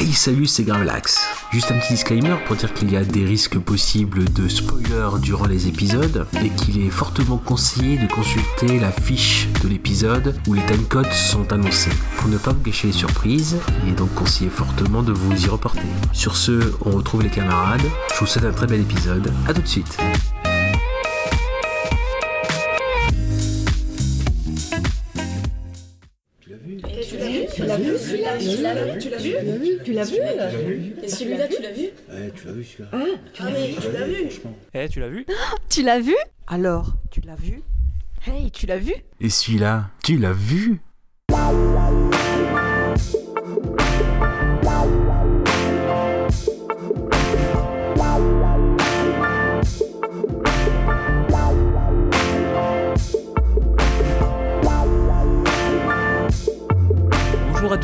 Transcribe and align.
Hey 0.00 0.12
salut 0.12 0.46
c'est 0.46 0.62
Gravelax 0.62 1.18
Juste 1.50 1.72
un 1.72 1.78
petit 1.80 1.94
disclaimer 1.94 2.36
pour 2.46 2.54
dire 2.54 2.72
qu'il 2.72 2.92
y 2.92 2.96
a 2.96 3.02
des 3.02 3.24
risques 3.24 3.58
possibles 3.58 4.32
de 4.32 4.46
spoilers 4.46 5.18
durant 5.20 5.46
les 5.46 5.66
épisodes 5.66 6.24
et 6.40 6.50
qu'il 6.50 6.86
est 6.86 6.90
fortement 6.90 7.36
conseillé 7.36 7.98
de 7.98 8.06
consulter 8.06 8.78
la 8.78 8.92
fiche 8.92 9.48
de 9.60 9.66
l'épisode 9.66 10.36
où 10.46 10.54
les 10.54 10.64
timecodes 10.66 11.10
sont 11.10 11.52
annoncés. 11.52 11.90
Pour 12.18 12.28
ne 12.28 12.38
pas 12.38 12.52
vous 12.52 12.60
gâcher 12.60 12.86
les 12.86 12.92
surprises, 12.92 13.56
il 13.84 13.90
est 13.92 13.96
donc 13.96 14.14
conseillé 14.14 14.50
fortement 14.50 15.02
de 15.02 15.10
vous 15.10 15.34
y 15.44 15.48
reporter. 15.48 15.82
Sur 16.12 16.36
ce, 16.36 16.74
on 16.82 16.92
retrouve 16.92 17.24
les 17.24 17.30
camarades, 17.30 17.82
je 18.14 18.20
vous 18.20 18.26
souhaite 18.26 18.44
un 18.44 18.52
très 18.52 18.68
bel 18.68 18.80
épisode, 18.80 19.32
à 19.48 19.52
tout 19.52 19.62
de 19.62 19.66
suite 19.66 19.98
l'as 29.42 29.56
vu 29.56 29.70
Tu 29.84 29.92
l'as 29.92 30.04
vu 30.04 30.16
Et 31.02 31.08
celui-là, 31.08 31.48
tu 31.48 31.62
l'as 31.62 31.72
vu 31.72 31.88
Ouais, 32.10 32.32
tu 32.34 32.46
l'as 32.46 32.52
vu 32.52 32.64
celui-là. 32.64 32.88
Ah, 32.92 33.04
ah 33.40 33.50
mais 33.50 33.74
tu 33.80 33.92
l'as 33.92 34.06
vu 34.06 34.30
Eh, 34.74 34.88
tu 34.88 35.00
l'as 35.00 35.08
vu 35.08 35.26
Tu 35.68 35.82
l'as 35.82 36.00
vu 36.00 36.16
Alors, 36.46 36.94
tu 37.10 37.20
l'as 37.20 37.36
vu 37.36 37.62
Hey, 38.26 38.50
tu 38.50 38.66
l'as 38.66 38.78
vu 38.78 38.94
Et 39.20 39.30
celui-là, 39.30 39.90
tu 40.02 40.16
l'as 40.16 40.32
vu 40.32 40.80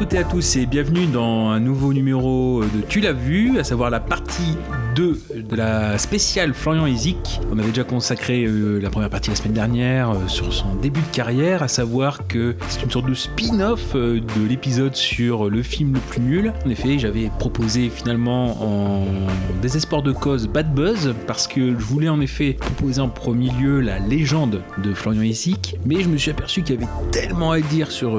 toutes 0.05 0.19
à 0.19 0.25
tous 0.25 0.57
et 0.57 0.67
bienvenue 0.67 1.07
dans 1.07 1.49
un 1.49 1.61
nouveau 1.61 1.95
numéro 1.95 2.63
de 2.63 2.83
Tu 2.87 3.01
l'as 3.01 3.15
vu, 3.15 3.59
à 3.59 3.65
savoir 3.65 3.89
la 3.89 4.01
partie 4.01 4.55
2 4.95 5.21
de 5.49 5.57
la 5.57 5.99
spéciale 5.99 6.55
Florian 6.55 6.87
Izik. 6.87 7.41
On 7.51 7.59
avait 7.59 7.69
déjà 7.69 7.85
consacré 7.85 8.45
euh, 8.45 8.79
la 8.79 8.91
première 8.91 9.11
partie 9.11 9.31
la 9.31 9.37
semaine 9.37 9.53
dernière 9.53 10.11
euh, 10.11 10.29
sur 10.29 10.53
son 10.53 10.75
début 10.77 11.01
de 11.01 11.15
carrière, 11.15 11.63
à 11.63 11.69
savoir 11.69 12.27
que 12.29 12.55
c'est 12.69 12.83
une 12.83 12.91
sorte 12.91 13.07
de 13.07 13.15
spin-off 13.15 13.95
euh, 13.97 14.21
de 14.21 14.47
l'épisode 14.49 14.95
sur 14.95 15.51
le 15.51 15.63
film 15.63 15.95
le 15.95 16.01
plus 16.01 16.21
nul. 16.21 16.53
En 16.65 16.71
effet, 16.71 16.99
j'avais 16.99 17.31
proposé 17.39 17.91
finalement 17.91 18.63
en 18.63 19.07
désespoir 19.61 20.03
de 20.03 20.13
cause 20.13 20.47
Bad 20.47 20.73
Buzz 20.73 21.15
parce 21.27 21.49
que 21.49 21.73
je 21.79 21.85
voulais 21.85 22.09
en 22.09 22.21
effet 22.21 22.53
proposer 22.53 23.01
en 23.01 23.09
premier 23.09 23.51
lieu 23.61 23.81
la 23.81 23.99
légende 23.99 24.63
de 24.79 24.95
Florian 24.95 25.23
Izik, 25.23 25.77
mais 25.85 26.03
je 26.03 26.09
me 26.09 26.17
suis 26.17 26.31
aperçu 26.31 26.63
qu'il 26.63 26.77
y 26.77 26.79
avait 26.79 26.91
tellement 27.11 27.51
à 27.51 27.61
dire 27.61 27.91
sur 27.91 28.19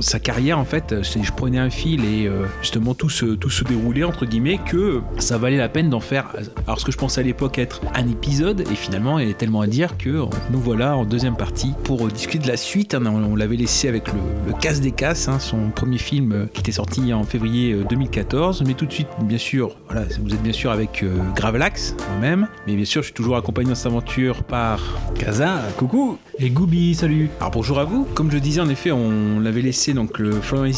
sa 0.00 0.18
carrière 0.18 0.58
en 0.58 0.64
fait, 0.64 0.94
je 1.02 1.32
prenais 1.32 1.58
un 1.58 1.70
fil 1.70 2.04
et 2.04 2.30
justement 2.60 2.94
tout 2.94 3.10
se, 3.10 3.26
tout 3.26 3.50
se 3.50 3.64
déroulait 3.64 4.04
entre 4.04 4.26
guillemets 4.26 4.58
que 4.64 5.00
ça 5.18 5.38
valait 5.38 5.56
la 5.56 5.68
peine 5.68 5.87
d'en 5.88 6.00
faire 6.00 6.34
alors 6.66 6.78
ce 6.78 6.84
que 6.84 6.92
je 6.92 6.96
pensais 6.96 7.20
à 7.20 7.24
l'époque 7.24 7.58
être 7.58 7.80
un 7.94 8.08
épisode 8.08 8.60
et 8.60 8.74
finalement 8.74 9.18
il 9.18 9.28
y 9.28 9.30
a 9.30 9.34
tellement 9.34 9.60
à 9.60 9.66
dire 9.66 9.96
que 9.96 10.10
euh, 10.10 10.24
nous 10.50 10.60
voilà 10.60 10.96
en 10.96 11.04
deuxième 11.04 11.36
partie 11.36 11.72
pour 11.84 12.06
euh, 12.06 12.10
discuter 12.10 12.38
de 12.38 12.48
la 12.48 12.56
suite 12.56 12.94
hein, 12.94 13.02
on, 13.06 13.36
l'avait 13.36 13.56
laissé 13.56 13.88
avec 13.88 14.08
le, 14.08 14.20
le 14.46 14.52
Casse 14.52 14.80
des 14.80 14.92
Casses 14.92 15.28
hein, 15.28 15.38
son 15.38 15.70
premier 15.70 15.98
film 15.98 16.32
euh, 16.32 16.46
qui 16.52 16.60
était 16.60 16.72
sorti 16.72 17.12
en 17.12 17.24
février 17.24 17.72
euh, 17.72 17.84
2014 17.88 18.62
mais 18.66 18.74
tout 18.74 18.86
de 18.86 18.92
suite 18.92 19.08
bien 19.22 19.38
sûr 19.38 19.76
voilà 19.86 20.04
vous 20.22 20.34
êtes 20.34 20.42
bien 20.42 20.52
sûr 20.52 20.70
avec 20.70 21.02
euh, 21.02 21.18
Gravelax 21.34 21.94
moi-même. 22.10 22.48
Mais 22.66 22.74
bien 22.74 22.84
sûr 22.84 23.02
je 23.02 23.06
suis 23.06 23.14
toujours 23.14 23.36
accompagné 23.36 23.70
dans 23.70 23.74
cette 23.74 23.86
aventure 23.86 24.42
par 24.44 24.80
Kaza 25.14 25.62
coucou. 25.76 26.18
Et 26.38 26.50
Goubi 26.50 26.94
salut. 26.94 27.30
Alors 27.40 27.50
bonjour 27.50 27.78
à 27.80 27.84
vous. 27.84 28.06
Comme 28.14 28.30
je 28.30 28.38
disais 28.38 28.60
en 28.60 28.68
effet 28.68 28.92
on 28.92 29.40
l'avait 29.40 29.62
laissé 29.62 29.92
donc 29.92 30.18
le 30.18 30.32
Florian 30.32 30.72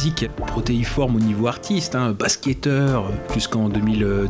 protéiforme 0.47 1.17
au 1.17 1.21
niveau 1.21 1.47
artiste 1.47 1.95
hein, 1.95 2.13
basketteur 2.13 3.07
euh, 3.07 3.35
jusqu'en 3.35 3.69
2000, 3.69 4.29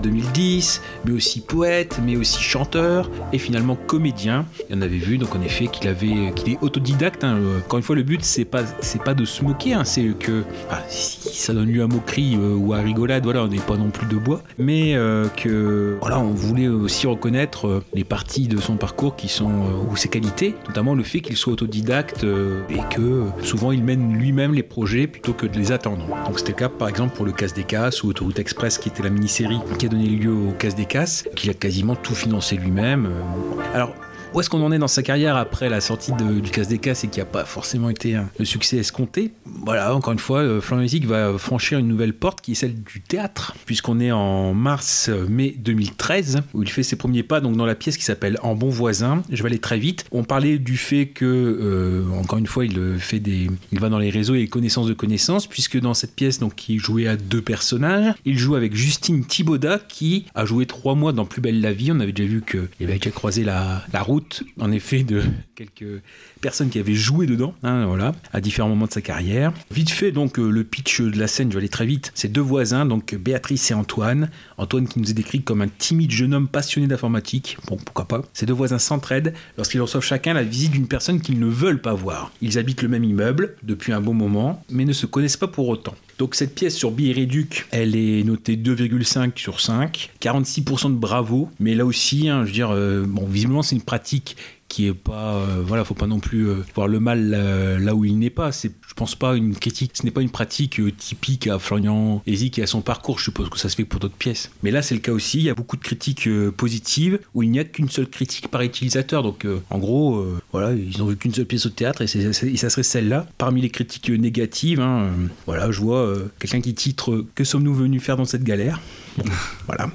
2010 0.71 0.83
mais 1.05 1.13
aussi 1.13 1.41
poète 1.41 2.01
mais 2.05 2.17
aussi 2.17 2.43
chanteur 2.43 3.11
et 3.33 3.39
finalement 3.39 3.77
comédien. 3.77 4.47
Et 4.69 4.75
on 4.75 4.83
avait 4.83 4.99
vu 4.99 5.19
donc 5.19 5.35
en 5.35 5.43
effet 5.43 5.67
qu'il 5.67 5.89
avait 5.89 6.33
qu'il 6.35 6.53
est 6.53 6.59
autodidacte 6.61 7.25
hein. 7.25 7.37
Euh, 7.41 7.59
encore 7.59 7.79
une 7.79 7.85
fois 7.85 7.97
le 7.97 8.03
but 8.03 8.23
c'est 8.25 8.45
pas 8.45 8.63
c'est 8.81 9.03
pas 9.03 9.15
de 9.15 9.25
se 9.25 9.43
moquer 9.43 9.75
hein, 9.75 9.85
c'est 9.85 10.05
que 10.19 10.45
si 10.89 11.37
ça 11.37 11.55
donne 11.55 11.71
lieu 11.71 11.83
à 11.83 11.87
moquerie 11.87 12.37
euh, 12.37 12.55
ou 12.55 12.73
à 12.75 12.79
rigolade 12.79 13.25
voilà 13.25 13.45
on 13.45 13.49
n'est 13.49 13.59
pas 13.59 13.77
non 13.77 13.91
plus 13.91 14.07
de 14.07 14.17
bois. 14.17 14.43
Mais 14.59 14.95
euh, 14.95 15.27
que 15.29 15.97
voilà 16.01 16.19
on 16.19 16.31
voulait 16.31 16.69
aussi 16.69 17.07
reconnaître 17.07 17.67
euh, 17.67 17.85
les 17.95 18.05
parties 18.05 18.49
de 18.49 18.59
son 18.59 18.77
parcours 18.77 19.17
qui 19.17 19.29
sont 19.29 19.51
ou 19.91 19.97
ses 19.97 20.09
qualités 20.09 20.55
notamment 20.69 20.95
le 20.95 21.03
fait 21.03 21.21
qu'il 21.21 21.37
soit 21.37 21.53
autodidacte 21.53 22.25
et 22.25 22.95
que 22.95 23.25
souvent 23.43 23.73
il 23.73 23.83
mène 23.83 24.15
lui-même 24.15 24.55
les 24.55 24.63
projets 24.63 25.07
plutôt 25.07 25.33
que 25.33 25.47
de 25.47 25.57
les 25.59 25.73
attendre. 25.73 26.07
Donc 26.27 26.39
c'était 26.39 26.53
le 26.53 26.59
cas 26.59 26.69
par 26.69 26.89
exemple 26.89 27.17
pour 27.17 27.25
le 27.25 27.33
Casse 27.33 27.55
des 27.55 27.65
Casses 27.65 28.03
ou 28.03 28.09
Autoroute 28.09 28.39
Express 28.39 28.79
qui 28.79 28.89
était 28.89 29.03
la 29.03 29.11
mini-série 29.11 29.59
qui 29.79 29.87
a 29.87 29.89
donné 29.89 30.09
lieu 30.09 30.33
au 30.33 30.53
Casse 30.61 30.75
des 30.75 30.85
Casses 30.85 31.25
qu'il 31.37 31.49
a 31.49 31.55
quasiment 31.55 31.97
tout 31.97 32.15
financé 32.15 32.57
lui-même 32.57 33.07
Euh, 33.07 33.87
où 34.33 34.41
est-ce 34.41 34.49
qu'on 34.49 34.63
en 34.63 34.71
est 34.73 34.79
dans 34.79 34.87
sa 34.89 35.03
carrière 35.03 35.37
après 35.37 35.69
la 35.69 35.81
sortie 35.81 36.13
du 36.13 36.51
Casse 36.51 36.69
des 36.69 36.79
Casses 36.79 37.05
et 37.05 37.09
qui 37.09 37.19
n'a 37.19 37.25
pas 37.25 37.45
forcément 37.45 37.91
été 37.91 38.15
un- 38.15 38.29
le 38.39 38.45
succès 38.45 38.77
escompté? 38.77 39.33
Voilà, 39.65 39.95
encore 39.95 40.13
une 40.13 40.19
fois, 40.19 40.39
euh, 40.41 40.61
Florian 40.61 40.83
Music 40.83 41.05
va 41.07 41.37
franchir 41.37 41.79
une 41.79 41.89
nouvelle 41.89 42.13
porte 42.15 42.41
qui 42.41 42.53
est 42.53 42.55
celle 42.55 42.75
du 42.83 43.01
théâtre, 43.01 43.55
puisqu'on 43.67 43.99
est 44.01 44.13
en 44.13 44.55
mars-mai 44.55 45.55
2013, 45.59 46.43
où 46.55 46.63
il 46.63 46.71
fait 46.71 46.83
ses 46.83 46.97
premiers 46.97 47.23
pas 47.23 47.41
donc 47.41 47.57
dans 47.57 47.67
la 47.67 47.75
pièce 47.75 47.97
qui 47.97 48.05
s'appelle 48.05 48.39
En 48.43 48.55
bon 48.55 48.69
voisin. 48.69 49.23
Je 49.31 49.43
vais 49.43 49.49
aller 49.49 49.59
très 49.59 49.79
vite. 49.79 50.05
On 50.13 50.23
parlait 50.25 50.59
du 50.59 50.77
fait 50.77 51.07
que, 51.07 51.25
euh, 51.25 52.05
encore 52.21 52.39
une 52.39 52.47
fois, 52.47 52.65
il 52.65 52.79
euh, 52.79 52.99
fait 52.99 53.19
des, 53.21 53.49
il 53.73 53.81
va 53.81 53.89
dans 53.89 53.99
les 53.99 54.11
réseaux 54.11 54.35
et 54.35 54.39
les 54.41 54.49
connaissances 54.49 54.87
de 54.87 54.95
connaissances, 54.95 55.47
puisque 55.47 55.79
dans 55.81 55.95
cette 55.95 56.15
pièce, 56.15 56.39
donc, 56.39 56.69
il 56.69 56.79
jouait 56.79 57.07
à 57.09 57.17
deux 57.17 57.43
personnages. 57.43 58.15
Il 58.25 58.39
joue 58.39 58.55
avec 58.55 58.75
Justine 58.77 59.25
Thibaudat, 59.25 59.81
qui 59.89 60.27
a 60.35 60.45
joué 60.45 60.67
trois 60.67 60.95
mois 60.95 61.13
dans 61.13 61.25
Plus 61.25 61.41
belle 61.41 61.61
la 61.61 61.73
vie. 61.73 61.91
On 61.93 62.01
avait 62.01 62.13
déjà 62.13 62.29
vu 62.29 62.43
qu'il 62.49 62.87
avait 62.87 62.99
déjà 62.99 63.11
croisé 63.11 63.45
la, 63.45 63.83
la 63.93 64.03
route, 64.03 64.20
en 64.59 64.73
effet, 64.73 65.03
de 65.03 65.23
quelques 65.55 66.03
personnes 66.41 66.71
qui 66.71 66.79
avaient 66.79 66.95
joué 66.95 67.27
dedans, 67.27 67.55
hein, 67.63 68.13
à 68.33 68.41
différents 68.41 68.69
moments 68.69 68.87
de 68.87 68.93
sa 68.93 69.01
carrière. 69.01 69.53
Vite 69.71 69.91
fait, 69.91 70.13
donc, 70.13 70.39
euh, 70.39 70.51
le 70.51 70.65
pitch 70.65 71.01
de 71.01 71.19
la 71.19 71.27
scène, 71.27 71.51
je 71.51 71.55
vais 71.55 71.61
aller 71.61 71.69
très 71.69 71.87
vite. 71.87 72.13
C'est 72.15 72.31
deux 72.31 72.41
voisins, 72.41 72.87
donc 72.87 73.15
Béatrice 73.15 73.71
et 73.71 73.75
Antoine. 73.75 74.31
Antoine 74.57 74.89
qui 74.89 75.01
nous 75.01 75.11
est 75.11 75.15
décrit 75.15 75.43
comme 75.43 75.63
un 75.63 75.69
timide 75.69 76.11
jeune 76.11 76.35
homme 76.35 76.49
passionné 76.49 76.87
d'informatique. 76.87 77.59
Bon, 77.67 77.77
pourquoi 77.77 78.07
pas. 78.07 78.23
Ces 78.33 78.47
deux 78.47 78.53
voisins 78.53 78.79
s'entraident 78.79 79.35
lorsqu'ils 79.57 79.81
reçoivent 79.81 80.05
chacun 80.05 80.35
la 80.35 80.43
visite 80.43 80.73
d'une 80.73 80.89
personne 80.89 81.21
qu'ils 81.21 81.39
ne 81.39 81.47
veulent 81.47 81.81
pas 81.81 81.95
voir. 81.95 82.33
Ils 82.41 82.59
habitent 82.59 82.83
le 82.83 82.89
même 82.89 83.05
immeuble 83.05 83.57
depuis 83.63 83.93
un 83.93 84.01
bon 84.01 84.15
moment, 84.15 84.63
mais 84.71 84.85
ne 84.85 84.93
se 84.93 85.07
connaissent 85.07 85.37
pas 85.37 85.49
pour 85.49 85.69
autant. 85.69 85.95
Donc 86.21 86.35
cette 86.35 86.55
pièce 86.55 86.77
sur 86.77 86.91
Billet 86.91 87.15
Réduc, 87.15 87.67
elle 87.71 87.97
est 87.97 88.23
notée 88.25 88.59
2,5 88.59 89.39
sur 89.39 89.59
5, 89.59 90.11
46% 90.21 90.89
de 90.93 90.99
bravo, 90.99 91.49
mais 91.61 91.75
là 91.75 91.87
aussi, 91.87 92.29
hein, 92.29 92.43
je 92.43 92.49
veux 92.49 92.53
dire, 92.53 92.73
euh, 92.73 93.07
bon, 93.09 93.25
visiblement 93.25 93.63
c'est 93.63 93.75
une 93.75 93.81
pratique 93.81 94.37
qui 94.71 94.87
est 94.87 94.95
pas 94.95 95.35
euh, 95.35 95.63
voilà 95.63 95.85
faut 95.85 95.95
pas 95.95 96.07
non 96.07 96.21
plus 96.21 96.49
euh, 96.49 96.65
voir 96.75 96.89
le 96.89 97.01
mal 97.01 97.35
euh, 97.35 97.79
là 97.79 97.95
où 97.95 98.07
il 98.07 98.19
n'est 98.19 98.31
pas 98.31 98.53
je 98.91 98.95
pense 98.95 99.15
pas 99.15 99.37
une 99.37 99.55
critique. 99.55 99.93
Ce 99.95 100.03
n'est 100.03 100.11
pas 100.11 100.21
une 100.21 100.31
pratique 100.31 100.81
euh, 100.81 100.91
typique 100.91 101.47
à 101.47 101.61
Florian 101.61 102.23
Ezik 102.27 102.59
et 102.59 102.65
à 102.65 102.67
son 102.67 102.81
parcours. 102.81 103.21
Je 103.21 103.25
suppose 103.25 103.49
que 103.49 103.57
ça 103.57 103.69
se 103.69 103.77
fait 103.77 103.85
pour 103.85 104.01
d'autres 104.01 104.17
pièces. 104.17 104.51
Mais 104.65 104.73
là 104.73 104.83
c'est 104.83 104.97
le 104.97 105.01
cas 105.01 105.13
aussi. 105.13 105.39
Il 105.39 105.45
y 105.45 105.49
a 105.49 105.55
beaucoup 105.55 105.77
de 105.77 105.83
critiques 105.83 106.27
euh, 106.27 106.51
positives 106.51 107.21
où 107.35 107.45
il 107.45 107.53
n'y 107.53 107.61
a 107.61 107.65
qu'une 107.65 107.89
seule 107.89 108.09
critique 108.09 108.49
par 108.49 108.63
utilisateur. 108.63 109.23
Donc 109.23 109.45
euh, 109.45 109.61
en 109.71 109.79
gros 109.79 110.17
euh, 110.17 110.41
voilà 110.51 110.73
ils 110.73 111.01
ont 111.03 111.07
vu 111.07 111.17
qu'une 111.17 111.33
seule 111.33 111.47
pièce 111.47 111.67
au 111.67 111.71
théâtre 111.71 112.03
et, 112.03 112.07
ça 112.09 112.71
serait 112.71 112.83
celle-là. 112.83 113.27
Parmi 113.39 113.61
les 113.61 113.71
critiques 113.71 114.11
négatives 114.11 114.81
hein, 114.81 115.05
euh, 115.05 115.27
voilà 115.47 115.71
je 115.71 115.81
vois 115.81 116.13
quelqu'un 116.41 116.61
qui 116.61 116.75
titre 116.75 117.25
que 117.37 117.45
sommes-nous 117.45 117.75
venus 117.75 118.03
faire 118.03 118.17
dans 118.17 118.25
cette 118.25 118.45
galère? 118.45 118.81
Voilà, 119.67 119.89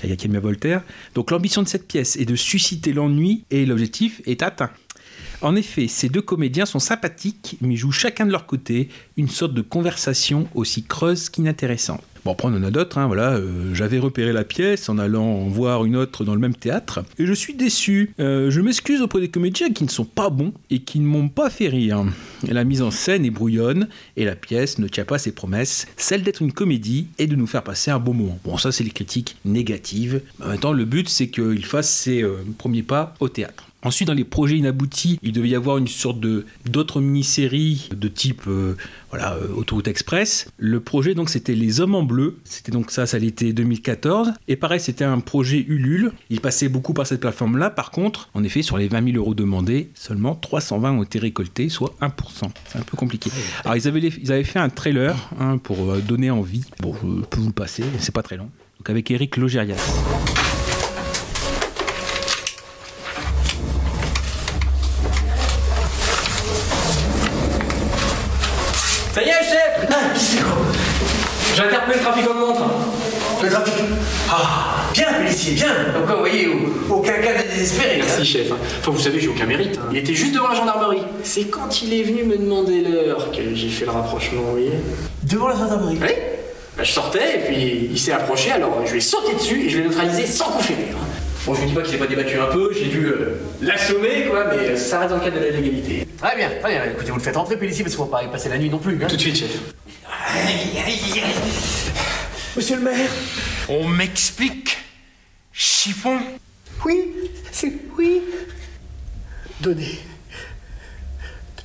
quelqu'un 0.00 0.16
qui 0.16 0.26
aime 0.26 0.32
bien 0.32 0.40
Voltaire. 0.40 0.82
Donc 1.14 1.30
l'ambition 1.30 1.62
de 1.62 1.68
cette 1.68 1.88
pièce 1.88 2.16
est 2.16 2.26
de 2.26 2.36
susciter 2.36 2.92
l'ennui 2.92 3.44
et 3.50 3.64
l'objectif 3.64 4.20
est 4.26 4.42
atteint. 4.42 4.70
En 5.42 5.56
effet, 5.56 5.88
ces 5.88 6.08
deux 6.08 6.22
comédiens 6.22 6.66
sont 6.66 6.78
sympathiques, 6.78 7.56
mais 7.60 7.74
jouent 7.74 7.90
chacun 7.90 8.26
de 8.26 8.30
leur 8.30 8.46
côté 8.46 8.88
une 9.16 9.28
sorte 9.28 9.54
de 9.54 9.60
conversation 9.62 10.46
aussi 10.54 10.84
creuse 10.84 11.28
qu'inintéressante. 11.28 12.00
Bon, 12.24 12.30
après, 12.30 12.46
on 12.46 12.54
en 12.54 12.62
a 12.62 12.70
d'autres, 12.70 12.98
hein, 12.98 13.08
voilà. 13.08 13.32
euh, 13.32 13.74
J'avais 13.74 13.98
repéré 13.98 14.32
la 14.32 14.44
pièce 14.44 14.88
en 14.88 14.98
allant 14.98 15.48
voir 15.48 15.84
une 15.84 15.96
autre 15.96 16.24
dans 16.24 16.34
le 16.34 16.40
même 16.40 16.54
théâtre, 16.54 17.04
et 17.18 17.26
je 17.26 17.32
suis 17.32 17.54
déçu. 17.54 18.14
Euh, 18.20 18.48
je 18.52 18.60
m'excuse 18.60 19.02
auprès 19.02 19.20
des 19.20 19.28
comédiens 19.28 19.70
qui 19.72 19.82
ne 19.82 19.88
sont 19.88 20.04
pas 20.04 20.30
bons 20.30 20.52
et 20.70 20.78
qui 20.78 21.00
ne 21.00 21.06
m'ont 21.06 21.28
pas 21.28 21.50
fait 21.50 21.66
rire. 21.66 22.04
La 22.48 22.62
mise 22.62 22.80
en 22.80 22.92
scène 22.92 23.24
est 23.24 23.30
brouillonne, 23.30 23.88
et 24.16 24.24
la 24.24 24.36
pièce 24.36 24.78
ne 24.78 24.86
tient 24.86 25.04
pas 25.04 25.18
ses 25.18 25.32
promesses, 25.32 25.88
celle 25.96 26.22
d'être 26.22 26.42
une 26.42 26.52
comédie 26.52 27.08
et 27.18 27.26
de 27.26 27.34
nous 27.34 27.48
faire 27.48 27.64
passer 27.64 27.90
un 27.90 27.98
bon 27.98 28.14
moment. 28.14 28.38
Bon, 28.44 28.56
ça, 28.56 28.70
c'est 28.70 28.84
les 28.84 28.90
critiques 28.90 29.36
négatives. 29.44 30.22
En 30.40 30.50
même 30.50 30.76
le 30.76 30.84
but, 30.84 31.08
c'est 31.08 31.26
qu'il 31.26 31.64
fasse 31.64 31.90
ses 31.90 32.22
euh, 32.22 32.36
premiers 32.56 32.84
pas 32.84 33.14
au 33.18 33.28
théâtre. 33.28 33.64
Ensuite, 33.84 34.06
dans 34.06 34.14
les 34.14 34.24
projets 34.24 34.56
inaboutis, 34.56 35.18
il 35.22 35.32
devait 35.32 35.48
y 35.48 35.54
avoir 35.56 35.78
une 35.78 35.88
sorte 35.88 36.20
de 36.20 36.46
d'autres 36.70 37.00
mini-séries 37.00 37.88
de 37.94 38.06
type 38.06 38.42
euh, 38.46 38.76
voilà 39.10 39.34
euh, 39.34 39.48
Autoroute 39.56 39.88
Express. 39.88 40.48
Le 40.56 40.78
projet 40.78 41.14
donc 41.14 41.28
c'était 41.28 41.54
Les 41.54 41.80
Hommes 41.80 41.96
en 41.96 42.04
Bleu. 42.04 42.38
C'était 42.44 42.70
donc 42.70 42.92
ça, 42.92 43.06
ça 43.06 43.18
l'était 43.18 43.52
2014. 43.52 44.34
Et 44.46 44.54
pareil, 44.54 44.78
c'était 44.78 45.04
un 45.04 45.18
projet 45.18 45.64
Ulule. 45.66 46.12
Il 46.30 46.40
passait 46.40 46.68
beaucoup 46.68 46.94
par 46.94 47.08
cette 47.08 47.20
plateforme-là. 47.20 47.70
Par 47.70 47.90
contre, 47.90 48.28
en 48.34 48.44
effet, 48.44 48.62
sur 48.62 48.78
les 48.78 48.86
20 48.86 49.12
000 49.12 49.16
euros 49.16 49.34
demandés, 49.34 49.90
seulement 49.94 50.36
320 50.36 50.92
ont 50.92 51.02
été 51.02 51.18
récoltés, 51.18 51.68
soit 51.68 51.94
1%. 52.00 52.10
C'est 52.66 52.78
un 52.78 52.82
peu 52.82 52.96
compliqué. 52.96 53.30
Alors 53.64 53.76
ils 53.76 53.88
avaient, 53.88 54.00
ils 54.00 54.32
avaient 54.32 54.44
fait 54.44 54.60
un 54.60 54.68
trailer 54.68 55.30
hein, 55.40 55.58
pour 55.58 55.90
euh, 55.90 55.98
donner 55.98 56.30
envie. 56.30 56.62
Bon, 56.80 56.94
je 56.94 57.24
peux 57.26 57.40
vous 57.40 57.48
le 57.48 57.52
passer, 57.52 57.82
c'est 57.98 58.14
pas 58.14 58.22
très 58.22 58.36
long. 58.36 58.48
Donc 58.78 58.90
avec 58.90 59.10
Eric 59.10 59.36
Logérias. 59.36 59.76
Ça 69.12 69.22
y 69.22 69.28
est, 69.28 69.44
chef 69.44 71.32
J'ai 71.54 71.62
interpellé 71.62 71.96
le 71.98 72.02
trafic 72.02 72.30
en 72.30 72.34
montre. 72.34 72.62
Le 73.42 73.48
trafic. 73.50 73.74
Ah, 74.30 74.76
bien, 74.94 75.12
policier, 75.14 75.52
bien. 75.54 75.66
Donc, 75.94 76.08
vous 76.10 76.18
voyez, 76.20 76.46
au- 76.48 76.94
Aucun 76.94 77.14
cas 77.14 77.34
de 77.42 77.48
désespéré. 77.52 77.96
hein. 78.00 78.04
Merci, 78.06 78.24
chef. 78.24 78.50
Enfin, 78.52 78.90
vous 78.90 78.98
savez, 78.98 79.20
j'ai 79.20 79.28
aucun 79.28 79.46
mérite. 79.46 79.78
hein. 79.78 79.88
Il 79.90 79.98
était 79.98 80.14
juste 80.14 80.34
devant 80.34 80.48
la 80.48 80.54
gendarmerie. 80.54 81.02
C'est 81.24 81.44
quand 81.44 81.82
il 81.82 81.92
est 81.94 82.02
venu 82.02 82.24
me 82.24 82.36
demander 82.36 82.80
l'heure 82.82 83.30
que 83.32 83.54
j'ai 83.54 83.68
fait 83.68 83.84
le 83.84 83.90
rapprochement, 83.90 84.42
vous 84.42 84.50
voyez 84.52 84.72
Devant 85.24 85.48
la 85.48 85.56
gendarmerie. 85.56 85.98
Oui 86.00 86.08
Bah, 86.76 86.84
Je 86.84 86.90
sortais, 86.92 87.36
et 87.36 87.38
puis 87.46 87.88
il 87.92 87.98
s'est 87.98 88.12
approché, 88.12 88.52
alors 88.52 88.80
je 88.86 88.92
lui 88.92 88.98
ai 88.98 89.02
sauté 89.02 89.34
dessus 89.34 89.66
et 89.66 89.68
je 89.68 89.78
l'ai 89.78 89.84
neutralisé 89.84 90.24
sans 90.26 90.46
coup 90.46 90.62
férir. 90.62 90.94
Bon, 91.44 91.54
je 91.54 91.60
vous 91.60 91.66
dis 91.66 91.72
pas 91.74 91.82
qu'il 91.82 91.90
s'est 91.90 91.98
pas 91.98 92.06
débattu 92.06 92.38
un 92.38 92.46
peu, 92.46 92.70
j'ai 92.72 92.84
dû 92.86 93.04
euh, 93.06 93.40
l'assommer, 93.60 94.26
quoi, 94.30 94.44
mais 94.54 94.76
ça 94.76 95.00
reste 95.00 95.10
dans 95.10 95.16
le 95.16 95.24
cadre 95.24 95.40
de 95.40 95.44
la 95.44 95.50
légalité. 95.50 96.06
Très 96.22 96.36
bien, 96.36 96.48
très 96.62 96.70
bien. 96.72 96.84
Écoutez, 96.84 97.10
vous 97.10 97.16
le 97.18 97.22
faites 97.22 97.36
entrer, 97.36 97.56
policier, 97.56 97.82
parce 97.82 97.96
qu'on 97.96 98.04
va 98.04 98.18
pas 98.18 98.24
y 98.24 98.28
passer 98.28 98.48
la 98.48 98.58
nuit 98.58 98.70
non 98.70 98.78
plus. 98.78 98.94
hein. 99.02 99.06
Tout 99.08 99.16
de 99.16 99.20
suite, 99.20 99.36
chef. 99.36 99.50
Monsieur 102.56 102.76
le 102.76 102.82
maire 102.82 103.10
On 103.68 103.86
m'explique 103.88 104.76
Chiffon 105.52 106.18
Oui, 106.84 107.04
c'est. 107.50 107.72
Oui. 107.98 108.22
Donnez. 109.60 109.98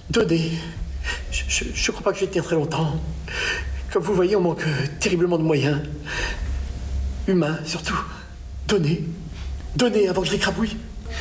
Donnez. 0.09 0.51
Je, 1.31 1.43
je, 1.47 1.63
je 1.73 1.91
crois 1.91 2.03
pas 2.03 2.11
que 2.11 2.19
je 2.19 2.25
vais 2.25 2.27
tenir 2.31 2.43
très 2.43 2.55
longtemps. 2.55 2.99
Comme 3.91 4.03
vous 4.03 4.13
voyez, 4.13 4.35
on 4.35 4.41
manque 4.41 4.63
terriblement 4.99 5.37
de 5.37 5.43
moyens. 5.43 5.79
Humains, 7.27 7.59
surtout. 7.65 7.97
Donnez. 8.67 9.03
Donnez 9.75 10.07
avant 10.09 10.21
que 10.21 10.27
je 10.27 10.33
l'écrabouille. 10.33 10.75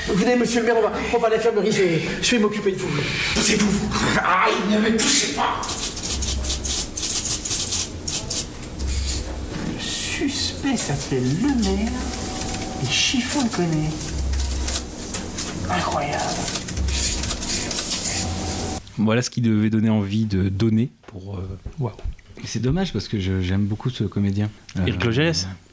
Venez, 0.08 0.36
monsieur 0.36 0.60
le 0.60 0.66
maire, 0.66 0.76
on 0.78 0.82
va, 0.82 0.92
on 1.14 1.18
va 1.18 1.28
à 1.28 1.30
l'infirmerie, 1.30 1.70
je, 1.72 1.82
vais- 1.82 2.02
je 2.22 2.30
vais 2.32 2.38
m'occuper 2.38 2.72
de 2.72 2.76
vous. 2.78 2.88
Poussez-vous 3.34 3.88
Aïe, 4.18 4.54
ne 4.70 4.78
me 4.78 4.96
touchez 4.96 5.32
pas 5.34 5.60
Le 9.78 10.28
suspect 10.66 10.76
s'appelle 10.76 11.22
Le 11.42 11.48
Maire 11.62 11.92
et 12.82 12.86
Chiffon 12.86 13.42
le 13.44 13.48
connaît. 13.50 13.90
Incroyable. 15.70 16.22
Voilà 18.98 19.22
ce 19.22 19.30
qui 19.30 19.40
devait 19.40 19.70
donner 19.70 19.90
envie 19.90 20.24
de 20.24 20.48
donner 20.48 20.90
pour. 21.06 21.36
euh, 21.36 21.58
Waouh. 21.78 21.92
Et 22.42 22.46
C'est 22.46 22.60
dommage 22.60 22.92
parce 22.92 23.08
que 23.08 23.18
je- 23.20 23.40
j'aime 23.40 23.64
beaucoup 23.66 23.90
ce 23.90 24.04
comédien. 24.04 24.50
Eric 24.78 25.04
Euh, 25.04 25.10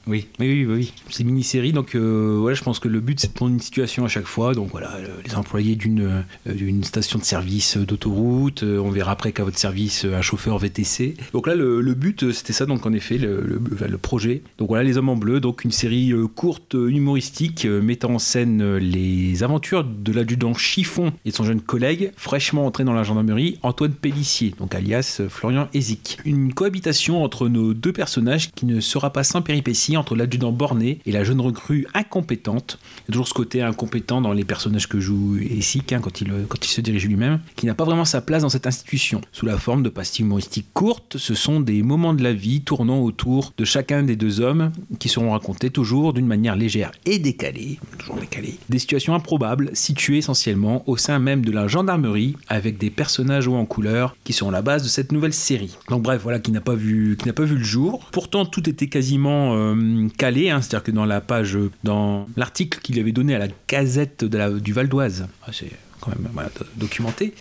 Oui. 0.06 0.28
Oui, 0.40 0.66
oui, 0.66 0.66
oui. 0.66 0.94
C'est 1.10 1.24
mini-série, 1.24 1.72
donc 1.72 1.96
euh, 1.96 2.38
voilà, 2.42 2.56
je 2.56 2.64
pense 2.64 2.80
que 2.80 2.88
le 2.90 3.00
but 3.00 3.20
c'est 3.20 3.28
de 3.30 3.34
prendre 3.34 3.54
une 3.54 3.60
situation 3.62 4.04
à 4.04 4.08
chaque 4.10 4.26
fois. 4.26 4.54
Donc 4.54 4.70
voilà, 4.72 5.00
le- 5.00 5.22
les 5.26 5.36
employés 5.36 5.76
d'une 5.76 6.24
euh, 6.48 6.54
d'une 6.54 6.84
station 6.84 7.20
de 7.20 7.24
service 7.24 7.78
d'autoroute, 7.78 8.64
euh, 8.64 8.80
on 8.80 8.90
verra 8.92 9.12
après 9.12 9.32
qu'à 9.32 9.44
votre 9.44 9.58
service 9.58 10.04
euh, 10.06 10.16
un 10.18 10.22
chauffeur 10.22 10.58
VTC. 10.58 11.16
Donc 11.32 11.48
là, 11.48 11.56
le, 11.56 11.82
but 11.94 12.24
euh, 12.24 12.32
c'était 12.34 12.52
ça, 12.54 12.66
donc 12.66 12.86
en 12.86 12.92
effet, 12.94 13.18
le, 13.18 13.60
projet. 14.02 14.42
Donc 14.58 14.68
voilà, 14.70 14.84
Les 14.84 14.98
Hommes 14.98 15.10
en 15.10 15.16
Bleu, 15.16 15.40
donc 15.40 15.64
une 15.64 15.72
série 15.72 16.12
euh, 16.12 16.28
courte, 16.28 16.76
euh, 16.76 16.90
humoristique, 16.90 17.66
euh, 17.66 17.82
mettant 17.82 18.16
en 18.16 18.20
scène 18.20 18.62
euh, 18.62 18.80
les 18.80 19.44
aventures 19.44 19.84
de 19.86 20.12
l'adjudant 20.12 20.54
Chiffon 20.54 21.14
et 21.24 21.30
de 21.32 21.36
son 21.36 21.44
jeune 21.46 21.62
collègue, 21.62 22.12
fraîchement 22.18 22.66
entré 22.66 22.84
dans 22.84 22.94
la 22.94 23.04
gendarmerie, 23.04 23.58
Antoine 23.64 23.94
Pellissier, 23.94 24.54
donc 24.60 24.76
alias 24.76 25.18
euh, 25.22 25.30
Florian 25.30 25.70
Ezic. 25.74 26.18
Une 26.26 26.54
cohabitation 26.54 27.24
entre 27.24 27.48
nos 27.48 27.74
deux 27.74 27.94
personnages 27.94 28.52
qui 28.52 28.66
ne 28.66 28.80
sera 28.82 29.12
pas 29.14 29.24
sans 29.24 29.42
péripéties 29.42 29.93
entre 29.98 30.16
l'adjudant 30.16 30.52
borné 30.52 31.00
et 31.06 31.12
la 31.12 31.24
jeune 31.24 31.42
recrue 31.42 31.88
incompétente. 31.94 32.80
Il 32.84 33.02
y 33.02 33.12
a 33.12 33.14
toujours 33.14 33.28
ce 33.28 33.34
côté 33.34 33.62
incompétent 33.62 34.22
dans 34.22 34.34
les 34.34 34.44
personnages 34.44 34.88
que 34.88 35.00
joue 35.00 35.38
Ezic 35.38 35.94
hein, 35.94 36.00
quand, 36.02 36.22
il, 36.22 36.32
quand 36.48 36.66
il 36.66 36.70
se 36.70 36.82
dirige 36.82 37.08
lui-même, 37.08 37.40
qui 37.56 37.66
n'a 37.66 37.76
pas 37.76 37.86
vraiment 37.86 38.06
sa 38.06 38.22
place 38.22 38.44
dans 38.44 38.50
cette 38.50 38.68
institution. 38.68 39.22
Sous 39.32 39.46
la 39.46 39.58
forme 39.58 39.84
de 39.84 39.90
pastilles 39.90 40.26
humoristiques 40.26 40.68
courtes, 40.74 41.18
ce 41.18 41.34
sont 41.34 41.60
des 41.60 41.84
moments 41.84 42.14
de 42.14 42.24
la 42.24 42.34
vie 42.34 42.62
tournant 42.62 43.02
autour 43.02 43.54
de 43.58 43.66
chacun 43.66 44.04
des 44.04 44.16
deux 44.16 44.42
hommes 44.42 44.72
qui 45.00 45.10
seront 45.10 45.32
racontés 45.32 45.70
toujours 45.70 46.14
d'une 46.14 46.28
manière 46.28 46.56
légère 46.56 46.92
et 47.06 47.20
décalée, 47.20 47.80
toujours 47.98 48.18
décalée, 48.18 48.58
des 48.70 48.80
situations 48.80 49.16
improbables 49.16 49.72
situées 49.74 50.18
essentiellement 50.18 50.84
au 50.88 50.98
sein 50.98 51.20
même 51.20 51.44
de 51.46 51.52
la 51.52 51.68
gendarmerie 51.68 52.36
avec 52.48 52.78
des 52.78 52.90
personnages 52.90 53.48
hauts 53.48 53.56
en 53.56 53.66
couleur 53.66 54.16
qui 54.24 54.34
seront 54.34 54.52
la 54.52 54.62
base 54.62 54.84
de 54.84 54.88
cette 54.88 55.12
nouvelle 55.12 55.34
série. 55.34 55.76
Donc 55.90 56.04
bref, 56.04 56.22
voilà, 56.22 56.40
qui 56.40 56.52
n'a 56.52 56.62
pas 56.62 56.76
vu, 56.76 57.18
qui 57.18 57.28
n'a 57.28 57.34
pas 57.34 57.44
vu 57.44 57.58
le 57.58 57.64
jour. 57.64 58.10
Pourtant, 58.12 58.46
tout 58.46 58.70
était 58.70 58.88
quasiment 58.88 59.56
euh, 59.56 59.76
calé, 60.18 60.50
hein, 60.50 60.62
c'est-à-dire 60.62 60.84
que 60.84 60.92
dans 60.92 61.06
la 61.06 61.22
page, 61.22 61.58
dans 61.84 62.28
l'article 62.36 62.80
qu'il 62.82 63.00
avait 63.00 63.12
donné 63.12 63.36
à 63.36 63.40
la 63.40 63.48
Gazette 63.68 64.26
du 64.26 64.74
Val 64.74 64.88
d'Oise, 64.88 65.28
ah, 65.46 65.52
c'est 65.52 65.72
quand 66.04 66.12
même. 66.12 66.28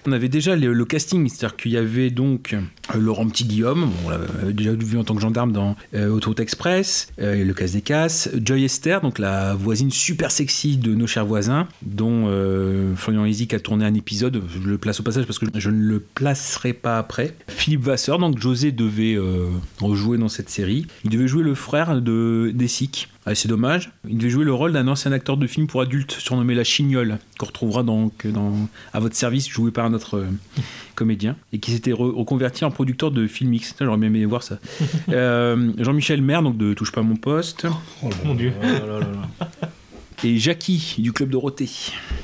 On 0.06 0.12
avait 0.12 0.28
déjà 0.28 0.54
le, 0.56 0.84
casting, 0.84 1.28
c'est-à-dire 1.28 1.56
qu'il 1.56 1.72
y 1.72 1.76
avait 1.76 2.10
donc 2.10 2.54
euh, 2.54 2.98
Laurent 2.98 3.26
Petit-Guillaume, 3.26 3.90
on 4.04 4.10
l'avait 4.10 4.52
déjà 4.52 4.72
vu 4.72 4.98
en 4.98 5.04
tant 5.04 5.14
que 5.14 5.20
gendarme 5.20 5.52
dans 5.52 5.76
euh, 5.94 6.08
Autoroute 6.08 6.40
Express, 6.40 7.08
euh, 7.20 7.44
Le 7.44 7.54
Casse 7.54 7.72
des 7.72 7.82
Casses, 7.82 8.28
Joy 8.34 8.64
Esther, 8.64 9.00
donc 9.00 9.18
la 9.18 9.54
voisine 9.54 9.90
super 9.90 10.30
sexy 10.30 10.76
de 10.76 10.94
nos 10.94 11.06
chers 11.06 11.26
voisins, 11.26 11.66
dont 11.82 12.24
euh, 12.26 12.94
Florian 12.94 13.24
Ezic 13.24 13.54
a 13.54 13.60
tourné 13.60 13.84
un 13.84 13.94
épisode, 13.94 14.42
je 14.48 14.68
le 14.68 14.78
place 14.78 15.00
au 15.00 15.02
passage 15.02 15.24
parce 15.26 15.38
que 15.38 15.46
je 15.54 15.70
ne 15.70 15.82
le 15.82 16.00
placerai 16.00 16.72
pas 16.72 16.98
après. 16.98 17.34
Philippe 17.48 17.82
Vasseur, 17.82 18.18
donc 18.18 18.38
José 18.38 18.72
devait 18.72 19.18
rejouer 19.80 20.18
dans 20.18 20.28
cette 20.28 20.50
série. 20.50 20.86
Il 21.04 21.10
devait 21.10 21.28
jouer 21.28 21.42
le 21.42 21.54
frère 21.54 22.00
de 22.00 22.52
d'Essic. 22.54 23.08
Ah, 23.24 23.36
c'est 23.36 23.46
dommage. 23.48 23.92
Il 24.08 24.18
devait 24.18 24.30
jouer 24.30 24.44
le 24.44 24.52
rôle 24.52 24.72
d'un 24.72 24.88
ancien 24.88 25.12
acteur 25.12 25.36
de 25.36 25.46
film 25.46 25.68
pour 25.68 25.80
adultes 25.80 26.10
surnommé 26.10 26.54
La 26.56 26.64
Chignole, 26.64 27.18
qu'on 27.38 27.46
retrouvera 27.46 27.84
donc 27.84 28.26
dans 28.26 28.52
À 28.92 28.98
votre 28.98 29.14
service, 29.14 29.48
joué 29.48 29.70
par 29.70 29.84
un 29.84 29.94
autre 29.94 30.16
euh, 30.18 30.26
comédien, 30.96 31.36
et 31.52 31.58
qui 31.60 31.70
s'était 31.70 31.92
re- 31.92 32.12
reconverti 32.14 32.64
en 32.64 32.72
producteur 32.72 33.12
de 33.12 33.28
film 33.28 33.54
X. 33.54 33.76
J'aurais 33.80 33.96
bien 33.96 34.08
aimé 34.08 34.24
voir 34.24 34.42
ça. 34.42 34.58
Euh, 35.10 35.72
Jean-Michel 35.78 36.20
Maire, 36.22 36.42
donc 36.42 36.56
de 36.56 36.74
Touche 36.74 36.90
pas 36.90 37.00
à 37.00 37.04
mon 37.04 37.16
poste. 37.16 37.66
Mon 38.24 38.34
dieu. 38.34 38.52
Et 40.24 40.38
Jackie 40.38 40.94
du 40.98 41.12
club 41.12 41.30
Dorothée. 41.30 41.68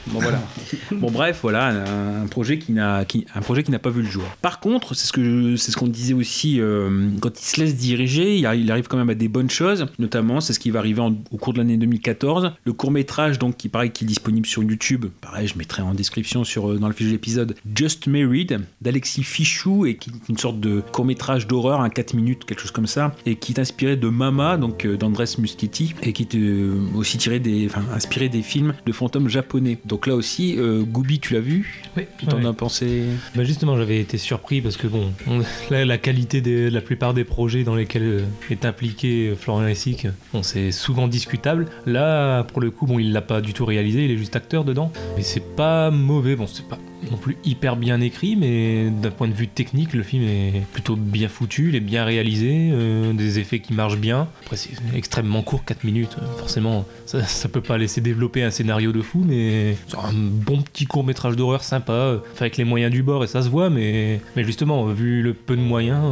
Bon 0.06 0.20
voilà. 0.20 0.40
bon 0.92 1.10
bref, 1.10 1.40
voilà 1.42 1.84
un, 2.22 2.26
projet 2.26 2.58
qui 2.58 2.70
n'a 2.70 3.04
qui, 3.04 3.26
un 3.34 3.40
projet 3.40 3.64
qui 3.64 3.72
n'a 3.72 3.80
pas 3.80 3.90
vu 3.90 4.02
le 4.02 4.08
jour. 4.08 4.22
Par 4.40 4.60
contre, 4.60 4.94
c'est 4.94 5.06
ce 5.06 5.12
que 5.12 5.56
c'est 5.56 5.72
ce 5.72 5.76
qu'on 5.76 5.88
disait 5.88 6.14
aussi 6.14 6.60
euh, 6.60 7.08
quand 7.20 7.38
il 7.40 7.44
se 7.44 7.60
laisse 7.60 7.74
diriger, 7.76 8.36
il 8.36 8.46
arrive, 8.46 8.86
quand 8.86 8.96
même 8.96 9.10
à 9.10 9.14
des 9.14 9.26
bonnes 9.26 9.50
choses. 9.50 9.86
Notamment, 9.98 10.40
c'est 10.40 10.52
ce 10.52 10.60
qui 10.60 10.70
va 10.70 10.78
arriver 10.78 11.00
en- 11.00 11.17
au 11.32 11.36
cours 11.38 11.52
de 11.52 11.58
l'année 11.58 11.76
2014. 11.76 12.52
Le 12.64 12.72
court 12.72 12.93
métrage 12.93 13.38
donc 13.40 13.56
qui 13.56 13.69
paraît 13.69 13.90
qui 13.90 14.05
est 14.05 14.06
disponible 14.06 14.46
sur 14.46 14.62
YouTube. 14.62 15.06
Pareil, 15.20 15.48
je 15.48 15.58
mettrai 15.58 15.82
en 15.82 15.93
description 15.93 16.44
sur 16.44 16.70
euh, 16.70 16.78
dans 16.78 16.86
le 16.86 16.94
fiche 16.94 17.08
de 17.08 17.12
l'épisode. 17.12 17.56
Just 17.74 18.06
Married 18.06 18.60
d'Alexis 18.81 19.24
Fichou 19.24 19.86
et 19.86 19.96
qui 19.96 20.10
est 20.10 20.28
une 20.28 20.38
sorte 20.38 20.60
de 20.60 20.82
court 20.93 21.05
métrage 21.05 21.48
d'horreur, 21.48 21.81
un 21.81 21.90
4 21.90 22.14
minutes, 22.14 22.44
quelque 22.44 22.60
chose 22.60 22.70
comme 22.70 22.86
ça, 22.86 23.17
et 23.26 23.34
qui 23.34 23.52
est 23.52 23.58
inspiré 23.58 23.96
de 23.96 24.08
Mama, 24.08 24.56
donc 24.56 24.84
euh, 24.84 24.96
d'Andrés 24.96 25.24
Muschietti, 25.38 25.94
et 26.02 26.12
qui 26.12 26.22
est 26.22 26.36
euh, 26.36 26.76
aussi 26.94 27.19
tiré 27.19 27.40
des, 27.40 27.67
enfin 27.67 27.82
inspiré 27.94 28.28
des 28.28 28.42
films 28.42 28.74
de 28.86 28.92
fantômes 28.92 29.28
japonais. 29.28 29.78
Donc 29.84 30.06
là 30.06 30.14
aussi, 30.14 30.56
euh, 30.58 30.82
Gooby, 30.82 31.18
tu 31.20 31.34
l'as 31.34 31.40
vu 31.40 31.82
Oui, 31.96 32.04
Tu 32.18 32.26
t'en 32.26 32.38
ouais. 32.38 32.46
as 32.46 32.52
pensé 32.52 33.04
Bah 33.34 33.44
justement, 33.44 33.76
j'avais 33.76 34.00
été 34.00 34.18
surpris 34.18 34.60
parce 34.60 34.76
que 34.76 34.86
bon, 34.86 35.12
on- 35.26 35.40
la, 35.70 35.84
la 35.84 35.98
qualité 35.98 36.40
de 36.40 36.68
la 36.72 36.80
plupart 36.80 37.14
des 37.14 37.24
projets 37.24 37.64
dans 37.64 37.74
lesquels 37.74 38.02
euh, 38.02 38.22
est 38.50 38.64
impliqué 38.64 39.28
euh, 39.28 39.34
Florian 39.36 39.66
Essic, 39.68 40.06
bon, 40.32 40.42
c'est 40.42 40.72
souvent 40.72 41.08
discutable. 41.08 41.66
Là, 41.86 42.42
pour 42.44 42.60
le 42.60 42.70
coup, 42.70 42.86
bon, 42.86 42.98
il 42.98 43.12
l'a 43.12 43.22
pas 43.22 43.40
du 43.40 43.52
tout 43.54 43.64
réalisé, 43.64 44.04
il 44.04 44.10
est 44.10 44.16
juste 44.16 44.36
acteur 44.36 44.64
dedans. 44.64 44.92
Mais 45.16 45.22
c'est 45.22 45.54
pas 45.56 45.90
mauvais, 45.90 46.36
bon, 46.36 46.46
c'est 46.46 46.66
pas 46.68 46.78
non 47.10 47.17
plus 47.17 47.36
hyper 47.44 47.76
bien 47.76 48.00
écrit, 48.00 48.36
mais 48.36 48.90
d'un 48.90 49.10
point 49.10 49.28
de 49.28 49.32
vue 49.32 49.48
technique, 49.48 49.94
le 49.94 50.02
film 50.02 50.24
est 50.24 50.62
plutôt 50.72 50.96
bien 50.96 51.28
foutu, 51.28 51.69
il 51.69 51.76
est 51.76 51.81
bien 51.81 52.05
réalisé, 52.05 52.70
euh, 52.72 53.12
des 53.12 53.38
effets 53.38 53.60
qui 53.60 53.72
marchent 53.72 53.98
bien. 53.98 54.28
Après, 54.43 54.56
c'est 54.56 54.70
extrêmement 54.94 55.43
court, 55.43 55.64
4 55.64 55.84
minutes, 55.84 56.17
euh, 56.20 56.38
forcément, 56.38 56.84
ça, 57.06 57.24
ça 57.24 57.48
peut 57.48 57.60
pas 57.60 57.78
laisser 57.78 58.00
développer 58.00 58.43
un 58.43 58.50
scénario 58.50 58.93
de 58.93 59.02
fou, 59.02 59.24
mais 59.26 59.76
c'est 59.86 59.96
un 59.96 60.12
bon 60.12 60.62
petit 60.62 60.86
court 60.86 61.05
métrage 61.05 61.36
d'horreur 61.36 61.62
sympa, 61.62 61.93
euh, 61.93 62.19
avec 62.40 62.56
les 62.56 62.64
moyens 62.64 62.93
du 62.93 63.02
bord, 63.02 63.24
et 63.24 63.26
ça 63.26 63.43
se 63.43 63.48
voit, 63.48 63.70
mais, 63.70 64.20
justement, 64.36 64.86
vu 64.86 65.22
le 65.22 65.34
peu 65.34 65.56
de 65.56 65.62
moyens, 65.62 66.02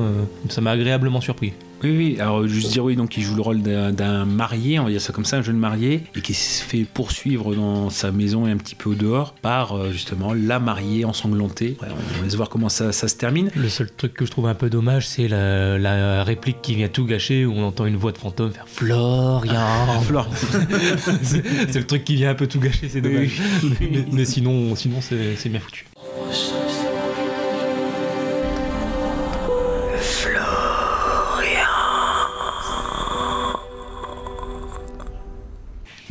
ça 0.49 0.61
m'a 0.61 0.73
agréablement 0.73 1.21
surpris. 1.21 1.53
Oui, 1.83 1.97
oui, 1.97 2.17
alors 2.21 2.47
juste 2.47 2.73
dire 2.73 2.85
oui, 2.85 2.97
donc 2.97 3.17
il 3.17 3.23
joue 3.23 3.35
le 3.35 3.43
rôle 3.43 3.61
d'un 3.63 4.25
marié, 4.25 4.79
on 4.79 4.85
va 4.85 4.91
dire 4.91 5.01
ça 5.01 5.13
comme 5.13 5.25
ça, 5.25 5.39
un 5.39 5.43
jeune 5.43 5.59
marié, 5.59 6.03
et 6.15 6.21
qui 6.21 6.35
se 6.35 6.63
fait 6.63 6.85
poursuivre 6.85 7.55
dans 7.55 7.91
sa 7.91 8.13
maison 8.13 8.47
et 8.47 8.51
un 8.51 8.57
petit 8.57 8.75
peu 8.75 8.91
au 8.91 8.95
dehors 8.95 9.35
par 9.35 9.77
euh, 9.77 9.93
justement 9.93 10.33
la 10.33 10.59
mariée 10.59 11.05
ensanglantée. 11.05 11.77
Ouais, 11.83 11.89
on 12.19 12.23
laisse 12.23 12.35
voir 12.35 12.49
comment 12.49 12.69
ça, 12.69 12.93
ça 12.93 13.09
se 13.09 13.17
termine. 13.17 13.51
Le 13.55 13.69
seul 13.69 13.91
truc 13.91 14.15
que 14.15 14.25
je 14.25 14.31
trouve 14.31 14.47
un 14.47 14.55
peu 14.55 14.71
dommage, 14.71 15.07
c'est 15.07 15.29
la, 15.29 15.79
la 15.79 16.25
réplique 16.25 16.63
qui 16.63 16.75
vient 16.75 16.89
tout 16.89 17.05
gâcher 17.05 17.45
où 17.45 17.53
on 17.53 17.65
entend 17.65 17.87
une 17.87 17.97
voix 17.97 18.13
de 18.13 18.19
fantôme 18.19 18.53
faire 18.53 18.69
Florian. 18.69 20.01
Florian. 20.03 20.31
c'est 21.23 21.75
le 21.75 21.87
truc 21.87 22.05
qui 22.05 22.17
vient 22.17 22.31
un 22.31 22.35
peu 22.35 22.47
tout 22.47 22.61
gâcher, 22.61 22.89
c'est 22.89 23.01
dommage. 23.01 23.41
mais, 23.81 24.05
mais 24.11 24.25
sinon, 24.25 24.75
sinon 24.77 25.01
c'est 25.01 25.37
c'est 25.37 25.49
bien 25.49 25.61
foutu. 25.61 25.87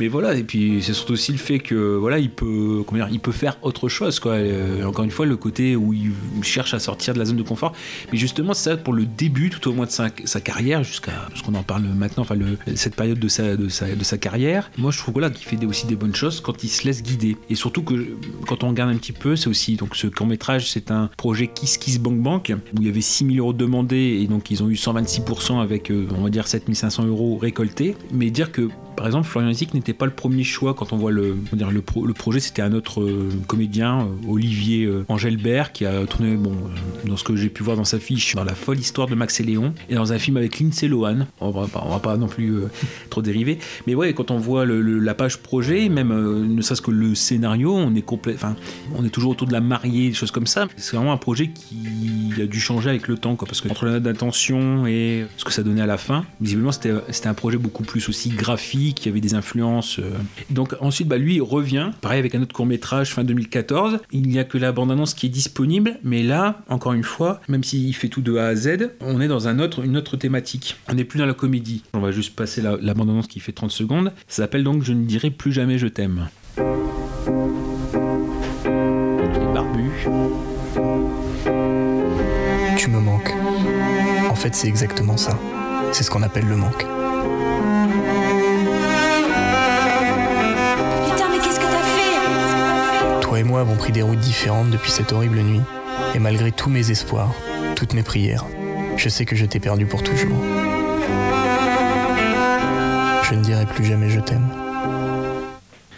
Mais 0.00 0.08
voilà, 0.08 0.34
et 0.34 0.42
puis 0.42 0.82
c'est 0.82 0.92
surtout 0.92 1.14
aussi 1.14 1.32
le 1.32 1.38
fait 1.38 1.58
que 1.58 1.96
voilà, 1.96 2.18
il 2.18 2.30
peut, 2.30 2.82
comment 2.86 3.04
dire, 3.04 3.12
il 3.12 3.20
peut 3.20 3.32
faire 3.32 3.56
autre 3.62 3.88
chose, 3.88 4.20
quoi. 4.20 4.32
Euh, 4.32 4.84
encore 4.84 5.04
une 5.04 5.10
fois, 5.10 5.26
le 5.26 5.36
côté 5.36 5.76
où 5.76 5.92
il 5.92 6.12
cherche 6.42 6.74
à 6.74 6.78
sortir 6.78 7.14
de 7.14 7.18
la 7.18 7.24
zone 7.24 7.36
de 7.36 7.42
confort. 7.42 7.72
Mais 8.12 8.18
justement, 8.18 8.54
ça 8.54 8.76
pour 8.76 8.92
le 8.92 9.06
début, 9.06 9.50
tout 9.50 9.68
au 9.68 9.72
moins 9.72 9.86
de 9.86 9.90
sa, 9.90 10.10
carrière, 10.40 10.84
jusqu'à 10.84 11.12
ce 11.34 11.42
qu'on 11.42 11.54
en 11.54 11.62
parle 11.62 11.82
maintenant, 11.82 12.22
enfin 12.22 12.36
cette 12.74 12.94
période 12.94 13.18
de 13.18 13.28
sa, 13.28 13.56
de 13.56 13.68
sa, 13.68 13.94
de 13.94 14.04
sa 14.04 14.18
carrière. 14.18 14.70
Moi, 14.76 14.90
je 14.90 14.98
trouve 14.98 15.14
voilà, 15.14 15.30
qu'il 15.30 15.46
fait 15.46 15.64
aussi 15.64 15.86
des 15.86 15.96
bonnes 15.96 16.14
choses 16.14 16.40
quand 16.40 16.62
il 16.62 16.68
se 16.68 16.84
laisse 16.84 17.02
guider. 17.02 17.36
Et 17.48 17.54
surtout 17.54 17.82
que 17.82 17.94
quand 18.46 18.64
on 18.64 18.68
regarde 18.68 18.90
un 18.90 18.96
petit 18.96 19.12
peu, 19.12 19.36
c'est 19.36 19.48
aussi 19.48 19.76
donc 19.76 19.96
ce 19.96 20.06
court 20.06 20.26
métrage, 20.26 20.70
c'est 20.70 20.90
un 20.90 21.10
projet 21.16 21.46
Kiss 21.46 21.78
Kiss 21.78 21.98
Bank 21.98 22.18
Bank 22.18 22.52
où 22.74 22.82
il 22.82 22.86
y 22.86 22.90
avait 22.90 23.00
6000 23.00 23.38
euros 23.38 23.52
demandés 23.52 24.20
et 24.22 24.26
donc 24.26 24.50
ils 24.50 24.62
ont 24.62 24.68
eu 24.68 24.74
126% 24.74 25.60
avec, 25.60 25.90
euh, 25.90 26.06
on 26.16 26.22
va 26.22 26.30
dire, 26.30 26.46
7500 26.46 27.06
euros 27.06 27.38
récoltés. 27.38 27.96
Mais 28.12 28.30
dire 28.30 28.52
que 28.52 28.68
par 28.96 29.06
exemple, 29.06 29.28
Florian 29.28 29.52
Zic 29.52 29.74
n'était 29.74 29.92
pas 29.92 30.06
le 30.06 30.12
premier 30.12 30.44
choix 30.44 30.74
quand 30.74 30.92
on 30.92 30.96
voit 30.96 31.12
le, 31.12 31.36
projet, 32.14 32.40
c'était 32.40 32.62
un 32.62 32.72
autre 32.72 33.02
euh, 33.02 33.30
comédien, 33.46 34.00
euh, 34.00 34.28
Olivier 34.28 34.84
euh, 34.84 35.04
Engelbert, 35.08 35.72
qui 35.72 35.84
a 35.84 36.06
tourné, 36.06 36.36
bon, 36.36 36.54
dans 37.04 37.16
ce 37.16 37.24
que 37.24 37.36
j'ai 37.36 37.48
pu 37.48 37.62
voir 37.62 37.76
dans 37.76 37.84
sa 37.84 37.98
fiche, 37.98 38.34
dans 38.34 38.44
La 38.44 38.54
folle 38.54 38.78
histoire 38.78 39.06
de 39.06 39.14
Max 39.14 39.40
et 39.40 39.42
Léon, 39.42 39.74
et 39.88 39.94
dans 39.94 40.12
un 40.12 40.18
film 40.18 40.36
avec 40.36 40.58
Lindsay 40.58 40.88
Lohan. 40.88 41.26
On 41.40 41.50
va 41.50 41.66
va 41.66 41.98
pas 42.00 42.16
non 42.16 42.26
plus 42.26 42.54
trop 43.10 43.22
dériver. 43.22 43.58
Mais 43.86 43.94
ouais, 43.94 44.12
quand 44.14 44.30
on 44.30 44.38
voit 44.38 44.64
la 44.66 45.14
page 45.14 45.38
projet, 45.38 45.88
même 45.88 46.08
ne 46.54 46.62
serait-ce 46.62 46.82
que 46.82 46.90
le 46.90 47.14
scénario, 47.14 47.74
on 47.74 47.94
est 47.94 48.02
complet, 48.02 48.36
on 48.94 49.04
est 49.04 49.10
toujours 49.10 49.32
autour 49.32 49.46
de 49.46 49.52
la 49.52 49.60
mariée, 49.60 50.08
des 50.08 50.14
choses 50.14 50.30
comme 50.30 50.46
ça. 50.46 50.66
C'est 50.76 50.96
vraiment 50.96 51.12
un 51.12 51.18
projet 51.18 51.48
qui 51.48 52.32
a 52.40 52.46
dû 52.46 52.60
changer 52.60 52.90
avec 52.90 53.08
le 53.08 53.18
temps, 53.18 53.36
parce 53.36 53.60
que 53.60 53.68
entre 53.68 53.84
la 53.84 53.92
note 53.92 54.04
d'intention 54.04 54.86
et 54.86 55.26
ce 55.36 55.44
que 55.44 55.52
ça 55.52 55.62
donnait 55.62 55.82
à 55.82 55.86
la 55.86 55.98
fin, 55.98 56.24
visiblement 56.40 56.72
c'était 56.72 57.26
un 57.26 57.34
projet 57.34 57.58
beaucoup 57.58 57.84
plus 57.84 58.08
aussi 58.08 58.30
graphique, 58.30 58.85
y 59.06 59.08
avait 59.08 59.20
des 59.20 59.34
influences. 59.34 59.98
euh. 59.98 60.10
Donc 60.50 60.74
ensuite, 60.80 61.08
bah, 61.08 61.18
lui 61.18 61.40
revient, 61.40 61.90
pareil 62.00 62.18
avec 62.18 62.34
un 62.34 62.42
autre 62.42 62.54
court 62.54 62.66
métrage 62.66 63.12
fin 63.12 63.24
2014. 63.24 63.98
Il 64.12 64.28
n'y 64.28 64.38
a 64.38 64.44
que 64.44 64.58
la 64.58 64.72
bande-annonce 64.72 65.14
qui 65.14 65.26
est 65.26 65.30
disponible, 65.30 65.98
mais 66.02 66.22
là, 66.22 66.62
encore 66.68 66.92
une 66.92 67.04
fois, 67.04 67.40
même 67.48 67.64
s'il 67.64 67.94
fait 67.94 68.08
tout 68.08 68.22
de 68.22 68.36
A 68.36 68.46
à 68.46 68.54
Z, 68.54 68.90
on 69.00 69.20
est 69.20 69.28
dans 69.28 69.48
un 69.48 69.58
autre, 69.58 69.84
une 69.84 69.96
autre 69.96 70.16
thématique. 70.16 70.76
On 70.88 70.94
n'est 70.94 71.04
plus 71.04 71.18
dans 71.18 71.26
la 71.26 71.34
comédie. 71.34 71.82
On 71.94 72.00
va 72.00 72.10
juste 72.10 72.34
passer 72.34 72.62
la, 72.62 72.94
bande-annonce 72.94 73.26
qui 73.26 73.40
fait 73.40 73.52
30 73.52 73.70
secondes. 73.70 74.12
Ça 74.28 74.42
s'appelle 74.42 74.64
donc 74.64 74.82
Je 74.82 74.92
ne 74.92 75.04
dirai 75.04 75.30
plus 75.30 75.52
jamais 75.52 75.78
je 75.78 75.86
t'aime. 75.86 76.28
Tu 82.76 82.90
me 82.90 83.00
manques. 83.00 83.32
En 84.30 84.34
fait, 84.34 84.54
c'est 84.54 84.68
exactement 84.68 85.16
ça. 85.16 85.38
C'est 85.92 86.04
ce 86.04 86.10
qu'on 86.10 86.22
appelle 86.22 86.46
le 86.46 86.56
manque. 86.56 86.84
Toi 93.28 93.40
et 93.40 93.42
moi 93.42 93.58
avons 93.58 93.74
pris 93.74 93.90
des 93.90 94.02
routes 94.02 94.20
différentes 94.20 94.70
depuis 94.70 94.92
cette 94.92 95.12
horrible 95.12 95.40
nuit. 95.40 95.60
Et 96.14 96.20
malgré 96.20 96.52
tous 96.52 96.70
mes 96.70 96.92
espoirs, 96.92 97.34
toutes 97.74 97.92
mes 97.92 98.04
prières, 98.04 98.44
je 98.96 99.08
sais 99.08 99.24
que 99.24 99.34
je 99.34 99.44
t'ai 99.44 99.58
perdu 99.58 99.84
pour 99.84 100.04
toujours. 100.04 100.38
Je 103.24 103.34
ne 103.34 103.42
dirai 103.42 103.66
plus 103.66 103.84
jamais 103.84 104.10
je 104.10 104.20
t'aime. 104.20 104.48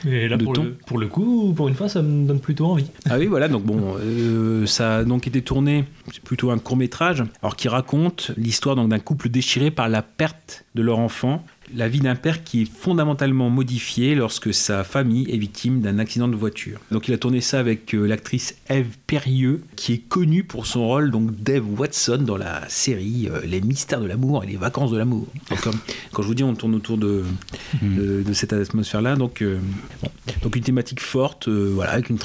Et 0.06 0.26
là, 0.26 0.38
pour 0.38 0.54
le, 0.54 0.72
pour 0.86 0.96
le 0.96 1.06
coup, 1.08 1.52
pour 1.54 1.68
une 1.68 1.74
fois, 1.74 1.90
ça 1.90 2.00
me 2.00 2.26
donne 2.26 2.40
plutôt 2.40 2.64
envie. 2.64 2.90
Ah 3.10 3.18
oui, 3.18 3.26
voilà, 3.26 3.48
donc 3.48 3.64
bon, 3.64 3.96
euh, 4.00 4.64
ça 4.64 4.96
a 4.96 5.04
donc 5.04 5.26
été 5.26 5.42
tourné, 5.42 5.84
c'est 6.10 6.22
plutôt 6.22 6.50
un 6.50 6.58
court 6.58 6.76
métrage, 6.76 7.24
alors 7.42 7.56
qui 7.56 7.68
raconte 7.68 8.30
l'histoire 8.38 8.74
donc 8.74 8.88
d'un 8.88 9.00
couple 9.00 9.28
déchiré 9.28 9.70
par 9.70 9.90
la 9.90 10.00
perte 10.00 10.64
de 10.74 10.82
leur 10.82 10.98
enfant, 11.00 11.44
la 11.74 11.88
vie 11.88 12.00
d'un 12.00 12.14
père 12.14 12.44
qui 12.44 12.62
est 12.62 12.70
fondamentalement 12.70 13.50
modifié 13.50 14.14
lorsque 14.14 14.52
sa 14.52 14.84
famille 14.84 15.30
est 15.30 15.38
victime 15.38 15.80
d'un 15.80 15.98
accident 15.98 16.28
de 16.28 16.36
voiture. 16.36 16.80
Donc 16.90 17.08
il 17.08 17.14
a 17.14 17.18
tourné 17.18 17.40
ça 17.40 17.58
avec 17.58 17.94
euh, 17.94 18.06
l'actrice 18.06 18.56
Eve 18.68 18.97
Perrieux, 19.08 19.62
qui 19.74 19.94
est 19.94 19.98
connue 20.06 20.44
pour 20.44 20.66
son 20.66 20.86
rôle 20.86 21.10
donc 21.10 21.34
d'Eve 21.34 21.64
Watson 21.80 22.18
dans 22.18 22.36
la 22.36 22.68
série 22.68 23.26
euh, 23.32 23.40
Les 23.46 23.62
mystères 23.62 24.02
de 24.02 24.06
l'amour 24.06 24.44
et 24.44 24.46
les 24.46 24.56
vacances 24.58 24.90
de 24.90 24.98
l'amour. 24.98 25.26
Donc 25.48 25.60
comme- 25.62 25.78
quand 26.12 26.22
je 26.22 26.28
vous 26.28 26.34
dis, 26.34 26.44
on 26.44 26.54
tourne 26.54 26.74
autour 26.74 26.98
de, 26.98 27.24
de, 27.82 28.22
de 28.22 28.32
cette 28.34 28.52
atmosphère-là, 28.52 29.16
donc 29.16 29.40
euh, 29.42 29.58
Bon. 30.02 30.10
Donc 30.42 30.56
une 30.56 30.62
thématique 30.62 31.00
forte, 31.00 31.48
euh, 31.48 31.72
voilà, 31.74 31.92
avec, 31.92 32.10
une 32.10 32.18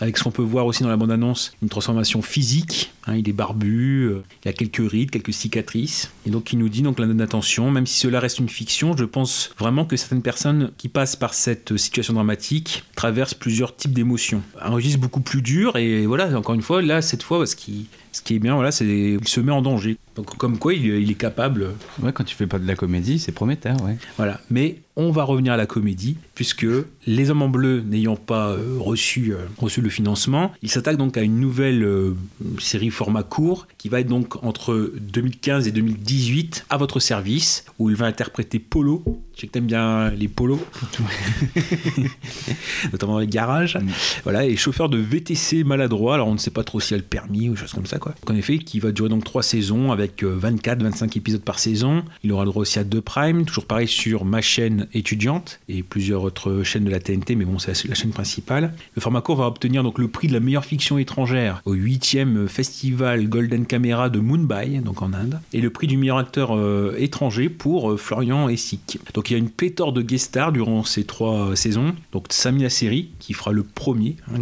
avec 0.00 0.16
ce 0.16 0.22
qu'on 0.22 0.30
peut 0.30 0.42
voir 0.42 0.66
aussi 0.66 0.84
dans 0.84 0.88
la 0.88 0.96
bande-annonce, 0.96 1.52
une 1.62 1.68
transformation 1.68 2.22
physique. 2.22 2.92
hein, 3.06 3.16
il 3.16 3.28
est 3.28 3.32
barbu, 3.32 4.04
euh, 4.04 4.22
il 4.44 4.48
a 4.48 4.52
quelques 4.52 4.88
rides, 4.88 5.10
quelques 5.10 5.32
cicatrices. 5.34 6.12
Et 6.26 6.30
donc 6.30 6.52
il 6.52 6.60
nous 6.60 6.68
dit 6.68 6.82
donc 6.82 7.00
la 7.00 7.06
note 7.06 7.16
d'attention, 7.16 7.72
même 7.72 7.86
si 7.86 7.98
cela 7.98 8.20
reste 8.20 8.38
une 8.38 8.48
fiction, 8.48 8.96
je 8.96 9.04
pense 9.04 9.50
vraiment 9.58 9.84
que 9.84 9.96
certaines 9.96 10.22
personnes 10.22 10.70
qui 10.78 10.88
passent 10.88 11.16
par 11.16 11.34
cette 11.34 11.76
situation 11.76 12.14
dramatique 12.14 12.84
traversent 12.94 13.34
plusieurs 13.34 13.74
types 13.74 13.92
d'émotions. 13.92 14.42
Un 14.62 14.70
registre 14.70 15.00
beaucoup 15.00 15.20
plus 15.20 15.42
dur 15.42 15.76
et 15.76 16.03
voilà, 16.06 16.36
encore 16.38 16.54
une 16.54 16.62
fois, 16.62 16.82
là, 16.82 17.02
cette 17.02 17.22
fois, 17.22 17.46
ce 17.46 17.56
qui, 17.56 17.88
ce 18.12 18.22
qui 18.22 18.36
est 18.36 18.38
bien, 18.38 18.54
voilà, 18.54 18.70
c'est 18.72 18.84
qu'il 18.84 19.26
se 19.28 19.40
met 19.40 19.52
en 19.52 19.62
danger. 19.62 19.96
Donc 20.16 20.36
comme 20.36 20.58
quoi, 20.58 20.74
il, 20.74 20.84
il 20.86 21.10
est 21.10 21.14
capable 21.14 21.70
Ouais, 22.02 22.12
quand 22.12 22.24
tu 22.24 22.34
fais 22.34 22.46
pas 22.46 22.58
de 22.58 22.66
la 22.66 22.76
comédie, 22.76 23.18
c'est 23.18 23.32
prometteur, 23.32 23.76
ouais. 23.82 23.96
voilà. 24.16 24.40
Mais 24.50 24.76
on 24.96 25.10
va 25.10 25.24
revenir 25.24 25.52
à 25.52 25.56
la 25.56 25.66
comédie, 25.66 26.16
puisque 26.34 26.66
les 27.06 27.30
hommes 27.30 27.42
en 27.42 27.48
bleu 27.48 27.80
n'ayant 27.80 28.16
pas 28.16 28.50
euh, 28.50 28.76
reçu, 28.78 29.32
euh, 29.32 29.38
reçu 29.58 29.80
le 29.80 29.88
financement, 29.88 30.52
ils 30.62 30.70
s'attaquent 30.70 30.96
donc 30.96 31.16
à 31.16 31.22
une 31.22 31.40
nouvelle 31.40 31.82
euh, 31.82 32.14
série 32.60 32.90
format 32.90 33.24
court 33.24 33.66
qui 33.76 33.88
va 33.88 34.00
être 34.00 34.08
donc 34.08 34.42
entre 34.44 34.92
2015 35.00 35.66
et 35.66 35.72
2018 35.72 36.66
à 36.70 36.76
votre 36.76 37.00
service, 37.00 37.64
où 37.78 37.90
il 37.90 37.96
va 37.96 38.06
interpréter 38.06 38.58
Polo. 38.58 39.02
Je 39.34 39.40
sais 39.40 39.46
que 39.48 39.52
t'aimes 39.52 39.66
bien 39.66 40.10
les 40.10 40.28
polos, 40.28 40.60
notamment 42.92 43.14
dans 43.14 43.18
les 43.18 43.26
garages. 43.26 43.76
Voilà, 44.22 44.46
et 44.46 44.54
chauffeur 44.54 44.88
de 44.88 44.96
VTC 44.96 45.64
maladroit, 45.64 46.14
alors 46.14 46.28
on 46.28 46.34
ne 46.34 46.38
sait 46.38 46.52
pas 46.52 46.62
trop 46.62 46.78
s'il 46.78 46.94
a 46.94 46.98
le 46.98 47.02
permis 47.02 47.48
ou 47.48 47.56
choses 47.56 47.72
comme 47.72 47.86
ça, 47.86 47.98
quoi. 47.98 48.14
En 48.28 48.36
effet, 48.36 48.58
qui 48.58 48.78
va 48.78 48.92
durer 48.92 49.08
donc 49.08 49.24
trois 49.24 49.42
saisons 49.42 49.90
avec 49.90 50.22
24-25 50.22 51.18
épisodes 51.18 51.42
par 51.42 51.58
saison. 51.58 52.04
Il 52.22 52.30
aura 52.30 52.44
le 52.44 52.50
droit 52.50 52.62
aussi 52.62 52.78
à 52.78 52.84
deux 52.84 53.00
primes, 53.00 53.44
toujours 53.44 53.66
pareil 53.66 53.88
sur 53.88 54.24
ma 54.24 54.40
chaîne 54.40 54.83
étudiante 54.92 55.60
et 55.68 55.82
plusieurs 55.82 56.22
autres 56.22 56.62
chaînes 56.62 56.84
de 56.84 56.90
la 56.90 57.00
TNT, 57.00 57.34
mais 57.36 57.44
bon, 57.44 57.58
c'est 57.58 57.86
la- 57.88 57.94
chaîne 57.94 58.10
principale. 58.10 58.74
Le 58.94 59.00
format 59.00 59.20
court 59.20 59.36
va 59.36 59.46
obtenir 59.46 59.82
donc 59.82 59.98
le 59.98 60.08
prix 60.08 60.28
de 60.28 60.32
la 60.32 60.40
meilleure 60.40 60.64
fiction 60.64 60.98
étrangère 60.98 61.62
au 61.64 61.74
8e 61.74 62.46
festival 62.48 63.28
Golden 63.28 63.66
Camera 63.66 64.10
de 64.10 64.20
Mumbai, 64.20 64.80
donc 64.84 65.02
en 65.02 65.12
Inde, 65.12 65.40
et 65.52 65.60
le 65.60 65.70
prix 65.70 65.86
du 65.86 65.96
meilleur 65.96 66.18
acteur 66.18 66.56
euh, 66.56 66.94
étranger 66.98 67.48
pour 67.48 67.92
euh, 67.92 67.96
Florian 67.96 68.48
Essig. 68.48 68.80
Donc 69.14 69.30
il 69.30 69.34
y 69.34 69.36
a 69.36 69.38
une 69.38 69.50
pléthore 69.50 69.92
de 69.92 70.02
guest 70.02 70.26
stars 70.26 70.52
durant 70.52 70.84
ces 70.84 71.04
trois 71.04 71.50
euh, 71.50 71.54
saisons. 71.54 71.94
Donc 72.12 72.26
Sami 72.30 72.62
Nasseri, 72.62 73.10
qui 73.18 73.32
fera 73.32 73.52
le 73.52 73.62
premier, 73.62 74.16
hein, 74.28 74.40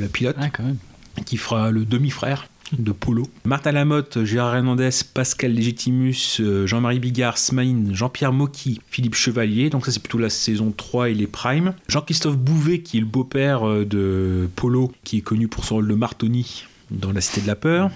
la 0.00 0.08
pilote, 0.08 0.36
Ah, 0.38 0.50
quand 0.50 0.64
même. 0.64 0.78
qui 1.26 1.36
fera 1.36 1.70
le 1.70 1.84
demi-frère 1.84 2.48
de 2.72 2.92
Polo. 2.92 3.26
Martha 3.44 3.72
Lamotte, 3.72 4.24
Gérard 4.24 4.56
Hernandez, 4.56 4.90
Pascal 5.12 5.52
Légitimus, 5.52 6.40
euh, 6.40 6.66
Jean-Marie 6.66 7.00
Bigard, 7.00 7.38
Smaïn, 7.38 7.92
Jean-Pierre 7.92 8.32
Mocky, 8.32 8.80
Philippe 8.90 9.14
Chevalier. 9.14 9.70
Donc 9.70 9.86
ça 9.86 9.92
c'est 9.92 10.00
plutôt 10.00 10.18
la 10.18 10.30
saison 10.30 10.72
3 10.76 11.10
et 11.10 11.14
les 11.14 11.26
primes. 11.26 11.74
Jean-Christophe 11.88 12.36
Bouvet 12.36 12.80
qui 12.80 12.98
est 12.98 13.00
le 13.00 13.06
beau-père 13.06 13.68
euh, 13.68 13.84
de 13.84 14.48
Polo, 14.56 14.92
qui 15.04 15.18
est 15.18 15.22
connu 15.22 15.48
pour 15.48 15.64
son 15.64 15.76
rôle 15.76 15.88
de 15.88 15.94
Martoni 15.94 16.64
dans 16.94 17.12
La 17.12 17.20
Cité 17.20 17.40
de 17.42 17.46
la 17.46 17.56
Peur. 17.56 17.90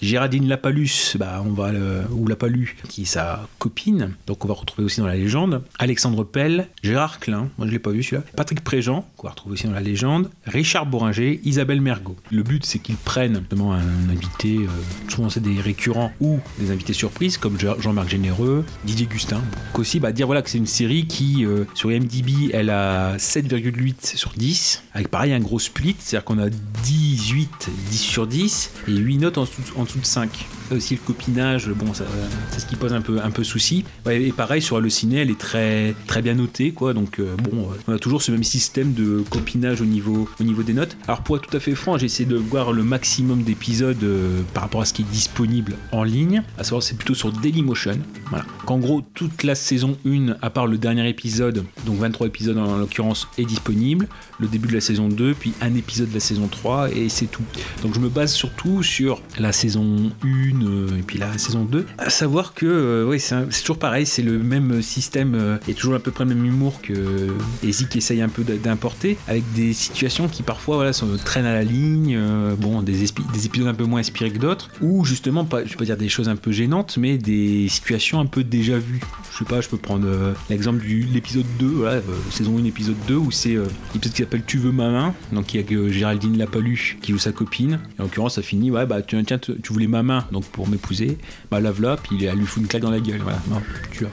Géraldine 0.00 0.48
Lapalus, 0.48 1.16
bah, 1.18 1.42
on 1.44 1.50
va 1.52 1.72
le- 1.72 2.02
ou 2.10 2.26
Lapalu, 2.26 2.76
qui 2.88 3.02
est 3.02 3.06
sa 3.06 3.46
copine, 3.58 4.14
donc 4.26 4.44
on 4.44 4.48
va 4.48 4.54
retrouver 4.54 4.84
aussi 4.84 5.00
dans 5.00 5.06
la 5.06 5.14
légende. 5.16 5.62
Alexandre 5.78 6.24
Pell, 6.24 6.68
Gérard 6.82 7.20
Klein, 7.20 7.48
moi 7.58 7.66
je 7.66 7.72
l'ai 7.72 7.78
pas 7.78 7.90
vu 7.90 8.02
celui-là. 8.02 8.22
Patrick 8.36 8.62
Préjean, 8.62 9.06
qu'on 9.16 9.26
va 9.26 9.30
retrouver 9.32 9.54
aussi 9.54 9.66
dans 9.66 9.72
la 9.72 9.80
légende. 9.80 10.30
Richard 10.46 10.86
Bouringer, 10.86 11.40
Isabelle 11.44 11.80
Mergot. 11.80 12.16
Le 12.30 12.42
but 12.42 12.64
c'est 12.66 12.78
qu'ils 12.78 12.96
prennent 12.96 13.32
notamment 13.34 13.72
un 13.74 14.08
invité, 14.10 14.56
euh, 14.58 14.66
souvent 15.08 15.28
c'est 15.28 15.40
des 15.42 15.60
récurrents 15.60 16.12
ou 16.20 16.38
des 16.58 16.70
invités 16.70 16.92
surprises 16.92 17.36
comme 17.38 17.58
Jean- 17.58 17.78
Jean-Marc 17.80 18.08
Généreux, 18.08 18.64
Didier 18.84 19.06
Gustin. 19.06 19.36
Donc 19.38 19.78
aussi 19.78 20.00
bah, 20.00 20.12
dire 20.12 20.26
voilà 20.26 20.42
que 20.42 20.50
c'est 20.50 20.58
une 20.58 20.66
série 20.66 21.06
qui 21.06 21.44
euh, 21.44 21.64
sur 21.74 21.90
IMDb 21.92 22.50
elle 22.52 22.70
a 22.70 23.16
7,8 23.18 24.16
sur 24.16 24.32
10, 24.32 24.82
avec 24.94 25.08
pareil 25.08 25.32
un 25.32 25.40
gros 25.40 25.58
split, 25.58 25.96
c'est-à-dire 25.98 26.24
qu'on 26.24 26.38
a 26.38 26.48
18, 26.48 27.70
10 27.90 27.96
sur 27.98 28.21
10 28.26 28.70
et 28.88 28.96
8 28.96 29.18
notes 29.18 29.38
en 29.38 29.42
dessous, 29.42 29.62
en 29.76 29.84
dessous 29.84 29.98
de 29.98 30.06
5. 30.06 30.46
Aussi 30.74 30.94
le 30.94 31.00
copinage, 31.00 31.68
bon, 31.70 31.92
c'est 31.94 32.60
ce 32.60 32.66
qui 32.66 32.76
pose 32.76 32.92
un 32.92 33.00
peu, 33.00 33.20
un 33.22 33.30
peu 33.30 33.44
souci. 33.44 33.84
Et 34.10 34.32
pareil, 34.32 34.62
sur 34.62 34.76
Allociné, 34.76 35.18
elle 35.18 35.30
est 35.30 35.38
très, 35.38 35.94
très 36.06 36.22
bien 36.22 36.34
notée, 36.34 36.72
quoi. 36.72 36.94
Donc, 36.94 37.18
euh, 37.18 37.34
bon, 37.36 37.62
euh, 37.62 37.74
on 37.88 37.94
a 37.94 37.98
toujours 37.98 38.22
ce 38.22 38.32
même 38.32 38.44
système 38.44 38.92
de 38.92 39.22
copinage 39.30 39.80
au 39.80 39.84
niveau, 39.84 40.28
au 40.40 40.44
niveau 40.44 40.62
des 40.62 40.72
notes. 40.72 40.96
Alors, 41.06 41.22
pour 41.22 41.36
être 41.36 41.48
tout 41.48 41.56
à 41.56 41.60
fait 41.60 41.74
franc, 41.74 41.98
j'ai 41.98 42.06
essayé 42.06 42.28
de 42.28 42.36
voir 42.36 42.72
le 42.72 42.82
maximum 42.82 43.42
d'épisodes 43.42 44.02
euh, 44.02 44.42
par 44.54 44.64
rapport 44.64 44.82
à 44.82 44.84
ce 44.84 44.92
qui 44.92 45.02
est 45.02 45.10
disponible 45.10 45.74
en 45.92 46.04
ligne. 46.04 46.42
À 46.58 46.64
savoir, 46.64 46.82
c'est 46.82 46.96
plutôt 46.96 47.14
sur 47.14 47.32
Dailymotion. 47.32 47.98
Voilà. 48.30 48.44
Qu'en 48.66 48.78
gros, 48.78 49.02
toute 49.14 49.42
la 49.42 49.54
saison 49.54 49.96
1, 50.06 50.36
à 50.40 50.50
part 50.50 50.66
le 50.66 50.78
dernier 50.78 51.08
épisode, 51.08 51.64
donc 51.86 51.98
23 51.98 52.26
épisodes 52.26 52.58
en 52.58 52.76
l'occurrence, 52.76 53.28
est 53.38 53.44
disponible. 53.44 54.08
Le 54.38 54.48
début 54.48 54.68
de 54.68 54.74
la 54.74 54.80
saison 54.80 55.08
2, 55.08 55.34
puis 55.34 55.52
un 55.60 55.74
épisode 55.74 56.08
de 56.08 56.14
la 56.14 56.20
saison 56.20 56.48
3, 56.48 56.90
et 56.90 57.08
c'est 57.08 57.26
tout. 57.26 57.44
Donc, 57.82 57.94
je 57.94 58.00
me 58.00 58.08
base 58.08 58.32
surtout 58.32 58.82
sur 58.82 59.20
la 59.38 59.52
saison 59.52 60.10
1 60.24 60.61
euh, 60.66 60.98
et 60.98 61.02
puis 61.02 61.18
la 61.18 61.36
saison 61.38 61.64
2. 61.64 61.86
À 61.98 62.10
savoir 62.10 62.54
que, 62.54 62.66
euh, 62.66 63.06
ouais, 63.06 63.18
c'est 63.18 63.60
toujours 63.60 63.78
pareil, 63.78 64.06
c'est 64.06 64.22
le 64.22 64.38
même 64.38 64.82
système 64.82 65.34
euh, 65.34 65.58
et 65.68 65.74
toujours 65.74 65.94
à 65.94 65.98
peu 65.98 66.10
près 66.10 66.24
le 66.24 66.34
même 66.34 66.44
humour 66.44 66.80
que 66.82 67.28
Ezik 67.64 67.96
essaye 67.96 68.22
un 68.22 68.28
peu 68.28 68.44
d'importer, 68.44 69.16
avec 69.28 69.44
des 69.52 69.72
situations 69.72 70.28
qui 70.28 70.42
parfois 70.42 70.76
voilà, 70.76 70.92
sont, 70.92 71.08
traînent 71.24 71.46
à 71.46 71.54
la 71.54 71.64
ligne, 71.64 72.18
bon, 72.58 72.82
des, 72.82 73.04
épisodes 73.04 73.66
un 73.66 73.74
peu 73.74 73.84
moins 73.84 74.00
inspirés 74.00 74.30
que 74.30 74.38
d'autres, 74.38 74.70
ou 74.80 75.04
justement, 75.04 75.44
pas, 75.44 75.64
je 75.64 75.70
vais 75.70 75.76
pas 75.76 75.84
dire 75.84 75.96
des 75.96 76.08
choses 76.08 76.28
un 76.28 76.36
peu 76.36 76.52
gênantes, 76.52 76.96
mais 76.98 77.18
des 77.18 77.68
situations 77.68 78.20
un 78.20 78.26
peu 78.26 78.44
déjà 78.44 78.78
vues. 78.78 79.00
Je 79.32 79.38
sais 79.38 79.44
pas, 79.44 79.60
je 79.60 79.68
peux 79.68 79.78
prendre 79.78 80.06
l'exemple 80.50 80.82
de 80.82 81.12
l'épisode 81.12 81.46
2, 81.58 81.66
voilà, 81.66 81.96
euh, 81.96 82.00
saison 82.30 82.58
1, 82.58 82.64
épisode 82.64 82.96
2, 83.08 83.16
où 83.16 83.30
c'est 83.30 83.54
euh, 83.54 83.66
l'épisode 83.94 84.14
qui 84.14 84.22
s'appelle 84.22 84.42
Tu 84.46 84.58
veux 84.58 84.72
ma 84.72 84.90
main, 84.90 85.14
donc 85.32 85.54
il 85.54 85.58
y 85.58 85.60
a 85.60 85.62
que 85.62 85.88
Géraldine 85.90 86.36
Lapalu 86.38 86.98
qui 87.00 87.12
joue 87.12 87.18
sa 87.18 87.32
copine, 87.32 87.80
et 87.98 88.00
en 88.00 88.04
l'occurrence 88.04 88.34
ça 88.34 88.42
finit, 88.42 88.70
ouais, 88.70 88.86
bah 88.86 89.02
tiens, 89.02 89.22
tiens, 89.24 89.38
tu 89.38 89.72
voulais 89.72 89.86
ma 89.86 90.02
main, 90.02 90.26
donc 90.32 90.44
pour 90.52 90.68
m'épouser, 90.68 91.18
bah 91.50 91.60
lave-la, 91.60 91.96
puis 91.96 92.24
elle 92.24 92.36
lui 92.36 92.46
fout 92.46 92.62
une 92.62 92.68
claque 92.68 92.82
dans 92.82 92.90
la 92.90 93.00
gueule, 93.00 93.20
voilà, 93.22 93.40
non, 93.48 93.62
tu 93.90 94.06
as. 94.06 94.10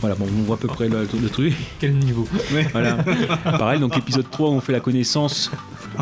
Voilà, 0.00 0.14
bon, 0.14 0.26
on 0.26 0.42
voit 0.42 0.56
à 0.56 0.58
peu 0.58 0.68
près 0.68 0.88
le, 0.88 1.06
le 1.20 1.28
truc. 1.28 1.54
Quel 1.78 1.94
niveau. 1.94 2.26
Voilà. 2.72 2.96
Pareil, 3.44 3.80
donc 3.80 3.96
épisode 3.96 4.30
3, 4.30 4.50
on 4.50 4.60
fait 4.60 4.72
la 4.72 4.80
connaissance, 4.80 5.50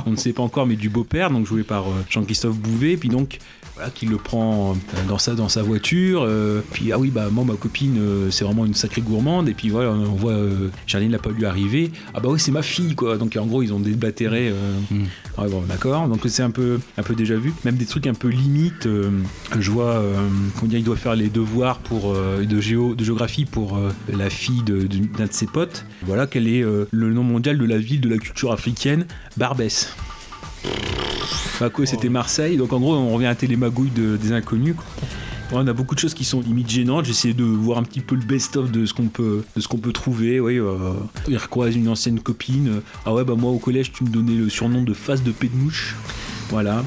on 0.06 0.10
ne 0.10 0.16
sait 0.16 0.32
pas 0.32 0.42
encore, 0.42 0.66
mais 0.66 0.76
du 0.76 0.88
beau-père, 0.88 1.30
donc 1.30 1.46
joué 1.46 1.62
par 1.62 1.88
euh, 1.88 2.04
Jean-Christophe 2.08 2.56
Bouvet, 2.56 2.96
puis 2.96 3.08
donc 3.08 3.38
voilà, 3.76 3.90
qui 3.90 4.06
le 4.06 4.16
prend 4.16 4.72
euh, 4.72 4.74
dans 5.08 5.18
sa, 5.18 5.34
dans 5.34 5.48
sa 5.48 5.62
voiture. 5.62 6.22
euh, 6.26 6.60
puis 6.72 6.92
ah 6.92 6.98
oui, 6.98 7.10
bah 7.10 7.28
moi, 7.30 7.44
ma 7.44 7.54
copine, 7.54 7.98
euh, 7.98 8.30
c'est 8.30 8.44
vraiment 8.44 8.64
une 8.66 8.74
sacrée 8.74 9.02
gourmande. 9.02 9.48
Et 9.48 9.54
puis 9.54 9.68
voilà, 9.68 9.90
on 9.90 10.14
voit 10.14 10.32
euh, 10.32 10.68
Charline 10.86 11.12
l'a 11.12 11.18
pas 11.18 11.30
lui 11.30 11.44
arriver. 11.44 11.90
Ah 12.14 12.20
bah 12.20 12.28
oui, 12.32 12.40
c'est 12.40 12.50
ma 12.52 12.62
fille, 12.62 12.94
quoi. 12.94 13.18
Donc 13.18 13.36
en 13.36 13.46
gros, 13.46 13.62
ils 13.62 13.72
ont 13.72 13.78
euh, 14.50 14.72
Ouais, 15.38 15.48
bon, 15.50 15.62
d'accord. 15.68 16.08
Donc 16.08 16.20
c'est 16.26 16.42
un 16.42 16.50
peu, 16.50 16.80
un 16.96 17.02
peu 17.02 17.14
déjà 17.14 17.36
vu. 17.36 17.52
Même 17.64 17.76
des 17.76 17.84
trucs 17.86 18.06
un 18.06 18.14
peu 18.14 18.28
limites. 18.28 18.88
je 19.58 19.70
vois, 19.70 20.02
comment 20.58 20.68
dire, 20.68 20.78
il 20.78 20.84
doit 20.84 20.96
faire 20.96 21.14
les 21.14 21.28
devoirs 21.28 21.78
pour, 21.78 22.14
de, 22.14 22.60
géo, 22.60 22.94
de 22.94 23.04
géographie 23.04 23.44
pour 23.44 23.78
la 24.12 24.30
fille 24.30 24.62
de- 24.62 24.86
de- 24.86 25.06
d'un 25.18 25.26
de, 25.26 25.32
ses 25.32 25.46
potes. 25.46 25.84
Voilà 26.06 26.26
quel 26.26 26.48
est 26.48 26.64
le 26.90 27.12
nom 27.12 27.22
mondial 27.22 27.58
de 27.58 27.64
la 27.64 27.78
ville 27.78 28.00
de 28.00 28.08
la 28.08 28.16
culture 28.18 28.52
africaine, 28.52 29.06
Barbès. 29.36 29.94
Bah 31.60 31.70
quoi, 31.70 31.86
c'était 31.86 32.08
Marseille. 32.10 32.56
Donc 32.56 32.72
en 32.72 32.80
gros, 32.80 32.94
on 32.94 33.10
revient 33.14 33.26
à 33.26 33.34
Télémagouille 33.34 33.90
de- 33.90 34.16
des 34.16 34.32
inconnus. 34.32 34.74
quoi. 34.76 34.84
Ouais, 35.52 35.62
on 35.64 35.66
a 35.68 35.72
beaucoup 35.72 35.94
de 35.94 36.00
choses 36.00 36.12
qui 36.12 36.24
sont 36.24 36.40
limite 36.40 36.68
gênantes. 36.68 37.04
J'essaie 37.04 37.32
de 37.32 37.44
voir 37.44 37.78
un 37.78 37.82
petit 37.84 38.00
peu 38.00 38.14
le 38.16 38.20
best-of 38.22 38.70
de 38.72 38.84
ce 38.84 38.92
qu'on 38.92 39.06
peut, 39.06 39.42
de 39.54 39.60
ce 39.60 39.68
qu'on 39.68 39.78
peut 39.78 39.92
trouver. 39.92 40.40
Oui, 40.40 40.58
euh, 40.58 40.92
il 41.28 41.36
recroise 41.36 41.74
une 41.76 41.88
ancienne 41.88 42.18
copine. 42.20 42.80
Ah 43.06 43.14
ouais, 43.14 43.24
bah 43.24 43.34
moi 43.36 43.50
au 43.52 43.58
collège, 43.58 43.92
tu 43.92 44.02
me 44.04 44.08
donnais 44.10 44.34
le 44.34 44.48
surnom 44.48 44.82
de 44.82 44.92
face 44.92 45.22
de 45.22 45.30
paix 45.30 45.48
de 45.48 45.56
mouche. 45.56 45.94
Voilà. 46.50 46.84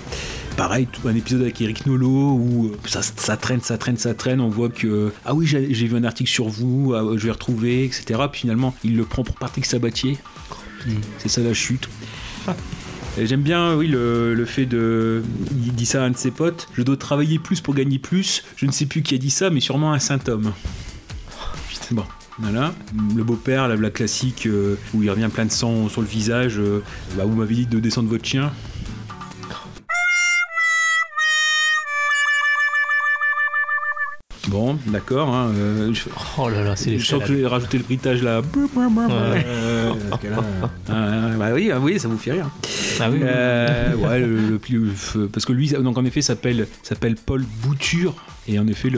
Pareil, 0.57 0.89
un 1.05 1.15
épisode 1.15 1.41
avec 1.41 1.61
Eric 1.61 1.85
Nolot 1.85 2.33
où 2.33 2.65
euh, 2.65 2.77
ça, 2.85 3.01
ça 3.01 3.37
traîne, 3.37 3.61
ça 3.61 3.77
traîne, 3.77 3.95
ça 3.97 4.13
traîne. 4.13 4.41
On 4.41 4.49
voit 4.49 4.67
que 4.69 5.13
ah 5.25 5.33
oui, 5.33 5.47
j'ai 5.47 5.73
j'ai 5.73 5.87
vu 5.87 5.95
un 5.95 6.03
article 6.03 6.29
sur 6.29 6.49
vous, 6.49 6.93
ah, 6.93 7.01
je 7.15 7.25
vais 7.25 7.31
retrouver, 7.31 7.85
etc. 7.85 8.19
Puis 8.29 8.41
finalement, 8.41 8.75
il 8.83 8.97
le 8.97 9.05
prend 9.05 9.23
pour 9.23 9.35
Patrick 9.35 9.65
Sabatier. 9.65 10.17
C'est 11.17 11.29
ça 11.29 11.41
la 11.41 11.53
chute. 11.53 11.87
Et 13.17 13.27
J'aime 13.27 13.41
bien, 13.41 13.75
oui, 13.75 13.87
le, 13.87 14.33
le 14.33 14.45
fait 14.45 14.65
de. 14.65 15.21
Il 15.51 15.73
dit 15.73 15.85
ça 15.85 16.03
à 16.03 16.05
un 16.05 16.11
de 16.11 16.17
ses 16.17 16.31
potes. 16.31 16.67
Je 16.73 16.83
dois 16.83 16.95
travailler 16.95 17.37
plus 17.39 17.59
pour 17.59 17.73
gagner 17.73 17.99
plus. 17.99 18.43
Je 18.55 18.65
ne 18.65 18.71
sais 18.71 18.85
plus 18.85 19.01
qui 19.01 19.15
a 19.15 19.17
dit 19.17 19.29
ça, 19.31 19.49
mais 19.49 19.59
sûrement 19.59 19.91
un 19.93 19.99
saint 19.99 20.19
homme. 20.27 20.53
Bon, 21.91 22.05
voilà. 22.37 22.73
Le 23.15 23.23
beau-père, 23.23 23.67
la, 23.67 23.75
la 23.75 23.89
classique, 23.89 24.45
euh, 24.45 24.75
où 24.93 25.01
il 25.03 25.09
revient 25.09 25.29
plein 25.33 25.45
de 25.45 25.51
sang 25.51 25.89
sur 25.89 26.01
le 26.01 26.07
visage. 26.07 26.59
euh, 26.59 26.83
bah, 27.17 27.23
vous 27.25 27.35
m'avez 27.35 27.55
dit 27.55 27.65
de 27.65 27.79
descendre 27.79 28.09
votre 28.09 28.25
chien. 28.25 28.51
Bon, 34.49 34.77
d'accord. 34.87 35.33
hein, 35.33 35.51
euh, 35.55 35.93
je, 35.93 36.01
Oh 36.37 36.49
là 36.49 36.63
là, 36.63 36.75
c'est 36.75 36.89
les 36.91 36.99
je 36.99 37.05
sens 37.05 37.21
que 37.23 37.27
j'ai 37.35 37.45
rajouté 37.45 37.77
le 37.77 37.83
bruitage 37.83 38.23
là. 38.23 38.41
Euh, 39.11 39.93
euh, 40.89 41.35
bah 41.37 41.49
oui, 41.53 41.69
ah 41.73 41.79
oui, 41.79 41.99
ça 41.99 42.07
vous 42.07 42.17
fait 42.17 42.31
rire. 42.33 42.49
Ah 42.99 43.09
oui, 43.11 43.19
ouais, 43.21 44.19
le, 44.19 44.49
le 44.49 44.57
plus, 44.57 44.91
parce 45.31 45.45
que 45.45 45.53
lui, 45.53 45.69
donc 45.69 45.97
en 45.97 46.05
effet, 46.05 46.21
s'appelle 46.21 46.67
s'appelle 46.83 47.15
Paul 47.15 47.43
Bouture, 47.63 48.15
et 48.47 48.57
en 48.59 48.67
effet, 48.67 48.89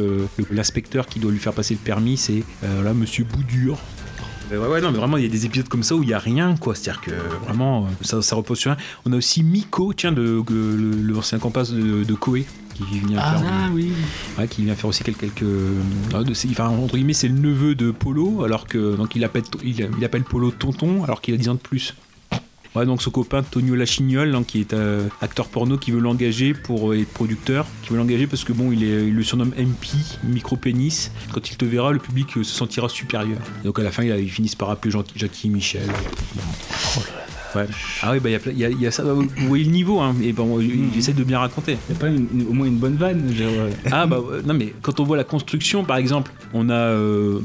l'inspecteur 0.52 1.06
qui 1.08 1.20
doit 1.20 1.32
lui 1.32 1.40
faire 1.40 1.54
passer 1.54 1.74
le 1.74 1.80
permis, 1.80 2.18
c'est 2.18 2.44
là, 2.84 2.94
Monsieur 2.94 3.26
Boudure. 3.26 3.76
Euh, 3.76 3.78
Ouais, 4.52 4.68
ouais, 4.68 4.82
non, 4.82 4.92
mais 4.92 4.98
vraiment, 4.98 5.16
il 5.16 5.24
y 5.24 5.26
a 5.26 5.30
des 5.30 5.46
épisodes 5.46 5.70
comme 5.70 5.82
ça 5.84 5.96
où 5.96 6.04
il 6.04 6.10
y 6.10 6.14
a 6.14 6.20
rien, 6.20 6.58
quoi. 6.60 6.76
C'est-à-dire 6.76 7.00
que 7.00 7.12
vraiment, 7.46 7.88
ça, 8.02 8.22
ça 8.22 8.36
repose 8.36 8.60
sur 8.60 8.72
rien. 8.72 8.78
On 9.06 9.14
a 9.14 9.16
aussi 9.16 9.44
Miko, 9.44 9.94
tiens, 9.94 10.12
de, 10.12 10.42
de- 10.46 10.76
le- 10.76 11.14
l'ancien 11.14 11.40
compas 11.40 11.64
de, 11.72 12.04
de 12.04 12.14
Koé, 12.16 12.46
qui 12.74 12.84
vient 13.00 13.18
Ah, 13.22 13.38
faire. 13.38 13.72
oui. 13.74 13.92
Ouais, 14.38 14.48
qui 14.48 14.64
vient 14.64 14.76
faire 14.76 14.90
aussi 14.90 15.04
quelques. 15.04 15.20
quelques 15.20 15.46
ah, 16.14 16.24
de- 16.24 16.34
c'est- 16.34 16.50
enfin, 16.50 16.68
entre 16.70 16.96
guillemets, 16.96 17.14
c'est 17.14 17.28
le 17.28 17.36
neveu 17.40 17.76
de 17.76 17.92
Polo, 17.92 18.44
alors 18.44 18.68
que. 18.68 18.96
Donc, 18.96 19.16
il 19.16 19.24
appelle, 19.24 19.44
il, 19.64 19.90
il 19.98 20.06
appelle 20.06 20.24
Polo 20.24 20.52
tonton, 20.52 21.04
alors 21.04 21.22
qu'il 21.22 21.34
a 21.34 21.38
10 21.38 21.50
ans 21.50 21.54
de 21.56 21.60
plus. 21.60 21.94
Ouais, 22.74 22.86
donc 22.86 23.02
son 23.02 23.12
copain 23.12 23.44
Tonio 23.44 23.76
Lachignol, 23.76 24.34
hein, 24.34 24.44
qui 24.48 24.62
est 24.62 24.72
euh, 24.74 25.10
acteur 25.20 25.50
porno, 25.50 25.78
qui 25.78 25.92
veut 25.92 26.00
l'engager 26.00 26.54
pour 26.54 26.94
euh, 26.94 26.98
être 27.02 27.10
producteur, 27.10 27.66
qui 27.84 27.90
veut 27.90 27.98
l'engager 27.98 28.28
parce 28.28 28.46
que 28.46 28.54
bon, 28.54 28.72
il, 28.72 28.82
est, 28.86 29.08
il 29.08 29.14
le 29.14 29.24
surnomme 29.24 29.52
MP, 29.58 29.88
micro 30.24 30.56
pénis. 30.56 31.12
Quand 31.34 31.52
il 31.52 31.58
te 31.58 31.66
verra, 31.66 31.92
le 31.92 32.00
public 32.00 32.38
euh, 32.38 32.46
se 32.46 32.56
sentira 32.56 32.88
supérieur. 32.88 33.40
Et 33.62 33.66
donc 33.68 33.78
à 33.78 33.84
la 33.84 33.92
fin, 33.92 34.04
ils 34.04 34.32
finissent 34.32 34.56
par 34.56 34.70
appeler 34.70 34.96
Jackie 35.18 35.50
Michel. 35.50 35.82
Ouais. 37.56 37.66
Ah 38.02 38.12
oui, 38.14 38.20
bah 38.20 38.30
il 38.30 38.34
y 38.34 38.36
a 38.36 38.40
plein- 38.40 38.52
il 38.54 38.60
y, 38.60 38.66
a- 38.66 38.70
il 38.70 38.82
y 38.82 38.88
a 38.88 38.92
ça. 38.92 39.04
Vous 39.04 39.28
voyez 39.48 39.66
le 39.66 39.72
niveau, 39.72 40.00
hein. 40.00 40.16
Et 40.24 40.32
bon, 40.34 40.60
j'essaie 40.94 41.14
de 41.14 41.24
bien 41.24 41.40
raconter. 41.40 41.78
Il 41.90 41.94
y 41.94 41.98
a 41.98 42.00
pas 42.00 42.08
une- 42.08 42.28
une- 42.34 42.48
au 42.48 42.54
moins 42.54 42.68
une 42.68 42.78
bonne 42.78 42.96
vanne. 42.96 43.34
genre, 43.34 43.52
Ah 43.92 44.06
bah 44.06 44.20
non 44.46 44.54
mais 44.54 44.74
quand 44.82 45.00
on 45.00 45.04
voit 45.04 45.18
la 45.18 45.24
construction 45.24 45.84
par 45.84 45.98
exemple, 45.98 46.32
on 46.54 46.70
a 46.70 46.74
euh, 46.74 47.40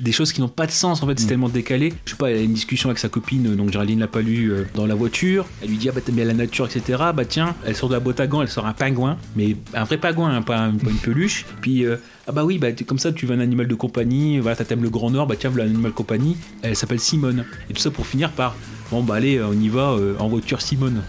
des 0.00 0.12
choses 0.12 0.32
qui 0.32 0.40
n'ont 0.40 0.48
pas 0.48 0.66
de 0.66 0.72
sens 0.72 1.02
en 1.02 1.06
fait, 1.06 1.18
c'est 1.18 1.26
tellement 1.26 1.48
décalé. 1.48 1.92
Je 2.04 2.10
sais 2.12 2.16
pas, 2.16 2.30
elle 2.30 2.38
a 2.38 2.40
une 2.42 2.52
discussion 2.54 2.88
avec 2.88 2.98
sa 2.98 3.08
copine, 3.08 3.54
donc 3.56 3.70
Géraldine 3.70 4.00
l'a 4.00 4.06
pas 4.08 4.20
lu 4.20 4.50
euh, 4.52 4.64
dans 4.74 4.86
la 4.86 4.94
voiture. 4.94 5.46
Elle 5.62 5.68
lui 5.70 5.76
dit 5.76 5.88
ah 5.88 5.92
bah 5.92 6.00
t'aimes 6.04 6.16
bien 6.16 6.24
la 6.24 6.34
nature 6.34 6.66
etc. 6.66 6.98
Bah 7.14 7.24
tiens, 7.24 7.54
elle 7.66 7.76
sort 7.76 7.88
de 7.88 7.94
la 7.94 8.00
boîte 8.00 8.20
à 8.20 8.26
gants, 8.26 8.42
elle 8.42 8.48
sort 8.48 8.66
un 8.66 8.72
pingouin, 8.72 9.16
mais 9.36 9.56
un 9.74 9.84
vrai 9.84 9.98
pingouin, 9.98 10.34
hein, 10.34 10.42
pas, 10.42 10.58
un- 10.58 10.72
pas 10.72 10.90
une 10.90 10.96
peluche. 10.96 11.44
Puis 11.60 11.84
euh, 11.84 11.96
ah 12.26 12.32
bah 12.32 12.44
oui 12.44 12.58
bah 12.58 12.68
comme 12.86 12.98
ça 12.98 13.12
tu 13.12 13.26
veux 13.26 13.34
un 13.34 13.40
animal 13.40 13.66
de 13.68 13.74
compagnie, 13.74 14.38
voilà 14.38 14.56
t'aimes 14.56 14.82
le 14.82 14.90
Grand 14.90 15.10
Nord, 15.10 15.26
bah 15.26 15.34
tiens 15.38 15.50
voilà 15.50 15.64
un 15.68 15.72
animal 15.72 15.90
de 15.92 15.96
compagnie. 15.96 16.36
Elle 16.62 16.76
s'appelle 16.76 17.00
Simone. 17.00 17.44
Et 17.70 17.74
tout 17.74 17.80
ça 17.80 17.90
pour 17.90 18.06
finir 18.06 18.30
par 18.30 18.54
bon 18.92 19.02
bah 19.02 19.16
allez 19.16 19.42
on 19.42 19.52
y 19.54 19.68
va 19.68 19.90
euh, 19.92 20.14
en 20.20 20.28
voiture 20.28 20.60
Simone. 20.62 21.02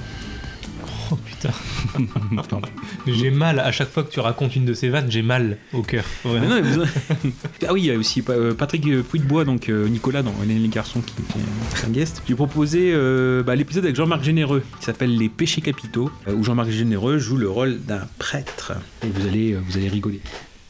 Oh 1.11 1.15
putain. 1.17 1.51
j'ai 3.07 3.29
mal 3.29 3.59
à 3.59 3.71
chaque 3.73 3.89
fois 3.91 4.03
que 4.03 4.11
tu 4.11 4.19
racontes 4.21 4.55
une 4.55 4.63
de 4.65 4.73
ces 4.73 4.87
vannes, 4.89 5.11
j'ai 5.11 5.21
mal 5.21 5.57
au 5.73 5.81
cœur. 5.83 6.05
Mais 6.25 6.31
Vraiment. 6.31 6.47
non, 6.47 6.61
mais 6.61 6.61
vous- 6.61 7.31
ah 7.67 7.73
oui, 7.73 7.81
il 7.81 7.85
y 7.87 7.91
a 7.91 7.97
aussi 7.97 8.23
euh, 8.29 8.53
Patrick 8.53 8.83
Puy-de-Bois, 9.09 9.43
donc 9.43 9.67
euh, 9.69 9.87
Nicolas 9.89 10.23
dans 10.23 10.33
les 10.47 10.67
garçons 10.69 11.01
qui 11.01 11.13
fait 11.21 11.85
un 11.85 11.89
guest. 11.91 12.23
J'ai 12.27 12.35
proposé 12.35 12.91
euh, 12.93 13.43
bah, 13.43 13.55
l'épisode 13.55 13.83
avec 13.83 13.97
Jean-Marc 13.97 14.23
Généreux 14.23 14.63
qui 14.79 14.85
s'appelle 14.85 15.15
Les 15.17 15.27
péchés 15.29 15.61
capitaux, 15.61 16.09
euh, 16.27 16.33
où 16.33 16.43
Jean-Marc 16.43 16.69
Généreux 16.69 17.17
joue 17.17 17.37
le 17.37 17.49
rôle 17.49 17.81
d'un 17.81 18.07
prêtre. 18.17 18.71
Et 19.03 19.07
vous 19.07 19.27
allez, 19.27 19.51
euh, 19.53 19.59
vous 19.67 19.77
allez 19.77 19.89
rigoler. 19.89 20.21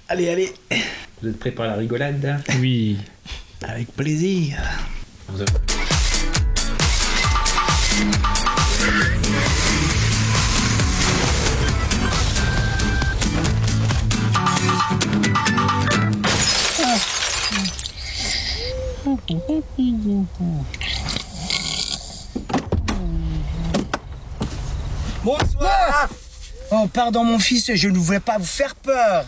Allez, 0.09 0.29
allez, 0.29 0.51
Vous 1.21 1.29
êtes 1.29 1.39
prêts 1.39 1.51
pour 1.51 1.63
la 1.63 1.75
rigolade? 1.75 2.41
Oui. 2.59 2.97
avec 3.61 3.93
plaisir. 3.95 4.57
Bonsoir 25.23 26.09
Oh, 26.71 26.87
pardon, 26.91 27.23
mon 27.23 27.39
fils, 27.39 27.71
je 27.75 27.87
ne 27.87 27.97
voulais 27.97 28.19
pas 28.19 28.37
vous 28.37 28.45
faire 28.45 28.75
peur. 28.75 29.25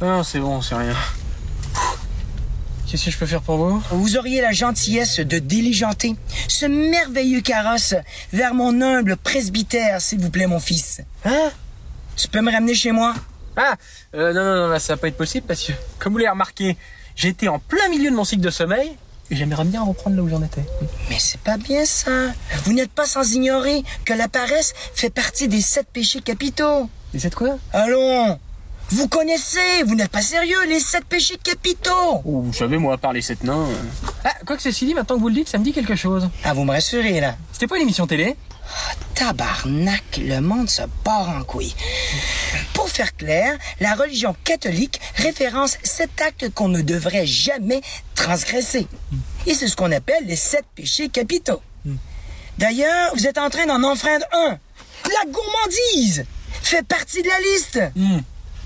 Non, 0.00 0.22
c'est 0.22 0.38
bon, 0.38 0.62
c'est 0.62 0.74
rien. 0.74 0.94
Qu'est-ce 2.88 3.06
que 3.06 3.10
je 3.10 3.18
peux 3.18 3.26
faire 3.26 3.42
pour 3.42 3.56
vous? 3.56 3.82
Vous 3.90 4.16
auriez 4.16 4.40
la 4.40 4.52
gentillesse 4.52 5.18
de 5.18 5.38
diligenter 5.40 6.14
ce 6.46 6.66
merveilleux 6.66 7.40
carrosse 7.40 7.94
vers 8.32 8.54
mon 8.54 8.80
humble 8.80 9.16
presbytère, 9.16 10.00
s'il 10.00 10.20
vous 10.20 10.30
plaît, 10.30 10.46
mon 10.46 10.60
fils. 10.60 11.00
Hein? 11.24 11.50
Tu 12.16 12.28
peux 12.28 12.40
me 12.40 12.52
ramener 12.52 12.74
chez 12.74 12.92
moi? 12.92 13.14
Ah, 13.56 13.74
euh, 14.14 14.32
non, 14.32 14.44
non, 14.44 14.56
non, 14.66 14.68
là, 14.68 14.78
ça 14.78 14.94
va 14.94 14.98
pas 14.98 15.08
être 15.08 15.16
possible 15.16 15.46
parce 15.48 15.64
que, 15.64 15.72
comme 15.98 16.12
vous 16.12 16.18
l'avez 16.18 16.30
remarqué, 16.30 16.76
j'étais 17.16 17.48
en 17.48 17.58
plein 17.58 17.88
milieu 17.88 18.10
de 18.10 18.14
mon 18.14 18.24
cycle 18.24 18.42
de 18.42 18.50
sommeil 18.50 18.92
et 19.30 19.36
j'aimerais 19.36 19.64
bien 19.64 19.82
reprendre 19.82 20.14
là 20.16 20.22
où 20.22 20.28
j'en 20.28 20.42
étais. 20.42 20.64
Mais 21.10 21.18
c'est 21.18 21.40
pas 21.40 21.56
bien 21.56 21.84
ça. 21.84 22.32
Vous 22.64 22.72
n'êtes 22.72 22.92
pas 22.92 23.06
sans 23.06 23.32
ignorer 23.32 23.82
que 24.04 24.12
la 24.12 24.28
paresse 24.28 24.74
fait 24.94 25.10
partie 25.10 25.48
des 25.48 25.60
sept 25.60 25.88
péchés 25.92 26.20
capitaux. 26.20 26.88
Et 27.14 27.18
c'est 27.18 27.34
quoi? 27.34 27.58
Allons 27.72 28.38
Vous 28.90 29.08
connaissez, 29.08 29.82
vous 29.84 29.96
n'êtes 29.96 30.10
pas 30.12 30.22
sérieux, 30.22 30.64
les 30.68 30.78
sept 30.80 31.04
péchés 31.04 31.36
capitaux 31.42 32.22
Oh, 32.24 32.40
vous 32.42 32.52
savez, 32.52 32.78
moi, 32.78 32.94
à 32.94 32.96
part 32.98 33.12
les 33.12 33.20
sept 33.22 33.42
nains. 33.42 33.66
euh. 33.68 34.08
Ah, 34.24 34.32
quoi 34.46 34.56
que 34.56 34.62
ceci 34.62 34.86
dit, 34.86 34.94
maintenant 34.94 35.16
que 35.16 35.20
vous 35.20 35.28
le 35.28 35.34
dites, 35.34 35.48
ça 35.48 35.58
me 35.58 35.64
dit 35.64 35.72
quelque 35.72 35.96
chose. 35.96 36.28
Ah, 36.44 36.54
vous 36.54 36.64
me 36.64 36.70
rassurez 36.70 37.20
là. 37.20 37.36
C'était 37.52 37.66
pas 37.66 37.76
une 37.76 37.82
émission 37.82 38.06
télé? 38.06 38.36
Tabarnak, 39.14 40.18
le 40.18 40.40
monde 40.40 40.68
se 40.70 40.82
part 41.02 41.28
en 41.30 41.42
couille. 41.42 41.74
Pour 42.74 42.88
faire 42.88 43.16
clair, 43.16 43.56
la 43.80 43.94
religion 43.94 44.36
catholique 44.44 45.00
référence 45.16 45.78
sept 45.82 46.20
actes 46.20 46.52
qu'on 46.54 46.68
ne 46.68 46.82
devrait 46.82 47.26
jamais 47.26 47.80
transgresser. 48.14 48.86
Et 49.46 49.54
c'est 49.54 49.68
ce 49.68 49.76
qu'on 49.76 49.90
appelle 49.92 50.26
les 50.26 50.36
sept 50.36 50.64
péchés 50.76 51.08
capitaux. 51.08 51.60
D'ailleurs, 52.58 53.12
vous 53.14 53.26
êtes 53.26 53.38
en 53.38 53.50
train 53.50 53.66
d'en 53.66 53.82
enfreindre 53.82 54.26
un. 54.32 54.58
La 55.04 55.30
gourmandise 55.30 56.24
fait 56.62 56.86
partie 56.86 57.22
de 57.22 57.28
la 57.28 57.40
liste. 57.40 57.80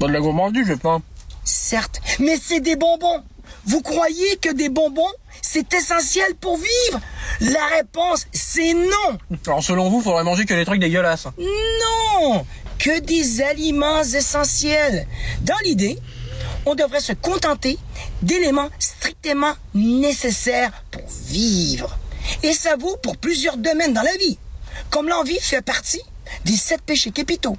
Pas 0.00 0.06
de 0.06 0.12
la 0.12 0.20
gourmandise, 0.20 0.66
je 0.66 0.72
pas. 0.72 0.98
Certes, 1.44 2.00
mais 2.20 2.38
c'est 2.42 2.60
des 2.60 2.74
bonbons. 2.74 3.22
Vous 3.66 3.82
croyez 3.82 4.36
que 4.38 4.50
des 4.50 4.70
bonbons, 4.70 5.12
c'est 5.42 5.74
essentiel 5.74 6.34
pour 6.40 6.56
vivre? 6.56 7.00
La 7.42 7.66
réponse, 7.76 8.26
c'est 8.32 8.72
non. 8.72 9.18
Alors, 9.46 9.62
selon 9.62 9.90
vous, 9.90 10.00
faudrait 10.00 10.24
manger 10.24 10.46
que 10.46 10.54
des 10.54 10.64
trucs 10.64 10.80
dégueulasses. 10.80 11.26
Non 11.38 12.46
Que 12.78 13.00
des 13.00 13.42
aliments 13.42 14.02
essentiels. 14.02 15.06
Dans 15.42 15.58
l'idée, 15.64 15.98
on 16.64 16.74
devrait 16.74 17.00
se 17.00 17.12
contenter 17.12 17.78
d'éléments 18.22 18.70
strictement 18.78 19.52
nécessaires 19.74 20.82
pour 20.90 21.04
vivre. 21.26 21.98
Et 22.42 22.54
ça 22.54 22.76
vaut 22.76 22.96
pour 23.02 23.18
plusieurs 23.18 23.58
domaines 23.58 23.92
dans 23.92 24.02
la 24.02 24.16
vie. 24.16 24.38
Comme 24.88 25.10
l'envie 25.10 25.38
fait 25.40 25.60
partie 25.60 26.02
des 26.46 26.56
sept 26.56 26.80
péchés 26.80 27.10
capitaux. 27.10 27.58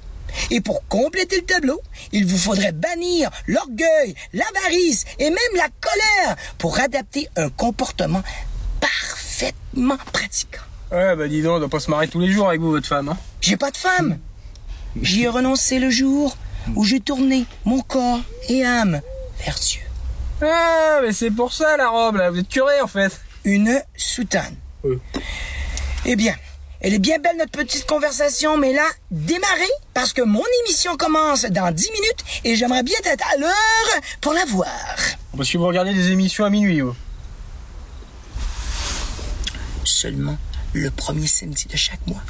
Et 0.50 0.60
pour 0.60 0.86
compléter 0.88 1.36
le 1.36 1.44
tableau, 1.44 1.80
il 2.12 2.26
vous 2.26 2.38
faudrait 2.38 2.72
bannir 2.72 3.30
l'orgueil, 3.46 4.14
l'avarice 4.32 5.04
et 5.18 5.30
même 5.30 5.38
la 5.56 5.68
colère 5.80 6.36
pour 6.58 6.78
adapter 6.78 7.28
un 7.36 7.48
comportement 7.48 8.22
parfaitement 8.80 9.98
pratiquant. 10.12 10.60
Ouais, 10.90 11.16
bah 11.16 11.26
dis 11.26 11.42
donc, 11.42 11.56
on 11.56 11.58
doit 11.60 11.68
pas 11.68 11.80
se 11.80 11.90
marrer 11.90 12.08
tous 12.08 12.20
les 12.20 12.30
jours 12.30 12.48
avec 12.48 12.60
vous, 12.60 12.70
votre 12.70 12.86
femme. 12.86 13.08
Hein. 13.08 13.16
J'ai 13.40 13.56
pas 13.56 13.70
de 13.70 13.76
femme. 13.76 14.18
J'y 15.00 15.22
ai 15.22 15.28
renoncé 15.28 15.78
le 15.78 15.88
jour 15.88 16.36
où 16.76 16.84
j'ai 16.84 17.00
tourné 17.00 17.46
mon 17.64 17.80
corps 17.80 18.20
et 18.48 18.64
âme 18.64 19.00
vers 19.42 19.54
Dieu. 19.54 19.80
Ah, 20.42 21.00
mais 21.02 21.12
c'est 21.12 21.30
pour 21.30 21.52
ça 21.52 21.76
la 21.76 21.88
robe, 21.88 22.16
là. 22.16 22.30
Vous 22.30 22.40
êtes 22.40 22.48
curé, 22.48 22.80
en 22.82 22.86
fait. 22.86 23.20
Une 23.44 23.80
soutane. 23.96 24.54
Eh 26.04 26.16
bien, 26.16 26.34
elle 26.82 26.94
est 26.94 26.98
bien 26.98 27.18
belle 27.20 27.36
notre 27.38 27.52
petite 27.52 27.86
conversation, 27.86 28.58
mais 28.58 28.72
là, 28.72 28.84
démarrez 29.12 29.70
parce 29.94 30.12
que 30.12 30.20
mon 30.20 30.42
émission 30.64 30.96
commence 30.96 31.44
dans 31.44 31.70
10 31.72 31.90
minutes 31.92 32.24
et 32.42 32.56
j'aimerais 32.56 32.82
bien 32.82 32.98
être 33.04 33.24
à 33.32 33.36
l'heure 33.38 34.00
pour 34.20 34.32
la 34.32 34.44
voir. 34.46 34.66
Parce 35.36 35.48
que 35.48 35.58
vous 35.58 35.66
regardez 35.66 35.94
des 35.94 36.10
émissions 36.10 36.44
à 36.44 36.50
minuit, 36.50 36.80
vous. 36.80 36.96
Seulement 39.84 40.36
le 40.72 40.90
premier 40.90 41.28
samedi 41.28 41.66
de 41.66 41.76
chaque 41.76 42.04
mois. 42.08 42.22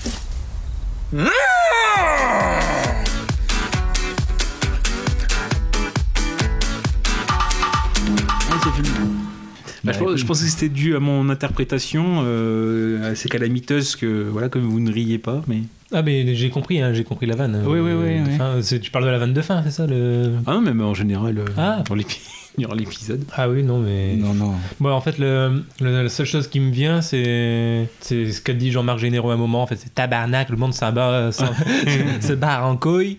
Bah, 9.85 9.93
je, 9.93 9.99
pense, 9.99 10.17
je 10.17 10.25
que 10.25 10.35
c'était 10.51 10.69
dû 10.69 10.95
à 10.95 11.01
mon 11.01 11.29
interprétation 11.29 12.23
euh, 12.25 13.11
assez 13.13 13.29
calamiteuse 13.29 13.97
que 13.97 14.29
voilà 14.31 14.49
comme 14.49 14.63
vous 14.63 14.79
ne 14.81 14.93
riez 14.93 15.19
pas 15.19 15.43
mais 15.49 15.63
Ah, 15.93 16.03
mais 16.03 16.35
j'ai 16.37 16.51
compris, 16.51 16.81
hein, 16.81 16.93
j'ai 16.95 17.03
compris 17.05 17.27
la 17.27 17.35
vanne. 17.35 17.63
Oui, 17.67 17.81
oui, 17.81 17.93
oui, 17.93 18.21
de 18.21 18.31
oui. 18.31 18.37
fin. 18.39 18.63
C'est- 18.63 18.79
Tu 18.81 18.91
parles 18.93 19.05
de 19.07 19.11
la 19.11 19.19
vanne 19.19 19.33
de 19.35 19.43
fin, 19.43 19.61
c'est 19.65 19.73
ça 19.73 19.87
le... 19.87 20.31
ah 20.47 20.53
non 20.55 20.61
mais 20.73 20.85
en 20.85 20.95
général 20.95 21.37
euh, 21.39 21.45
Ah. 21.57 21.83
dans 21.89 21.95
l'épisode 22.75 23.25
Ah 23.35 23.49
oui, 23.49 23.63
non, 23.65 23.79
mais. 23.81 24.15
Non, 24.15 24.35
non. 24.35 24.53
Bon, 24.79 24.91
en 24.93 25.01
fait, 25.01 25.19
le, 25.19 25.65
le- 25.81 26.03
la 26.05 26.09
seule 26.09 26.27
chose 26.27 26.49
qui 26.49 26.61
me 26.61 26.71
vient, 26.71 27.01
c'est 27.03 27.89
c'est 28.01 28.31
ce 28.31 28.41
qu'a 28.43 28.53
dit 28.53 28.71
Jean-Marc 28.71 28.99
Généraux 28.99 29.31
à 29.31 29.35
un 29.35 29.39
moment. 29.39 29.63
En 29.63 29.67
fait, 29.67 29.77
c'est 29.77 29.95
tabarnak, 29.95 30.51
le 30.51 30.57
monde 30.59 30.75
s'en 30.75 30.93
bat- 30.93 31.33
s'en- 31.33 31.47
se 32.21 32.35
barre 32.35 32.67
en 32.67 32.77
couille. 32.77 33.17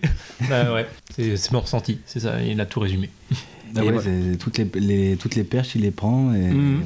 Bah, 0.48 0.72
ouais, 0.72 0.86
c'est 1.10 1.50
mon 1.52 1.60
ressenti, 1.60 1.98
c'est 2.06 2.20
ça, 2.20 2.40
il 2.42 2.60
a 2.60 2.64
tout 2.66 2.80
résumé. 2.80 3.10
Ah 3.76 3.84
ouais, 3.84 3.92
ouais. 3.92 4.36
toutes, 4.38 4.58
les, 4.58 4.68
les- 4.74 5.16
toutes 5.16 5.34
les 5.34 5.44
perches, 5.44 5.74
il 5.74 5.82
les 5.82 5.90
prend 5.90 6.32
et 6.34 6.38
Mhm. 6.50 6.82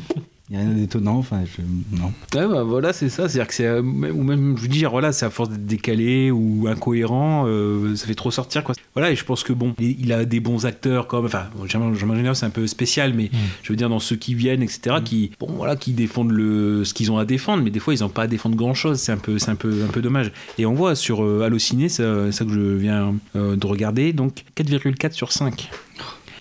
il 0.51 0.57
n'y 0.57 0.63
a 0.63 0.67
rien 0.67 0.75
d'étonnant. 0.75 1.17
Enfin, 1.19 1.43
je, 1.45 1.61
non. 1.99 2.07
Ouais, 2.35 2.49
bah, 2.51 2.63
voilà, 2.63 2.93
c'est 2.95 3.11
ça. 3.11 3.29
C'est-à-dire 3.29 3.47
que 3.49 3.55
c'est. 3.55 3.67
euh, 3.67 3.83
Ou 3.83 4.23
même, 4.23 4.57
je 4.57 4.63
veux 4.63 4.69
dire, 4.69 4.91
voilà, 4.91 5.13
c'est 5.13 5.27
à 5.27 5.31
force 5.31 5.51
d'être 5.51 5.67
décalé 5.67 6.31
ou 6.31 6.67
incohérent, 6.69 7.45
euh, 7.47 7.95
ça 7.97 8.07
fait 8.07 8.15
trop 8.15 8.31
sortir, 8.31 8.65
quoi. 8.65 8.75
Voilà, 8.95 9.11
et 9.13 9.17
je 9.17 9.25
pense 9.25 9.45
que 9.45 9.53
bon, 9.53 9.75
il 9.79 10.11
a 10.13 10.25
des 10.25 10.41
bons 10.41 10.65
acteurs 10.65 11.07
comme. 11.07 11.27
Enfin, 11.27 11.45
bon, 11.55 11.67
Jean- 11.67 11.93
Jean-Marc 11.95 12.17
Généraux, 12.17 12.35
c'est 12.35 12.47
un 12.47 12.51
peu 12.51 12.67
spécial, 12.67 13.13
mais 13.15 13.31
je 13.63 13.71
veux 13.73 13.77
dire, 13.77 13.91
dans 13.91 13.99
ceux 14.01 14.17
qui 14.17 14.35
viennent, 14.35 14.63
etc., 14.63 14.97
qui, 15.05 15.31
bon, 15.39 15.49
voilà, 15.57 15.77
qui 15.77 15.93
défendent 15.93 16.33
le, 16.33 16.83
ce 16.85 16.95
qu'ils 16.95 17.13
ont 17.13 17.19
à 17.19 17.25
défendre, 17.27 17.63
mais 17.63 17.71
des 17.71 17.79
fois, 17.79 17.93
ils 17.95 18.01
n'ont 18.01 18.09
pas 18.09 18.23
à 18.23 18.27
défendre 18.27 18.57
grand-chose. 18.57 18.99
C'est 18.99 19.13
un 19.13 19.19
peu, 19.19 19.39
c'est 19.39 19.51
un 19.51 19.55
peu, 19.57 19.83
un 19.87 19.93
peu 19.93 20.01
dommage. 20.01 20.33
Et 20.57 20.65
on 20.65 20.73
voit 20.75 20.95
sur 20.97 21.23
euh, 21.23 21.43
Allociné, 21.45 21.89
c'est 21.91 22.33
ça 22.33 22.45
que 22.47 22.53
je 22.53 22.61
viens 22.61 23.15
euh, 23.37 23.55
de 23.57 23.67
regarder, 23.67 24.13
donc 24.15 24.45
4,4 24.57 25.13
sur 25.13 25.31
5. 25.31 25.69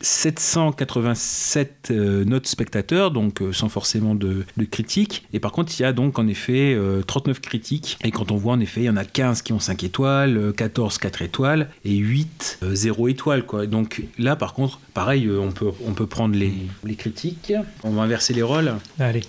787 0.02 1.90
euh, 1.92 2.26
notes 2.26 2.48
spectateurs, 2.48 3.12
donc 3.12 3.42
euh, 3.42 3.54
sans 3.54 3.70
forcément 3.70 4.16
de, 4.16 4.46
de 4.58 4.66
critiques. 4.66 5.26
Et 5.34 5.40
par 5.40 5.52
contre, 5.52 5.72
il 5.78 5.84
y 5.84 5.86
a 5.86 5.94
donc 5.94 6.20
en 6.20 6.28
effet 6.28 6.74
euh, 6.76 7.02
39 7.02 7.42
critiques. 7.42 7.98
Et 8.04 8.12
quand 8.12 8.32
on 8.32 8.38
voit 8.38 8.54
en 8.54 8.60
effet, 8.60 8.82
il 8.82 8.86
y 8.86 8.90
en 8.90 8.98
a 8.98 9.06
15 9.06 9.42
qui 9.42 9.54
ont 9.54 9.60
5 9.60 9.84
étoiles, 9.84 10.38
euh, 10.38 10.52
14 10.52 10.98
4 10.98 11.22
étoiles 11.22 11.70
et 11.86 11.96
8 11.96 12.60
euh, 12.64 12.76
0 12.76 13.08
étoiles. 13.08 13.46
Quoi. 13.46 13.66
Donc 13.66 14.04
là, 14.18 14.36
par 14.36 14.54
contre, 14.54 14.80
pareil, 14.94 15.26
euh, 15.26 15.40
on 15.40 15.52
peut, 15.52 15.72
on 15.86 15.94
peut 15.94 16.08
prendre 16.08 16.36
les, 16.36 16.54
les 16.84 16.96
critiques. 16.96 17.54
On 17.84 17.92
va 17.92 18.04
inverser 18.04 18.34
les 18.34 18.44
rôles. 18.44 18.74
Allez. 19.00 19.24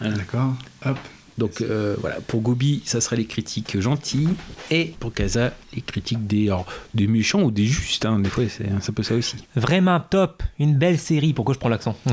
D'accord. 0.00 0.54
Hop. 0.84 0.98
Donc 1.38 1.60
euh, 1.60 1.96
voilà, 1.98 2.16
pour 2.26 2.40
Gobi, 2.40 2.82
ça 2.84 3.00
serait 3.00 3.16
les 3.16 3.24
critiques 3.24 3.80
gentilles, 3.80 4.28
et 4.70 4.94
pour 5.00 5.12
Kaza, 5.12 5.52
les 5.74 5.80
critiques 5.80 6.26
des, 6.26 6.48
alors, 6.48 6.66
des 6.94 7.06
méchants 7.06 7.42
ou 7.42 7.50
des 7.50 7.64
justes, 7.64 8.04
hein. 8.04 8.18
des 8.18 8.28
fois 8.28 8.44
c'est 8.48 8.68
un 8.68 8.92
peu 8.92 9.02
ça 9.02 9.14
aussi. 9.14 9.36
Vraiment 9.56 10.00
top, 10.00 10.42
une 10.58 10.74
belle 10.76 10.98
série. 10.98 11.32
Pourquoi 11.32 11.54
je 11.54 11.58
prends 11.58 11.68
l'accent? 11.68 11.96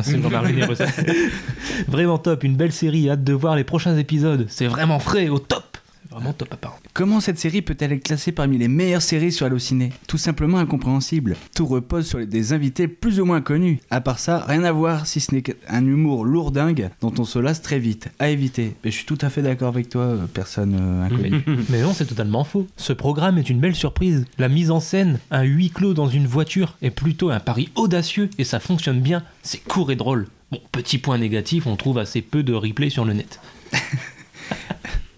Vraiment 1.88 2.18
top, 2.18 2.44
une 2.44 2.56
belle 2.56 2.72
série. 2.72 3.10
Hâte 3.10 3.24
de 3.24 3.34
voir 3.34 3.56
les 3.56 3.64
prochains 3.64 3.98
épisodes. 3.98 4.46
C'est 4.50 4.68
vraiment 4.68 5.00
frais, 5.00 5.30
au 5.30 5.40
top. 5.40 5.69
Vraiment 6.12 6.34
top, 6.34 6.54
apparemment. 6.54 6.80
Comment 6.93 7.19
cette 7.19 7.38
série 7.38 7.62
peut-elle 7.62 7.93
être 7.93 8.04
classée 8.04 8.32
parmi 8.32 8.58
les 8.58 8.67
meilleures 8.67 9.02
séries 9.02 9.32
sur 9.32 9.45
Allociné? 9.45 9.91
Tout 10.08 10.17
simplement 10.17 10.58
incompréhensible. 10.58 11.36
Tout 11.56 11.67
repose 11.67 12.08
sur 12.08 12.26
des 12.26 12.54
invités 12.54 12.88
plus 12.88 13.19
ou 13.19 13.26
moins 13.26 13.41
connus. 13.41 13.80
À 13.91 14.02
part 14.02 14.19
ça, 14.19 14.43
rien 14.48 14.63
à 14.63 14.72
voir 14.72 15.06
si 15.06 15.19
ce 15.19 15.34
n'est 15.34 15.43
qu'un 15.43 15.86
humour 15.86 16.26
lourdingue 16.26 16.89
dont 17.02 17.13
on 17.19 17.26
se 17.26 17.38
lasse 17.38 17.62
très 17.62 17.80
vite. 17.80 18.10
À 18.17 18.30
éviter. 18.30 18.76
Mais 18.84 18.91
je 18.91 18.98
suis 18.98 19.06
tout 19.06 19.19
à 19.22 19.30
fait 19.30 19.43
d'accord 19.43 19.67
avec 19.67 19.89
toi, 19.89 20.02
euh, 20.02 20.26
personne 20.34 20.76
euh, 20.80 21.06
inconnue. 21.06 21.43
Mais 21.69 21.82
non, 21.82 21.93
c'est 21.93 22.06
totalement 22.06 22.43
faux. 22.43 22.67
Ce 22.76 22.93
programme 22.93 23.38
est 23.38 23.50
une 23.50 23.60
belle 23.60 23.76
surprise. 23.76 24.26
La 24.39 24.50
mise 24.50 24.72
en 24.72 24.80
scène, 24.80 25.19
un 25.30 25.43
huis 25.43 25.69
clos 25.69 25.93
dans 25.93 26.10
une 26.10 26.28
voiture, 26.28 26.76
est 26.82 26.89
plutôt 26.89 27.30
un 27.30 27.39
pari 27.39 27.69
audacieux 27.76 28.30
et 28.39 28.43
ça 28.43 28.60
fonctionne 28.60 29.02
bien. 29.02 29.24
C'est 29.43 29.63
court 29.63 29.91
et 29.91 29.95
drôle. 29.95 30.28
Bon, 30.52 30.60
petit 30.72 30.98
point 30.98 31.19
négatif, 31.19 31.67
on 31.67 31.76
trouve 31.76 32.00
assez 32.00 32.22
peu 32.22 32.41
de 32.41 32.54
replays 32.54 32.89
sur 32.89 33.06
le 33.06 33.13
net. 33.13 33.39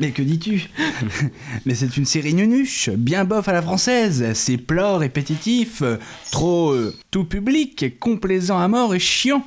Mais 0.02 0.10
que 0.12 0.24
dis-tu? 0.24 0.68
Mais 1.66 1.76
c'est 1.76 1.96
une 1.96 2.06
série 2.06 2.34
nunuche, 2.34 2.90
bien 2.90 3.24
bof 3.24 3.48
à 3.48 3.54
la 3.54 3.62
française. 3.62 4.32
C'est 4.34 4.58
plat, 4.58 4.98
répétitif, 4.98 5.84
trop 6.32 6.72
euh, 6.72 6.94
tout 7.12 7.24
public, 7.24 8.00
complaisant 8.00 8.58
à 8.60 8.68
mort 8.68 8.96
et 8.96 9.00
chiant. 9.00 9.46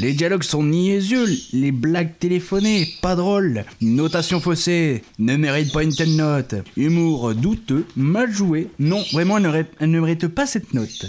Les 0.00 0.12
dialogues 0.12 0.42
sont 0.42 0.64
niaiseux, 0.64 1.28
les 1.52 1.70
blagues 1.70 2.18
téléphonées, 2.18 2.88
pas 3.00 3.14
drôles. 3.14 3.64
Notation 3.80 4.40
faussée, 4.40 5.02
ne 5.20 5.36
mérite 5.36 5.72
pas 5.72 5.84
une 5.84 5.94
telle 5.94 6.16
note. 6.16 6.56
Humour 6.76 7.32
douteux, 7.36 7.86
mal 7.96 8.32
joué. 8.32 8.68
Non, 8.80 9.02
vraiment, 9.12 9.36
elle 9.36 9.44
ne, 9.44 9.48
ré- 9.50 9.66
elle 9.78 9.90
ne 9.92 10.00
mérite 10.00 10.26
pas 10.26 10.46
cette 10.46 10.74
note. 10.74 11.06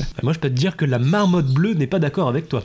Bah, 0.00 0.04
Moi, 0.24 0.32
je 0.32 0.40
peux 0.40 0.48
te 0.50 0.54
dire 0.54 0.76
que 0.76 0.84
la 0.84 0.98
marmotte 0.98 1.54
bleue 1.54 1.74
n'est 1.74 1.86
pas 1.86 2.00
d'accord 2.00 2.28
avec 2.28 2.48
toi. 2.48 2.64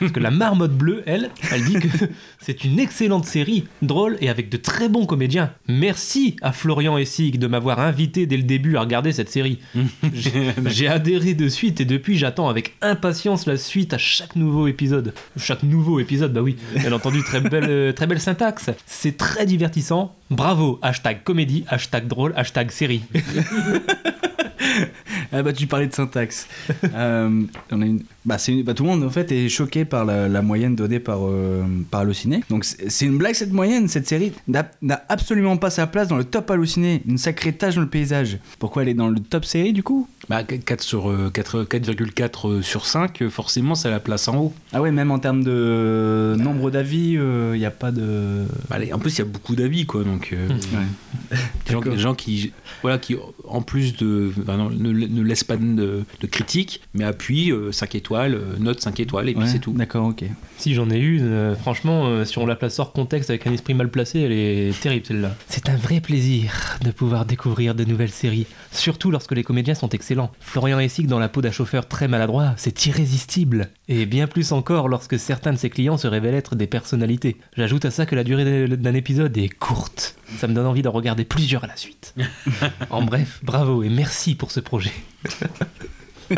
Parce 0.00 0.12
que 0.12 0.20
la 0.20 0.30
marmotte 0.30 0.76
bleue, 0.76 1.02
elle, 1.06 1.30
elle 1.52 1.64
dit 1.64 1.74
que 1.74 1.88
c'est 2.40 2.64
une 2.64 2.78
excellente 2.80 3.24
série, 3.24 3.64
drôle 3.80 4.18
et 4.20 4.28
avec 4.28 4.50
de 4.50 4.58
très 4.58 4.87
bons 4.88 5.06
comédiens. 5.06 5.52
Merci 5.68 6.36
à 6.42 6.52
Florian 6.52 6.98
Essig 6.98 7.38
de 7.38 7.46
m'avoir 7.46 7.78
invité 7.80 8.26
dès 8.26 8.36
le 8.36 8.42
début 8.42 8.76
à 8.76 8.80
regarder 8.80 9.12
cette 9.12 9.28
série. 9.30 9.58
J'ai- 10.12 10.52
J'ai 10.66 10.88
adhéré 10.88 11.34
de 11.34 11.48
suite 11.48 11.80
et 11.80 11.84
depuis 11.84 12.16
j'attends 12.18 12.48
avec 12.48 12.74
impatience 12.82 13.46
la 13.46 13.56
suite 13.56 13.94
à 13.94 13.98
chaque 13.98 14.36
nouveau 14.36 14.66
épisode. 14.66 15.14
Chaque 15.38 15.62
nouveau 15.62 16.00
épisode, 16.00 16.32
bah 16.32 16.42
oui, 16.42 16.56
bien 16.74 16.92
entendu, 16.92 17.22
très 17.22 17.40
belle, 17.40 17.66
euh, 17.68 17.92
très 17.92 18.06
belle 18.06 18.20
syntaxe. 18.20 18.70
C'est 18.86 19.16
très 19.16 19.46
divertissant. 19.46 20.14
Bravo, 20.30 20.78
hashtag 20.82 21.22
comédie, 21.22 21.64
hashtag 21.68 22.06
drôle, 22.06 22.32
hashtag 22.36 22.70
série. 22.70 23.02
Ah 25.32 25.42
bah 25.42 25.52
tu 25.52 25.66
parlais 25.66 25.86
de 25.86 25.94
syntaxe. 25.94 26.46
Euh, 26.94 27.42
on 27.70 27.82
a 27.82 27.86
une- 27.86 28.02
bah, 28.24 28.38
c'est 28.38 28.52
une- 28.52 28.62
bah, 28.62 28.72
tout 28.74 28.82
le 28.84 28.88
monde 28.90 29.04
en 29.04 29.10
fait 29.10 29.30
est 29.32 29.48
choqué 29.48 29.84
par 29.84 30.04
la, 30.04 30.28
la 30.28 30.42
moyenne 30.42 30.74
donnée 30.74 31.00
par, 31.00 31.20
euh, 31.26 31.62
par 31.90 32.00
Allociné. 32.00 32.42
Donc 32.50 32.64
c'est 32.64 33.04
une 33.06 33.18
blague 33.18 33.34
cette 33.34 33.52
moyenne, 33.52 33.88
cette 33.88 34.08
série 34.08 34.32
n'a 34.48 34.70
absolument 35.08 35.56
pas 35.56 35.70
sa 35.70 35.86
place 35.86 36.08
dans 36.08 36.16
le 36.16 36.24
top 36.24 36.50
Allociné. 36.50 37.02
Une 37.06 37.18
sacrée 37.18 37.52
tâche 37.52 37.74
dans 37.74 37.82
le 37.82 37.88
paysage. 37.88 38.38
Pourquoi 38.58 38.82
elle 38.82 38.88
est 38.88 38.94
dans 38.94 39.08
le 39.08 39.20
top 39.20 39.44
série 39.44 39.72
du 39.72 39.82
coup? 39.82 40.08
Bah, 40.28 40.42
4 40.44 40.82
sur, 40.82 41.10
euh, 41.10 41.30
4 41.32 41.64
4,4 41.64 42.62
sur 42.62 42.84
5, 42.86 43.22
euh, 43.22 43.30
forcément, 43.30 43.74
ça 43.74 43.90
la 43.90 44.00
place 44.00 44.28
en 44.28 44.36
haut. 44.36 44.54
Ah 44.72 44.82
ouais, 44.82 44.90
même 44.90 45.10
en 45.10 45.18
termes 45.18 45.42
de 45.42 46.36
nombre 46.38 46.70
d'avis, 46.70 47.12
il 47.14 47.58
n'y 47.58 47.64
a 47.64 47.70
pas 47.70 47.90
de... 47.92 48.44
Bah, 48.68 48.76
en 48.92 48.98
plus, 48.98 49.16
il 49.16 49.18
y 49.18 49.22
a 49.22 49.24
beaucoup 49.24 49.56
d'avis, 49.56 49.86
quoi. 49.86 50.04
Donc, 50.04 50.30
euh, 50.32 50.48
des, 51.66 51.72
gens, 51.72 51.80
des 51.80 51.98
gens 51.98 52.14
qui, 52.14 52.52
voilà, 52.82 52.98
qui, 52.98 53.16
en 53.46 53.62
plus 53.62 53.96
de. 53.96 54.30
Non, 54.56 54.70
ne, 54.70 54.90
ne 54.92 55.22
laissent 55.22 55.44
pas 55.44 55.56
de, 55.56 56.04
de 56.20 56.26
critiques, 56.26 56.80
mais 56.94 57.04
appuient 57.04 57.52
5 57.72 57.94
étoiles, 57.94 58.34
euh, 58.34 58.56
note 58.58 58.80
5 58.80 59.00
étoiles, 59.00 59.28
et 59.28 59.34
puis 59.34 59.42
Ouais, 59.44 59.48
c'est 59.48 59.58
tout. 59.58 59.72
D'accord, 59.72 60.06
ok. 60.06 60.24
Si 60.56 60.74
j'en 60.74 60.90
ai 60.90 60.98
une, 60.98 61.22
euh, 61.22 61.54
franchement, 61.54 62.06
euh, 62.06 62.24
si 62.24 62.38
on 62.38 62.46
la 62.46 62.56
place 62.56 62.78
hors 62.78 62.92
contexte 62.92 63.30
avec 63.30 63.46
un 63.46 63.52
esprit 63.52 63.74
mal 63.74 63.88
placé, 63.88 64.20
elle 64.20 64.32
est 64.32 64.80
terrible 64.80 65.06
celle-là. 65.06 65.34
C'est 65.48 65.68
un 65.68 65.76
vrai 65.76 66.00
plaisir 66.00 66.78
de 66.84 66.90
pouvoir 66.90 67.24
découvrir 67.24 67.74
de 67.74 67.84
nouvelles 67.84 68.10
séries, 68.10 68.46
surtout 68.72 69.10
lorsque 69.10 69.32
les 69.32 69.44
comédiens 69.44 69.74
sont 69.74 69.90
excellents. 69.90 70.30
Florian 70.40 70.78
Essig 70.80 71.06
dans 71.06 71.18
la 71.18 71.28
peau 71.28 71.40
d'un 71.42 71.50
chauffeur 71.52 71.86
très 71.86 72.08
maladroit, 72.08 72.54
c'est 72.56 72.86
irrésistible. 72.86 73.70
Et 73.88 74.06
bien 74.06 74.26
plus 74.26 74.52
encore 74.52 74.88
lorsque 74.88 75.18
certains 75.18 75.52
de 75.52 75.58
ses 75.58 75.70
clients 75.70 75.96
se 75.96 76.06
révèlent 76.06 76.34
être 76.34 76.56
des 76.56 76.66
personnalités. 76.66 77.36
J'ajoute 77.56 77.84
à 77.84 77.90
ça 77.90 78.06
que 78.06 78.14
la 78.14 78.24
durée 78.24 78.66
d'un 78.68 78.94
épisode 78.94 79.36
est 79.38 79.48
courte. 79.48 80.17
Ça 80.36 80.46
me 80.46 80.54
donne 80.54 80.66
envie 80.66 80.82
d'en 80.82 80.92
regarder 80.92 81.24
plusieurs 81.24 81.64
à 81.64 81.66
la 81.66 81.76
suite. 81.76 82.14
en 82.90 83.02
bref, 83.02 83.40
bravo 83.42 83.82
et 83.82 83.88
merci 83.88 84.34
pour 84.34 84.50
ce 84.50 84.60
projet. 84.60 84.92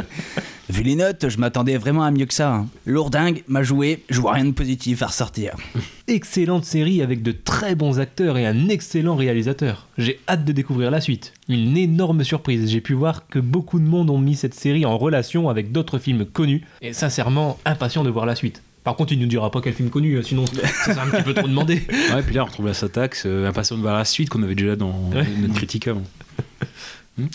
Vu 0.69 0.85
les 0.85 0.95
notes, 0.95 1.29
je 1.29 1.39
m'attendais 1.39 1.77
vraiment 1.77 2.05
à 2.05 2.13
mieux 2.13 2.27
que 2.27 2.35
ça. 2.35 2.55
hein. 2.55 2.69
Lourdingue 2.87 3.43
m'a 3.49 3.65
joué, 3.65 4.05
je 4.09 4.21
vois 4.21 4.35
rien 4.35 4.45
de 4.45 4.53
positif 4.53 5.03
à 5.03 5.09
ressortir. 5.09 5.57
Excellente 6.07 6.65
série 6.65 7.03
avec 7.03 7.23
de 7.23 7.33
très 7.33 7.75
bons 7.75 7.99
acteurs 7.99 8.39
et 8.39 8.47
un 8.47 8.69
excellent 8.69 9.17
réalisateur. 9.17 9.89
J'ai 9.99 10.21
hâte 10.29 10.45
de 10.45 10.53
découvrir 10.53 10.93
la 10.93 11.01
suite. 11.01 11.33
Une 11.49 11.77
énorme 11.77 12.23
surprise. 12.23 12.71
J'ai 12.71 12.81
pu 12.81 12.95
voir 12.95 13.27
que 13.27 13.41
beaucoup 13.41 13.81
de 13.81 13.85
monde 13.85 14.11
ont 14.11 14.19
mis 14.19 14.37
cette 14.37 14.55
série 14.55 14.87
en 14.87 14.97
relation 14.97 15.49
avec 15.49 15.73
d'autres 15.73 15.99
films 15.99 16.25
connus 16.25 16.63
et 16.83 16.93
sincèrement 16.93 17.59
impatient 17.65 18.05
de 18.05 18.11
voir 18.11 18.27
la 18.27 18.37
suite. 18.37 18.63
Par 18.85 18.97
contre, 18.97 19.13
il 19.13 19.19
ne 19.19 19.23
nous 19.25 19.29
dira 19.29 19.51
pas 19.51 19.61
quel 19.61 19.75
film 19.75 19.91
connu, 19.91 20.15
euh, 20.15 20.23
sinon 20.23 20.45
ça 20.47 20.95
serait 20.95 21.01
un 21.07 21.11
petit 21.11 21.23
peu 21.23 21.35
trop 21.35 21.47
demandé. 21.49 21.83
Ouais, 22.15 22.23
puis 22.23 22.35
là, 22.35 22.43
on 22.43 22.47
retrouve 22.47 22.67
la 22.67 22.75
Satax, 22.75 23.25
euh, 23.27 23.47
impatient 23.49 23.77
de 23.77 23.83
voir 23.83 23.97
la 23.99 24.05
suite 24.07 24.29
qu'on 24.31 24.43
avait 24.43 24.55
déjà 24.55 24.75
dans 24.77 25.11
Ouais. 25.13 25.27
notre 25.41 25.55
critique 25.55 25.87
avant. 25.89 26.03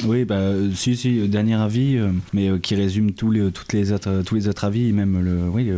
Oui, 0.05 0.25
bah 0.25 0.35
euh, 0.35 0.71
si, 0.73 0.95
si, 0.95 1.19
euh, 1.19 1.27
dernier 1.27 1.55
avis, 1.55 1.97
euh, 1.97 2.09
mais 2.33 2.49
euh, 2.49 2.57
qui 2.59 2.75
résume 2.75 3.11
tous 3.13 3.31
les, 3.31 3.51
toutes 3.51 3.73
les 3.73 3.91
autres, 3.91 4.21
tous 4.25 4.35
les 4.35 4.47
autres 4.47 4.63
avis, 4.65 4.91
même 4.93 5.19
le, 5.23 5.49
oui, 5.49 5.69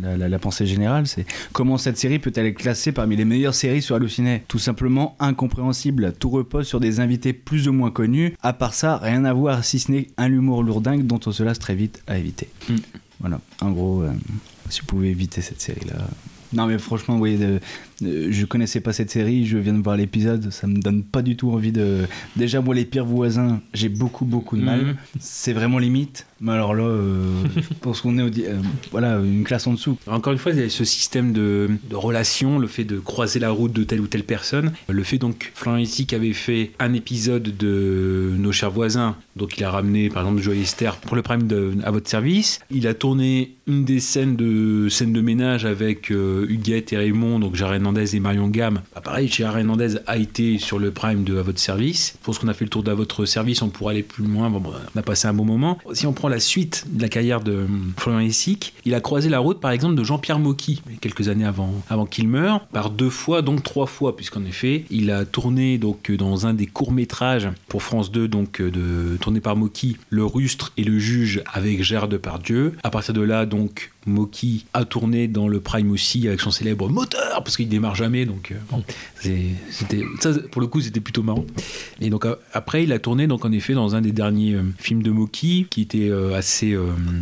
la, 0.00 0.16
la- 0.16 0.28
la 0.28 0.38
pensée 0.38 0.66
générale, 0.66 1.06
c'est 1.06 1.26
comment 1.52 1.78
cette 1.78 1.98
série 1.98 2.18
peut-elle 2.18 2.46
être 2.46 2.56
classée 2.58 2.92
parmi 2.92 3.16
les 3.16 3.24
meilleures 3.24 3.54
séries 3.54 3.82
sur 3.82 3.94
Allociné? 3.96 4.42
Tout 4.48 4.58
simplement 4.58 5.16
incompréhensible. 5.20 6.12
Tout 6.18 6.30
repose 6.30 6.66
sur 6.66 6.80
des 6.80 7.00
invités 7.00 7.32
plus 7.32 7.68
ou 7.68 7.72
moins 7.72 7.90
connus. 7.90 8.34
À 8.42 8.52
part 8.52 8.74
ça, 8.74 8.96
rien 8.98 9.24
à 9.24 9.32
voir 9.32 9.64
si 9.64 9.78
ce 9.78 9.90
n'est 9.92 10.06
un 10.16 10.30
humour 10.30 10.62
lourdingue 10.62 11.06
dont 11.06 11.20
on 11.26 11.32
se 11.32 11.42
lasse 11.42 11.58
très 11.58 11.74
vite 11.74 12.02
à 12.06 12.18
éviter. 12.18 12.48
Mm. 12.68 12.74
Voilà, 13.20 13.40
en 13.60 13.70
gros, 13.70 14.02
euh, 14.02 14.10
si 14.68 14.80
vous 14.80 14.86
pouvez 14.86 15.08
éviter 15.10 15.40
cette 15.40 15.60
série-là. 15.60 15.94
Non 16.54 16.66
mais 16.66 16.78
franchement, 16.78 17.18
oui, 17.18 17.36
de- 17.36 17.58
de- 18.00 18.30
je 18.30 18.44
connaissais 18.46 18.80
pas 18.80 18.92
cette 18.92 19.10
série, 19.10 19.46
je 19.46 19.58
viens 19.58 19.72
de 19.74 19.82
voir 19.82 19.96
l'épisode, 19.96 20.50
ça 20.50 20.66
me 20.66 20.78
donne 20.78 21.02
pas 21.02 21.20
du 21.22 21.36
tout 21.36 21.50
envie 21.50 21.72
de... 21.72 22.02
Déjà 22.36 22.60
moi 22.60 22.74
les 22.74 22.84
pires 22.84 23.04
voisins, 23.04 23.60
j'ai 23.72 23.88
beaucoup 23.88 24.24
beaucoup 24.24 24.56
de 24.56 24.62
mal, 24.62 24.80
Mhm. 24.84 24.94
c'est 25.20 25.52
vraiment 25.52 25.78
limite, 25.78 26.26
mais 26.40 26.52
alors 26.52 26.74
là, 26.74 26.84
euh, 26.84 27.42
je 27.56 27.74
pense 27.80 28.00
qu'on 28.00 28.18
est 28.18 28.22
au... 28.22 28.26
euh, 28.28 28.60
voilà, 28.92 29.18
une 29.18 29.44
classe 29.44 29.66
en 29.66 29.72
dessous. 29.72 29.96
Encore 30.06 30.32
une 30.32 30.38
fois, 30.38 30.52
il 30.52 30.58
y 30.58 30.62
a 30.62 30.68
ce 30.68 30.84
système 30.84 31.32
de, 31.32 31.70
de 31.90 31.96
relation, 31.96 32.58
le 32.58 32.66
fait 32.66 32.84
de 32.84 32.98
croiser 32.98 33.38
la 33.40 33.50
route 33.50 33.72
de 33.72 33.84
telle 33.84 34.00
ou 34.00 34.06
telle 34.06 34.24
personne. 34.24 34.72
Le 34.88 35.02
fait 35.02 35.18
donc, 35.18 35.50
Florian 35.54 35.78
Ici 35.80 36.06
qui 36.06 36.14
avait 36.14 36.32
fait 36.32 36.70
un 36.78 36.92
épisode 36.94 37.56
de 37.56 38.32
Nos 38.38 38.52
chers 38.52 38.70
voisins, 38.70 39.16
donc 39.36 39.58
il 39.58 39.64
a 39.64 39.70
ramené 39.70 40.08
par 40.08 40.22
exemple 40.22 40.42
Joël 40.42 40.60
Esther 40.60 40.96
pour 40.96 41.16
le 41.16 41.22
prime 41.22 41.46
de, 41.46 41.72
à 41.84 41.90
votre 41.90 42.08
service. 42.08 42.60
Il 42.70 42.86
a 42.86 42.94
tourné 42.94 43.56
une 43.66 43.84
des 43.84 44.00
scènes 44.00 44.36
de, 44.36 44.88
scènes 44.88 45.12
de 45.12 45.20
ménage 45.20 45.64
avec 45.64 46.10
euh, 46.10 46.46
Huguette 46.48 46.92
et 46.92 46.96
Raymond, 46.96 47.38
donc 47.38 47.54
Gérard 47.54 47.74
Hernandez 47.74 48.14
et 48.14 48.20
Marion 48.20 48.48
Gamme. 48.48 48.82
Bah, 48.94 49.00
pareil, 49.00 49.28
Gérard 49.28 49.58
Hernandez 49.58 49.96
a 50.06 50.18
été 50.18 50.58
sur 50.58 50.78
le 50.78 50.90
prime 50.90 51.24
de 51.24 51.38
À 51.38 51.42
votre 51.42 51.58
service. 51.58 52.16
Pour 52.22 52.34
ce 52.34 52.40
qu'on 52.40 52.48
a 52.48 52.54
fait 52.54 52.64
le 52.64 52.70
tour 52.70 52.82
d'À 52.82 52.94
votre 52.94 53.24
service, 53.24 53.62
on 53.62 53.68
pourra 53.68 53.92
aller 53.92 54.02
plus 54.02 54.24
loin. 54.24 54.50
Bon, 54.50 54.60
bon, 54.60 54.72
on 54.94 54.98
a 54.98 55.02
passé 55.02 55.26
un 55.26 55.34
bon 55.34 55.44
moment. 55.44 55.78
Si 55.92 56.06
on 56.06 56.12
prend 56.12 56.28
la 56.28 56.40
suite 56.40 56.84
de 56.90 57.02
la 57.02 57.08
carrière 57.08 57.40
de 57.40 57.52
hum, 57.52 57.92
Florian 57.96 58.20
Essic, 58.20 58.74
il 58.84 58.94
a 58.94 59.00
croisé 59.00 59.28
la 59.28 59.38
route 59.38 59.60
par 59.60 59.70
exemple 59.70 59.94
de 59.94 60.04
Jean-Pierre 60.04 60.38
Mocky, 60.38 60.82
quelques 61.00 61.28
années 61.28 61.44
avant, 61.44 61.72
avant 61.88 62.06
qu'il 62.06 62.28
meure, 62.28 62.66
par 62.66 62.90
deux 62.90 63.10
fois, 63.10 63.42
donc 63.42 63.62
trois 63.62 63.86
fois, 63.86 64.16
puisqu'en 64.16 64.44
effet, 64.44 64.84
il 64.90 65.10
a 65.10 65.24
tourné 65.24 65.78
donc 65.78 66.10
dans 66.12 66.46
un 66.46 66.54
des 66.54 66.66
courts-métrages 66.66 67.48
pour 67.68 67.82
France 67.82 68.12
2, 68.12 68.28
donc 68.28 68.60
euh, 68.60 68.70
de, 68.70 69.16
tourné 69.24 69.40
par 69.40 69.56
Mocky, 69.56 69.96
Le 70.10 70.22
Rustre 70.22 70.74
et 70.76 70.84
le 70.84 70.98
Juge 70.98 71.42
avec 71.50 71.82
Gérard 71.82 72.08
Depardieu. 72.08 72.74
À 72.82 72.90
partir 72.90 73.14
de 73.14 73.22
là, 73.22 73.46
donc, 73.46 73.90
Mocky 74.06 74.66
a 74.72 74.84
tourné 74.84 75.28
dans 75.28 75.48
le 75.48 75.60
Prime 75.60 75.90
aussi 75.90 76.26
avec 76.28 76.40
son 76.40 76.50
célèbre 76.50 76.88
moteur, 76.88 77.42
parce 77.42 77.56
qu'il 77.56 77.68
démarre 77.68 77.94
jamais, 77.94 78.26
donc 78.26 78.52
euh, 78.52 78.56
bon, 78.70 78.82
c'était, 79.20 80.02
ça, 80.20 80.32
pour 80.50 80.60
le 80.60 80.66
coup, 80.66 80.80
c'était 80.80 81.00
plutôt 81.00 81.22
marrant. 81.22 81.44
Et 82.00 82.10
donc 82.10 82.24
euh, 82.24 82.36
après, 82.52 82.84
il 82.84 82.92
a 82.92 82.98
tourné 82.98 83.26
donc 83.26 83.44
en 83.44 83.52
effet 83.52 83.74
dans 83.74 83.94
un 83.94 84.00
des 84.00 84.12
derniers 84.12 84.54
euh, 84.54 84.62
films 84.78 85.02
de 85.02 85.10
Mocky, 85.10 85.66
qui 85.70 85.82
était 85.82 86.10
assez 86.34 86.76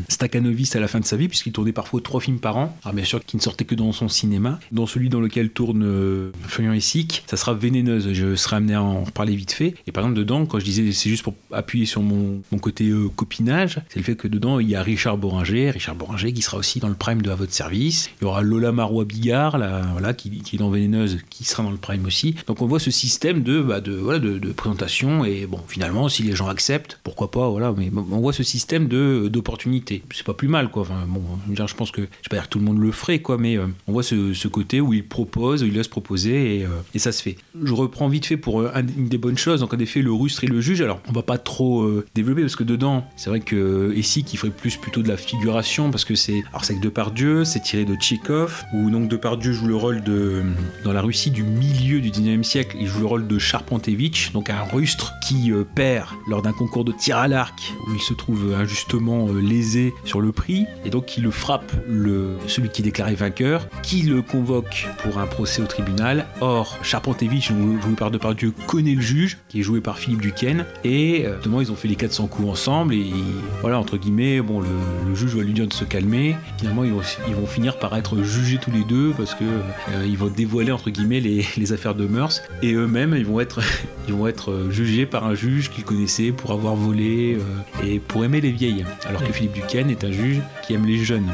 staccanoviste 0.08 0.76
à 0.76 0.80
la 0.80 0.88
fin 0.88 1.00
de 1.00 1.04
sa 1.04 1.16
vie, 1.16 1.28
puisqu'il 1.28 1.52
tournait 1.52 1.72
parfois 1.72 2.00
trois 2.00 2.20
films 2.20 2.38
par 2.38 2.56
an. 2.56 2.76
Alors 2.82 2.94
bien 2.94 3.04
sûr, 3.04 3.24
qui 3.24 3.36
ne 3.36 3.42
sortait 3.42 3.64
que 3.64 3.74
dans 3.74 3.92
son 3.92 4.08
cinéma. 4.08 4.58
Dans 4.72 4.86
celui 4.86 5.08
dans 5.08 5.20
lequel 5.20 5.50
tourne 5.50 6.32
Florian 6.46 6.72
Essic, 6.72 7.24
ça 7.26 7.36
sera 7.36 7.54
Vénéneuse. 7.54 8.12
Je 8.12 8.34
serai 8.34 8.56
amené 8.56 8.74
à 8.74 8.82
en 8.82 9.04
reparler 9.04 9.36
vite 9.36 9.52
fait. 9.52 9.74
Et 9.86 9.92
par 9.92 10.04
exemple, 10.04 10.18
dedans, 10.18 10.46
quand 10.46 10.58
je 10.58 10.64
disais 10.64 10.92
c'est 10.92 11.10
juste 11.10 11.22
pour 11.22 11.34
appuyer 11.52 11.86
sur 11.86 12.02
mon, 12.02 12.42
mon 12.50 12.58
côté 12.58 12.90
copinage, 13.14 13.80
c'est 13.88 13.98
le 13.98 14.04
fait 14.04 14.16
que 14.16 14.28
dedans, 14.28 14.58
il 14.58 14.68
y 14.68 14.74
a 14.74 14.82
Richard 14.82 15.18
Boringer, 15.18 15.70
Richard 15.70 15.94
Boringer 15.94 16.32
qui 16.32 16.42
sera 16.42 16.58
aussi 16.58 16.71
dans 16.80 16.88
le 16.88 16.94
prime 16.94 17.22
de 17.22 17.30
À 17.30 17.34
votre 17.34 17.52
service. 17.52 18.10
Il 18.20 18.24
y 18.24 18.26
aura 18.26 18.42
Lola 18.42 18.72
Marois 18.72 19.04
Bigard, 19.04 19.58
là, 19.58 19.82
voilà, 19.92 20.12
qui, 20.14 20.30
qui 20.40 20.56
est 20.56 20.58
dans 20.58 20.70
Vénéneuse, 20.70 21.18
qui 21.30 21.44
sera 21.44 21.62
dans 21.62 21.70
le 21.70 21.76
prime 21.76 22.04
aussi. 22.04 22.34
Donc 22.46 22.60
on 22.62 22.66
voit 22.66 22.78
ce 22.80 22.90
système 22.90 23.42
de, 23.42 23.60
bah, 23.62 23.80
de, 23.80 23.92
voilà, 23.92 24.18
de, 24.18 24.38
présentation 24.52 25.24
et 25.24 25.46
bon, 25.46 25.60
finalement, 25.66 26.08
si 26.08 26.22
les 26.22 26.34
gens 26.36 26.48
acceptent, 26.48 26.98
pourquoi 27.04 27.30
pas, 27.30 27.48
voilà, 27.48 27.74
mais 27.76 27.90
on 27.94 28.20
voit 28.20 28.32
ce 28.32 28.42
système 28.42 28.86
de 28.88 29.28
d'opportunité. 29.28 30.02
C'est 30.14 30.24
pas 30.26 30.34
plus 30.34 30.48
mal, 30.48 30.70
quoi. 30.70 30.82
Enfin, 30.82 31.04
bon, 31.08 31.22
je 31.48 31.74
pense 31.74 31.90
que, 31.90 32.02
je 32.02 32.06
vais 32.06 32.10
pas 32.30 32.36
dire 32.36 32.44
que 32.44 32.48
tout 32.50 32.58
le 32.58 32.64
monde 32.64 32.78
le 32.80 32.92
ferait, 32.92 33.20
quoi, 33.20 33.38
mais 33.38 33.56
euh, 33.56 33.66
on 33.88 33.92
voit 33.92 34.02
ce, 34.02 34.34
ce 34.34 34.48
côté 34.48 34.80
où 34.80 34.92
il 34.92 35.06
propose, 35.06 35.62
où 35.62 35.66
il 35.66 35.72
laisse 35.74 35.88
proposer 35.88 36.58
et, 36.60 36.64
euh, 36.64 36.68
et 36.94 36.98
ça 36.98 37.12
se 37.12 37.22
fait. 37.22 37.36
Je 37.62 37.72
reprends 37.72 38.08
vite 38.08 38.26
fait 38.26 38.36
pour 38.36 38.60
euh, 38.60 38.70
un- 38.74 38.86
une 38.86 39.08
des 39.08 39.18
bonnes 39.18 39.38
choses. 39.38 39.60
Donc 39.60 39.72
en 39.74 39.78
effet, 39.78 40.02
le 40.02 40.12
rustre 40.12 40.44
et 40.44 40.46
le 40.46 40.60
juge. 40.60 40.80
Alors, 40.82 41.00
on 41.08 41.12
va 41.12 41.22
pas 41.22 41.38
trop 41.38 41.90
développer 42.14 42.42
parce 42.42 42.56
que 42.56 42.64
dedans, 42.64 43.04
c'est 43.16 43.30
vrai 43.30 43.40
que 43.40 43.92
ici, 43.96 44.22
qui 44.24 44.36
ferait 44.36 44.50
plus 44.50 44.76
plutôt 44.76 45.02
de 45.02 45.08
la 45.08 45.16
figuration 45.16 45.90
parce 45.90 46.04
que 46.04 46.14
c'est, 46.14 46.42
c'est 46.64 46.76
que 46.76 46.80
Depardieu, 46.80 47.44
c'est 47.44 47.60
tiré 47.60 47.84
de 47.84 47.94
Tchekhov 47.94 48.64
où 48.72 48.90
donc 48.90 49.08
Depardieu 49.08 49.52
joue 49.52 49.66
le 49.66 49.76
rôle 49.76 50.02
de 50.02 50.42
dans 50.84 50.92
la 50.92 51.00
Russie 51.00 51.30
du 51.30 51.42
milieu 51.42 52.00
du 52.00 52.10
19e 52.10 52.42
siècle, 52.42 52.76
il 52.80 52.86
joue 52.86 53.00
le 53.00 53.06
rôle 53.06 53.26
de 53.26 53.38
Charpentevich, 53.38 54.32
donc 54.32 54.50
un 54.50 54.62
rustre 54.62 55.12
qui 55.22 55.50
euh, 55.50 55.64
perd 55.64 56.08
lors 56.28 56.42
d'un 56.42 56.52
concours 56.52 56.84
de 56.84 56.92
tir 56.92 57.18
à 57.18 57.28
l'arc 57.28 57.72
où 57.86 57.94
il 57.94 58.00
se 58.00 58.14
trouve 58.14 58.54
injustement 58.54 59.28
euh, 59.28 59.40
lésé 59.40 59.92
sur 60.04 60.20
le 60.20 60.32
prix 60.32 60.66
et 60.84 60.90
donc 60.90 61.16
il 61.16 61.24
le 61.24 61.30
frappe 61.30 61.72
le 61.88 62.36
celui 62.46 62.68
qui 62.68 62.82
est 62.82 62.84
déclaré 62.84 63.14
vainqueur, 63.14 63.68
qui 63.82 64.02
le 64.02 64.22
convoque 64.22 64.86
pour 65.02 65.18
un 65.18 65.26
procès 65.26 65.62
au 65.62 65.66
tribunal. 65.66 66.26
Or 66.40 66.78
Charpentevich, 66.82 67.48
joué 67.48 67.94
par 67.96 68.10
Depardieu, 68.10 68.52
connaît 68.66 68.94
le 68.94 69.00
juge 69.00 69.38
qui 69.48 69.60
est 69.60 69.62
joué 69.62 69.80
par 69.80 69.98
Philippe 69.98 70.20
Duquesne 70.20 70.64
et 70.84 71.26
euh, 71.26 71.34
justement 71.36 71.60
ils 71.60 71.72
ont 71.72 71.76
fait 71.76 71.88
les 71.88 71.96
400 71.96 72.26
coups 72.28 72.48
ensemble 72.48 72.94
et 72.94 73.12
voilà 73.60 73.78
entre 73.78 73.96
guillemets 73.96 74.40
bon 74.40 74.60
le, 74.60 74.68
le 75.08 75.14
juge 75.14 75.34
va 75.34 75.42
lui 75.42 75.52
dire 75.52 75.66
de 75.66 75.72
se 75.72 75.84
calmer. 75.84 76.36
Finalement 76.58 76.84
ils 76.84 76.92
vont, 76.92 77.02
ils 77.26 77.34
vont 77.34 77.46
finir 77.46 77.78
par 77.78 77.96
être 77.96 78.22
jugés 78.22 78.58
tous 78.58 78.70
les 78.70 78.84
deux 78.84 79.12
parce 79.16 79.34
que 79.34 79.44
euh, 79.44 80.06
ils 80.06 80.16
vont 80.16 80.28
dévoiler 80.28 80.70
entre 80.72 80.90
guillemets 80.90 81.20
les, 81.20 81.44
les 81.56 81.72
affaires 81.72 81.94
de 81.94 82.06
mœurs 82.06 82.40
et 82.62 82.74
eux-mêmes 82.74 83.14
ils 83.16 83.26
vont 83.26 83.40
être 83.40 83.60
ils 84.08 84.14
vont 84.14 84.26
être 84.26 84.68
jugés 84.70 85.06
par 85.06 85.24
un 85.24 85.34
juge 85.34 85.70
qu'ils 85.70 85.84
connaissaient 85.84 86.32
pour 86.32 86.52
avoir 86.52 86.74
volé 86.74 87.36
euh, 87.36 87.84
et 87.84 87.98
pour 87.98 88.24
aimer 88.24 88.40
les 88.40 88.52
vieilles. 88.52 88.84
Alors 89.06 89.24
que 89.24 89.32
Philippe 89.32 89.54
Duquesne 89.54 89.90
est 89.90 90.04
un 90.04 90.12
juge 90.12 90.40
qui 90.64 90.74
aime 90.74 90.86
les 90.86 90.98
jeunes. 90.98 91.26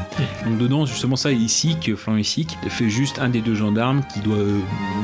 Donc 0.45 0.57
dedans 0.57 0.85
justement 0.85 1.15
ça 1.15 1.31
ici 1.31 1.77
que 1.83 1.95
Florian 1.95 2.21
Essic 2.21 2.57
fait 2.69 2.89
juste 2.89 3.19
un 3.19 3.29
des 3.29 3.41
deux 3.41 3.55
gendarmes 3.55 4.01
qui 4.13 4.21
doit 4.21 4.37
euh, 4.37 4.59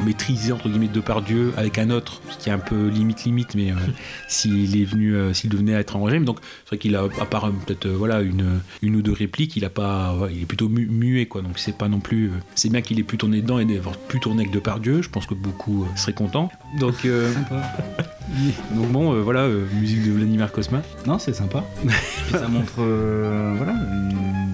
maîtriser 0.05 0.51
entre 0.51 0.69
guillemets 0.69 0.87
Depardieu 0.87 1.53
avec 1.57 1.77
un 1.77 1.89
autre 1.89 2.21
ce 2.29 2.37
qui 2.43 2.49
est 2.49 2.53
un 2.53 2.59
peu 2.59 2.87
limite 2.87 3.25
limite 3.25 3.55
mais 3.55 3.73
s'il 4.27 4.79
est 4.79 4.85
venu 4.85 5.15
s'il 5.33 5.49
devenait 5.49 5.75
à 5.75 5.79
être 5.79 5.95
en 5.95 6.03
régime. 6.03 6.25
Donc 6.25 6.39
c'est 6.63 6.69
vrai 6.69 6.77
qu'il 6.77 6.95
a 6.95 7.03
à 7.19 7.25
part 7.25 7.51
peut-être 7.65 7.87
voilà 7.87 8.21
une 8.21 8.59
une 8.81 8.95
ou 8.95 9.01
deux 9.01 9.13
répliques 9.13 9.55
il 9.55 9.65
a 9.65 9.69
pas 9.69 10.04
pas, 10.13 10.27
il 10.31 10.41
est 10.41 10.45
plutôt 10.45 10.69
mu- 10.69 10.87
muet 10.87 11.25
quoi. 11.27 11.41
Donc 11.41 11.57
c'est 11.59 11.75
pas 11.77 11.87
non 11.87 11.99
plus. 11.99 12.27
euh, 12.27 12.31
c'est 12.55 12.69
bien 12.69 12.81
qu'il 12.81 12.99
ait 12.99 13.03
pu 13.03 13.17
tourner 13.17 13.41
dedans 13.41 13.59
et 13.59 13.65
d'avoir 13.65 13.97
pu 13.97 14.19
tourner 14.19 14.41
avec 14.43 14.51
Depardieu. 14.53 15.01
Je 15.01 15.09
pense 15.09 15.25
que 15.25 15.33
beaucoup 15.33 15.83
euh, 15.83 15.87
seraient 15.95 16.13
contents. 16.13 16.49
Donc, 16.79 17.05
euh, 17.05 17.33
donc 18.75 18.89
bon, 18.91 19.13
euh, 19.13 19.21
voilà, 19.21 19.41
euh, 19.41 19.65
musique 19.79 20.03
de 20.05 20.11
Vladimir 20.11 20.51
Kosma. 20.51 20.81
Non, 21.07 21.19
c'est 21.19 21.33
sympa. 21.33 21.63
Ça 22.31 22.47
montre, 22.47 22.73
voilà, 22.77 23.73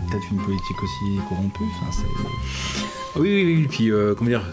peut-être 0.10 0.26
une 0.32 0.38
politique 0.44 0.84
aussi 0.84 1.20
corrompue. 1.30 1.64
Enfin, 1.82 1.92
c'est- 1.92 3.01
Oui, 3.16 3.44
oui, 3.44 3.56
oui. 3.58 3.68
Puis, 3.70 3.92
euh, 3.92 4.14
comment 4.16 4.30
dire, 4.30 4.44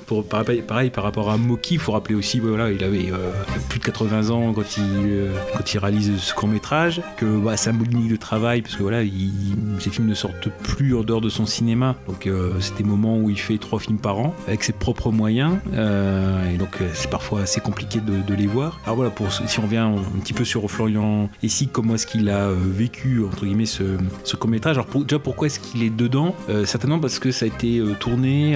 pareil, 0.66 0.90
par 0.90 1.04
rapport 1.04 1.30
à 1.30 1.36
Moki, 1.36 1.74
il 1.74 1.80
faut 1.80 1.92
rappeler 1.92 2.14
aussi, 2.14 2.40
voilà, 2.40 2.70
il 2.70 2.82
avait 2.82 3.10
euh, 3.12 3.30
plus 3.68 3.78
de 3.78 3.84
80 3.84 4.30
ans 4.30 4.52
quand 4.52 4.76
il, 4.76 4.82
euh, 5.06 5.32
réalise 5.76 6.18
ce 6.18 6.34
court 6.34 6.48
métrage, 6.48 7.00
que 7.16 7.24
bah, 7.24 7.54
bout 7.72 7.86
de 7.86 8.16
travail, 8.16 8.62
parce 8.62 8.74
que 8.74 8.82
voilà, 8.82 9.02
il, 9.02 9.54
ses 9.78 9.90
films 9.90 10.08
ne 10.08 10.14
sortent 10.14 10.48
plus 10.62 10.96
en 10.96 11.02
dehors 11.02 11.20
de 11.20 11.28
son 11.28 11.46
cinéma. 11.46 11.94
Donc, 12.08 12.26
euh, 12.26 12.54
c'est 12.58 12.76
des 12.76 12.84
moments 12.84 13.18
où 13.18 13.30
il 13.30 13.38
fait 13.38 13.58
trois 13.58 13.78
films 13.78 13.98
par 13.98 14.18
an, 14.18 14.34
avec 14.48 14.64
ses 14.64 14.72
propres 14.72 15.12
moyens, 15.12 15.58
et 15.72 16.56
donc 16.58 16.78
c'est 16.94 17.10
parfois 17.10 17.42
assez 17.42 17.60
compliqué 17.60 18.00
de, 18.00 18.34
les 18.34 18.46
voir. 18.46 18.80
Alors 18.84 18.96
voilà, 18.96 19.12
si 19.46 19.58
on 19.58 19.62
revient 19.62 19.78
un 19.78 20.20
petit 20.20 20.32
peu 20.32 20.44
sur 20.44 20.68
Florian 20.70 21.28
Essig, 21.42 21.70
comment 21.72 21.94
est-ce 21.94 22.06
qu'il 22.06 22.28
a 22.28 22.50
vécu, 22.50 23.24
entre 23.24 23.44
guillemets, 23.44 23.66
ce, 23.66 23.96
ce 24.24 24.36
court 24.36 24.50
métrage 24.50 24.76
Alors, 24.76 25.04
déjà, 25.04 25.18
pourquoi 25.18 25.46
est-ce 25.46 25.60
qu'il 25.60 25.82
est 25.82 25.90
dedans? 25.90 26.34
Certainement 26.64 26.98
parce 27.00 27.18
que 27.18 27.30
ça 27.30 27.44
a 27.44 27.48
été 27.48 27.78
euh, 27.78 27.94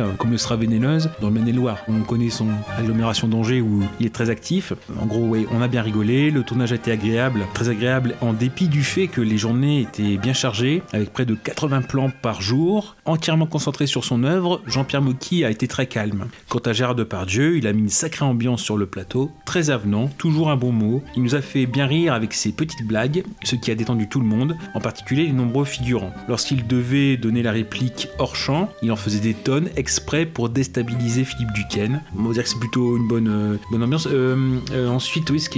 euh, 0.01 0.13
comme 0.19 0.31
le 0.31 0.39
sera 0.39 0.57
vénéneuse 0.57 1.11
dans 1.21 1.29
le 1.29 1.35
Maine-et-Loire. 1.35 1.79
On 1.89 2.01
connaît 2.01 2.31
son 2.31 2.49
agglomération 2.79 3.29
d'Angers 3.29 3.61
où 3.61 3.83
il 4.01 4.07
est 4.07 4.15
très 4.15 4.31
actif. 4.31 4.73
En 5.01 5.07
gros, 5.07 5.27
ouais, 5.27 5.47
on 5.51 5.63
a 5.63 5.69
bien 5.69 5.83
rigolé. 5.83 6.31
Le 6.31 6.43
tournage 6.43 6.73
a 6.73 6.77
été 6.77 6.93
agréable, 6.93 7.47
très 7.55 7.69
agréable, 7.69 8.17
en 8.21 8.33
dépit 8.33 8.69
du 8.69 8.83
fait 8.83 9.09
que 9.09 9.21
les 9.21 9.39
journées 9.39 9.83
étaient 9.83 10.17
bien 10.17 10.33
chargées, 10.33 10.83
avec 10.93 11.13
près 11.13 11.25
de 11.25 11.35
80 11.35 11.83
plans 11.83 12.11
par 12.23 12.43
jour, 12.43 12.97
entièrement 13.05 13.47
concentré 13.47 13.87
sur 13.87 14.05
son 14.05 14.25
œuvre. 14.25 14.63
Jean-Pierre 14.67 15.03
Mocky 15.03 15.45
a 15.45 15.51
été 15.51 15.69
très 15.69 15.87
calme. 15.87 16.27
Quant 16.49 16.61
à 16.61 16.73
Gérard 16.73 16.95
Depardieu, 16.95 17.57
il 17.57 17.67
a 17.67 17.73
mis 17.73 17.83
une 17.83 17.89
sacrée 17.89 18.25
ambiance 18.25 18.63
sur 18.63 18.77
le 18.77 18.87
plateau, 18.87 19.31
très 19.45 19.71
avenant, 19.71 20.09
toujours 20.19 20.51
un 20.51 20.57
bon 20.57 20.73
mot. 20.73 21.03
Il 21.17 21.23
nous 21.23 21.35
a 21.35 21.41
fait 21.41 21.67
bien 21.67 21.87
rire 21.87 22.15
avec 22.15 22.35
ses 22.35 22.53
petites 22.53 22.87
blagues, 22.87 23.25
ce 23.43 23.57
qui 23.57 23.71
a 23.71 23.75
détendu 23.75 24.09
tout 24.09 24.21
le 24.21 24.27
monde, 24.27 24.57
en 24.75 24.81
particulier 24.81 25.27
les 25.27 25.33
nombreux 25.33 25.65
figurants. 25.65 26.13
Lorsqu'il 26.29 26.67
devait 26.67 27.17
donner 27.17 27.43
la 27.43 27.53
réplique 27.53 28.09
hors 28.19 28.37
champ, 28.37 28.71
il 28.83 28.93
en 28.93 28.97
faisait 28.97 29.21
des 29.21 29.35
tonnes 29.35 29.69
exprès 29.83 30.27
pour 30.27 30.49
déstabiliser 30.49 31.25
Philippe 31.25 31.53
Duquesne. 31.53 32.03
On 32.17 32.23
va 32.23 32.33
dire 32.33 32.45
que 32.45 32.49
c'est 32.49 32.59
plutôt 32.59 32.97
une 32.97 33.09
bonne, 33.09 33.29
euh, 33.29 33.57
bonne 33.73 33.83
ambiance. 33.83 34.07
Euh, 34.07 34.59
euh, 34.71 34.87
ensuite, 34.87 35.29
oui, 35.31 35.41
ce 35.41 35.49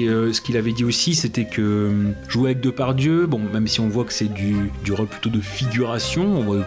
qu'il 0.40 0.56
avait 0.56 0.72
dit 0.72 0.84
aussi, 0.84 1.14
c'était 1.14 1.44
que 1.44 2.14
jouer 2.26 2.52
avec 2.52 2.62
Depardieu, 2.62 3.26
bon, 3.26 3.40
même 3.52 3.66
si 3.66 3.80
on 3.80 3.88
voit 3.88 4.04
que 4.04 4.14
c'est 4.14 4.32
du, 4.32 4.70
rôle 4.90 5.08
plutôt 5.08 5.28
de 5.28 5.40
figuration, 5.40 6.38
on 6.38 6.42
voit 6.42 6.64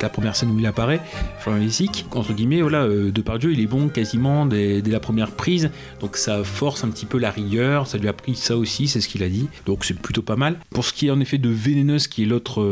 la 0.00 0.08
première 0.08 0.36
scène 0.36 0.50
où 0.52 0.58
il 0.58 0.66
apparaît, 0.66 1.00
Florian 1.40 1.66
entre 2.12 2.32
guillemets, 2.32 2.60
voilà, 2.62 2.86
Depardieu, 2.86 3.52
il 3.52 3.60
est 3.60 3.66
bon 3.66 3.88
quasiment 3.88 4.46
dès, 4.46 4.82
la 4.82 5.00
première 5.00 5.32
prise, 5.32 5.70
donc 6.00 6.16
ça 6.16 6.44
force 6.44 6.84
un 6.84 6.88
petit 6.88 7.06
peu 7.06 7.18
la 7.18 7.30
rigueur, 7.30 7.86
ça 7.86 7.98
lui 7.98 8.08
a 8.08 8.12
pris 8.12 8.36
ça 8.36 8.56
aussi, 8.56 8.86
c'est 8.86 9.00
ce 9.00 9.08
qu'il 9.08 9.22
a 9.22 9.28
dit, 9.28 9.48
donc 9.66 9.84
c'est 9.84 9.98
plutôt 9.98 10.22
pas 10.22 10.36
mal. 10.36 10.58
Pour 10.70 10.84
ce 10.84 10.92
qui 10.92 11.08
est 11.08 11.10
en 11.10 11.20
effet 11.20 11.38
de 11.38 11.48
Vénéneuse, 11.48 12.06
qui 12.06 12.22
est 12.22 12.26
l'autre, 12.26 12.62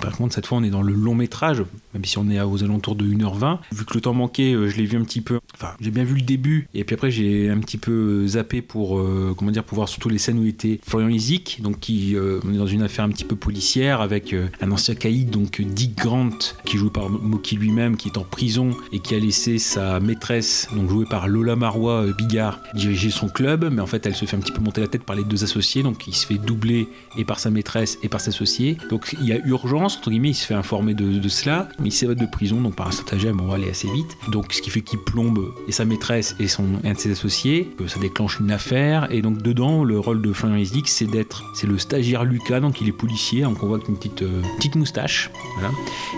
par 0.00 0.16
contre, 0.16 0.34
cette 0.34 0.46
fois 0.46 0.58
on 0.58 0.62
est 0.62 0.70
dans 0.70 0.82
le 0.82 0.92
long 0.92 1.14
métrage, 1.14 1.62
même 1.94 2.04
si 2.04 2.18
on 2.18 2.28
est 2.28 2.40
aux 2.40 2.62
alentours 2.62 2.96
de 2.96 3.04
1h20, 3.04 3.47
vu 3.72 3.84
que 3.84 3.94
le 3.94 4.00
temps 4.00 4.14
manquait, 4.14 4.52
euh, 4.52 4.68
je 4.68 4.76
l'ai 4.76 4.84
vu 4.84 4.96
un 4.98 5.04
petit 5.04 5.20
peu, 5.20 5.38
enfin, 5.54 5.72
j'ai 5.80 5.90
bien 5.90 6.04
vu 6.04 6.14
le 6.14 6.22
début, 6.22 6.68
et 6.74 6.84
puis 6.84 6.94
après 6.94 7.10
j'ai 7.10 7.50
un 7.50 7.58
petit 7.58 7.78
peu 7.78 8.26
zappé 8.26 8.62
pour, 8.62 8.98
euh, 8.98 9.34
comment 9.36 9.50
dire, 9.50 9.64
pour 9.64 9.76
voir 9.76 9.88
surtout 9.88 10.08
les 10.08 10.18
scènes 10.18 10.38
où 10.38 10.46
était 10.46 10.80
Florian 10.86 11.08
Isic, 11.08 11.60
donc 11.62 11.80
qui, 11.80 12.16
euh, 12.16 12.40
on 12.44 12.54
est 12.54 12.58
dans 12.58 12.66
une 12.66 12.82
affaire 12.82 13.04
un 13.04 13.10
petit 13.10 13.24
peu 13.24 13.36
policière, 13.36 14.00
avec 14.00 14.32
euh, 14.32 14.48
un 14.60 14.70
ancien 14.70 14.94
caïd, 14.94 15.30
donc 15.30 15.60
Dick 15.60 15.96
Grant, 15.96 16.38
qui 16.64 16.76
joue 16.76 16.90
par 16.90 17.10
Moki 17.10 17.56
lui-même, 17.56 17.96
qui 17.96 18.08
est 18.08 18.18
en 18.18 18.24
prison, 18.24 18.70
et 18.92 19.00
qui 19.00 19.14
a 19.14 19.18
laissé 19.18 19.58
sa 19.58 20.00
maîtresse, 20.00 20.68
donc 20.74 20.88
jouée 20.88 21.06
par 21.06 21.28
Lola 21.28 21.56
Marois 21.56 22.04
euh, 22.04 22.12
Bigard, 22.12 22.60
diriger 22.74 23.10
son 23.10 23.28
club, 23.28 23.68
mais 23.72 23.80
en 23.80 23.86
fait 23.86 24.06
elle 24.06 24.14
se 24.14 24.24
fait 24.24 24.36
un 24.36 24.40
petit 24.40 24.52
peu 24.52 24.60
monter 24.60 24.80
la 24.80 24.88
tête 24.88 25.04
par 25.04 25.16
les 25.16 25.24
deux 25.24 25.44
associés, 25.44 25.82
donc 25.82 26.06
il 26.06 26.14
se 26.14 26.26
fait 26.26 26.38
doubler 26.38 26.88
et 27.16 27.24
par 27.24 27.38
sa 27.38 27.50
maîtresse 27.50 27.98
et 28.02 28.08
par 28.08 28.20
ses 28.20 28.30
associés. 28.30 28.76
Donc 28.90 29.14
il 29.20 29.26
y 29.26 29.32
a 29.32 29.38
urgence, 29.46 29.96
entre 29.96 30.10
guillemets, 30.10 30.30
il 30.30 30.34
se 30.34 30.46
fait 30.46 30.54
informer 30.54 30.94
de, 30.94 31.18
de 31.18 31.28
cela, 31.28 31.68
mais 31.78 31.88
il 31.88 31.92
s'évade 31.92 32.18
de 32.18 32.26
prison, 32.26 32.60
donc 32.60 32.74
par 32.74 32.88
un 32.88 32.90
stratagème, 32.90 33.37
on 33.40 33.46
va 33.46 33.54
aller 33.54 33.70
assez 33.70 33.90
vite. 33.90 34.16
Donc 34.28 34.52
ce 34.52 34.62
qui 34.62 34.70
fait 34.70 34.80
qu'il 34.80 34.98
plombe 34.98 35.52
et 35.66 35.72
sa 35.72 35.84
maîtresse 35.84 36.36
et 36.38 36.48
son, 36.48 36.64
un 36.84 36.92
de 36.92 36.98
ses 36.98 37.12
associés, 37.12 37.70
que 37.78 37.86
ça 37.86 38.00
déclenche 38.00 38.40
une 38.40 38.50
affaire, 38.50 39.08
et 39.10 39.22
donc 39.22 39.42
dedans, 39.42 39.84
le 39.84 39.98
rôle 39.98 40.22
de 40.22 40.32
Florian 40.32 40.56
Isdick, 40.56 40.88
c'est 40.88 41.06
d'être, 41.06 41.44
c'est 41.54 41.66
le 41.66 41.78
stagiaire 41.78 42.24
Lucas, 42.24 42.60
donc 42.60 42.80
il 42.80 42.88
est 42.88 42.92
policier, 42.92 43.42
donc 43.42 43.62
on 43.62 43.66
voit 43.66 43.78
qu'une 43.78 43.96
petite, 43.96 44.22
euh, 44.22 44.42
petite 44.56 44.76
moustache, 44.76 45.30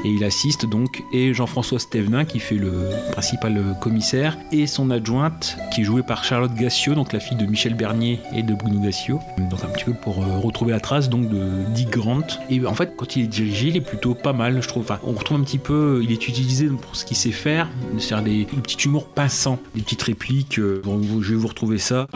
et 0.05 0.11
il 0.11 0.25
assiste 0.25 0.67
donc, 0.67 1.03
et 1.13 1.35
Jean-François 1.35 1.79
Stevenin 1.79 2.25
qui 2.25 2.41
fait 2.41 2.57
le 2.57 2.91
principal 3.13 3.57
euh, 3.57 3.75
commissaire, 3.75 4.39
et 4.53 4.67
son 4.67 4.91
adjointe 4.91 5.57
qui 5.73 5.83
est 5.83 5.85
jouée 5.85 6.03
par 6.03 6.25
Charlotte 6.25 6.55
Gassio, 6.55 6.95
donc 6.95 7.13
la 7.13 7.21
fille 7.21 7.37
de 7.37 7.47
Michel 7.47 7.75
Bernier 7.75 8.21
et 8.35 8.43
de 8.43 8.55
Bruno 8.55 8.81
Gassio, 8.81 9.21
donc 9.39 9.65
un 9.65 9.69
petit 9.69 9.85
peu 9.85 9.95
pour 9.95 10.23
euh, 10.23 10.39
retrouver 10.39 10.73
la 10.73 10.81
trace 10.81 11.09
donc 11.09 11.29
de 11.29 11.65
Dick 11.75 11.91
Grant. 11.91 12.27
Et 12.49 12.65
en 12.67 12.75
fait, 12.75 12.95
quand 12.97 13.17
il 13.17 13.25
est 13.25 13.29
dirigé, 13.29 13.69
il 13.69 13.77
est 13.77 13.81
plutôt 13.81 14.15
pas 14.15 14.33
mal, 14.33 14.63
je 14.63 14.69
trouve. 14.69 14.83
Enfin, 14.83 14.99
on 15.05 15.13
retrouve 15.13 15.39
un 15.39 15.45
petit 15.45 15.59
peu, 15.59 16.01
il 16.03 16.13
est 16.13 16.29
utilisé 16.29 16.67
pour 16.67 16.97
ce 16.97 17.05
qu'il 17.11 17.17
sait 17.17 17.33
faire, 17.33 17.67
c'est-à-dire 17.99 18.23
des, 18.25 18.45
des 18.45 18.63
petits 18.63 18.87
humours 18.87 19.07
pinçants, 19.07 19.59
des 19.75 19.83
petites 19.83 20.03
répliques. 20.03 20.61
euh, 20.61 20.81
bon, 20.85 20.97
vous- 20.97 21.25
je 21.25 21.31
vais 21.33 21.37
vous 21.41 21.49
retrouver 21.49 21.79
ça. 21.79 22.07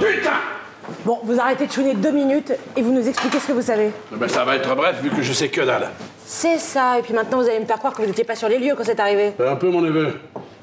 Bon, 1.04 1.18
vous 1.24 1.40
arrêtez 1.40 1.66
de 1.66 1.72
chouiner 1.72 1.94
deux 1.94 2.12
minutes 2.12 2.52
et 2.76 2.82
vous 2.82 2.92
nous 2.92 3.08
expliquez 3.08 3.40
ce 3.40 3.48
que 3.48 3.52
vous 3.52 3.62
savez. 3.62 3.90
Eh 4.12 4.16
Ben, 4.16 4.28
ça 4.28 4.44
va 4.44 4.54
être 4.54 4.72
bref 4.76 5.00
vu 5.02 5.10
que 5.10 5.20
je 5.20 5.32
sais 5.32 5.48
que 5.48 5.62
dalle. 5.62 5.88
C'est 6.24 6.58
ça, 6.58 6.96
et 7.00 7.02
puis 7.02 7.12
maintenant 7.12 7.38
vous 7.42 7.48
allez 7.48 7.58
me 7.58 7.64
faire 7.66 7.78
croire 7.78 7.92
que 7.92 8.02
vous 8.02 8.06
n'étiez 8.08 8.22
pas 8.22 8.36
sur 8.36 8.48
les 8.48 8.58
lieux 8.58 8.74
quand 8.76 8.84
c'est 8.84 9.00
arrivé. 9.00 9.32
Euh, 9.40 9.50
Un 9.52 9.56
peu 9.56 9.68
mon 9.68 9.80
neveu. 9.80 10.12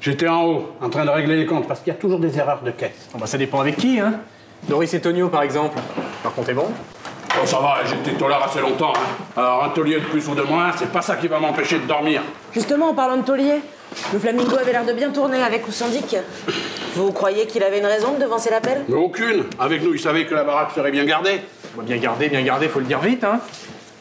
J'étais 0.00 0.28
en 0.28 0.44
haut, 0.46 0.68
en 0.80 0.88
train 0.88 1.04
de 1.04 1.10
régler 1.10 1.36
les 1.36 1.44
comptes, 1.44 1.68
parce 1.68 1.80
qu'il 1.80 1.92
y 1.92 1.96
a 1.96 1.98
toujours 2.00 2.18
des 2.18 2.38
erreurs 2.38 2.62
de 2.62 2.70
caisse. 2.70 3.08
Bon, 3.12 3.18
bah, 3.18 3.26
ça 3.26 3.36
dépend 3.36 3.60
avec 3.60 3.76
qui, 3.76 4.00
hein. 4.00 4.14
Doris 4.66 4.94
et 4.94 5.00
Tonio, 5.02 5.28
par 5.28 5.42
exemple. 5.42 5.78
Par 6.22 6.32
contre, 6.32 6.48
est 6.48 6.54
bon 6.54 6.68
Oh, 7.34 7.46
ça 7.46 7.58
va, 7.58 7.76
j'étais 7.84 8.16
tolère 8.16 8.42
assez 8.42 8.60
longtemps. 8.60 8.92
hein. 8.96 9.32
Alors, 9.36 9.64
un 9.64 9.68
taulier 9.70 9.96
de 9.96 10.04
plus 10.06 10.26
ou 10.28 10.34
de 10.34 10.42
moins, 10.42 10.70
c'est 10.78 10.90
pas 10.90 11.02
ça 11.02 11.16
qui 11.16 11.28
va 11.28 11.38
m'empêcher 11.38 11.78
de 11.78 11.86
dormir. 11.86 12.22
Justement, 12.54 12.88
en 12.90 12.94
parlant 12.94 13.16
de 13.18 13.22
taulier, 13.22 13.60
le 14.12 14.18
Flamingo 14.18 14.56
avait 14.56 14.72
l'air 14.72 14.84
de 14.84 14.92
bien 14.92 15.10
tourner 15.10 15.42
avec 15.42 15.66
ou 15.68 15.72
sans 15.72 15.88
Dick. 15.88 16.16
Vous 16.94 17.12
croyez 17.12 17.46
qu'il 17.46 17.62
avait 17.62 17.78
une 17.78 17.86
raison 17.86 18.12
de 18.14 18.20
devancer 18.20 18.50
l'appel? 18.50 18.84
Aucune. 18.92 19.44
Avec 19.58 19.82
nous, 19.82 19.94
il 19.94 20.00
savait 20.00 20.26
que 20.26 20.34
la 20.34 20.44
baraque 20.44 20.72
serait 20.74 20.90
bien 20.90 21.04
gardée. 21.04 21.40
Bien 21.82 21.96
gardé, 21.96 22.28
bien 22.28 22.42
gardé, 22.42 22.68
faut 22.68 22.80
le 22.80 22.84
dire 22.84 23.00
vite, 23.00 23.24
hein. 23.24 23.40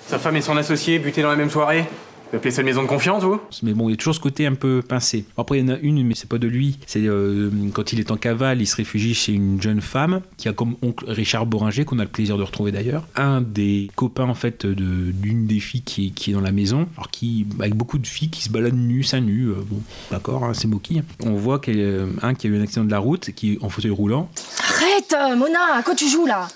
Sa 0.07 0.19
femme 0.19 0.35
et 0.35 0.41
son 0.41 0.57
associé 0.57 0.99
butés 0.99 1.21
dans 1.21 1.29
la 1.29 1.37
même 1.37 1.49
soirée. 1.49 1.85
Vous 2.31 2.37
appelez 2.37 2.51
ça 2.51 2.61
une 2.61 2.67
maison 2.67 2.81
de 2.83 2.87
confiance, 2.87 3.23
vous? 3.23 3.41
Mais 3.61 3.73
bon, 3.73 3.89
il 3.89 3.91
y 3.91 3.93
a 3.95 3.97
toujours 3.97 4.15
ce 4.15 4.19
côté 4.21 4.45
un 4.47 4.53
peu 4.53 4.81
pincé. 4.81 5.25
Après, 5.37 5.59
il 5.59 5.67
y 5.67 5.69
en 5.69 5.73
a 5.73 5.77
une, 5.79 6.01
mais 6.07 6.15
c'est 6.15 6.29
pas 6.29 6.37
de 6.37 6.47
lui. 6.47 6.77
C'est 6.87 7.01
euh, 7.05 7.49
quand 7.73 7.91
il 7.91 7.99
est 7.99 8.09
en 8.09 8.15
cavale, 8.15 8.61
il 8.61 8.65
se 8.67 8.77
réfugie 8.77 9.13
chez 9.13 9.33
une 9.33 9.61
jeune 9.61 9.81
femme 9.81 10.21
qui 10.37 10.47
a 10.47 10.53
comme 10.53 10.75
oncle 10.81 11.03
Richard 11.09 11.45
Boringer, 11.45 11.83
qu'on 11.83 11.99
a 11.99 12.03
le 12.03 12.09
plaisir 12.09 12.37
de 12.37 12.43
retrouver 12.43 12.71
d'ailleurs. 12.71 13.05
Un 13.17 13.41
des 13.41 13.91
copains, 13.97 14.29
en 14.29 14.33
fait, 14.33 14.65
de- 14.65 15.11
d'une 15.11 15.45
des 15.45 15.59
filles 15.59 15.81
qui 15.81 16.07
est, 16.07 16.09
qui 16.11 16.31
est 16.31 16.33
dans 16.33 16.39
la 16.39 16.53
maison. 16.53 16.87
Alors, 16.95 17.11
qui, 17.11 17.45
avec 17.59 17.75
beaucoup 17.75 17.97
de 17.97 18.07
filles 18.07 18.29
qui 18.29 18.41
se 18.43 18.49
baladent 18.49 18.75
nues, 18.77 19.03
seins 19.03 19.19
nus. 19.19 19.49
euh, 19.49 19.55
bon, 19.69 19.81
d'accord, 20.09 20.45
hein, 20.45 20.53
c'est 20.53 20.67
moquis. 20.69 21.01
On 21.25 21.33
voit 21.33 21.59
qu'il 21.59 21.79
y 21.79 21.83
a 21.83 22.05
un 22.21 22.33
qui 22.33 22.47
a 22.47 22.49
eu 22.49 22.57
un 22.57 22.61
accident 22.63 22.85
de 22.85 22.91
la 22.91 22.99
route, 22.99 23.31
qui 23.31 23.53
est 23.53 23.57
en 23.61 23.67
fauteuil 23.67 23.91
roulant. 23.91 24.29
Arrête, 24.69 25.13
euh, 25.19 25.35
Mona, 25.35 25.59
à 25.75 25.83
quoi 25.83 25.95
tu 25.95 26.07
joues 26.07 26.25
là? 26.27 26.47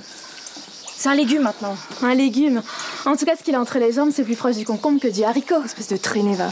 C'est 0.98 1.10
un 1.10 1.16
légume 1.16 1.44
maintenant. 1.44 1.76
Un 2.02 2.16
légume. 2.16 2.62
En 3.06 3.16
tout 3.16 3.26
cas, 3.26 3.36
ce 3.36 3.44
qu'il 3.44 3.54
a 3.56 3.60
entre 3.60 3.80
les 3.80 3.92
jambes, 3.92 4.12
c'est 4.14 4.24
plus 4.24 4.36
proche 4.36 4.56
du 4.56 4.66
concombre 4.66 5.00
que 5.00 5.08
du 5.08 5.24
haricot. 5.24 5.64
Espèce 5.64 5.90
de 5.90 5.98
traîné, 5.98 6.36
va. 6.36 6.52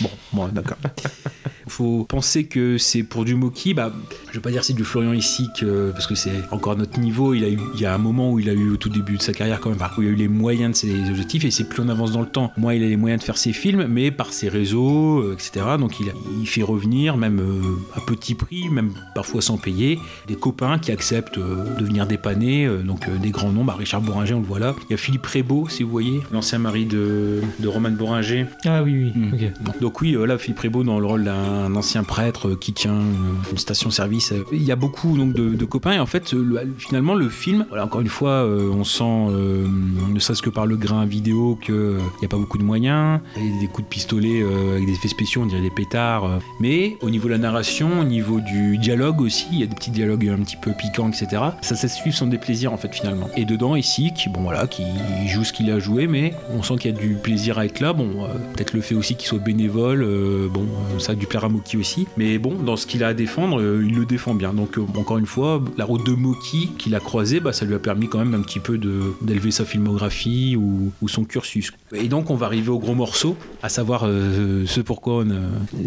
Bon, 0.00 0.10
bon, 0.32 0.48
d'accord. 0.48 0.78
Faut 1.68 2.04
penser 2.04 2.44
que 2.44 2.78
c'est 2.78 3.02
pour 3.02 3.24
du 3.24 3.34
Moki, 3.34 3.74
bah, 3.74 3.92
je 4.30 4.34
vais 4.34 4.40
pas 4.40 4.50
dire 4.50 4.64
c'est 4.64 4.72
du 4.72 4.84
Florian 4.84 5.12
ici, 5.12 5.48
que, 5.58 5.90
parce 5.90 6.06
que 6.06 6.14
c'est 6.14 6.42
encore 6.50 6.72
à 6.72 6.76
notre 6.76 7.00
niveau. 7.00 7.34
Il, 7.34 7.44
a 7.44 7.48
eu, 7.48 7.58
il 7.74 7.80
y 7.80 7.86
a 7.86 7.94
un 7.94 7.98
moment 7.98 8.32
où 8.32 8.38
il 8.38 8.48
a 8.48 8.52
eu 8.52 8.70
au 8.70 8.76
tout 8.76 8.88
début 8.88 9.16
de 9.16 9.22
sa 9.22 9.32
carrière 9.32 9.60
quand 9.60 9.70
même, 9.70 9.78
où 9.98 10.02
il 10.02 10.08
a 10.08 10.10
eu 10.10 10.16
les 10.16 10.28
moyens 10.28 10.72
de 10.72 10.76
ses 10.76 11.10
objectifs, 11.10 11.44
et 11.44 11.50
c'est 11.50 11.68
plus 11.68 11.82
on 11.82 11.88
avance 11.88 12.12
dans 12.12 12.20
le 12.20 12.28
temps, 12.28 12.52
moins 12.56 12.74
il 12.74 12.82
a 12.82 12.88
les 12.88 12.96
moyens 12.96 13.20
de 13.20 13.24
faire 13.24 13.38
ses 13.38 13.52
films, 13.52 13.86
mais 13.88 14.10
par 14.10 14.32
ses 14.32 14.48
réseaux, 14.48 15.20
euh, 15.20 15.34
etc. 15.34 15.64
Donc 15.78 16.00
il, 16.00 16.12
il 16.40 16.46
fait 16.46 16.62
revenir, 16.62 17.16
même 17.16 17.40
euh, 17.40 17.96
à 17.96 18.00
petit 18.00 18.34
prix, 18.34 18.68
même 18.70 18.92
parfois 19.14 19.42
sans 19.42 19.56
payer, 19.56 19.98
des 20.26 20.36
copains 20.36 20.78
qui 20.78 20.92
acceptent 20.92 21.38
euh, 21.38 21.76
de 21.78 21.84
venir 21.84 22.06
dépanner, 22.06 22.66
euh, 22.66 22.82
donc 22.82 23.08
des 23.20 23.30
grands 23.30 23.50
noms. 23.50 23.64
Bah, 23.64 23.74
Richard 23.78 24.00
Boringer, 24.00 24.34
on 24.34 24.40
le 24.40 24.46
voit 24.46 24.58
là. 24.58 24.74
Il 24.88 24.92
y 24.92 24.94
a 24.94 24.96
Philippe 24.96 25.26
Rébaud, 25.26 25.68
si 25.68 25.82
vous 25.82 25.90
voyez, 25.90 26.20
l'ancien 26.32 26.58
mari 26.58 26.86
de, 26.86 27.40
de 27.58 27.68
Roman 27.68 27.90
Boringer. 27.90 28.46
Ah 28.64 28.82
oui, 28.82 29.12
oui, 29.14 29.28
ok. 29.32 29.80
Donc 29.80 30.00
oui, 30.00 30.14
voilà, 30.14 30.38
Philippe 30.38 30.56
Prébeau 30.58 30.84
dans 30.84 31.00
le 31.00 31.06
rôle 31.06 31.24
d'un 31.24 31.55
un 31.56 31.74
ancien 31.76 32.04
prêtre 32.04 32.54
qui 32.54 32.72
tient 32.72 32.92
euh, 32.94 33.50
une 33.52 33.58
station-service. 33.58 34.32
Il 34.52 34.62
y 34.62 34.72
a 34.72 34.76
beaucoup 34.76 35.16
donc 35.16 35.32
de, 35.34 35.64
copains 35.64 35.92
et 35.92 35.98
en 35.98 36.06
fait, 36.06 36.32
le- 36.32 36.74
finalement, 36.78 37.14
le 37.14 37.28
film, 37.28 37.66
encore 37.78 38.00
une 38.00 38.08
fois, 38.08 38.30
euh, 38.30 38.70
on 38.72 38.84
sent, 38.84 39.04
euh, 39.04 39.66
ne 40.12 40.18
serait-ce 40.20 40.42
que 40.42 40.50
par 40.50 40.66
le 40.66 40.76
grain 40.76 41.04
vidéo, 41.06 41.58
qu'il 41.60 41.74
n'y 41.74 42.24
a 42.24 42.28
pas 42.28 42.36
beaucoup 42.36 42.58
de 42.58 42.62
moyens, 42.62 43.20
des 43.36 43.66
coups 43.68 43.84
de 43.86 43.88
pistolet 43.88 44.42
euh, 44.42 44.74
avec 44.74 44.86
des 44.86 44.92
effets 44.92 45.08
spéciaux, 45.08 45.42
on 45.42 45.46
dirait 45.46 45.62
des 45.62 45.70
pétards. 45.70 46.24
euh. 46.24 46.38
Mais 46.60 46.96
au 47.02 47.10
niveau 47.10 47.26
de 47.28 47.32
la 47.32 47.38
narration, 47.38 48.00
au 48.00 48.04
niveau 48.04 48.40
du 48.40 48.78
dialogue 48.78 49.20
aussi, 49.20 49.46
il 49.52 49.60
y 49.60 49.62
a 49.62 49.66
des 49.66 49.74
petits 49.74 49.90
dialogues 49.90 50.28
un 50.28 50.42
petit 50.42 50.56
peu 50.56 50.72
piquants, 50.72 51.08
etc. 51.08 51.42
Ça, 51.62 51.74
se 51.76 51.88
suit 51.88 52.12
sans 52.12 52.26
déplaisir 52.26 52.72
en 52.72 52.76
fait 52.76 52.94
finalement. 52.94 53.28
Et 53.36 53.44
dedans, 53.44 53.76
ici, 53.76 54.12
qui, 54.16 54.28
bon 54.28 54.42
voilà, 54.42 54.66
qui 54.66 54.84
joue 55.28 55.44
ce 55.44 55.52
qu'il 55.52 55.70
a 55.70 55.78
joué, 55.78 56.06
mais 56.06 56.34
on 56.56 56.62
sent 56.62 56.76
qu'il 56.76 56.90
y 56.90 56.94
a 56.94 56.96
du 56.98 57.14
plaisir 57.14 57.58
à 57.58 57.64
être 57.66 57.80
là. 57.80 57.92
Bon, 57.92 58.24
euh, 58.24 58.28
peut-être 58.54 58.72
le 58.72 58.80
fait 58.80 58.94
aussi 58.94 59.14
qu'il 59.16 59.26
soit 59.28 59.38
bénévole, 59.38 60.02
euh, 60.02 60.48
bon, 60.48 60.62
euh, 60.62 60.98
ça 60.98 61.12
a 61.12 61.14
dû 61.14 61.26
plaire 61.26 61.44
Moki 61.48 61.76
aussi. 61.76 62.06
Mais 62.16 62.38
bon, 62.38 62.54
dans 62.54 62.76
ce 62.76 62.86
qu'il 62.86 63.04
a 63.04 63.08
à 63.08 63.14
défendre, 63.14 63.60
euh, 63.60 63.84
il 63.86 63.94
le 63.94 64.04
défend 64.04 64.34
bien. 64.34 64.52
Donc, 64.52 64.78
euh, 64.78 64.82
encore 64.96 65.18
une 65.18 65.26
fois, 65.26 65.62
la 65.76 65.84
route 65.84 66.04
de 66.06 66.12
Moki 66.12 66.70
qu'il 66.78 66.94
a 66.94 67.00
croisée, 67.00 67.40
bah, 67.40 67.52
ça 67.52 67.64
lui 67.64 67.74
a 67.74 67.78
permis 67.78 68.08
quand 68.08 68.18
même 68.18 68.34
un 68.34 68.42
petit 68.42 68.60
peu 68.60 68.78
d'élever 68.78 69.50
sa 69.50 69.64
filmographie 69.64 70.56
ou, 70.56 70.92
son 71.08 71.24
cursus. 71.24 71.72
Et 71.94 72.08
donc, 72.08 72.30
on 72.30 72.34
va 72.34 72.46
arriver 72.46 72.68
au 72.68 72.78
gros 72.78 72.94
morceau, 72.94 73.36
à 73.62 73.68
savoir 73.68 74.02
euh, 74.04 74.64
ce 74.66 74.80
pourquoi 74.80 75.24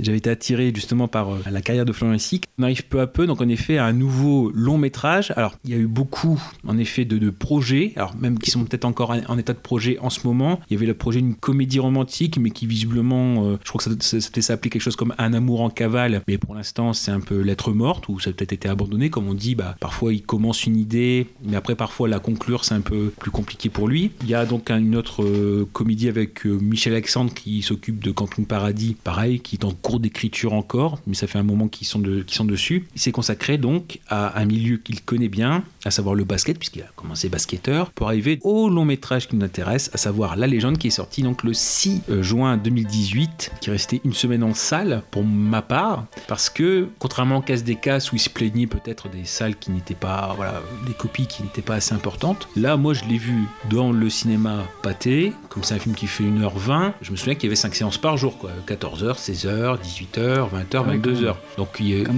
j'avais 0.01 0.17
été 0.17 0.29
attiré 0.29 0.71
justement 0.73 1.07
par 1.09 1.29
la 1.49 1.61
carrière 1.61 1.85
de 1.85 1.91
Florian 1.91 2.15
Essic. 2.15 2.45
On 2.57 2.63
arrive 2.63 2.85
peu 2.85 3.01
à 3.01 3.07
peu, 3.07 3.27
donc 3.27 3.41
en 3.41 3.49
effet, 3.49 3.77
à 3.77 3.85
un 3.85 3.93
nouveau 3.93 4.49
long 4.55 4.77
métrage. 4.77 5.33
Alors, 5.35 5.55
il 5.65 5.71
y 5.71 5.73
a 5.73 5.77
eu 5.77 5.87
beaucoup, 5.87 6.41
en 6.65 6.77
effet, 6.77 7.05
de, 7.05 7.29
projets, 7.29 7.93
alors 7.95 8.15
même 8.15 8.39
qui 8.39 8.49
sont 8.49 8.63
peut-être 8.63 8.85
encore 8.85 9.11
en, 9.11 9.37
état 9.37 9.53
de 9.53 9.59
projet 9.59 9.97
en 9.99 10.09
ce 10.09 10.25
moment. 10.25 10.59
Il 10.69 10.73
y 10.73 10.77
avait 10.77 10.85
le 10.85 10.93
projet 10.93 11.19
d'une 11.19 11.35
comédie 11.35 11.79
romantique, 11.79 12.37
mais 12.39 12.49
qui 12.49 12.65
visiblement, 12.65 13.57
je 13.63 13.69
crois 13.69 13.81
que 13.83 14.03
ça, 14.03 14.19
s'appelait 14.41 14.69
quelque 14.69 14.81
chose 14.81 14.95
comme 14.95 15.13
Un 15.17 15.33
amour 15.33 15.48
en 15.57 15.69
cavale, 15.69 16.21
mais 16.27 16.37
pour 16.37 16.55
l'instant, 16.55 16.93
c'est 16.93 17.11
un 17.11 17.19
peu 17.19 17.41
lettre 17.41 17.71
morte, 17.71 18.07
ou 18.09 18.19
ça 18.19 18.29
a 18.29 18.33
peut-être 18.33 18.53
été 18.53 18.69
abandonné, 18.69 19.09
comme 19.09 19.27
on 19.27 19.33
dit, 19.33 19.55
bah, 19.55 19.75
parfois 19.79 20.13
il 20.13 20.21
commence 20.23 20.65
une 20.65 20.77
idée, 20.77 21.27
mais 21.43 21.55
après 21.55 21.75
parfois 21.75 22.07
la 22.07 22.19
conclure, 22.19 22.63
c'est 22.65 22.75
un 22.75 22.81
peu 22.81 23.11
plus 23.19 23.31
compliqué 23.31 23.69
pour 23.69 23.87
lui. 23.87 24.11
Il 24.21 24.29
y 24.29 24.35
a 24.35 24.45
donc 24.45 24.69
un- 24.71 24.79
une 24.79 24.95
autre 24.95 25.23
euh, 25.23 25.67
comédie 25.73 26.07
avec 26.07 26.45
euh, 26.45 26.57
Michel 26.61 26.93
Alexandre 26.93 27.33
qui 27.33 27.61
s'occupe 27.61 28.03
de 28.03 28.11
Camping 28.11 28.45
Paradis, 28.45 28.95
pareil, 29.03 29.39
qui 29.39 29.55
est 29.55 29.65
en 29.65 29.71
cours 29.71 29.99
d'écriture 29.99 30.53
encore, 30.53 30.99
mais 31.07 31.13
ça 31.15 31.27
fait 31.27 31.39
un 31.39 31.43
moment 31.43 31.67
qu'ils 31.67 31.87
sont 31.87 31.99
dessus. 31.99 32.85
Il 32.95 33.01
s'est 33.01 33.11
consacré 33.11 33.57
donc 33.57 33.99
à 34.07 34.39
un 34.39 34.45
milieu 34.45 34.77
qu'il 34.77 35.01
connaît 35.01 35.29
bien, 35.29 35.63
à 35.85 35.91
savoir 35.91 36.13
le 36.15 36.23
basket, 36.25 36.57
puisqu'il 36.59 36.81
a 36.81 36.87
commencé 36.95 37.29
basketteur, 37.29 37.91
pour 37.91 38.07
arriver 38.07 38.39
au 38.43 38.69
long 38.69 38.85
métrage 38.85 39.27
qui 39.27 39.35
nous 39.35 39.45
intéresse, 39.45 39.89
à 39.93 39.97
savoir 39.97 40.35
La 40.35 40.45
Légende, 40.47 40.77
qui 40.77 40.87
est 40.87 40.91
sorti 40.91 41.21
donc 41.23 41.43
le 41.43 41.53
6 41.53 42.01
juin 42.21 42.57
2018, 42.57 43.51
qui 43.61 43.69
est 43.69 43.73
resté 43.73 44.01
une 44.03 44.13
semaine 44.13 44.43
en 44.43 44.53
salle 44.53 45.03
pour 45.11 45.23
ma 45.23 45.61
part, 45.61 46.05
parce 46.27 46.49
que 46.49 46.87
contrairement 46.99 47.37
au 47.37 47.41
casse 47.41 47.63
des 47.63 47.75
casses 47.75 48.11
où 48.11 48.15
il 48.15 48.19
se 48.19 48.29
plaignait 48.29 48.67
peut-être 48.67 49.09
des 49.09 49.25
salles 49.25 49.55
qui 49.55 49.71
n'étaient 49.71 49.93
pas, 49.95 50.33
voilà, 50.35 50.61
des 50.87 50.93
copies 50.93 51.27
qui 51.27 51.43
n'étaient 51.43 51.61
pas 51.61 51.75
assez 51.75 51.93
importantes, 51.93 52.47
là 52.55 52.75
moi 52.77 52.93
je 52.93 53.05
l'ai 53.05 53.17
vu 53.17 53.35
dans 53.69 53.91
le 53.91 54.09
cinéma 54.09 54.63
pâté, 54.81 55.33
comme 55.49 55.63
c'est 55.63 55.75
un 55.75 55.79
film 55.79 55.95
qui 55.95 56.07
fait 56.07 56.23
1h20, 56.23 56.93
je 57.01 57.11
me 57.11 57.15
souviens 57.15 57.35
qu'il 57.35 57.45
y 57.45 57.47
avait 57.47 57.55
5 57.55 57.73
séances 57.75 57.97
par 57.97 58.17
jour, 58.17 58.37
quoi, 58.37 58.51
14h, 58.67 59.17
16h, 59.17 59.77
18h, 59.81 60.49
20h, 60.49 60.53
Ouais, 60.53 60.65
quand 60.71 60.83
22h. 60.85 61.21
même. 61.23 61.33
Donc 61.57 61.69
il 61.79 61.87
y 61.89 62.01
a- 62.03 62.09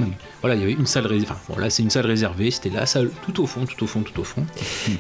voilà, 0.41 0.55
il 0.55 0.62
y 0.62 0.64
avait 0.64 0.74
une 0.74 0.86
salle 0.88 1.05
réservée, 1.05 1.28
enfin 1.32 1.39
bon, 1.53 1.59
là 1.59 1.70
c'est 1.70 1.84
une 1.84 1.89
salle 1.89 2.05
réservée, 2.07 2.49
c'était 2.51 2.70
la 2.70 2.86
salle 2.86 3.09
tout 3.26 3.41
au 3.41 3.45
fond, 3.52 3.66
tout 3.66 3.84
au 3.84 3.88
fond, 3.88 4.02
tout 4.02 4.20
au 4.20 4.24
fond. 4.24 4.45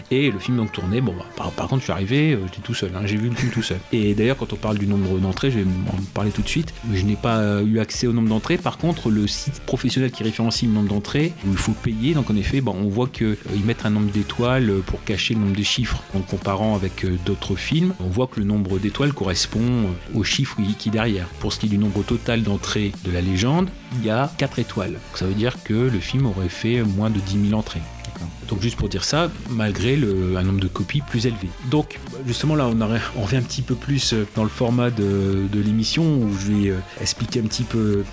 Et 0.09 0.31
le 0.31 0.39
film 0.39 0.57
donc 0.57 0.71
tournait, 0.71 1.01
bon 1.01 1.13
bah, 1.13 1.51
par, 1.55 1.67
contre 1.67 1.79
je 1.79 1.83
suis 1.85 1.91
arrivé, 1.91 2.33
euh, 2.33 2.39
j'étais 2.45 2.61
tout 2.61 2.73
seul, 2.73 2.91
hein, 2.95 3.01
j'ai 3.05 3.17
vu 3.17 3.29
le 3.29 3.35
film 3.35 3.51
tout 3.51 3.63
seul. 3.63 3.79
Et 3.91 4.13
d'ailleurs 4.13 4.37
quand 4.37 4.53
on 4.53 4.57
parle 4.57 4.77
du 4.77 4.87
nombre 4.87 5.19
d'entrées, 5.19 5.51
je 5.51 5.59
vais 5.59 5.65
en 5.65 6.01
parler 6.13 6.31
tout 6.31 6.41
de 6.41 6.49
suite, 6.49 6.73
je 6.93 7.03
n'ai 7.03 7.15
pas 7.15 7.37
euh, 7.37 7.65
eu 7.65 7.79
accès 7.79 8.07
au 8.07 8.13
nombre 8.13 8.29
d'entrées, 8.29 8.57
par 8.57 8.77
contre 8.77 9.09
le 9.09 9.27
site 9.27 9.61
professionnel 9.61 10.11
qui 10.11 10.23
référencie 10.23 10.65
le 10.65 10.73
nombre 10.73 10.89
d'entrées, 10.89 11.33
où 11.45 11.51
il 11.51 11.57
faut 11.57 11.73
payer, 11.73 12.13
donc 12.13 12.29
en 12.29 12.35
effet 12.35 12.61
bon, 12.61 12.75
on 12.75 12.89
voit 12.89 13.07
qu'ils 13.07 13.37
mettent 13.65 13.85
un 13.85 13.89
nombre 13.89 14.11
d'étoiles 14.11 14.69
euh, 14.69 14.81
pour 14.85 15.03
cacher 15.03 15.33
le 15.33 15.41
nombre 15.41 15.55
de 15.55 15.63
chiffres 15.63 16.03
en 16.15 16.19
comparant 16.19 16.75
avec 16.75 17.05
euh, 17.05 17.17
d'autres 17.25 17.55
films, 17.55 17.93
on 17.99 18.07
voit 18.07 18.27
que 18.27 18.39
le 18.39 18.45
nombre 18.45 18.79
d'étoiles 18.79 19.13
correspond 19.13 19.59
euh, 19.61 20.17
au 20.17 20.23
chiffre 20.23 20.57
qui 20.77 20.89
est 20.89 20.91
derrière. 20.91 21.27
Pour 21.39 21.53
ce 21.53 21.59
qui 21.59 21.67
est 21.67 21.69
du 21.69 21.77
nombre 21.77 22.03
total 22.03 22.43
d'entrées 22.43 22.91
de 23.05 23.11
la 23.11 23.21
légende, 23.21 23.69
il 23.97 24.05
y 24.05 24.09
a 24.09 24.31
4 24.37 24.59
étoiles. 24.59 24.93
Donc 24.93 25.15
ça 25.15 25.25
veut 25.25 25.33
dire 25.33 25.63
que 25.63 25.73
le 25.73 25.99
film 25.99 26.25
aurait 26.25 26.49
fait 26.49 26.83
moins 26.83 27.09
de 27.09 27.19
10 27.19 27.49
000 27.49 27.59
entrées. 27.59 27.81
Donc 28.51 28.61
juste 28.61 28.75
pour 28.75 28.89
dire 28.89 29.05
ça, 29.05 29.31
malgré 29.49 29.95
un 29.95 30.43
nombre 30.43 30.59
de 30.59 30.67
copies 30.67 31.01
plus 31.01 31.25
élevé. 31.25 31.47
Donc 31.69 31.99
justement 32.27 32.55
là, 32.55 32.67
on, 32.67 33.21
revient 33.21 33.37
un 33.37 33.41
petit 33.41 33.61
peu 33.61 33.75
plus 33.75 34.13
euh, 34.13 34.27
dans 34.35 34.43
le 34.43 34.49
format 34.49 34.89
de, 34.89 35.47
l'émission 35.53 36.03
où 36.03 36.29
je 36.37 36.51
vais 36.51 36.69
euh, 36.69 36.77
expliquer 36.99 37.39
un 37.39 37.43
petit 37.43 37.63
peu, 37.63 38.03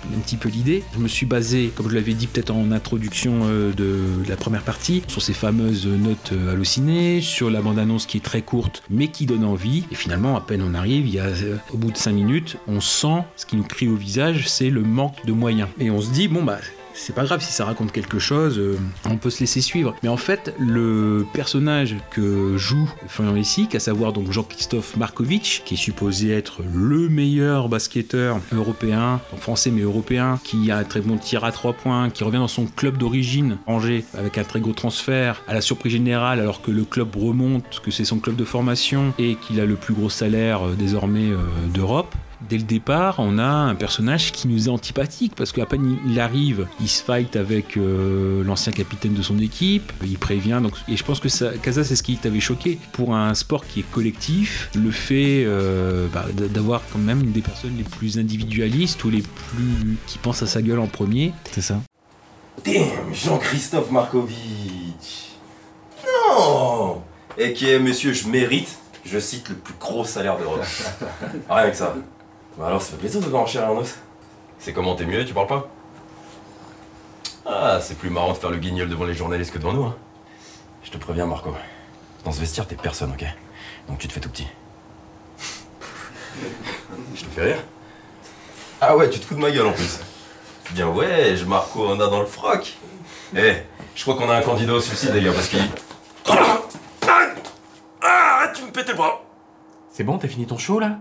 l'idée. 0.45 0.83
Je 0.93 0.99
me 0.99 1.09
suis 1.09 1.25
basé, 1.25 1.71
comme 1.75 1.89
je 1.89 1.95
l'avais 1.95 2.13
dit 2.13 2.27
peut-être 2.27 2.51
en 2.51 2.71
introduction 2.71 3.41
euh, 3.43 3.73
de, 3.73 4.29
la 4.29 4.37
première 4.37 4.63
partie, 4.63 5.03
sur 5.07 5.21
ces 5.21 5.33
fameuses 5.33 5.87
notes 5.87 6.31
hallucinées, 6.49 7.19
sur 7.19 7.49
la 7.49 7.61
bande-annonce 7.61 8.05
qui 8.05 8.17
est 8.17 8.23
très 8.23 8.41
courte 8.41 8.83
mais 8.89 9.09
qui 9.09 9.25
donne 9.25 9.43
envie. 9.43 9.83
Et 9.91 9.95
finalement, 9.95 10.37
à 10.37 10.41
peine 10.41 10.61
on 10.61 10.73
arrive, 10.73 11.05
il 11.05 11.13
y 11.13 11.19
a, 11.19 11.27
au 11.73 11.77
bout 11.77 11.91
de 11.91 11.97
5 11.97 12.13
minutes, 12.13 12.57
on 12.67 12.79
sent 12.79 13.23
ce 13.35 13.45
qui 13.45 13.57
nous 13.57 13.63
crie 13.63 13.89
au 13.89 13.95
visage, 13.95 14.47
c'est 14.47 14.69
le 14.69 14.83
manque 14.83 15.25
de 15.25 15.33
moyens. 15.33 15.67
Et 15.79 15.91
on 15.91 16.01
se 16.01 16.11
dit, 16.11 16.29
bon 16.29 16.43
bah 16.43 16.59
c'est 16.99 17.15
pas 17.15 17.23
grave 17.23 17.41
si 17.41 17.51
ça 17.51 17.65
raconte 17.65 17.91
quelque 17.91 18.19
chose, 18.19 18.59
euh, 18.59 18.77
on 19.09 19.15
peut 19.15 19.29
se 19.29 19.39
laisser 19.39 19.61
suivre. 19.61 19.95
Mais 20.03 20.09
en 20.09 20.17
fait, 20.17 20.53
le 20.59 21.25
personnage 21.33 21.95
que 22.11 22.57
joue 22.57 22.89
Florian 23.07 23.33
Lessic, 23.33 23.73
à 23.73 23.79
savoir 23.79 24.11
donc 24.11 24.31
Jean-Christophe 24.31 24.97
Markovitch, 24.97 25.63
qui 25.63 25.75
est 25.75 25.77
supposé 25.77 26.31
être 26.31 26.61
le 26.73 27.07
meilleur 27.07 27.69
basketteur 27.69 28.39
européen, 28.51 29.21
français 29.39 29.71
mais 29.71 29.81
européen, 29.81 30.39
qui 30.43 30.71
a 30.71 30.77
un 30.77 30.83
très 30.83 31.01
bon 31.01 31.17
tir 31.17 31.45
à 31.45 31.51
trois 31.51 31.73
points, 31.73 32.09
qui 32.09 32.23
revient 32.23 32.37
dans 32.37 32.47
son 32.47 32.65
club 32.65 32.97
d'origine, 32.97 33.57
Angers, 33.65 34.03
avec 34.17 34.37
un 34.37 34.43
très 34.43 34.59
gros 34.59 34.73
transfert, 34.73 35.41
à 35.47 35.53
la 35.53 35.61
surprise 35.61 35.93
générale, 35.93 36.39
alors 36.39 36.61
que 36.61 36.71
le 36.71 36.83
club 36.83 37.15
remonte, 37.15 37.81
que 37.83 37.91
c'est 37.91 38.05
son 38.05 38.19
club 38.19 38.35
de 38.35 38.45
formation 38.45 39.13
et 39.17 39.35
qu'il 39.35 39.61
a 39.61 39.65
le 39.65 39.75
plus 39.75 39.93
gros 39.93 40.09
salaire 40.09 40.67
euh, 40.67 40.75
désormais 40.75 41.31
euh, 41.31 41.37
d'Europe. 41.73 42.13
Dès 42.47 42.57
le 42.57 42.63
départ, 42.63 43.15
on 43.19 43.37
a 43.37 43.43
un 43.43 43.75
personnage 43.75 44.31
qui 44.31 44.47
nous 44.47 44.67
est 44.67 44.71
antipathique 44.71 45.33
parce 45.35 45.51
qu'à 45.51 45.65
peine 45.65 45.97
il 46.07 46.19
arrive, 46.21 46.67
il 46.79 46.87
se 46.87 47.03
fight 47.03 47.35
avec 47.35 47.75
euh, 47.75 48.43
l'ancien 48.45 48.71
capitaine 48.71 49.13
de 49.13 49.21
son 49.21 49.39
équipe, 49.39 49.91
il 50.03 50.17
prévient. 50.17 50.59
Donc, 50.63 50.73
et 50.87 50.95
je 50.95 51.03
pense 51.03 51.19
que 51.19 51.27
ça, 51.27 51.51
Casa, 51.61 51.83
c'est 51.83 51.97
ce 51.97 52.03
qui 52.03 52.15
t'avait 52.15 52.39
choqué. 52.39 52.79
Pour 52.93 53.13
un 53.13 53.33
sport 53.33 53.67
qui 53.67 53.81
est 53.81 53.91
collectif, 53.91 54.69
le 54.73 54.89
fait 54.89 55.43
euh, 55.45 56.07
bah, 56.13 56.25
d'avoir 56.33 56.81
quand 56.93 56.99
même 56.99 57.21
une 57.21 57.33
des 57.33 57.41
personnes 57.41 57.75
les 57.77 57.83
plus 57.83 58.17
individualistes 58.17 59.03
ou 59.03 59.09
les 59.09 59.21
plus 59.21 59.97
qui 60.07 60.17
pensent 60.17 60.41
à 60.41 60.47
sa 60.47 60.61
gueule 60.61 60.79
en 60.79 60.87
premier. 60.87 61.33
C'est 61.51 61.61
ça. 61.61 61.81
Damn, 62.63 63.13
Jean-Christophe 63.13 63.91
Markovitch. 63.91 65.33
Non 66.05 67.01
Et 67.37 67.51
qui 67.51 67.69
est 67.69 67.79
monsieur, 67.79 68.13
je 68.13 68.27
mérite, 68.29 68.77
je 69.05 69.19
cite, 69.19 69.49
le 69.49 69.55
plus 69.55 69.73
gros 69.77 70.05
salaire 70.05 70.37
d'Europe. 70.37 70.63
Rien 71.49 71.69
que 71.69 71.75
ça. 71.75 71.95
Bah 72.59 72.67
alors, 72.67 72.81
ça 72.81 72.91
fait 72.91 72.97
plaisir 72.97 73.21
de 73.21 73.27
voir 73.27 73.43
en 73.43 73.45
chair 73.45 73.63
et 73.63 73.67
en 73.67 73.77
os. 73.77 73.95
C'est 74.59 74.73
comment, 74.73 74.93
t'es 74.93 75.05
mieux, 75.05 75.23
tu 75.23 75.33
parles 75.33 75.47
pas? 75.47 75.69
Ah, 77.45 77.79
c'est 77.81 77.97
plus 77.97 78.09
marrant 78.09 78.33
de 78.33 78.37
faire 78.37 78.49
le 78.49 78.57
guignol 78.57 78.89
devant 78.89 79.05
les 79.05 79.13
journalistes 79.13 79.53
que 79.53 79.59
devant 79.59 79.71
nous, 79.71 79.85
hein. 79.85 79.95
Je 80.83 80.91
te 80.91 80.97
préviens, 80.97 81.25
Marco. 81.25 81.55
Dans 82.25 82.33
ce 82.33 82.41
vestiaire, 82.41 82.67
t'es 82.67 82.75
personne, 82.75 83.13
ok? 83.13 83.25
Donc 83.87 83.99
tu 83.99 84.09
te 84.09 84.13
fais 84.13 84.19
tout 84.19 84.27
petit. 84.27 84.47
Je 87.15 87.23
te 87.23 87.29
fais 87.29 87.43
rire? 87.43 87.63
Ah 88.81 88.97
ouais, 88.97 89.09
tu 89.09 89.19
te 89.19 89.25
fous 89.25 89.35
de 89.35 89.39
ma 89.39 89.51
gueule 89.51 89.67
en 89.67 89.71
plus. 89.71 89.99
Bien 90.71 90.89
ouais, 90.89 91.37
je 91.37 91.45
Marco, 91.45 91.85
on 91.87 91.97
a 92.01 92.07
dans 92.07 92.19
le 92.19 92.25
froc. 92.25 92.77
Eh, 93.37 93.53
je 93.95 94.01
crois 94.01 94.15
qu'on 94.15 94.29
a 94.29 94.35
un 94.35 94.41
candidat 94.41 94.73
au 94.73 94.81
suicide, 94.81 95.13
les 95.13 95.21
gars, 95.21 95.31
parce 95.31 95.47
qu'il... 95.47 95.65
Ah, 98.01 98.51
tu 98.53 98.63
me 98.63 98.71
pétais 98.71 98.91
le 98.91 98.97
bras 98.97 99.23
C'est 99.91 100.03
bon, 100.03 100.17
t'as 100.17 100.27
fini 100.27 100.45
ton 100.45 100.57
show 100.57 100.79
là? 100.79 100.99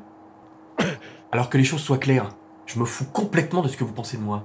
Alors 1.31 1.51
que 1.51 1.59
les 1.59 1.65
choses 1.65 1.83
soient 1.83 1.99
claires, 1.99 2.31
je 2.67 2.79
me 2.79 2.85
fous 2.85 3.05
complètement 3.05 3.63
de 3.63 3.69
ce 3.69 3.77
que 3.77 3.85
vous 3.85 3.93
pensez 3.93 4.17
de 4.17 4.23
moi. 4.23 4.45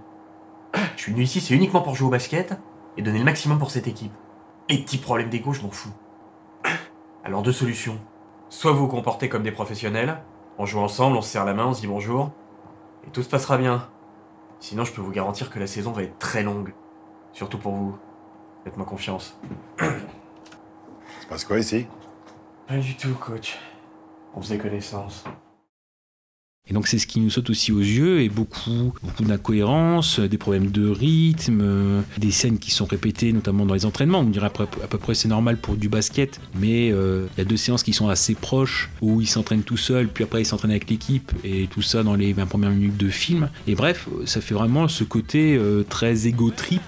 Je 0.95 1.01
suis 1.01 1.11
venu 1.11 1.23
ici, 1.23 1.39
c'est 1.39 1.53
uniquement 1.53 1.81
pour 1.81 1.95
jouer 1.95 2.07
au 2.07 2.11
basket 2.11 2.57
et 2.97 3.01
donner 3.01 3.19
le 3.19 3.25
maximum 3.25 3.57
pour 3.57 3.71
cette 3.71 3.87
équipe. 3.87 4.11
Et 4.69 4.79
petits 4.79 4.97
problèmes 4.97 5.29
d'égo, 5.29 5.53
je 5.53 5.61
m'en 5.61 5.71
fous. 5.71 5.93
Alors 7.23 7.41
deux 7.41 7.51
solutions. 7.51 7.99
Soit 8.49 8.73
vous 8.73 8.79
vous 8.79 8.87
comportez 8.87 9.29
comme 9.29 9.43
des 9.43 9.51
professionnels, 9.51 10.21
on 10.57 10.65
joue 10.65 10.79
ensemble, 10.79 11.17
on 11.17 11.21
se 11.21 11.29
serre 11.29 11.45
la 11.45 11.53
main, 11.53 11.67
on 11.67 11.73
se 11.73 11.81
dit 11.81 11.87
bonjour, 11.87 12.31
et 13.07 13.11
tout 13.11 13.23
se 13.23 13.29
passera 13.29 13.57
bien. 13.57 13.87
Sinon, 14.59 14.85
je 14.85 14.93
peux 14.93 15.01
vous 15.01 15.11
garantir 15.11 15.49
que 15.49 15.59
la 15.59 15.67
saison 15.67 15.91
va 15.91 16.03
être 16.03 16.19
très 16.19 16.43
longue. 16.43 16.73
Surtout 17.33 17.57
pour 17.57 17.73
vous. 17.73 17.97
Faites-moi 18.63 18.85
confiance. 18.85 19.37
Se 19.79 21.27
passe 21.27 21.43
quoi 21.43 21.59
ici? 21.59 21.87
Pas 22.67 22.77
du 22.77 22.95
tout, 22.95 23.13
coach. 23.15 23.57
On 24.35 24.41
faisait 24.41 24.57
connaissance. 24.57 25.25
Et 26.69 26.73
donc 26.73 26.87
c'est 26.87 26.97
ce 26.97 27.07
qui 27.07 27.19
nous 27.19 27.29
saute 27.29 27.49
aussi 27.49 27.73
aux 27.73 27.79
yeux 27.79 28.21
et 28.21 28.29
beaucoup, 28.29 28.93
beaucoup 29.03 29.23
d'incohérences, 29.25 30.21
des 30.21 30.37
problèmes 30.37 30.71
de 30.71 30.87
rythme, 30.87 31.59
euh, 31.61 32.01
des 32.17 32.31
scènes 32.31 32.57
qui 32.57 32.71
sont 32.71 32.85
répétées 32.85 33.33
notamment 33.33 33.65
dans 33.65 33.73
les 33.73 33.85
entraînements. 33.85 34.19
On 34.19 34.23
dirait 34.23 34.45
à 34.45 34.49
peu, 34.49 34.63
à 34.63 34.87
peu 34.87 34.97
près 34.97 35.13
c'est 35.13 35.27
normal 35.27 35.57
pour 35.57 35.75
du 35.75 35.89
basket, 35.89 36.39
mais 36.55 36.89
euh, 36.93 37.27
il 37.35 37.39
y 37.39 37.41
a 37.41 37.45
deux 37.45 37.57
séances 37.57 37.83
qui 37.83 37.91
sont 37.91 38.07
assez 38.07 38.33
proches 38.33 38.89
où 39.01 39.19
ils 39.19 39.27
s'entraînent 39.27 39.63
tout 39.63 39.75
seuls, 39.75 40.07
puis 40.07 40.23
après 40.23 40.41
ils 40.41 40.45
s'entraînent 40.45 40.71
avec 40.71 40.89
l'équipe 40.89 41.33
et 41.43 41.67
tout 41.67 41.81
ça 41.81 42.01
dans 42.01 42.15
les 42.15 42.31
20 42.31 42.45
premières 42.45 42.71
minutes 42.71 42.95
de 42.95 43.09
film. 43.09 43.49
Et 43.67 43.75
bref, 43.75 44.07
ça 44.23 44.39
fait 44.39 44.53
vraiment 44.53 44.87
ce 44.87 45.03
côté 45.03 45.57
euh, 45.57 45.83
très 45.83 46.27
égo 46.27 46.49
trip 46.49 46.81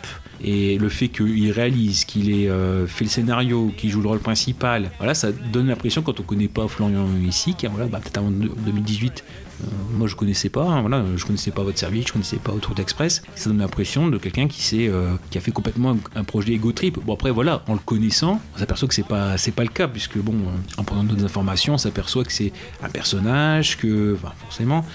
et 0.48 0.78
le 0.78 0.90
fait 0.90 1.08
qu'il 1.08 1.52
réalise, 1.52 2.06
qu'il 2.06 2.30
ait 2.30 2.48
euh, 2.48 2.86
fait 2.86 3.04
le 3.04 3.10
scénario, 3.10 3.74
qu'il 3.76 3.90
joue 3.90 4.00
le 4.00 4.08
rôle 4.08 4.20
principal, 4.20 4.92
voilà, 5.00 5.16
ça 5.16 5.32
donne 5.32 5.68
l'impression 5.68 6.04
quand 6.04 6.20
on 6.20 6.24
connaît 6.24 6.48
pas 6.48 6.68
Florian 6.68 7.08
ici, 7.28 7.56
qui 7.56 7.66
voilà, 7.66 7.88
bah, 7.88 8.00
peut-être 8.00 8.20
avant 8.20 8.30
2018, 8.30 9.24
euh, 9.24 9.66
moi 9.94 10.08
je 10.08 10.16
connaissais 10.16 10.50
pas, 10.50 10.64
hein, 10.64 10.82
voilà, 10.82 11.04
je 11.16 11.26
connaissais 11.26 11.50
pas 11.50 11.64
votre 11.64 11.80
service, 11.80 12.06
je 12.08 12.14
connaissais 12.14 12.38
pas 12.38 12.52
Autour 12.52 12.76
d'Express. 12.76 13.24
Ça 13.34 13.50
donne 13.50 13.58
l'impression 13.58 14.08
de 14.08 14.20
quelqu'un 14.20 14.48
qui 14.48 14.88
euh, 14.88 15.16
qui 15.32 15.40
a 15.40 15.42
fait 15.42 15.52
complètement 15.52 15.98
un, 16.16 16.24
projet 16.24 16.54
ego 16.54 16.72
trip. 16.72 17.00
Bon 17.04 17.16
après 17.16 17.32
voilà, 17.32 17.64
en 17.68 17.74
le 17.74 17.80
connaissant, 17.80 18.40
on 18.56 18.60
s'aperçoit 18.60 18.88
que 18.88 18.94
c'est 18.94 19.04
pas, 19.04 19.36
pas 19.56 19.64
le 19.64 19.70
cas 19.70 19.88
puisque 19.88 20.20
bon, 20.20 20.36
en 20.78 20.84
prenant 20.84 21.04
d'autres 21.04 21.26
informations, 21.26 21.74
on 21.74 21.80
s'aperçoit 21.80 22.24
que 22.24 22.32
c'est 22.32 22.54
un 22.84 22.90
personnage, 22.90 23.78
que 23.78 24.16
forcément, 24.42 24.86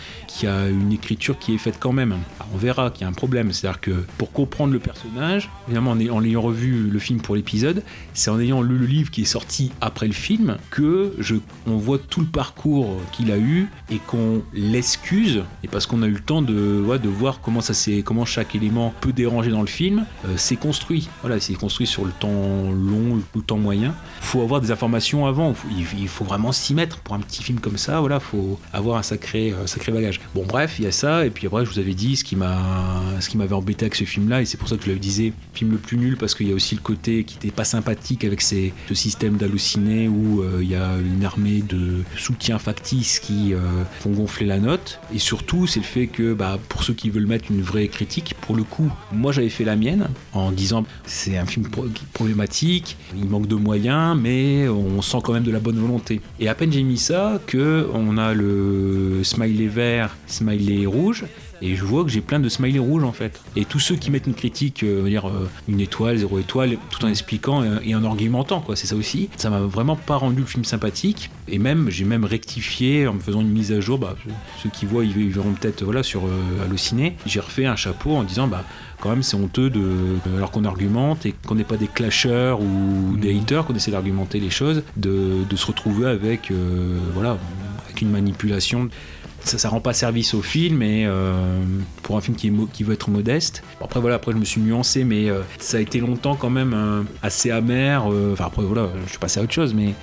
qui 0.41 0.47
a 0.47 0.69
une 0.69 0.91
écriture 0.91 1.39
qui 1.39 1.55
est 1.55 1.59
faite 1.59 1.77
quand 1.79 1.93
même. 1.93 2.13
Alors, 2.13 2.55
on 2.55 2.57
verra 2.57 2.91
qu'il 2.91 3.03
y 3.03 3.05
a 3.05 3.09
un 3.09 3.13
problème, 3.13 3.53
c'est-à-dire 3.53 3.79
que 3.79 3.91
pour 4.17 4.33
comprendre 4.33 4.73
le 4.73 4.79
personnage, 4.79 5.51
évidemment 5.67 5.91
en, 5.91 6.19
l'ayant 6.19 6.41
revu 6.41 6.89
le 6.89 6.99
film 6.99 7.21
pour 7.21 7.37
l'épisode, 7.37 7.83
c'est 8.15 8.31
en 8.31 8.41
ayant 8.41 8.63
lu 8.63 8.79
le 8.79 8.87
livre 8.87 9.11
qui 9.11 9.21
est 9.21 9.27
sorti 9.27 9.71
après 9.83 10.07
le 10.07 10.15
film 10.15 10.57
que 10.71 11.15
je, 11.19 11.37
on 11.67 11.77
voit 11.77 11.99
tout 11.99 12.21
le 12.21 12.27
parcours 12.27 12.97
qu'il 13.13 13.31
a 13.33 13.37
eu 13.37 13.69
et 13.91 13.99
qu'on 13.99 14.43
l'excuse 14.55 15.45
et 15.63 15.69
parce 15.69 15.85
qu'on 15.85 16.03
a 16.03 16.07
eu 16.07 16.13
le 16.13 16.21
temps 16.21 16.41
de, 16.41 16.83
ouais, 16.87 16.99
de 16.99 17.11
voir 17.11 17.43
comment 17.43 17.61
ça 17.61 17.75
s'est, 17.75 18.01
comment 18.03 18.25
chaque 18.25 18.55
élément 18.55 18.95
peut 19.03 19.13
déranger 19.13 19.51
dans 19.51 19.61
le 19.61 19.67
film, 19.67 20.07
euh, 20.25 20.35
c'est 20.39 20.57
construit. 20.57 21.11
Voilà, 21.21 21.39
c'est 21.39 21.53
construit 21.53 21.87
sur 21.87 22.07
le 22.07 22.13
temps 22.13 22.31
long, 22.73 23.21
le 23.35 23.43
temps 23.43 23.59
moyen. 23.59 23.95
Faut 24.23 24.41
avoir 24.41 24.63
des 24.63 24.71
informations 24.71 25.27
avant. 25.27 25.53
Il, 25.71 25.85
il 26.01 26.09
faut 26.09 26.25
vraiment 26.25 26.51
s'y 26.51 26.73
mettre 26.73 26.97
pour 27.01 27.15
un 27.15 27.21
petit 27.21 27.43
film 27.43 27.61
comme 27.61 27.77
ça. 27.77 28.01
Voilà, 28.01 28.21
faut 28.21 28.59
avoir 28.73 28.97
un 28.97 29.03
sacré, 29.03 29.53
euh, 29.53 29.67
sacré 29.67 29.93
bagage. 29.93 30.19
Bon, 30.35 30.45
bref, 30.47 30.77
il 30.79 30.85
y 30.85 30.89
a 30.89 30.93
ça. 30.93 31.27
Et 31.27 31.31
puis 31.31 31.47
après, 31.49 31.65
je 31.65 31.71
vous 31.71 31.79
avais 31.81 31.95
dit 31.95 32.15
ce 32.17 32.23
qui 32.23 32.37
m'avait 32.37 33.53
embêté 33.53 33.85
avec 33.87 33.97
ce 33.97 34.05
film-là, 34.05 34.43
et 34.43 34.45
c'est 34.45 34.57
pour 34.59 34.69
ça 34.69 34.77
que 34.77 34.85
je 34.85 34.91
le 34.93 34.99
disais, 34.99 35.33
film 35.55 35.73
le 35.73 35.79
plus 35.79 35.97
nul 35.97 36.17
parce 36.17 36.35
qu'il 36.35 36.49
y 36.49 36.53
a 36.53 36.55
aussi 36.55 36.75
le 36.77 36.81
côté 36.81 37.25
qui 37.25 37.35
n'était 37.35 37.51
pas 37.51 37.65
sympathique 37.65 38.25
avec 38.25 38.41
ce 38.41 38.71
système 38.93 39.37
d'halluciné 39.37 40.09
où 40.09 40.43
euh, 40.43 40.61
il 40.63 40.71
y 40.71 40.75
a 40.77 40.97
une 40.99 41.25
armée 41.25 41.63
de 41.69 42.03
soutiens 42.17 42.59
factices 42.59 43.19
qui 43.19 43.55
euh, 43.55 43.59
font 43.99 44.11
gonfler 44.11 44.47
la 44.47 44.59
note. 44.59 45.01
Et 45.15 45.19
surtout, 45.19 45.67
c'est 45.67 45.81
le 45.81 45.87
fait 45.87 46.07
que 46.07 46.33
bah, 46.33 46.59
pour 46.69 46.85
ceux 46.85 46.95
qui 46.95 47.11
veulent 47.11 47.27
mettre 47.27 47.51
une 47.51 47.63
vraie 47.63 47.89
critique, 47.89 48.35
pour 48.41 48.55
le 48.55 48.63
coup, 48.63 48.91
moi 49.13 49.33
j'avais 49.33 49.49
fait 49.49 49.65
la 49.65 49.77
mienne 49.77 50.09
en 50.33 50.53
disant 50.53 50.85
c'est 51.07 51.37
un 51.39 51.47
film 51.47 51.67
pro- 51.69 51.89
problématique, 52.13 52.97
il 53.17 53.29
manque 53.29 53.49
de 53.49 53.57
moyens, 53.57 54.17
mais 54.21 54.69
on 54.69 55.03
sent 55.03 55.19
quand 55.25 55.33
même 55.33 55.43
de 55.43 55.51
la 55.51 55.61
bonne 55.61 55.79
volonté. 55.79 56.21
Et 56.39 56.49
à 56.49 56.55
peine 56.55 56.73
j'ai 56.73 56.83
mis 56.83 56.99
ça 56.99 57.41
que 57.47 57.89
on 57.95 58.17
a 58.17 58.33
le 58.33 59.23
smiley 59.25 59.67
vert, 59.67 60.10
smiley 60.27 60.87
rouge. 60.87 61.25
Et 61.63 61.77
je 61.77 61.85
vois 61.85 62.05
que 62.05 62.11
j'ai 62.11 62.23
plein 62.23 62.41
de 62.41 62.49
smileys 62.49 62.79
rouges 62.79 63.05
en 63.05 63.13
fait. 63.13 63.41
Et 63.55 63.67
tous 63.67 63.81
ceux 63.81 63.97
qui 63.97 64.11
mettent 64.11 64.27
une 64.27 64.35
critique, 64.35 64.83
euh, 64.83 65.07
dire 65.07 65.29
euh, 65.29 65.49
une 65.69 65.81
étoile, 65.81 66.17
zéro 66.17 66.39
étoile, 66.39 66.79
tout 66.89 67.05
en 67.05 67.09
expliquant 67.09 67.63
euh, 67.63 67.79
et 67.85 67.95
en 67.95 68.03
argumentant, 68.03 68.61
quoi, 68.61 68.77
c'est 68.77 68.87
ça 68.87 68.97
aussi. 68.97 69.29
Ça 69.37 69.51
m'a 69.51 69.61
vraiment 69.61 69.97
pas 69.97 70.17
rendu 70.17 70.41
le 70.41 70.47
film 70.47 70.65
sympathique. 70.65 71.31
Et 71.49 71.59
même, 71.59 71.91
j'ai 71.91 72.05
même 72.05 72.25
rectifié 72.25 73.07
en 73.07 73.15
me 73.15 73.21
faisant 73.21 73.43
une 73.43 73.51
mise 73.51 73.73
à 73.73 73.81
jour. 73.81 73.99
Bah, 73.99 74.17
ceux 74.63 74.71
qui 74.71 74.87
voient, 74.87 75.05
ils 75.05 75.17
ils 75.19 75.31
verront 75.31 75.53
peut-être 75.53 75.85
voilà, 75.85 76.03
sur 76.03 76.27
euh, 76.27 76.65
Allociné. 76.65 77.17
J'ai 77.27 77.41
refait 77.41 77.67
un 77.67 77.77
chapeau 77.77 78.17
en 78.17 78.23
disant, 78.23 78.47
bah, 78.47 78.65
quand 79.01 79.11
même, 79.11 79.23
c'est 79.23 79.37
honteux 79.37 79.71
de, 79.71 80.19
alors 80.37 80.51
qu'on 80.51 80.65
argumente 80.65 81.27
et 81.27 81.35
qu'on 81.47 81.55
n'est 81.55 81.65
pas 81.65 81.77
des 81.77 81.89
clasheurs 81.89 82.61
ou 82.61 83.17
des 83.17 83.37
haters, 83.37 83.65
qu'on 83.67 83.75
essaie 83.75 83.91
d'argumenter 83.91 84.41
les 84.41 84.51
choses, 84.51 84.83
de, 84.97 85.45
de 85.49 85.57
se 85.57 85.67
retrouver 85.67 86.07
avec, 86.07 86.51
euh, 86.51 86.99
voilà, 87.15 87.39
avec 87.85 88.03
une 88.03 88.11
manipulation 88.11 88.89
ça, 89.45 89.59
ça 89.59 89.69
rend 89.69 89.81
pas 89.81 89.93
service 89.93 90.35
au 90.35 90.43
film 90.43 90.83
et 90.83 91.07
euh, 91.07 91.63
pour 92.03 92.17
un 92.17 92.21
film 92.21 92.37
qui, 92.37 92.51
veut 92.85 92.95
être 92.95 93.11
modeste. 93.11 93.63
Après 93.81 94.01
voilà, 94.01 94.17
après 94.17 94.33
je 94.33 94.37
me 94.37 94.45
suis 94.45 94.61
nuancé, 94.61 95.05
mais 95.05 95.29
euh, 95.29 95.41
ça 95.59 95.79
a 95.79 95.81
été 95.81 96.01
longtemps 96.01 96.37
quand 96.37 96.51
même 96.51 96.73
euh, 96.75 97.03
assez 97.23 97.51
amer. 97.51 98.07
Enfin 98.33 98.47
après 98.47 98.63
voilà, 98.63 98.89
je 99.05 99.11
suis 99.11 99.19
passé 99.19 99.41
à 99.41 99.43
autre 99.43 99.53
chose, 99.53 99.75
mais 99.75 99.95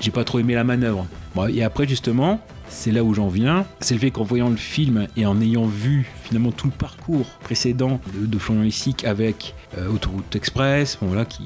j'ai 0.00 0.10
pas 0.10 0.24
trop 0.24 0.38
aimé 0.38 0.54
la 0.54 0.64
manœuvre. 0.64 1.06
Et 1.48 1.62
après 1.62 1.86
justement, 1.86 2.40
c'est 2.72 2.90
là 2.90 3.04
où 3.04 3.14
j'en 3.14 3.28
viens, 3.28 3.64
c'est 3.80 3.94
le 3.94 4.00
fait 4.00 4.10
qu'en 4.10 4.24
voyant 4.24 4.48
le 4.48 4.56
film 4.56 5.06
et 5.16 5.26
en 5.26 5.40
ayant 5.40 5.66
vu 5.66 6.10
finalement 6.24 6.50
tout 6.50 6.66
le 6.66 6.72
parcours 6.72 7.26
précédent 7.42 8.00
de, 8.14 8.26
de 8.26 8.38
Florian 8.38 8.62
Lessic 8.62 9.04
avec 9.04 9.54
euh, 9.78 9.88
Autoroute 9.88 10.34
Express, 10.34 10.98
bon, 11.00 11.08
voilà, 11.08 11.24
qui, 11.24 11.44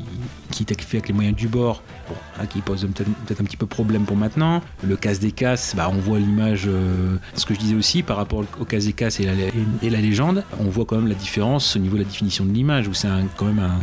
qui 0.51 0.63
était 0.63 0.81
fait 0.81 0.99
avec 0.99 1.09
les 1.09 1.15
moyens 1.15 1.37
du 1.37 1.49
bord, 1.49 1.83
bon, 2.09 2.15
là, 2.39 2.47
qui 2.47 2.61
pose 2.61 2.87
peut-être 2.95 3.41
un 3.41 3.45
petit 3.45 3.57
peu 3.57 3.67
problème 3.67 4.05
pour 4.05 4.17
maintenant. 4.17 4.63
Le 4.83 4.97
casse 4.97 5.19
des 5.19 5.33
casses, 5.33 5.75
bah, 5.77 5.91
on 5.93 5.99
voit 5.99 6.19
l'image, 6.19 6.65
euh, 6.67 7.17
ce 7.35 7.45
que 7.45 7.55
je 7.55 7.59
disais 7.59 7.75
aussi 7.75 8.03
par 8.03 8.17
rapport 8.17 8.45
au 8.61 8.65
casse 8.65 8.87
des 8.87 8.93
casses 8.93 9.21
et 9.21 9.27
la, 9.27 9.33
et 9.83 9.91
la 9.91 10.01
légende, 10.01 10.45
on 10.61 10.65
voit 10.65 10.85
quand 10.85 10.97
même 10.97 11.09
la 11.09 11.15
différence 11.15 11.77
au 11.77 11.81
niveau 11.81 11.97
de 11.97 12.03
la 12.03 12.09
définition 12.09 12.45
de 12.45 12.53
l'image, 12.53 12.89
où 12.89 12.95
c'est 12.95 13.09
quand 13.37 13.47
même 13.47 13.59
un, 13.59 13.81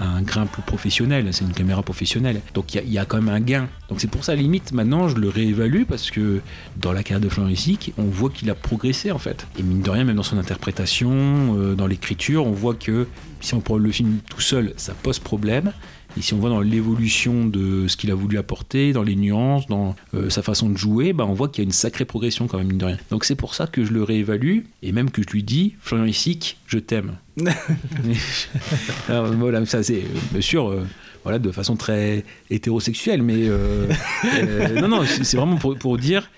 un 0.00 0.20
grain 0.22 0.46
plus 0.46 0.62
professionnel, 0.62 1.28
c'est 1.32 1.44
une 1.44 1.52
caméra 1.52 1.82
professionnelle. 1.82 2.40
Donc 2.54 2.74
il 2.74 2.92
y 2.92 2.98
a- 2.98 3.04
quand 3.04 3.20
même 3.20 3.34
un 3.34 3.40
gain. 3.40 3.68
Donc 3.88 4.00
c'est 4.00 4.10
pour 4.10 4.24
ça, 4.24 4.34
limite, 4.34 4.72
maintenant, 4.72 5.08
je 5.08 5.16
le 5.16 5.28
réévalue 5.28 5.84
parce 5.88 6.10
que 6.10 6.40
dans 6.76 6.92
la 6.92 7.02
carrière 7.02 7.20
de 7.24 7.28
Florian 7.28 7.50
Lessic, 7.50 7.92
on 7.96 8.04
voit 8.04 8.30
qu'il 8.30 8.50
a 8.50 8.54
progressé 8.54 9.10
en 9.10 9.18
fait. 9.18 9.46
Et 9.58 9.62
mine 9.62 9.80
de 9.82 9.90
rien, 9.90 10.04
même 10.04 10.16
dans 10.16 10.22
son 10.22 10.38
interprétation, 10.38 11.56
euh, 11.56 11.74
dans 11.74 11.86
l'écriture, 11.86 12.46
on 12.46 12.52
voit 12.52 12.74
que 12.74 13.06
si 13.40 13.54
on 13.54 13.60
prend 13.60 13.78
le 13.78 13.90
film 13.90 14.18
tout 14.28 14.40
seul, 14.40 14.72
ça 14.76 14.92
pose 14.94 15.18
problème. 15.18 15.72
Et 16.16 16.22
si 16.22 16.34
on 16.34 16.38
voit 16.38 16.50
dans 16.50 16.60
l'évolution 16.60 17.46
de 17.46 17.88
ce 17.88 17.96
qu'il 17.96 18.10
a 18.10 18.14
voulu 18.14 18.38
apporter, 18.38 18.92
dans 18.92 19.02
les 19.02 19.16
nuances, 19.16 19.66
dans 19.66 19.94
euh, 20.14 20.30
sa 20.30 20.42
façon 20.42 20.70
de 20.70 20.76
jouer, 20.76 21.12
bah, 21.12 21.24
on 21.28 21.34
voit 21.34 21.48
qu'il 21.48 21.62
y 21.62 21.64
a 21.64 21.66
une 21.66 21.72
sacrée 21.72 22.04
progression 22.04 22.46
quand 22.46 22.58
même, 22.58 22.68
mine 22.68 22.78
de 22.78 22.84
rien. 22.86 22.98
Donc 23.10 23.24
c'est 23.24 23.34
pour 23.34 23.54
ça 23.54 23.66
que 23.66 23.84
je 23.84 23.92
le 23.92 24.02
réévalue, 24.02 24.60
et 24.82 24.92
même 24.92 25.10
que 25.10 25.22
je 25.22 25.28
lui 25.28 25.42
dis, 25.42 25.74
Florian 25.80 26.04
Lessic, 26.06 26.58
je 26.66 26.78
t'aime. 26.78 27.16
Alors, 29.08 29.26
voilà, 29.32 29.64
ça 29.66 29.82
c'est 29.82 29.98
euh, 29.98 30.18
bien 30.32 30.40
sûr, 30.40 30.68
euh, 30.68 30.86
voilà, 31.26 31.40
de 31.40 31.50
façon 31.50 31.74
très 31.74 32.24
hétérosexuelle, 32.50 33.20
mais 33.20 33.48
euh, 33.48 33.88
euh, 34.24 34.80
non, 34.80 34.86
non, 34.86 35.02
c'est 35.04 35.36
vraiment 35.36 35.56
pour, 35.56 35.76
pour 35.76 35.98
dire 35.98 36.30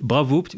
bravo, 0.00 0.44
euh, 0.54 0.56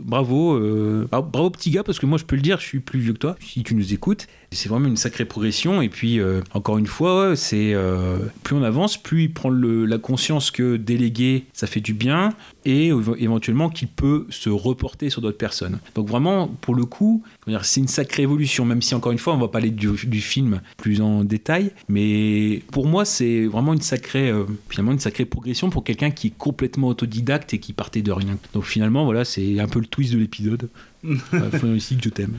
bravo, 1.09 1.29
bravo, 1.31 1.51
petit 1.51 1.71
gars, 1.71 1.83
parce 1.83 1.99
que 1.99 2.07
moi 2.07 2.19
je 2.19 2.25
peux 2.25 2.37
le 2.37 2.43
dire, 2.43 2.61
je 2.61 2.67
suis 2.67 2.81
plus 2.81 3.01
vieux 3.01 3.13
que 3.13 3.19
toi, 3.19 3.37
si 3.41 3.63
tu 3.63 3.75
nous 3.75 3.93
écoutes. 3.93 4.27
C'est 4.51 4.71
vraiment 4.71 4.89
une 4.89 4.97
sacrée 4.97 5.27
progression, 5.27 5.83
et 5.83 5.91
puis 5.91 6.19
euh, 6.19 6.41
encore 6.55 6.79
une 6.79 6.87
fois, 6.87 7.37
c'est 7.37 7.75
euh, 7.75 8.17
plus 8.45 8.57
on 8.57 8.63
avance, 8.63 8.97
plus 8.97 9.25
il 9.25 9.33
prend 9.33 9.51
la 9.51 9.99
conscience 9.99 10.51
que 10.51 10.77
déléguer, 10.77 11.45
ça 11.53 11.67
fait 11.67 11.81
du 11.81 11.93
bien, 11.93 12.35
et 12.65 12.91
éve- 12.91 13.17
éventuellement 13.19 13.69
qu'il 13.69 13.89
peut 13.89 14.27
se 14.31 14.49
reporter 14.49 15.11
sur 15.11 15.21
d'autres 15.21 15.37
personnes. 15.37 15.79
Donc 15.95 16.09
vraiment, 16.09 16.49
pour 16.49 16.75
le 16.75 16.87
coup, 16.87 17.23
c'est 17.63 17.81
une 17.81 17.89
sacrée 17.89 18.23
évolution, 18.23 18.65
même 18.65 18.81
si 18.81 18.95
encore 18.95 19.13
une 19.13 19.19
fois, 19.19 19.35
on 19.35 19.39
va 19.39 19.49
parler 19.49 19.71
du, 19.71 19.91
du 20.07 20.21
film 20.21 20.63
plus 20.79 21.03
en 21.03 21.25
détail, 21.25 21.71
mais 21.89 22.63
pour 22.73 22.87
moi, 22.87 23.05
c'est 23.05 23.45
vraiment 23.45 23.75
une 23.75 23.83
sacrée, 23.83 24.31
euh, 24.31 24.45
finalement, 24.71 24.93
une 24.93 24.99
sacrée 24.99 25.27
progression 25.27 25.69
pour 25.69 25.85
quelqu'un 25.85 26.11
qui 26.11 26.29
est 26.29 26.37
complètement 26.37 26.89
autodidacte 26.89 27.53
et 27.53 27.59
qui 27.59 27.75
partait 27.75 28.03
de 28.03 28.13
rien. 28.13 28.39
Donc 28.55 28.65
finalement, 28.65 29.05
voilà, 29.05 29.27
c'est 29.27 29.61
un 29.61 29.69
peu 29.69 29.79
le 29.79 29.87
twist 29.87 30.15
de 30.15 30.19
l'épisode. 30.19 30.71
Florian 31.03 31.75
Lessic, 31.75 32.03
je 32.03 32.09
t'aime. 32.09 32.39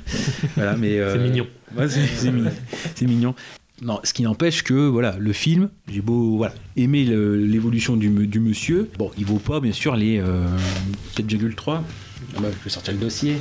Voilà, 0.56 0.76
mais 0.76 1.00
euh, 1.00 1.14
C'est 1.14 1.20
mignon. 1.20 1.48
ouais, 1.78 1.88
c'est 2.96 3.06
mignon. 3.06 3.36
Non, 3.82 4.02
ce 4.04 4.14
qui 4.14 4.24
n'empêche 4.24 4.64
que 4.64 4.74
voilà, 4.74 5.16
le 5.18 5.32
film, 5.32 5.70
j'ai 5.90 6.02
beau 6.02 6.36
voilà, 6.36 6.54
aimer 6.76 7.06
l'évolution 7.06 7.96
du, 7.96 8.10
monsieur. 8.40 8.90
Bon, 8.98 9.12
il 9.18 9.26
vaut 9.26 9.38
pas 9.40 9.62
bien 9.62 9.72
sûr 9.72 9.96
les 9.96 10.20
euh, 10.20 10.46
4,3. 11.16 11.82
Ah 12.36 12.40
bah, 12.42 12.48
je 12.52 12.64
vais 12.64 12.70
sortir 12.70 12.94
le 12.94 13.00
dossier. 13.00 13.38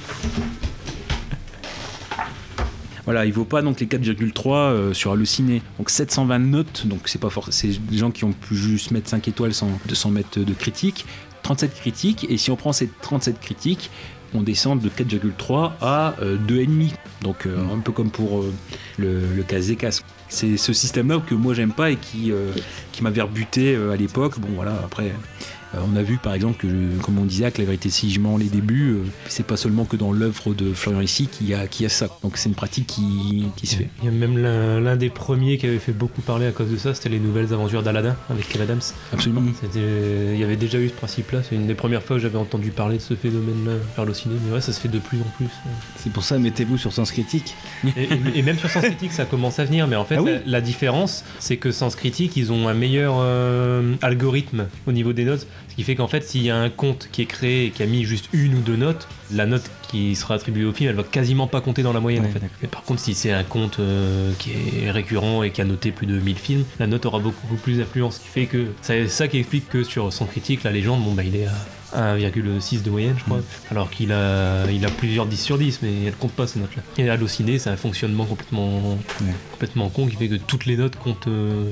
Voilà, 3.04 3.24
il 3.24 3.32
vaut 3.32 3.46
pas 3.46 3.62
donc 3.62 3.80
les 3.80 3.86
4,3 3.86 4.54
euh, 4.54 4.94
sur 4.94 5.12
Allociné. 5.12 5.62
Donc 5.78 5.90
720 5.90 6.38
notes, 6.38 6.86
donc 6.86 7.08
c'est 7.08 7.18
pas 7.18 7.30
forcément. 7.30 7.72
C'est 7.74 7.86
des 7.90 7.98
gens 7.98 8.10
qui 8.10 8.24
ont 8.24 8.32
pu 8.32 8.54
juste 8.54 8.92
mettre 8.92 9.08
5 9.08 9.26
étoiles 9.26 9.54
sans 9.54 9.70
200 9.88 10.10
mettre 10.10 10.40
de 10.40 10.52
critiques. 10.52 11.04
37 11.42 11.74
critiques, 11.74 12.26
et 12.28 12.36
si 12.36 12.50
on 12.50 12.56
prend 12.56 12.72
ces 12.72 12.88
37 13.00 13.40
critiques, 13.40 13.90
on 14.34 14.42
descend 14.42 14.80
de 14.80 14.88
4,3 14.88 15.72
à 15.80 16.14
euh, 16.20 16.36
2,5. 16.36 16.92
Donc 17.22 17.46
euh, 17.46 17.56
un 17.74 17.78
peu 17.80 17.92
comme 17.92 18.10
pour 18.10 18.40
euh, 18.40 18.52
le, 18.98 19.20
le 19.34 19.42
cas 19.42 19.60
casques. 19.78 20.04
C'est 20.28 20.56
ce 20.56 20.72
système-là 20.72 21.20
que 21.26 21.34
moi 21.34 21.54
j'aime 21.54 21.72
pas 21.72 21.90
et 21.90 21.96
qui, 21.96 22.30
euh, 22.32 22.52
qui 22.92 23.02
m'avait 23.02 23.22
rebuté 23.22 23.74
euh, 23.74 23.92
à 23.92 23.96
l'époque. 23.96 24.38
Bon 24.38 24.48
voilà, 24.54 24.72
après, 24.84 25.06
Euh, 25.06 25.12
on 25.74 25.96
a 25.96 26.02
vu 26.02 26.16
par 26.16 26.34
exemple 26.34 26.56
que, 26.58 26.66
comme 27.02 27.18
on 27.18 27.24
disait, 27.24 27.50
que 27.50 27.58
la 27.58 27.64
vérité 27.66 27.90
si 27.90 28.10
je 28.10 28.20
mens 28.20 28.36
les 28.36 28.46
débuts, 28.48 28.92
euh, 28.92 29.02
c'est 29.28 29.46
pas 29.46 29.56
seulement 29.56 29.84
que 29.84 29.96
dans 29.96 30.12
l'œuvre 30.12 30.54
de 30.54 30.72
Florian 30.72 31.00
ici 31.00 31.26
qu'il 31.26 31.48
y 31.48 31.54
a, 31.54 31.66
qu'il 31.66 31.84
y 31.84 31.86
a 31.86 31.88
ça. 31.90 32.08
Donc 32.22 32.36
c'est 32.36 32.48
une 32.48 32.54
pratique 32.54 32.86
qui, 32.86 33.44
qui 33.56 33.66
se 33.66 33.76
fait. 33.76 33.88
Il 34.02 34.06
y 34.06 34.08
a 34.08 34.12
même 34.12 34.38
l'un 34.38 34.80
l'un 34.80 34.96
des 34.96 35.10
premiers 35.10 35.58
qui 35.58 35.66
avait 35.66 35.78
fait 35.78 35.92
beaucoup 35.92 36.22
parler 36.22 36.46
à 36.46 36.52
cause 36.52 36.70
de 36.70 36.76
ça, 36.76 36.94
c'était 36.94 37.08
les 37.10 37.20
nouvelles 37.20 37.52
aventures 37.52 37.82
d'Aladin 37.82 38.16
avec 38.30 38.48
Kev 38.48 38.62
Adams. 38.62 38.80
Absolument. 39.12 39.42
C'était- 39.60 40.34
Il 40.34 40.38
y 40.40 40.44
avait 40.44 40.56
déjà 40.56 40.78
eu 40.78 40.88
ce 40.88 40.94
principe-là, 40.94 41.42
c'est 41.48 41.54
une 41.56 41.66
des 41.66 41.74
premières 41.74 42.02
fois 42.02 42.16
que 42.16 42.22
j'avais 42.22 42.38
entendu 42.38 42.70
parler 42.70 42.96
de 42.96 43.02
ce 43.02 43.14
phénomène-là 43.14 43.72
vers 43.96 44.04
le 44.04 44.14
ciné, 44.14 44.34
mais 44.46 44.54
ouais, 44.54 44.60
ça 44.60 44.72
se 44.72 44.80
fait 44.80 44.88
de 44.88 44.98
plus 44.98 45.18
en 45.20 45.30
plus. 45.36 45.46
C'est 46.08 46.14
pour 46.14 46.24
ça, 46.24 46.38
mettez-vous 46.38 46.78
sur 46.78 46.90
Sens 46.90 47.12
Critique. 47.12 47.54
Et, 48.34 48.40
même 48.40 48.58
sur 48.58 48.70
Sens 48.70 48.82
Critique, 48.82 49.12
ça 49.12 49.26
commence 49.26 49.58
à 49.58 49.66
venir, 49.66 49.86
mais 49.86 49.94
en 49.96 50.06
fait, 50.06 50.14
Ah 50.16 50.22
oui. 50.22 50.30
la, 50.32 50.40
la 50.46 50.60
différence, 50.62 51.22
c'est 51.38 51.58
que 51.58 51.70
Sens 51.70 51.96
Critique, 51.96 52.34
ils 52.38 52.50
ont 52.50 52.66
un 52.66 52.72
meilleur 52.72 53.16
euh, 53.18 53.94
algorithme 54.00 54.68
au 54.86 54.92
niveau 54.92 55.12
des 55.12 55.24
notes, 55.24 55.46
ce 55.68 55.74
qui 55.74 55.82
fait 55.82 55.96
qu'en 55.96 56.08
fait, 56.08 56.24
s'il 56.24 56.42
y 56.44 56.48
a 56.48 56.56
un 56.56 56.70
compte 56.70 57.10
qui 57.12 57.20
est 57.20 57.26
créé 57.26 57.66
et 57.66 57.70
qui 57.72 57.82
a 57.82 57.86
mis 57.86 58.04
juste 58.04 58.30
une 58.32 58.54
ou 58.54 58.60
deux 58.60 58.76
notes, 58.76 59.06
la 59.32 59.46
note 59.46 59.70
qui 59.88 60.14
sera 60.16 60.34
attribuée 60.34 60.64
au 60.64 60.72
film, 60.72 60.90
elle 60.90 60.96
va 60.96 61.02
quasiment 61.02 61.46
pas 61.46 61.60
compter 61.60 61.82
dans 61.82 61.92
la 61.92 62.00
moyenne 62.00 62.24
en 62.26 62.28
fait. 62.30 62.40
Mais 62.62 62.68
par 62.68 62.82
contre, 62.82 63.00
si 63.00 63.14
c'est 63.14 63.32
un 63.32 63.44
compte 63.44 63.78
euh, 63.80 64.32
qui 64.38 64.50
est 64.82 64.90
récurrent 64.90 65.42
et 65.42 65.50
qui 65.50 65.60
a 65.60 65.64
noté 65.64 65.90
plus 65.92 66.06
de 66.06 66.18
1000 66.18 66.36
films, 66.36 66.64
la 66.78 66.86
note 66.86 67.06
aura 67.06 67.18
beaucoup 67.18 67.56
plus 67.56 67.78
d'influence, 67.78 68.16
ce 68.16 68.20
qui 68.20 68.28
fait 68.28 68.46
que 68.46 68.66
c'est 68.82 69.08
ça 69.08 69.28
qui 69.28 69.38
explique 69.38 69.68
que 69.68 69.82
sur 69.84 70.12
Sens 70.12 70.28
Critique, 70.30 70.62
la 70.64 70.70
légende, 70.72 71.02
bon 71.02 71.12
bah 71.14 71.24
il 71.24 71.36
est 71.36 71.46
à 71.46 71.52
1,6 72.16 72.82
de 72.82 72.90
moyenne, 72.90 73.14
je 73.16 73.24
crois, 73.24 73.40
alors 73.70 73.88
qu'il 73.90 74.12
a, 74.12 74.70
il 74.70 74.84
a 74.84 74.90
plusieurs 74.90 75.24
10 75.24 75.36
sur 75.42 75.56
10, 75.56 75.80
mais 75.82 76.04
elle 76.06 76.12
compte 76.14 76.32
pas 76.32 76.46
ces 76.46 76.58
notes-là. 76.60 76.82
Et 76.98 77.08
Allociné, 77.08 77.58
c'est 77.58 77.70
un 77.70 77.78
fonctionnement 77.78 78.26
complètement, 78.26 78.98
complètement 79.52 79.88
con 79.88 80.06
qui 80.06 80.16
fait 80.16 80.28
que 80.28 80.34
toutes 80.34 80.66
les 80.66 80.76
notes 80.76 80.96
comptent 80.96 81.28
euh, 81.28 81.64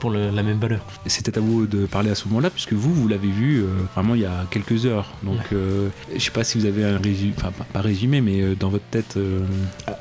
pour 0.00 0.08
le- 0.08 0.30
la 0.30 0.42
même 0.42 0.58
valeur. 0.58 0.80
C'était 1.04 1.36
à 1.36 1.40
vous 1.42 1.66
de 1.66 1.84
parler 1.84 2.10
à 2.10 2.14
ce 2.14 2.28
moment-là, 2.28 2.48
puisque 2.48 2.72
vous, 2.72 2.94
vous 2.94 3.08
l'avez 3.08 3.28
vu 3.30 3.58
euh, 3.60 3.66
vraiment 3.94 4.14
il 4.14 4.22
y 4.22 4.26
a 4.26 4.46
quelques 4.50 4.86
heures. 4.86 5.12
Donc, 5.22 5.40
euh, 5.52 5.88
je 6.14 6.18
sais 6.20 6.30
pas 6.30 6.44
si 6.44 6.58
vous 6.58 6.64
avez 6.64 6.81
un 6.84 6.98
résumé, 6.98 7.32
enfin 7.36 7.50
pas, 7.56 7.64
pas 7.72 7.80
résumé, 7.80 8.20
mais 8.20 8.40
euh, 8.40 8.54
dans 8.58 8.68
votre 8.68 8.84
tête. 8.90 9.16
euh, 9.16 9.40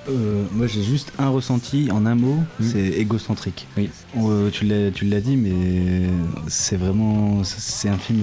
Euh, 0.09 0.43
moi 0.51 0.67
j'ai 0.67 0.84
juste 0.84 1.11
un 1.19 1.29
ressenti 1.29 1.89
en 1.91 2.05
un 2.05 2.15
mot, 2.15 2.38
c'est 2.61 2.88
égocentrique. 2.88 3.67
Oui. 3.77 3.89
Tu 4.51 4.65
l'as 4.65 4.91
tu 4.91 5.05
l'as 5.05 5.21
dit, 5.21 5.38
mais 5.38 5.51
c'est 6.47 6.75
vraiment 6.77 7.43
c'est 7.43 7.89
un 7.89 7.97
film 7.97 8.19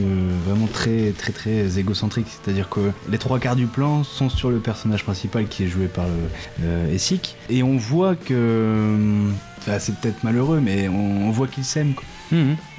vraiment 0.47 0.67
très 0.67 1.13
très 1.17 1.33
très 1.33 1.79
égocentrique. 1.79 2.27
C'est-à-dire 2.29 2.69
que 2.69 2.81
les 3.11 3.19
trois 3.19 3.39
quarts 3.39 3.57
du 3.57 3.67
plan 3.67 4.03
sont 4.05 4.29
sur 4.29 4.51
le 4.51 4.59
personnage 4.59 5.05
principal 5.05 5.47
qui 5.47 5.65
est 5.65 5.69
joué 5.69 5.87
par 5.87 6.07
le, 6.07 6.93
Essig, 6.93 7.21
et 7.49 7.63
on 7.63 7.77
voit 7.77 8.17
que 8.17 9.29
enfin, 9.59 9.79
c'est 9.79 9.95
peut-être 9.97 10.23
malheureux, 10.25 10.61
mais 10.61 10.89
on, 10.89 11.29
on 11.29 11.31
voit 11.31 11.47
qu'il 11.49 11.65
s'aime. 11.65 11.95
quoi. 11.95 12.05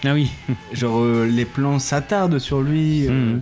Ah 0.05 0.13
oui. 0.13 0.29
Genre 0.73 0.99
euh, 1.01 1.25
les 1.25 1.45
plans 1.45 1.79
s'attardent 1.79 2.37
sur 2.37 2.61
lui. 2.61 3.07
euh, 3.07 3.37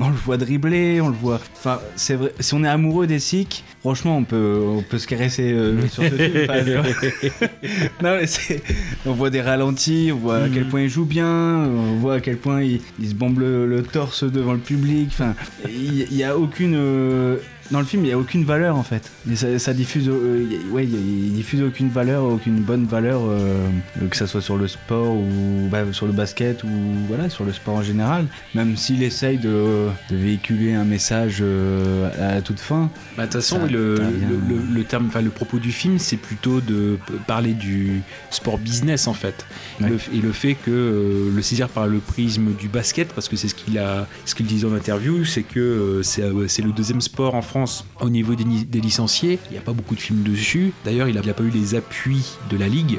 On 0.00 0.08
le 0.08 0.14
voit 0.16 0.38
dribbler, 0.38 1.00
on 1.02 1.08
le 1.08 1.14
voit. 1.14 1.38
Enfin, 1.54 1.78
c'est 1.96 2.14
vrai. 2.14 2.32
Si 2.40 2.54
on 2.54 2.64
est 2.64 2.68
amoureux 2.68 3.06
des 3.06 3.18
Sikhs, 3.18 3.62
franchement, 3.80 4.16
on 4.16 4.24
peut, 4.24 4.60
on 4.66 4.82
peut 4.82 4.98
se 4.98 5.06
caresser 5.06 5.52
euh, 5.52 5.86
sur 5.88 6.02
ce 6.02 6.08
film. 6.08 6.46
Enfin, 6.48 6.62
non, 8.02 8.16
mais 8.18 8.26
c'est. 8.26 8.62
On 9.04 9.12
voit 9.12 9.28
des 9.30 9.42
ralentis, 9.42 10.10
on 10.12 10.16
voit 10.18 10.38
à 10.44 10.48
quel 10.48 10.66
point 10.66 10.80
il 10.82 10.88
joue 10.88 11.04
bien, 11.04 11.28
on 11.28 11.96
voit 11.96 12.14
à 12.14 12.20
quel 12.20 12.38
point 12.38 12.62
il, 12.62 12.80
il 13.00 13.08
se 13.10 13.14
bombe 13.14 13.38
le, 13.38 13.66
le 13.66 13.82
torse 13.82 14.24
devant 14.24 14.54
le 14.54 14.58
public. 14.60 15.08
Enfin, 15.12 15.34
il 15.68 16.06
il 16.10 16.16
y 16.16 16.24
a 16.24 16.38
aucune. 16.38 16.74
euh, 16.74 17.36
dans 17.70 17.78
le 17.80 17.86
film, 17.86 18.02
il 18.04 18.08
n'y 18.08 18.12
a 18.12 18.18
aucune 18.18 18.44
valeur 18.44 18.76
en 18.76 18.82
fait. 18.82 19.10
Et 19.30 19.36
ça, 19.36 19.58
ça 19.58 19.72
diffuse, 19.72 20.08
euh, 20.08 20.46
ouais, 20.70 20.84
il 20.84 21.32
diffuse 21.32 21.62
aucune 21.62 21.88
valeur, 21.88 22.24
aucune 22.24 22.60
bonne 22.60 22.84
valeur, 22.86 23.22
euh, 23.24 23.66
que 24.10 24.16
ça 24.16 24.26
soit 24.26 24.42
sur 24.42 24.56
le 24.58 24.68
sport 24.68 25.14
ou 25.14 25.68
bah, 25.70 25.84
sur 25.92 26.06
le 26.06 26.12
basket 26.12 26.64
ou 26.64 26.68
voilà 27.08 27.30
sur 27.30 27.44
le 27.44 27.52
sport 27.52 27.76
en 27.76 27.82
général. 27.82 28.26
Même 28.54 28.76
s'il 28.76 29.02
essaye 29.02 29.38
de, 29.38 29.88
de 30.10 30.16
véhiculer 30.16 30.74
un 30.74 30.84
message 30.84 31.38
euh, 31.40 32.36
à 32.36 32.42
toute 32.42 32.60
fin. 32.60 32.90
Bah, 33.16 33.26
de 33.26 33.32
toute 33.32 33.40
façon, 33.40 33.60
ça- 33.60 33.66
le, 33.72 33.94
t'as 33.96 34.02
le, 34.04 34.08
rien. 34.18 34.28
le- 34.48 34.74
le 34.74 34.84
terme, 34.84 35.06
enfin, 35.06 35.22
le 35.22 35.30
propos 35.30 35.58
du 35.58 35.72
film, 35.72 35.98
c'est 35.98 36.16
plutôt 36.16 36.60
de 36.60 36.98
parler 37.26 37.54
du 37.54 38.02
sport 38.30 38.58
business 38.58 39.06
en 39.06 39.14
fait, 39.14 39.46
et 39.80 40.18
le 40.20 40.32
fait 40.32 40.54
que 40.54 41.30
le 41.34 41.42
saisir 41.42 41.68
par 41.68 41.86
le 41.86 41.98
prisme 41.98 42.52
du 42.58 42.68
basket, 42.68 43.12
parce 43.12 43.28
que 43.28 43.36
c'est 43.36 43.48
ce 43.48 43.54
qu'il 43.54 43.78
a, 43.78 44.06
ce 44.24 44.34
qu'il 44.34 44.46
disait 44.46 44.66
en 44.66 44.74
interview, 44.74 45.24
c'est 45.24 45.42
que 45.42 46.00
c'est 46.02 46.22
le 46.62 46.72
deuxième 46.72 47.00
sport 47.00 47.34
en 47.34 47.42
France 47.42 47.61
au 48.00 48.10
niveau 48.10 48.34
des, 48.34 48.44
des 48.44 48.80
licenciés. 48.80 49.38
Il 49.50 49.52
n'y 49.52 49.58
a 49.58 49.62
pas 49.62 49.72
beaucoup 49.72 49.94
de 49.94 50.00
films 50.00 50.22
dessus. 50.22 50.72
D'ailleurs, 50.84 51.08
il 51.08 51.14
n'a 51.14 51.34
pas 51.34 51.42
eu 51.42 51.50
les 51.50 51.74
appuis 51.74 52.36
de 52.50 52.56
la 52.56 52.68
ligue 52.68 52.98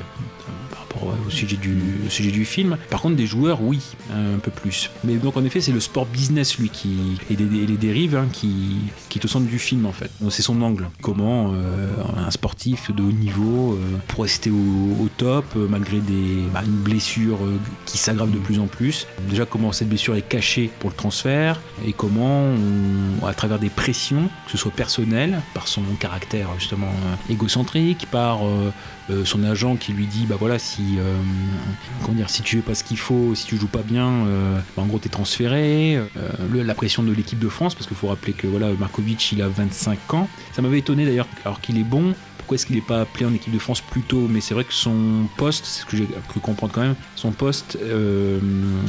rapport 0.94 1.14
au 1.26 1.30
sujet 1.30 1.58
du, 1.58 1.78
sujet 2.10 2.32
du 2.32 2.46
film. 2.46 2.78
Par 2.90 3.02
contre, 3.02 3.16
des 3.16 3.28
joueurs, 3.28 3.62
oui, 3.62 3.82
un 4.12 4.40
peu 4.40 4.52
plus. 4.52 4.90
Mais 5.04 5.16
donc, 5.16 5.38
en 5.38 5.44
effet, 5.44 5.62
c'est 5.62 5.72
le 5.72 5.80
sport 5.80 6.06
business, 6.06 6.58
lui, 6.58 6.70
qui, 6.70 7.20
et, 7.30 7.36
les 7.36 7.78
dérives, 7.78 8.16
hein, 8.16 8.28
qui, 8.32 8.78
qui 9.10 9.20
est 9.20 9.26
au 9.26 9.28
centre 9.28 9.48
du 9.48 9.60
film, 9.60 9.86
en 9.86 9.92
fait. 9.92 10.12
C'est 10.30 10.42
son 10.42 10.62
angle. 10.62 10.90
Comment 11.02 11.52
euh, 11.54 11.92
un 12.18 12.32
sportif 12.32 12.92
de 12.92 13.02
haut 13.02 13.12
niveau 13.12 13.74
euh, 13.74 13.98
pour 14.08 14.24
rester 14.24 14.50
au, 14.50 15.08
top, 15.18 15.46
euh, 15.56 15.68
malgré 15.70 16.00
des, 16.00 16.44
bah, 16.54 16.62
une 16.66 16.72
blessure 16.72 17.38
euh, 17.44 17.58
qui 17.86 17.98
s'aggrave 17.98 18.32
de 18.32 18.38
plus 18.38 18.60
en 18.60 18.68
plus. 18.68 19.08
Déjà, 19.30 19.46
comment 19.46 19.72
cette 19.72 19.90
blessure 19.90 20.16
est 20.16 20.28
cachée 20.28 20.70
pour 20.80 20.90
le 20.90 20.96
transfert, 20.96 21.60
et 21.86 21.94
comment, 21.94 22.54
à 23.26 23.34
travers 23.34 23.60
des 23.60 23.70
pressions, 23.70 24.30
que 24.46 24.52
ce 24.52 24.58
soit 24.58 24.72
personnelles, 24.72 25.42
par 25.54 25.68
son 25.68 25.82
caractère 26.00 26.48
justement 26.58 26.88
euh, 26.88 27.34
égocentrique, 27.34 28.08
par 28.12 28.40
euh, 29.10 29.26
son 29.26 29.44
agent 29.44 29.76
qui 29.76 29.92
lui 29.92 30.06
dit 30.06 30.26
bah 30.26 30.36
voilà 30.40 30.58
si 30.58 30.98
euh, 30.98 31.18
si 32.28 32.42
tu 32.42 32.58
fais 32.58 32.62
pas 32.62 32.74
ce 32.74 32.86
qu'il 32.86 32.98
faut 32.98 33.36
si 33.36 33.46
tu 33.46 33.58
joues 33.58 33.68
pas 33.68 33.82
bien 33.82 34.08
euh, 34.08 34.58
bah, 34.78 34.84
en 34.84 34.86
gros 34.86 35.00
t'es 35.00 35.10
transféré. 35.10 36.00
La 36.54 36.76
pression 36.76 37.04
de 37.04 37.12
l'équipe 37.12 37.40
de 37.40 37.50
France 37.50 37.76
parce 37.76 37.88
qu'il 37.88 37.98
faut 37.98 38.08
rappeler 38.08 38.34
que 38.34 38.48
voilà 38.48 38.70
Markovic 38.80 39.32
il 39.32 39.42
a 39.42 39.48
25 39.48 40.14
ans 40.14 40.30
ça 40.54 40.62
m'avait 40.62 40.80
étonné 40.80 41.06
d'ailleurs 41.06 41.28
alors 41.46 41.60
qu'il 41.62 41.78
est 41.78 41.84
bon 41.84 42.14
pourquoi 42.44 42.56
est-ce 42.56 42.66
qu'il 42.66 42.76
n'est 42.76 42.82
pas 42.82 43.00
appelé 43.00 43.26
en 43.26 43.34
équipe 43.34 43.54
de 43.54 43.60
France 43.60 43.80
plus 43.80 44.02
tôt? 44.02 44.28
Mais 44.30 44.42
c'est 44.42 44.54
vrai 44.54 44.66
que 44.66 44.74
son 44.74 45.28
poste, 45.38 45.64
c'est 45.66 45.82
ce 45.82 45.86
que 45.86 45.96
j'ai 45.96 46.06
cru 46.28 46.42
comprendre 46.42 46.74
quand 46.74 46.82
même, 46.82 46.96
son 47.16 47.32
poste 47.32 47.78
euh, 47.82 48.38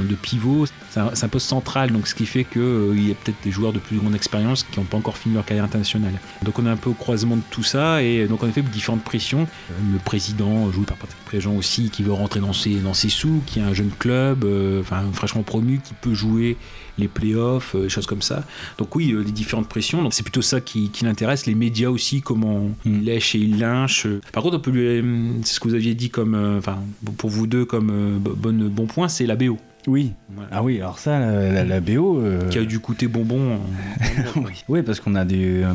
de 0.01 0.15
pivot, 0.17 0.67
c'est 0.91 0.99
un, 0.99 1.29
poste 1.29 1.47
central, 1.47 1.93
donc 1.93 2.09
ce 2.09 2.17
qui 2.17 2.27
fait 2.27 2.43
qu'il 2.43 3.09
y 3.09 3.13
a 3.13 3.15
peut-être 3.15 3.37
des 3.45 3.53
joueurs 3.53 3.73
de 3.73 3.79
plus 3.79 3.99
grande 3.99 4.17
expérience 4.17 4.65
qui 4.65 4.81
n'ont 4.81 4.87
pas 4.87 4.97
encore 4.97 5.17
fini 5.17 5.37
leur 5.37 5.45
carrière 5.45 5.65
internationale. 5.65 6.15
Donc 6.43 6.59
on 6.59 6.67
est 6.67 6.71
un 6.71 6.77
peu 6.77 6.91
au 6.91 6.95
croisement 6.95 7.37
de 7.37 7.43
tout 7.51 7.63
ça, 7.63 8.03
et 8.03 8.27
donc 8.27 8.43
en 8.43 8.49
effet 8.49 8.63
différentes 8.63 9.05
pressions. 9.05 9.47
Euh, 9.71 9.75
Le 9.93 9.99
président, 10.01 10.73
joué 10.73 10.85
par 10.85 10.97
Patrick 10.97 11.25
Préjean 11.25 11.57
aussi, 11.57 11.91
qui 11.91 12.03
veut 12.03 12.13
rentrer 12.13 12.41
dans 12.41 12.53
ses, 12.53 12.75
dans 12.81 12.95
ses 12.95 13.09
sous, 13.09 13.41
qui 13.47 13.61
a 13.61 13.67
un 13.67 13.73
jeune 13.73 13.93
club, 13.97 14.45
euh, 14.45 14.81
enfin 14.81 15.05
fraîchement 15.13 15.45
promu, 15.45 15.79
qui 15.79 15.95
peut 15.95 16.15
jouer 16.15 16.57
les 16.99 17.09
playoffs, 17.09 17.75
euh, 17.75 17.85
des 17.85 17.89
choses 17.89 18.07
comme 18.07 18.23
ça. 18.23 18.45
Donc 18.79 18.95
oui, 18.95 19.13
euh, 19.13 19.23
les 19.23 19.33
différentes 19.33 19.69
pressions. 19.69 20.03
Donc 20.03 20.15
c'est 20.15 20.23
plutôt 20.23 20.43
ça 20.43 20.61
qui, 20.61 20.91
qui 20.91 21.05
l'intéresse. 21.05 21.47
Médias 21.55 21.89
aussi, 21.91 22.21
comment 22.21 22.71
ils 22.85 23.05
lèchent 23.05 23.35
et 23.35 23.39
ils 23.39 23.59
lynchent. 23.59 24.07
Par 24.33 24.43
contre, 24.43 24.57
on 24.57 24.61
peut 24.61 24.71
lui, 24.71 24.87
euh, 24.87 25.03
c'est 25.43 25.55
ce 25.55 25.61
que 25.61 25.69
vous 25.69 25.75
aviez 25.75 25.95
dit 25.95 26.11
comme, 26.11 26.35
euh, 26.35 26.59
enfin 26.59 26.79
pour 27.19 27.31
vous 27.31 27.47
deux 27.47 27.65
comme 27.65 27.91
euh, 27.91 28.19
bo- 28.19 28.35
bonne 28.37 28.69
bon 28.69 28.87
point, 28.87 29.09
c'est 29.09 29.27
la 29.27 29.37
BO. 29.37 29.59
Oui. 29.87 30.13
Ah 30.51 30.63
oui, 30.63 30.79
alors 30.81 30.99
ça, 30.99 31.19
la, 31.19 31.53
la- 31.53 31.65
la 31.65 31.81
BO. 31.81 32.19
euh, 32.19 32.49
Qui 32.49 32.59
a 32.59 32.65
dû 32.65 32.79
coûter 32.79 33.07
bonbon. 33.07 33.59
oui. 34.37 34.53
Oui, 34.69 34.83
parce 34.83 34.99
qu'on 34.99 35.15
a 35.15 35.25
du. 35.27 35.63
euh, 35.63 35.73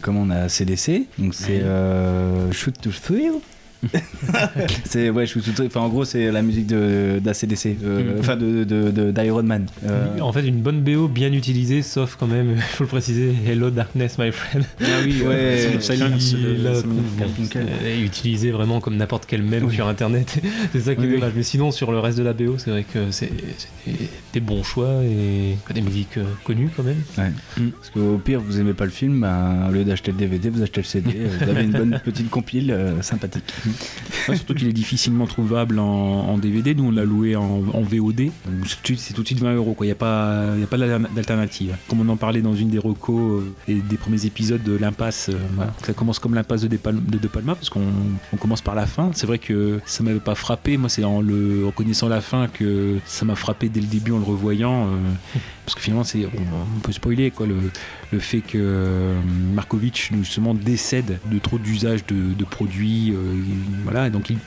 comment 0.00 0.22
on 0.22 0.30
a 0.30 0.48
CDC 0.48 1.06
Donc 1.18 1.34
c'est 1.34 1.60
euh, 1.62 2.52
Shoot 2.52 2.74
to 2.80 2.90
Thrill. 2.90 3.32
c'est 4.84 5.10
ouais. 5.10 5.24
Enfin, 5.66 5.80
en 5.80 5.88
gros, 5.88 6.04
c'est 6.04 6.30
la 6.30 6.42
musique 6.42 6.66
de 6.66 7.20
d'ACDC. 7.22 7.76
euh, 7.82 7.98
Mhm. 8.14 8.20
Enfin, 8.20 8.36
de, 8.36 9.10
d'Iron 9.10 9.42
Man. 9.42 9.66
Euh, 9.86 10.18
En 10.20 10.32
fait, 10.32 10.46
une 10.46 10.60
bonne 10.62 10.80
BO 10.82 11.08
bien 11.08 11.32
utilisée, 11.32 11.82
sauf 11.82 12.16
quand 12.18 12.26
même, 12.26 12.52
il 12.56 12.60
faut 12.76 12.84
le 12.84 12.88
préciser, 12.88 13.32
Hello 13.46 13.70
Darkness, 13.70 14.18
my 14.18 14.30
friend. 14.32 14.64
Ah 14.80 14.84
oui, 15.04 15.22
ouais, 15.26 15.78
Garfunkel. 17.18 17.66
est 17.84 18.00
utilisé 18.00 18.50
vraiment 18.50 18.80
comme 18.80 18.96
n'importe 18.96 19.24
quel 19.26 19.42
mème 19.42 19.70
sur 19.70 19.86
internet. 19.88 20.40
c'est 20.72 20.80
ça 20.80 20.94
qui 20.94 21.02
est 21.02 21.04
Oui, 21.04 21.10
oui. 21.14 21.20
dommage. 21.20 21.32
Mais 21.36 21.42
sinon, 21.42 21.70
sur 21.70 21.92
le 21.92 21.98
reste 21.98 22.18
de 22.18 22.22
la 22.24 22.32
BO, 22.32 22.56
c'est 22.58 22.70
vrai 22.70 22.84
que 22.84 23.10
c'est 23.10 23.30
c'est 23.58 23.68
des, 23.92 24.08
des 24.34 24.40
bons 24.40 24.62
choix 24.62 25.02
et 25.04 25.56
des 25.72 25.80
musiques 25.80 26.16
euh, 26.18 26.24
connues 26.44 26.70
quand 26.76 26.82
même. 26.82 27.00
Ouais. 27.16 27.32
Parce 27.76 27.90
qu'au 27.90 28.18
pire, 28.18 28.40
vous 28.40 28.60
aimez 28.60 28.74
pas 28.74 28.84
le 28.84 28.90
film, 28.90 29.20
bah, 29.20 29.66
au 29.68 29.72
lieu 29.72 29.84
d'acheter 29.84 30.12
le 30.12 30.18
DVD, 30.18 30.48
vous 30.50 30.62
achetez 30.62 30.80
le 30.80 30.86
CD. 30.86 31.10
euh, 31.16 31.28
vous 31.44 31.50
avez 31.50 31.64
une 31.64 31.70
bonne 31.72 32.00
petite 32.04 32.30
compile 32.30 32.70
euh, 32.70 33.00
sympathique. 33.02 33.44
Ouais, 34.28 34.36
surtout 34.36 34.54
qu'il 34.54 34.68
est 34.68 34.72
difficilement 34.72 35.26
trouvable 35.26 35.78
en, 35.78 35.84
en 35.86 36.38
DVD. 36.38 36.74
Nous, 36.74 36.84
on 36.84 36.90
l'a 36.90 37.04
loué 37.04 37.36
en, 37.36 37.62
en 37.72 37.80
VOD. 37.82 38.30
C'est 38.66 38.76
tout, 38.82 38.82
de 38.82 38.86
suite- 38.86 38.98
c'est 39.00 39.14
tout 39.14 39.22
de 39.22 39.26
suite 39.26 39.40
20 39.40 39.54
euros. 39.54 39.76
Il 39.80 39.86
n'y 39.86 39.90
a 39.92 39.94
pas, 39.94 40.44
il 40.54 40.60
y 40.60 40.64
a 40.64 40.66
pas 40.66 40.76
d'alterna- 40.78 41.08
d'alternative. 41.14 41.76
Comme 41.88 42.00
on 42.00 42.08
en 42.08 42.16
parlait 42.16 42.42
dans 42.42 42.54
une 42.54 42.68
des 42.70 42.78
recos 42.78 43.42
euh, 43.42 43.52
et 43.68 43.74
des 43.76 43.96
premiers 43.96 44.26
épisodes 44.26 44.62
de 44.62 44.76
l'impasse. 44.76 45.28
euh, 45.30 45.38
voilà. 45.54 45.72
Ça 45.84 45.92
commence 45.92 46.18
comme 46.18 46.34
l'impasse 46.34 46.62
de, 46.62 46.68
De 46.68 46.76
Pal- 46.76 47.04
de 47.04 47.18
De 47.18 47.28
Palma, 47.28 47.54
parce 47.54 47.70
qu'on 47.70 47.82
on 48.32 48.36
commence 48.36 48.60
par 48.60 48.74
la 48.74 48.86
fin. 48.86 49.10
C'est 49.14 49.26
vrai 49.26 49.38
que 49.38 49.80
ça 49.86 50.02
m'avait 50.02 50.20
pas 50.20 50.34
frappé. 50.34 50.76
Moi, 50.76 50.88
c'est 50.88 51.04
en, 51.04 51.20
le, 51.20 51.66
en 51.66 51.70
connaissant 51.70 52.08
la 52.08 52.20
fin 52.20 52.48
que 52.48 52.98
ça 53.06 53.24
m'a 53.24 53.34
frappé 53.34 53.68
dès 53.68 53.80
le 53.80 53.86
début 53.86 54.12
en 54.12 54.18
le 54.18 54.24
revoyant. 54.24 54.86
parce 55.68 55.74
que 55.74 55.82
finalement, 55.82 56.04
c'est, 56.04 56.24
on, 56.24 56.80
peut 56.80 56.92
spoiler 56.92 57.30
quoi, 57.30 57.46
le, 57.46 58.18
fait 58.20 58.40
que 58.40 58.56
euh, 58.56 59.20
Markovic 59.52 60.10
justement 60.14 60.54
décède 60.54 61.18
de 61.30 61.38
trop 61.38 61.58
d'usage 61.58 62.06
de, 62.06 62.32
de 62.32 62.44
produits. 62.46 63.12
euh, 63.12 63.34
il- 63.34 63.82
voilà, 63.84 64.06
et 64.06 64.10
donc 64.10 64.30
il 64.30 64.38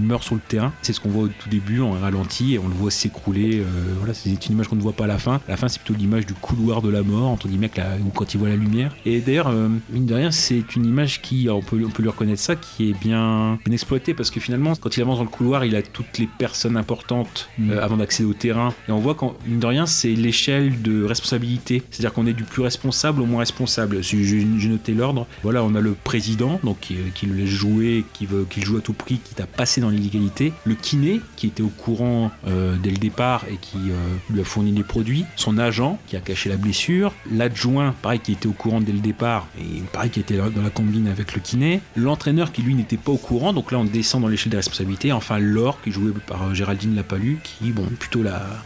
meurt 0.00 0.22
sur 0.22 0.34
le 0.34 0.40
terrain. 0.40 0.72
C'est 0.82 0.92
ce 0.92 1.00
qu'on 1.00 1.10
voit 1.10 1.24
au 1.24 1.28
tout 1.28 1.48
début 1.48 1.80
en 1.80 1.92
ralenti 1.92 2.54
et 2.54 2.58
on 2.58 2.68
le 2.68 2.74
voit 2.74 2.90
s'écrouler. 2.90 3.60
euh, 3.60 3.64
voilà, 3.98 4.14
c'est 4.14 4.30
une 4.46 4.52
image 4.52 4.68
qu'on 4.68 4.76
ne 4.76 4.82
voit 4.82 4.92
pas 4.92 5.04
à 5.04 5.08
la 5.08 5.18
fin. 5.18 5.34
À 5.48 5.50
la 5.50 5.56
fin, 5.56 5.68
c'est 5.68 5.80
plutôt 5.80 5.98
l'image 5.98 6.26
du 6.26 6.34
couloir 6.34 6.82
de 6.82 6.88
la 6.90 7.02
mort, 7.02 7.28
entre 7.28 7.48
guillemets, 7.48 7.70
ou 8.04 8.10
quand 8.10 8.34
il 8.34 8.38
voit 8.38 8.48
la 8.48 8.56
lumière. 8.56 8.94
Et 9.04 9.20
d'ailleurs, 9.20 9.48
euh, 9.48 9.68
mine 9.90 10.06
de 10.06 10.14
rien, 10.14 10.30
c'est 10.30 10.76
une 10.76 10.86
image 10.86 11.22
qui, 11.22 11.48
on 11.50 11.60
peut, 11.60 11.80
on 11.84 11.90
peut 11.90 12.02
lui 12.02 12.10
reconnaître 12.10 12.40
ça, 12.40 12.56
qui 12.56 12.90
est 12.90 12.98
bien, 12.98 13.58
bien 13.64 13.72
exploitée 13.72 14.14
parce 14.14 14.30
que 14.30 14.40
finalement, 14.40 14.74
quand 14.76 14.96
il 14.96 15.00
avance 15.02 15.18
dans 15.18 15.24
le 15.24 15.30
couloir, 15.30 15.64
il 15.64 15.76
a 15.76 15.82
toutes 15.82 16.18
les 16.18 16.26
personnes 16.26 16.76
importantes 16.76 17.48
euh, 17.60 17.82
avant 17.82 17.96
d'accéder 17.96 18.28
au 18.28 18.34
terrain. 18.34 18.74
Et 18.88 18.92
on 18.92 18.98
voit 18.98 19.14
qu'en 19.14 19.34
mine 19.46 19.60
de 19.60 19.66
rien, 19.66 19.86
c'est 19.86 20.12
l'échelle 20.14 20.82
de 20.82 21.04
responsabilité. 21.04 21.82
C'est-à-dire 21.90 22.12
qu'on 22.12 22.26
est 22.26 22.32
du 22.32 22.44
plus 22.44 22.62
responsable 22.62 23.20
au 23.20 23.26
moins 23.26 23.40
responsable. 23.40 24.02
J'ai 24.02 24.44
noté 24.44 24.94
l'ordre. 24.94 25.26
Voilà, 25.42 25.62
on 25.64 25.74
a 25.74 25.80
le 25.80 25.94
président, 25.94 26.60
donc 26.62 26.80
qui, 26.80 26.96
qui 27.14 27.26
le 27.26 27.34
laisse 27.34 27.48
jouer, 27.48 28.04
qui 28.12 28.26
veut 28.26 28.46
qu'il 28.48 28.64
joue 28.64 28.76
à 28.76 28.80
tout 28.80 28.92
prix, 28.92 29.18
qui 29.18 29.34
t'a 29.34 29.46
dans 29.80 29.88
l'illégalité. 29.88 30.52
Le 30.64 30.74
kiné, 30.74 31.20
qui 31.36 31.46
était 31.46 31.62
au 31.62 31.68
courant 31.68 32.30
euh, 32.46 32.76
dès 32.82 32.90
le 32.90 32.96
départ 32.96 33.44
et 33.50 33.56
qui 33.56 33.78
euh, 33.90 33.96
lui 34.30 34.40
a 34.40 34.44
fourni 34.44 34.72
les 34.72 34.82
produits. 34.82 35.24
Son 35.36 35.58
agent, 35.58 35.98
qui 36.06 36.16
a 36.16 36.20
caché 36.20 36.50
la 36.50 36.56
blessure. 36.56 37.12
L'adjoint, 37.30 37.94
pareil, 38.02 38.20
qui 38.20 38.32
était 38.32 38.46
au 38.46 38.52
courant 38.52 38.80
dès 38.80 38.92
le 38.92 38.98
départ 38.98 39.46
et 39.58 39.80
pareil, 39.92 40.10
qui 40.10 40.20
était 40.20 40.36
dans 40.36 40.62
la 40.62 40.70
combine 40.70 41.08
avec 41.08 41.34
le 41.34 41.40
kiné. 41.40 41.80
L'entraîneur, 41.96 42.52
qui 42.52 42.62
lui 42.62 42.74
n'était 42.74 42.96
pas 42.96 43.12
au 43.12 43.16
courant. 43.16 43.52
Donc 43.52 43.72
là, 43.72 43.78
on 43.78 43.84
descend 43.84 44.22
dans 44.22 44.28
l'échelle 44.28 44.50
des 44.50 44.58
responsabilités. 44.58 45.12
Enfin, 45.12 45.38
Laure, 45.38 45.80
qui 45.82 45.90
joué 45.90 46.12
par 46.26 46.42
euh, 46.42 46.54
Géraldine 46.54 46.94
Lapalu, 46.94 47.38
qui, 47.42 47.70
bon, 47.70 47.86
plutôt 47.98 48.22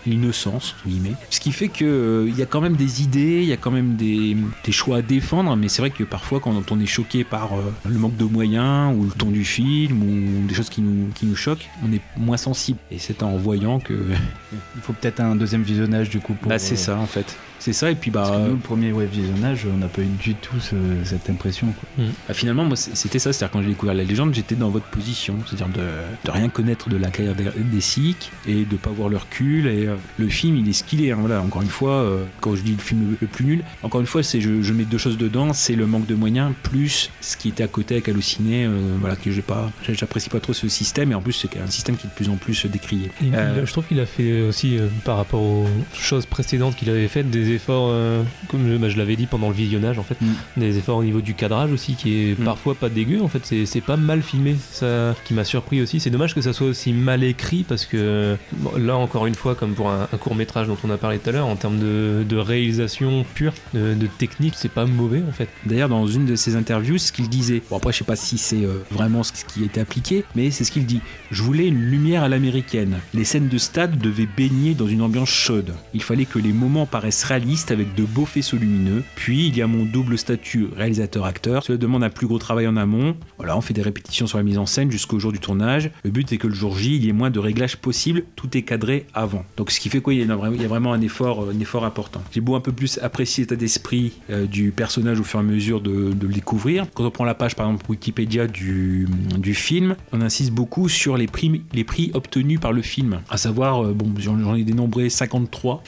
l'innocence, 0.07 0.75
guillemets. 0.87 1.15
Ce 1.31 1.41
qui 1.41 1.53
fait 1.53 1.69
que 1.69 2.27
il 2.29 2.37
y 2.37 2.43
a 2.43 2.47
quand 2.47 2.61
même 2.61 2.77
des 2.77 3.03
idées, 3.03 3.41
il 3.43 3.49
y 3.49 3.53
a 3.53 3.57
quand 3.57 3.71
même 3.71 3.97
des, 3.97 4.37
choix 4.71 4.99
à 4.99 5.03
défendre, 5.03 5.57
mais 5.57 5.69
c'est 5.69 5.83
vrai 5.83 5.91
que 5.91 6.05
parfois, 6.05 6.41
quand 6.41 6.71
on 6.71 6.81
est 6.81 6.87
choqué 6.87 7.25
par 7.25 7.51
le 7.89 7.99
manque 7.99 8.17
de 8.17 8.25
moyens 8.25 8.95
ou 8.97 9.05
le 9.05 9.11
ton 9.11 9.31
du 9.31 9.45
film 9.45 10.03
ou 10.03 10.47
des 10.47 10.55
choses 10.55 10.69
qui 10.69 10.83
nous, 10.83 10.88
qui 11.15 11.27
nous 11.27 11.37
choquent, 11.37 11.69
on 11.87 11.93
est 11.93 12.01
moins 12.17 12.37
sensible. 12.37 12.79
Et 12.91 12.99
c'est 12.99 13.23
en 13.23 13.37
voyant 13.37 13.81
que. 13.81 13.95
Il 14.53 14.81
faut 14.83 14.93
peut-être 14.93 15.21
un 15.21 15.37
deuxième 15.37 15.63
visionnage 15.63 16.11
du 16.11 16.21
coup 16.21 16.35
pour. 16.35 16.49
Bah, 16.49 16.59
c'est 16.59 16.75
euh, 16.75 16.79
ça 16.79 16.97
en 16.97 17.07
fait. 17.07 17.37
C'est 17.69 17.75
ça, 17.75 17.91
et 17.91 17.95
puis 17.95 18.11
bah. 18.11 18.23
Parce 18.25 18.37
que 18.39 18.47
nous, 18.47 18.53
le 18.55 18.61
premier 18.61 18.93
web 18.93 19.11
visionnage, 19.11 19.67
on 19.71 19.77
n'a 19.77 19.89
pas 19.89 20.01
eu 20.01 20.07
du 20.07 20.35
tout 20.35 20.59
ce- 20.59 20.75
cette 21.05 21.29
impression. 21.29 21.67
Quoi. 21.67 22.07
Bah, 22.27 22.33
finalement, 22.33 22.65
moi, 22.65 22.77
c'était 22.77 23.19
ça. 23.19 23.31
C'est-à-dire, 23.33 23.53
quand 23.53 23.61
j'ai 23.63 23.69
découvert 23.69 23.95
la 23.95 24.05
légende, 24.05 24.33
j'étais 24.35 24.55
dans 24.55 24.71
votre 24.71 24.87
position. 24.87 25.37
C'est-à-dire 25.47 25.69
de, 25.69 25.83
de 26.25 26.31
rien 26.31 26.49
connaître 26.49 26.89
de 26.89 26.97
la 26.97 27.11
carrière 27.11 27.35
des, 27.35 27.45
des 27.57 27.81
Sikhs 27.83 28.31
et 28.47 28.65
de 28.65 28.77
pas 28.77 28.89
avoir 28.89 29.11
le 29.11 29.19
recul. 29.19 29.67
Et 29.67 29.87
euh, 29.87 29.97
le 30.19 30.29
film, 30.29 30.57
il 30.57 30.67
est 30.69 30.73
ce 30.73 30.83
qu'il 30.83 31.05
est. 31.05 31.13
hein. 31.13 31.19
Voilà, 31.21 31.43
encore 31.43 31.61
une 31.61 31.69
fois, 31.69 31.93
euh, 31.97 32.25
quand 32.41 32.55
je 32.57 32.63
dis 32.63 32.73
le 32.73 32.79
film 32.79 33.17
le, 33.21 33.27
plus 33.27 33.45
nul, 33.45 33.65
encore 33.83 34.01
une 34.01 34.07
fois, 34.07 34.23
c'est 34.23 34.41
je, 34.41 34.63
je 34.63 34.73
mets 34.73 34.85
deux 34.85 34.97
choses 34.99 35.19
dedans 35.19 35.53
c'est 35.53 35.75
le 35.77 35.87
manque 35.87 36.07
de 36.07 36.15
moyens, 36.15 36.53
plus 36.63 37.11
ce 37.21 37.37
qui 37.37 37.49
était 37.51 37.65
à 37.65 37.69
côté 37.69 37.97
avec 37.97 38.09
Allociné. 38.09 38.65
euh, 38.65 38.97
voilà, 39.01 39.17
que 39.17 39.31
j'ai 39.31 39.43
pas, 39.43 39.71
j'apprécie 39.89 40.31
pas 40.31 40.41
trop 40.41 40.55
ce 40.55 40.69
système. 40.69 41.13
Et 41.13 41.15
en 41.15 41.21
plus, 41.21 41.33
c'est 41.35 41.51
un 41.61 41.67
système 41.71 41.97
qui 41.97 42.07
est 42.07 42.11
de 42.11 42.15
plus 42.15 42.31
en 42.31 42.37
plus 42.37 42.65
décrié. 42.67 43.11
Euh, 43.35 43.67
je 43.67 43.73
trouve 43.73 43.85
qu'il 43.87 44.01
a 44.01 44.07
fait 44.07 44.41
aussi, 44.43 44.79
euh, 44.79 44.87
par 45.05 45.19
rapport 45.19 45.43
aux 45.43 45.67
choses 45.93 46.25
précédentes 46.25 46.77
qu'il 46.77 46.89
avait 46.89 47.09
faites, 47.09 47.29
des 47.31 47.58
efforts, 47.59 47.89
euh, 47.91 48.23
comme 48.49 48.69
je, 48.69 48.77
bah, 48.77 48.89
je 48.89 48.97
l'avais 48.97 49.17
dit 49.17 49.27
pendant 49.27 49.49
le 49.49 49.55
visionnage, 49.55 49.99
en 49.99 50.03
fait, 50.03 50.17
des 50.57 50.79
efforts 50.79 50.99
au 50.99 51.05
niveau 51.05 51.21
du 51.21 51.35
cadrage 51.35 51.73
aussi, 51.73 51.95
qui 51.95 52.15
est 52.15 52.45
parfois 52.45 52.75
pas 52.75 52.89
dégueu. 52.89 53.21
En 53.21 53.29
fait, 53.29 53.45
c'est 53.67 53.81
pas 53.81 53.97
mal 53.97 54.23
filmé. 54.23 54.57
Ça, 54.73 55.15
qui 55.25 55.35
m'a 55.35 55.45
surpris 55.45 55.81
aussi. 55.83 56.01
C'est 56.01 56.11
dommage 56.11 56.35
que 56.35 56.41
ça 56.41 56.53
soit 56.53 56.69
aussi 56.69 56.93
mal 56.93 57.23
écrit 57.25 57.65
parce 57.69 57.85
que 57.85 58.37
bon, 58.53 58.73
là, 58.79 58.97
encore 58.97 59.27
une 59.27 59.35
fois, 59.35 59.55
comme 59.55 59.75
pour 59.75 59.91
un, 59.91 60.07
court 60.21 60.35
métrage 60.35 60.67
dont 60.69 60.79
on 60.85 60.91
a 60.91 60.97
parlé 60.97 61.19
tout 61.19 61.31
à 61.31 61.33
l'heure, 61.33 61.47
en 61.47 61.57
termes 61.57 61.79
de, 61.79 62.25
de 62.29 62.37
réalisation 62.37 63.25
pure, 63.35 63.53
de, 63.75 63.95
de 63.95 64.07
technique, 64.07 64.55
c'est 64.57 64.71
pas 64.71 64.87
mauvais 64.87 65.23
en 65.29 65.33
fait. 65.33 65.49
D'ailleurs, 65.67 65.89
dans 65.89 66.07
une 66.07 66.27
de 66.27 66.37
ses 66.37 66.57
interviews, 66.57 66.99
c'est 66.99 67.09
ce 67.09 67.13
qu'il 67.13 67.29
disait. 67.29 67.63
Bon, 67.71 67.77
après, 67.77 67.93
je 67.93 67.99
sais 67.99 68.05
pas 68.05 68.17
si 68.17 68.39
c'est 68.39 68.65
euh, 68.65 68.85
vraiment 68.91 69.23
ce 69.23 69.33
qui 69.33 69.63
a 69.63 69.67
été 69.67 69.81
appliqué, 69.81 70.25
mais 70.35 70.51
c'est 70.51 70.65
ce 70.65 70.73
qu'il 70.73 70.87
dit. 70.87 71.01
Je 71.31 71.43
voulais 71.43 71.67
une 71.67 71.81
lumière 71.81 72.23
à 72.23 72.29
l'américaine. 72.29 72.99
Les 73.15 73.25
scènes 73.25 73.49
de 73.49 73.59
stade 73.59 73.99
devaient 73.99 74.29
baigner 74.37 74.75
dans 74.75 74.87
une 74.87 75.03
ambiance 75.03 75.29
chaude. 75.29 75.75
Il 75.95 76.03
fallait 76.03 76.25
que 76.25 76.39
les 76.39 76.53
moments 76.53 76.87
paraissent 76.87 77.25
réalistes 77.25 77.48
avec 77.69 77.95
de 77.95 78.05
beaux 78.05 78.27
faisceaux 78.27 78.57
lumineux. 78.59 79.03
Puis, 79.15 79.47
il 79.49 79.57
y 79.57 79.63
a 79.63 79.67
mon 79.67 79.85
double 79.85 80.19
statut 80.19 80.69
réalisateur-acteur. 80.77 81.63
Cela 81.65 81.79
demande 81.79 82.05
un 82.05 82.11
plus 82.11 82.27
gros 82.27 82.39
travail 82.39 82.67
en 82.67 82.77
amont. 82.77 83.17
Voilà, 83.39 83.57
on 83.57 83.61
fait 83.63 83.73
des 83.75 83.81
répétitions 83.83 84.27
sur 84.27 84.37
la 84.39 84.45
mise 84.45 84.59
en 84.59 84.67
scène 84.67 84.91
jusqu'au 84.91 85.19
jour 85.19 85.33
du 85.33 85.39
tournage. 85.39 85.91
Le 86.05 86.11
but 86.11 86.31
est 86.33 86.37
que 86.37 86.47
le 86.47 86.55
jour 86.55 86.77
J, 86.77 86.97
il 86.97 87.05
y 87.05 87.09
ait 87.09 87.13
moins 87.13 87.31
de 87.31 87.39
réglages 87.39 87.77
possible. 87.77 88.25
Tout 88.37 88.55
est 88.57 88.63
cadré 88.63 89.07
avant. 89.15 89.45
Donc, 89.57 89.71
ce 89.71 89.81
qui 89.81 89.89
fait 89.89 90.01
quoi 90.01 90.13
il 90.15 90.21
y 90.21 90.31
a, 90.31 90.37
vraiment- 90.37 90.93
un 90.93 91.01
effort, 91.01 91.49
un 91.51 91.59
effort 91.61 91.85
important. 91.85 92.23
J'ai 92.33 92.41
beau 92.41 92.55
un 92.55 92.61
peu 92.61 92.73
plus 92.73 92.99
apprécier 93.03 93.45
l'état 93.45 93.57
d'esprit 93.57 94.13
euh, 94.31 94.47
du 94.47 94.71
personnage 94.71 95.19
au 95.21 95.25
fur 95.25 95.41
et 95.41 95.43
à 95.43 95.47
mesure 95.47 95.81
de, 95.81 96.13
de 96.13 96.27
le 96.27 96.33
découvrir. 96.35 96.87
Quand 96.95 97.05
on 97.05 97.11
prend 97.11 97.25
la 97.25 97.35
page, 97.35 97.57
par 97.57 97.67
exemple, 97.67 97.87
Wikipédia 97.91 98.47
du, 98.47 99.07
du 99.39 99.55
film, 99.55 99.97
on 100.13 100.21
insiste 100.21 100.51
beaucoup 100.53 100.89
sur 100.89 101.17
les 101.17 101.27
prix, 101.27 101.63
les 101.73 101.85
prix 101.85 102.11
obtenus 102.15 102.61
par 102.61 102.73
le 102.73 102.83
film. 102.83 103.21
À 103.31 103.37
savoir, 103.39 103.85
euh, 103.85 103.93
bon, 103.95 104.13
j'en 104.19 104.55
ai 104.55 104.65
dénombré 104.65 105.09
53. 105.11 105.83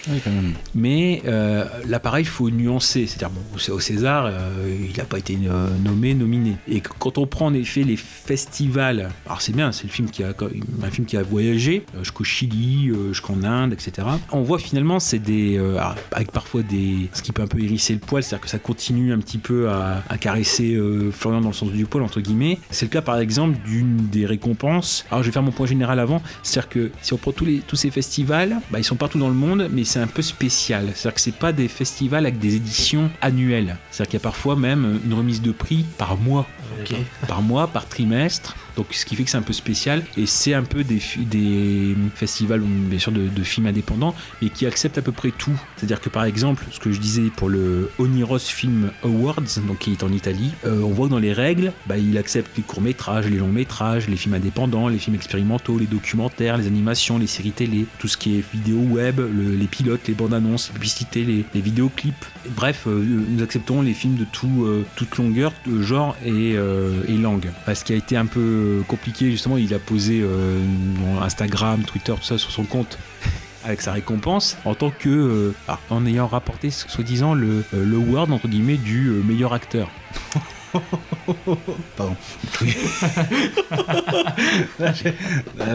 Mais 0.75 1.23
euh, 1.27 1.40
là, 1.87 1.99
pareil, 2.01 2.25
il 2.25 2.29
faut 2.29 2.51
nuancer. 2.51 3.07
C'est-à-dire, 3.07 3.31
bon, 3.31 3.75
au- 3.75 3.81
César, 3.81 4.27
euh, 4.27 4.77
il 4.91 4.97
n'a 4.97 5.05
pas 5.05 5.19
été 5.19 5.39
euh, 5.49 5.69
nommé, 5.85 6.15
nominé. 6.15 6.57
Et 6.69 6.81
quand 6.81 7.19
on 7.19 7.27
prend 7.27 7.47
en 7.47 7.55
effet 7.55 7.83
les 7.83 7.97
festivals, 7.97 9.09
alors 9.27 9.41
c'est 9.43 9.55
bien, 9.55 9.73
c'est 9.73 9.85
le 9.85 9.91
film 9.91 10.11
qui 10.11 10.23
a, 10.23 10.33
un 10.83 10.91
film 10.91 11.07
qui 11.07 11.17
a 11.17 11.23
voyagé 11.23 11.85
euh, 11.95 12.01
jusqu'au 12.01 12.25
Chili, 12.25 12.91
euh, 12.91 13.09
jusqu'en 13.13 13.43
Inde, 13.43 13.73
etc. 13.73 14.07
On 14.33 14.43
voit 14.43 14.59
finalement, 14.59 15.01
c'est 15.01 15.19
des. 15.19 15.57
euh, 15.59 15.77
alors, 15.79 15.95
avec 16.13 16.31
parfois 16.33 16.63
des. 16.63 17.09
Ce 17.13 17.23
qui 17.23 17.33
peut 17.33 17.43
un 17.43 17.47
peu 17.47 17.61
hérisser 17.61 17.93
le 17.95 18.01
poil, 18.01 18.23
c'est-à-dire 18.23 18.45
que 18.45 18.51
ça 18.51 18.59
continue 18.59 19.13
un 19.13 19.19
petit 19.19 19.39
peu 19.39 19.69
à, 19.71 20.03
caresser 20.21 20.75
euh, 20.75 21.11
Florian 21.11 21.41
dans 21.41 21.49
le 21.49 21.55
sens 21.55 21.71
du 21.71 21.87
poil, 21.87 22.03
entre 22.05 22.21
guillemets. 22.21 22.59
C'est 22.71 22.87
le 22.87 22.91
cas, 22.91 23.03
par 23.03 23.19
exemple, 23.19 23.57
d'une 23.67 23.97
des 24.09 24.27
récompenses. 24.27 25.05
Alors, 25.11 25.23
je 25.23 25.29
vais 25.29 25.33
faire 25.33 25.43
mon 25.43 25.51
point 25.53 25.67
général 25.67 25.99
avant. 25.99 26.23
C'est-à-dire 26.43 26.69
que 26.69 26.91
si 27.03 27.13
on 27.13 27.17
prend 27.17 27.33
tous 27.33 27.77
ces 27.77 27.91
festivals, 27.91 28.57
bah, 28.71 28.79
ils 28.79 28.85
sont 28.85 28.97
partout 28.97 29.19
dans 29.19 29.29
le 29.29 29.35
monde, 29.35 29.69
mais 29.73 29.85
c'est 29.85 30.01
un 30.01 30.07
peu 30.07 30.23
spécial. 30.23 30.89
C'est-à-dire 30.95 31.15
que 31.15 31.21
c'est 31.21 31.30
pas 31.33 31.53
des 31.53 31.69
festivals 31.69 32.27
avec 32.27 32.39
des 32.39 32.57
éditions 32.57 33.11
annuelles. 33.21 33.77
C'est-à-dire 33.91 34.11
qu'il 34.11 34.19
y 34.19 34.23
a 34.23 34.25
parfois 34.25 34.57
même 34.57 35.01
une 35.05 35.15
remise 35.15 35.43
de 35.43 35.53
prix 35.53 35.85
par 35.99 36.17
mois. 36.17 36.47
Par 37.27 37.43
mois, 37.43 37.67
par 37.67 37.87
trimestre. 37.89 38.57
Donc, 38.77 38.87
ce 38.93 39.05
qui 39.05 39.17
fait 39.17 39.25
que 39.25 39.31
c'est 39.31 39.37
un 39.37 39.43
peu 39.43 39.53
spécial. 39.53 40.03
Et 40.17 40.25
c'est 40.27 40.55
un 40.55 40.63
peu 40.63 40.85
des, 40.85 41.01
des 41.19 41.95
festivals, 42.15 42.61
bien 42.61 42.99
sûr, 42.99 43.13
de, 43.13 43.27
de 43.29 43.43
films 43.43 43.67
indépendants, 43.67 44.15
mais 44.41 44.49
qui 44.49 44.65
acceptent 44.67 44.97
à 44.99 45.03
peu 45.03 45.13
près 45.13 45.33
tout. 45.37 45.59
C'est-à-dire 45.77 46.01
que, 46.01 46.09
par 46.09 46.25
exemple, 46.25 46.65
ce 46.71 46.79
que 46.79 46.91
je 46.93 47.01
disais 47.01 47.25
pour 47.37 47.49
le 47.49 47.91
Oniros 47.99 48.39
Film 48.39 48.93
Awards, 49.03 49.43
donc 49.67 49.79
qui 49.81 49.93
est 49.93 50.03
en 50.05 50.13
Italie, 50.13 50.53
euh, 50.65 50.81
on 50.83 50.91
voit 50.91 51.07
que 51.09 51.11
dans 51.13 51.19
les 51.19 51.33
règles, 51.33 51.73
bah, 51.87 51.99
il 51.99 52.17
accepte 52.17 52.57
les 52.57 52.63
courts-métrages, 52.63 53.27
les 53.27 53.39
longs-métrages, 53.39 54.09
les 54.09 54.17
films 54.17 54.35
indépendants, 54.35 54.89
les 54.89 54.99
films 54.99 55.17
expérimentaux, 55.17 55.79
les 55.79 55.87
documentaires, 55.87 56.57
les 56.57 56.67
animations, 56.69 57.19
les 57.19 57.27
séries 57.27 57.51
télé, 57.53 57.87
tout 57.99 58.09
ce 58.09 58.17
qui 58.17 58.39
est 58.39 58.45
vidéo 58.55 58.79
web, 58.79 59.19
le- 59.19 59.57
les 59.57 59.67
pilotes, 59.67 60.07
les 60.09 60.15
bandes 60.15 60.33
annonces, 60.35 60.69
les 60.69 60.75
publicités, 60.75 61.20
les, 61.25 61.45
les 61.55 61.61
vidéoclips. 61.61 62.25
Bref, 62.51 62.85
euh, 62.87 63.05
nous 63.29 63.43
acceptons 63.43 63.83
les 63.83 63.95
films 63.95 64.17
de 64.17 64.25
tout, 64.25 64.65
euh, 64.65 64.85
toute 64.97 65.17
longueur, 65.17 65.53
de 65.67 65.83
genre 65.83 66.17
et, 66.25 66.55
euh, 66.57 67.03
et 67.09 67.17
langue. 67.17 67.51
Ce 67.73 67.85
qui 67.85 67.93
a 67.93 67.97
été 67.97 68.17
un 68.17 68.27
peu 68.27 68.83
compliqué, 68.89 69.31
justement, 69.31 69.57
il 69.57 69.73
a 69.75 69.79
posé 69.79 70.21
euh, 70.23 70.59
Instagram, 71.21 71.83
Twitter, 71.83 72.15
tout 72.15 72.25
ça 72.25 72.39
sur 72.39 72.51
son 72.51 72.65
compte 72.65 72.99
avec 73.65 73.81
sa 73.83 73.93
récompense 73.93 74.57
en 74.65 74.75
tant 74.75 74.91
que 74.91 75.09
euh, 75.09 75.55
ah, 75.69 75.79
en 75.91 76.07
ayant 76.07 76.27
rapporté 76.27 76.71
soi-disant 76.71 77.35
le 77.35 77.65
euh, 77.75 77.85
le 77.85 77.97
award 77.97 78.33
entre 78.33 78.49
guillemets 78.49 78.77
du 78.77 79.09
euh, 79.09 79.23
meilleur 79.23 79.53
acteur. 79.53 79.91
Pardon. 81.97 82.17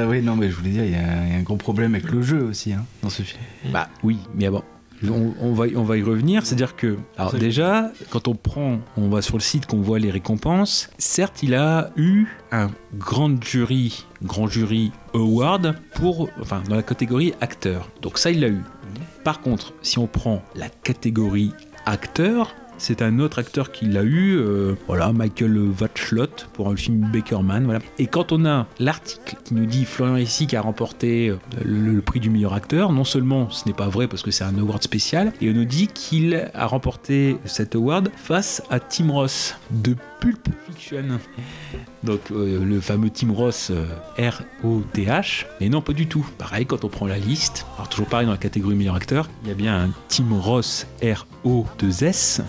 Oui, 0.08 0.22
non, 0.22 0.36
mais 0.36 0.50
je 0.50 0.56
voulais 0.56 0.70
dire, 0.70 0.86
il 0.86 0.92
y, 0.92 0.96
a 0.96 1.26
il 1.26 1.32
y 1.32 1.36
a 1.36 1.38
un 1.38 1.42
gros 1.42 1.58
problème 1.58 1.96
avec 1.96 2.10
le 2.12 2.22
jeu 2.22 2.42
aussi 2.44 2.72
hein, 2.74 2.86
dans 3.02 3.10
ce 3.10 3.22
film. 3.24 3.42
Bah 3.72 3.90
oui, 4.04 4.18
mais 4.36 4.50
bon. 4.50 4.64
On, 5.04 5.34
on 5.42 5.54
va, 5.54 5.66
on 5.76 5.84
va 5.84 5.98
y 5.98 6.04
revenir, 6.04 6.46
c'est-à-dire 6.46 6.76
que, 6.76 6.98
alors 7.18 7.34
déjà, 7.34 7.92
quand 8.12 8.28
on 8.28 8.36
prend, 8.36 8.80
on 8.98 9.10
va 9.10 9.22
sur 9.22 9.38
le 9.38 9.42
site, 9.42 9.66
qu'on 9.66 9.82
voit 9.82 10.00
les 10.00 10.12
récompenses, 10.12 10.90
certes, 10.98 11.44
il 11.44 11.54
a 11.54 11.92
eu 11.98 12.26
un 12.52 12.72
grand 12.98 13.44
jury, 13.44 14.06
grand 14.24 14.48
jury 14.48 14.92
award 15.14 15.76
pour, 15.96 16.30
enfin, 16.42 16.64
dans 16.70 16.76
la 16.76 16.84
catégorie 16.84 17.34
acteur. 17.42 17.90
Donc 18.02 18.18
ça, 18.18 18.32
il 18.32 18.40
l'a 18.40 18.48
eu. 18.48 18.62
Par 19.24 19.42
contre, 19.42 19.74
si 19.82 20.00
on 20.00 20.08
prend 20.08 20.42
la 20.56 20.70
catégorie 20.70 21.52
acteur, 21.86 22.56
c'est 22.78 23.02
un 23.02 23.20
autre 23.20 23.40
acteur 23.40 23.72
qui 23.72 23.86
l'a 23.86 24.04
eu, 24.04 24.38
euh, 24.38 24.76
voilà, 24.88 25.12
Michael 25.14 25.58
Watchlot 25.80 26.48
pour 26.54 26.70
le 26.70 26.76
film 26.76 27.10
Bakerman, 27.12 27.66
voilà. 27.66 27.80
Et 28.00 28.08
quand 28.08 28.32
on 28.32 28.46
a 28.46 28.68
l'article 28.80 29.38
qui 29.44 29.54
nous 29.54 29.66
dit 29.66 29.86
Florian 29.86 30.16
Hessy 30.16 30.48
qui 30.48 30.56
a 30.56 30.62
remporté 30.62 31.30
euh, 31.30 31.38
le, 31.64 32.02
prix 32.02 32.20
du 32.20 32.30
meilleur 32.30 32.54
acteur, 32.54 32.92
non 32.92 33.04
seulement 33.04 33.50
ce 33.50 33.68
n'est 33.68 33.74
pas 33.74 33.88
vrai 33.88 34.08
parce 34.08 34.22
que 34.22 34.32
c'est 34.32 34.44
un 34.44 34.58
award 34.58 34.84
spécial, 34.84 35.34
et 35.42 35.50
on 35.50 35.54
nous 35.54 35.66
dit 35.66 35.88
qu'il 35.88 36.50
a 36.54 36.68
remporté 36.68 37.38
cet 37.46 37.76
award 37.76 38.10
face 38.16 38.62
à 38.70 38.80
Tim 38.80 39.12
Ross 39.12 39.56
Pulp 40.20 40.50
Fiction. 40.66 41.20
Donc 42.04 42.32
euh, 42.32 42.64
le 42.64 42.80
fameux 42.80 43.10
Tim 43.10 43.32
Ross 43.32 43.72
euh, 43.72 43.86
R-O-T-H. 44.18 45.46
Et 45.60 45.70
non, 45.70 45.82
pas 45.82 45.94
du 45.94 46.08
tout. 46.08 46.26
Pareil, 46.38 46.66
quand 46.66 46.84
on 46.84 46.90
prend 46.90 47.08
la 47.08 47.18
liste, 47.18 47.66
alors 47.76 47.90
toujours 47.90 48.08
pareil 48.08 48.26
dans 48.26 48.32
la 48.32 48.38
catégorie 48.38 48.76
meilleur 48.76 48.96
acteur, 48.96 49.30
il 49.44 49.50
y 49.50 49.52
a 49.52 49.56
bien 49.56 49.86
un 49.86 49.90
Tim 50.08 50.28
Ross 50.32 50.88
R-O-2-S. 51.04 52.42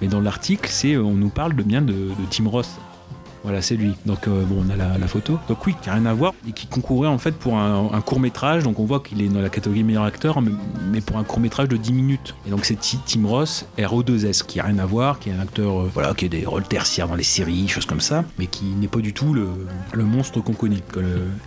Mais 0.00 0.08
dans 0.08 0.20
l'article, 0.20 0.68
c'est 0.70 0.96
on 0.96 1.14
nous 1.14 1.30
parle 1.30 1.54
de 1.54 1.62
bien 1.62 1.82
de, 1.82 1.92
de 1.92 2.26
Tim 2.30 2.48
Ross. 2.48 2.78
Voilà, 3.44 3.60
c'est 3.60 3.76
lui. 3.76 3.92
Donc 4.06 4.26
euh, 4.26 4.42
bon, 4.44 4.64
on 4.66 4.70
a 4.70 4.76
la, 4.76 5.06
photo. 5.06 5.38
Donc 5.48 5.66
oui, 5.66 5.74
qui 5.82 5.90
a 5.90 5.94
rien 5.94 6.06
à 6.06 6.14
voir 6.14 6.32
et 6.48 6.52
qui 6.52 6.66
concourait 6.66 7.08
en 7.08 7.18
fait 7.18 7.32
pour 7.32 7.58
un, 7.58 8.00
court 8.00 8.18
métrage. 8.18 8.64
Donc 8.64 8.80
on 8.80 8.86
voit 8.86 9.00
qu'il 9.00 9.20
est 9.20 9.28
dans 9.28 9.42
la 9.42 9.50
catégorie 9.50 9.84
meilleur 9.84 10.04
acteur, 10.04 10.40
mais, 10.40 11.02
pour 11.02 11.18
un 11.18 11.24
court 11.24 11.40
métrage 11.40 11.68
de 11.68 11.76
10 11.76 11.92
minutes. 11.92 12.34
Et 12.46 12.50
donc 12.50 12.64
c'est 12.64 12.76
Ti- 12.76 12.98
Tim 13.06 13.26
Ross, 13.26 13.66
RO2S, 13.78 14.44
qui 14.46 14.60
a 14.60 14.64
rien 14.64 14.78
à 14.78 14.86
voir, 14.86 15.18
qui 15.18 15.28
est 15.28 15.34
un 15.34 15.40
acteur, 15.40 15.82
euh, 15.82 15.90
voilà, 15.92 16.14
qui 16.14 16.24
a 16.24 16.28
des 16.28 16.46
rôles 16.46 16.62
tertiaires 16.62 17.06
dans 17.06 17.16
les 17.16 17.22
séries, 17.22 17.68
choses 17.68 17.84
comme 17.84 18.00
ça, 18.00 18.24
mais 18.38 18.46
qui 18.46 18.64
n'est 18.64 18.88
pas 18.88 19.00
du 19.00 19.12
tout 19.12 19.34
le, 19.34 19.46
monstre 20.04 20.40
qu'on 20.40 20.54
connaît. 20.54 20.82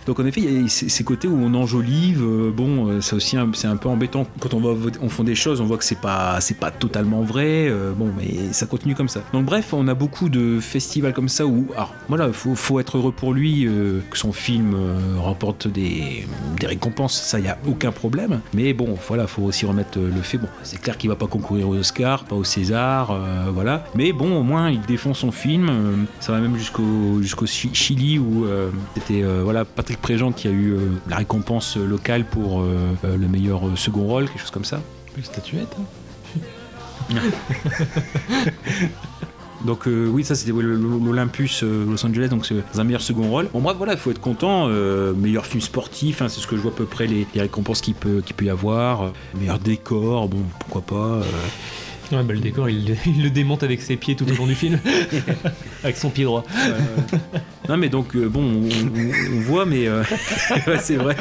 Donc 0.06 0.20
en 0.20 0.26
effet, 0.26 0.40
il 0.40 0.62
y 0.62 0.64
a 0.64 0.68
ces, 0.68 1.04
côtés 1.04 1.26
où 1.26 1.36
on 1.36 1.52
enjolive. 1.54 2.22
euh, 2.22 2.52
bon, 2.52 3.00
c'est 3.00 3.16
aussi 3.16 3.36
un, 3.36 3.50
c'est 3.54 3.66
un 3.66 3.76
peu 3.76 3.88
embêtant 3.88 4.24
quand 4.38 4.54
on 4.54 4.60
va 4.60 4.90
on 5.02 5.08
fond 5.08 5.24
des 5.24 5.34
choses, 5.34 5.60
on 5.60 5.64
voit 5.64 5.78
que 5.78 5.84
c'est 5.84 6.00
pas 6.00 6.38
pas 6.60 6.70
totalement 6.70 7.22
vrai. 7.22 7.72
bon, 7.96 8.12
mais 8.16 8.52
ça 8.52 8.66
continue 8.66 8.94
comme 8.94 9.08
ça. 9.08 9.20
Donc 9.32 9.46
bref, 9.46 9.72
on 9.72 9.88
a 9.88 9.94
beaucoup 9.94 10.28
de 10.28 10.60
festivals 10.60 11.12
comme 11.12 11.28
ça 11.28 11.44
où, 11.46 11.66
alors 11.74 11.87
voilà, 12.08 12.32
faut, 12.32 12.54
faut 12.54 12.80
être 12.80 12.96
heureux 12.96 13.12
pour 13.12 13.34
lui 13.34 13.66
euh, 13.66 14.00
que 14.10 14.16
son 14.16 14.32
film 14.32 14.74
euh, 14.74 14.98
remporte 15.18 15.68
des, 15.68 16.26
des 16.58 16.66
récompenses. 16.66 17.20
Ça, 17.20 17.38
il 17.38 17.44
y 17.44 17.48
a 17.48 17.58
aucun 17.66 17.92
problème. 17.92 18.40
Mais 18.54 18.72
bon, 18.72 18.96
voilà, 19.08 19.26
faut 19.26 19.42
aussi 19.42 19.66
remettre 19.66 19.98
euh, 19.98 20.10
le 20.14 20.22
fait. 20.22 20.38
Bon, 20.38 20.48
c'est 20.62 20.80
clair 20.80 20.96
qu'il 20.96 21.10
va 21.10 21.16
pas 21.16 21.26
concourir 21.26 21.68
aux 21.68 21.76
Oscars, 21.76 22.24
pas 22.24 22.36
au 22.36 22.44
César, 22.44 23.10
euh, 23.10 23.46
voilà. 23.52 23.84
Mais 23.94 24.12
bon, 24.12 24.38
au 24.38 24.42
moins, 24.42 24.70
il 24.70 24.80
défend 24.82 25.12
son 25.14 25.32
film. 25.32 26.06
ça 26.20 26.32
va 26.32 26.38
même 26.40 26.56
jusqu'au 26.56 27.20
jusqu'au 27.22 27.46
Chi- 27.46 27.74
Chili 27.74 28.18
où 28.18 28.46
c'était 28.94 29.22
voilà 29.42 29.64
Patrick 29.64 30.00
Préjean 30.00 30.32
qui 30.32 30.48
a 30.48 30.50
eu 30.50 30.76
la 31.08 31.16
récompense 31.16 31.76
locale 31.76 32.24
pour 32.24 32.62
le 32.62 33.28
meilleur 33.28 33.62
second 33.76 34.04
rôle, 34.04 34.26
quelque 34.28 34.40
chose 34.40 34.50
comme 34.50 34.64
ça. 34.64 34.80
Une 35.16 35.24
statuette. 35.24 35.74
Donc 39.64 39.86
euh, 39.88 40.06
oui, 40.06 40.24
ça 40.24 40.34
c'était 40.34 40.52
l'Olympus 40.52 41.62
euh, 41.62 41.84
Los 41.88 42.04
Angeles, 42.06 42.28
donc 42.28 42.46
c'est 42.46 42.78
un 42.78 42.84
meilleur 42.84 43.02
second 43.02 43.28
rôle. 43.28 43.48
Bon, 43.52 43.60
moi 43.60 43.72
voilà, 43.72 43.94
il 43.94 43.98
faut 43.98 44.10
être 44.10 44.20
content. 44.20 44.68
euh, 44.68 45.12
meilleur 45.14 45.46
film 45.46 45.60
sportif, 45.60 46.22
hein, 46.22 46.28
c'est 46.28 46.40
ce 46.40 46.46
que 46.46 46.56
je 46.56 46.62
vois 46.62 46.70
à 46.70 46.74
peu 46.74 46.84
près 46.84 47.06
les, 47.06 47.26
les 47.34 47.40
récompenses 47.40 47.80
qu'il 47.80 47.94
peut, 47.94 48.22
y 48.40 48.50
avoir. 48.50 49.12
Meilleur 49.38 49.58
décor, 49.58 50.28
bon, 50.28 50.42
pourquoi 50.60 50.82
pas. 50.82 51.20
Ouais, 52.10 52.22
bah, 52.22 52.32
le 52.32 52.40
décor, 52.40 52.68
il, 52.70 52.96
il 53.06 53.22
le 53.22 53.30
démonte 53.30 53.62
avec 53.62 53.82
ses 53.82 53.96
pieds 53.96 54.14
tout 54.14 54.30
au 54.30 54.34
long 54.34 54.46
du 54.46 54.54
film. 54.54 54.78
avec 55.84 55.96
son 55.96 56.10
pied 56.10 56.24
droit. 56.24 56.44
Non 57.68 57.76
mais 57.76 57.90
donc 57.90 58.16
euh, 58.16 58.28
bon, 58.28 58.42
on, 58.42 59.40
voit, 59.40 59.66
mais 59.66 59.86
euh, 59.88 60.02
c'est 60.80 60.96
vrai, 60.96 61.16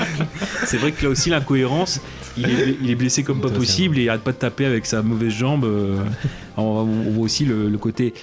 c'est 0.66 0.78
vrai 0.78 0.94
que 0.94 1.04
là 1.04 1.10
aussi 1.10 1.30
l'incohérence, 1.30 2.00
il 2.38 2.50
est, 2.50 2.78
il 2.82 2.90
est 2.90 2.96
blessé 2.96 3.22
comme 3.24 3.42
pas 3.42 3.50
possible 3.50 4.00
et 4.00 4.04
il 4.04 4.10
arrête 4.10 4.22
pas 4.22 4.32
de 4.32 4.38
taper 4.38 4.66
avec 4.66 4.86
sa 4.86 5.02
mauvaise 5.02 5.34
jambe. 5.34 5.66
euh. 5.66 5.98
On, 6.58 6.62
on 7.08 7.12
voit 7.12 7.24
aussi 7.26 7.46
le, 7.46 7.70
le 7.70 7.78
côté, 7.78 8.14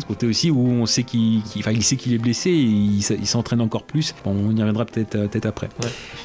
ce 0.00 0.06
côté 0.06 0.26
aussi 0.26 0.50
où 0.50 0.60
on 0.60 0.86
sait 0.86 1.02
qu'il, 1.02 1.40
il 1.56 1.82
sait 1.84 1.96
qu'il 1.96 2.12
est 2.14 2.18
blessé, 2.18 2.50
et 2.50 2.54
il, 2.54 3.02
s'entraîne 3.26 3.60
encore 3.60 3.84
plus. 3.84 4.14
Bon, 4.24 4.32
on 4.32 4.50
y 4.54 4.60
reviendra 4.60 4.84
peut-être, 4.84 5.14
euh, 5.14 5.28
peut-être 5.28 5.46
après. 5.46 5.68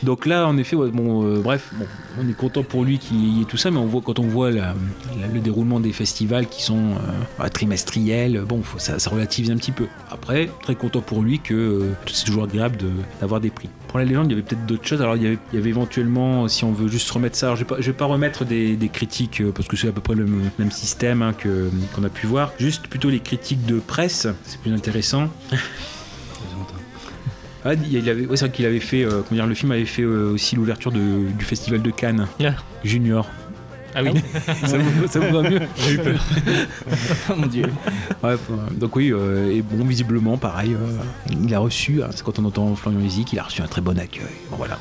Donc 0.04 0.26
là, 0.26 0.48
en 0.48 0.58
effet, 0.58 0.76
ouais, 0.76 0.90
bon, 0.92 1.24
euh, 1.26 1.42
bref, 1.42 1.72
bon, 1.78 1.86
on 2.22 2.30
est 2.30 2.34
content 2.34 2.64
pour 2.64 2.84
lui 2.84 2.98
qu'il 3.00 3.38
y 3.38 3.42
ait 3.42 3.46
tout 3.46 3.58
ça, 3.58 3.72
mais 3.72 3.78
on 3.78 3.86
voit 3.86 4.02
quand 4.02 4.20
on 4.20 4.28
voit 4.28 4.52
la- 4.52 4.76
la- 5.20 5.28
le 5.34 5.40
déroulement 5.40 5.80
des 5.80 5.94
festivals 5.94 6.48
qui 6.48 6.62
sont 6.64 6.78
euh, 6.78 6.98
bah, 7.40 7.50
trimestriels, 7.50 8.42
bon, 8.48 8.62
faut, 8.64 8.80
ça, 8.80 9.00
ça 9.00 9.10
relativise 9.10 9.52
un 9.52 9.58
petit 9.58 9.72
peu. 9.72 9.88
Après, 10.12 10.50
très 10.64 10.76
content 10.76 11.02
pour 11.02 11.22
lui 11.22 11.40
que 11.40 11.54
euh, 11.54 11.94
c'est 12.08 12.26
toujours 12.26 12.44
agréable 12.44 12.78
de- 12.78 12.90
d'avoir 13.22 13.40
des 13.42 13.50
prix. 13.50 13.70
Pour 13.96 14.00
la 14.02 14.06
légende, 14.10 14.26
il 14.28 14.32
y 14.32 14.34
avait 14.34 14.42
peut-être 14.42 14.66
d'autres 14.66 14.86
choses. 14.86 15.02
Alors, 15.02 15.16
il 15.16 15.24
y 15.24 15.26
avait, 15.26 15.38
il 15.54 15.56
y 15.56 15.62
avait 15.62 15.70
éventuellement, 15.70 16.50
si 16.50 16.66
on 16.66 16.74
veut 16.74 16.90
juste 16.90 17.10
remettre 17.10 17.38
ça, 17.38 17.46
alors, 17.46 17.56
je 17.56 17.62
vais 17.62 17.68
pas, 17.70 17.78
je 17.80 17.86
vais 17.86 17.94
pas 17.96 18.04
remettre 18.04 18.44
des, 18.44 18.76
des 18.76 18.90
critiques 18.90 19.40
euh, 19.40 19.54
parce 19.56 19.70
que 19.70 19.78
c'est 19.78 19.88
à 19.88 19.94
peu 19.94 20.02
près 20.02 20.16
le 20.16 20.26
même, 20.60 20.70
système 20.70 21.22
hein, 21.22 21.32
que 21.32 21.70
qu'on 21.96 22.04
a 22.04 22.10
pu 22.10 22.28
voir. 22.28 22.52
Juste 22.60 22.88
plutôt 22.88 23.10
les 23.10 23.22
critiques 23.22 23.66
de 23.66 23.80
presse, 23.80 24.28
c'est 24.44 24.60
plus 24.60 24.74
intéressant. 24.74 25.30
Ah, 27.68 27.74
il 27.74 28.08
avait, 28.12 28.28
ouais, 28.28 28.38
c'est 28.38 28.46
vrai 28.46 28.56
qu'il 28.56 28.66
avait 28.68 28.80
fait, 28.80 29.04
euh, 29.04 29.24
comment 29.28 29.40
dire, 29.40 29.48
le 29.48 29.56
film 29.56 29.72
avait 29.72 29.86
fait 29.86 30.04
euh, 30.04 30.34
aussi 30.34 30.56
l'ouverture 30.56 30.92
de- 30.92 31.32
du 31.36 31.44
festival 31.46 31.82
de 31.82 31.90
Cannes 31.90 32.28
Junior. 32.84 33.28
Ah 33.96 34.04
oui. 34.04 34.12
ça, 34.66 34.78
vous, 34.78 35.08
ça 35.08 35.20
vous 35.20 35.34
va 35.42 35.50
mieux 35.50 35.62
J'ai 35.78 35.94
eu 35.94 35.98
peur. 36.00 36.24
oh 37.30 37.34
mon 37.38 37.48
dieu. 37.48 37.66
Ouais, 38.22 38.32
euh, 38.34 38.38
donc 38.72 38.96
oui, 38.98 39.12
euh, 39.14 39.52
et 39.52 39.62
bon, 39.62 39.86
visiblement, 39.86 40.38
pareil, 40.38 40.74
euh, 40.74 40.98
il 41.32 41.54
a 41.56 41.60
reçu, 41.60 42.04
hein, 42.04 42.10
c'est 42.12 42.24
quand 42.24 42.38
on 42.40 42.46
entend 42.46 42.76
Florian 42.76 43.00
Music, 43.00 43.32
il 43.32 43.40
a 43.40 43.44
reçu 43.44 43.62
un 43.62 43.68
très 43.68 43.82
bon 43.82 43.98
accueil. 43.98 44.26
Bon, 44.52 44.58
voilà. 44.58 44.78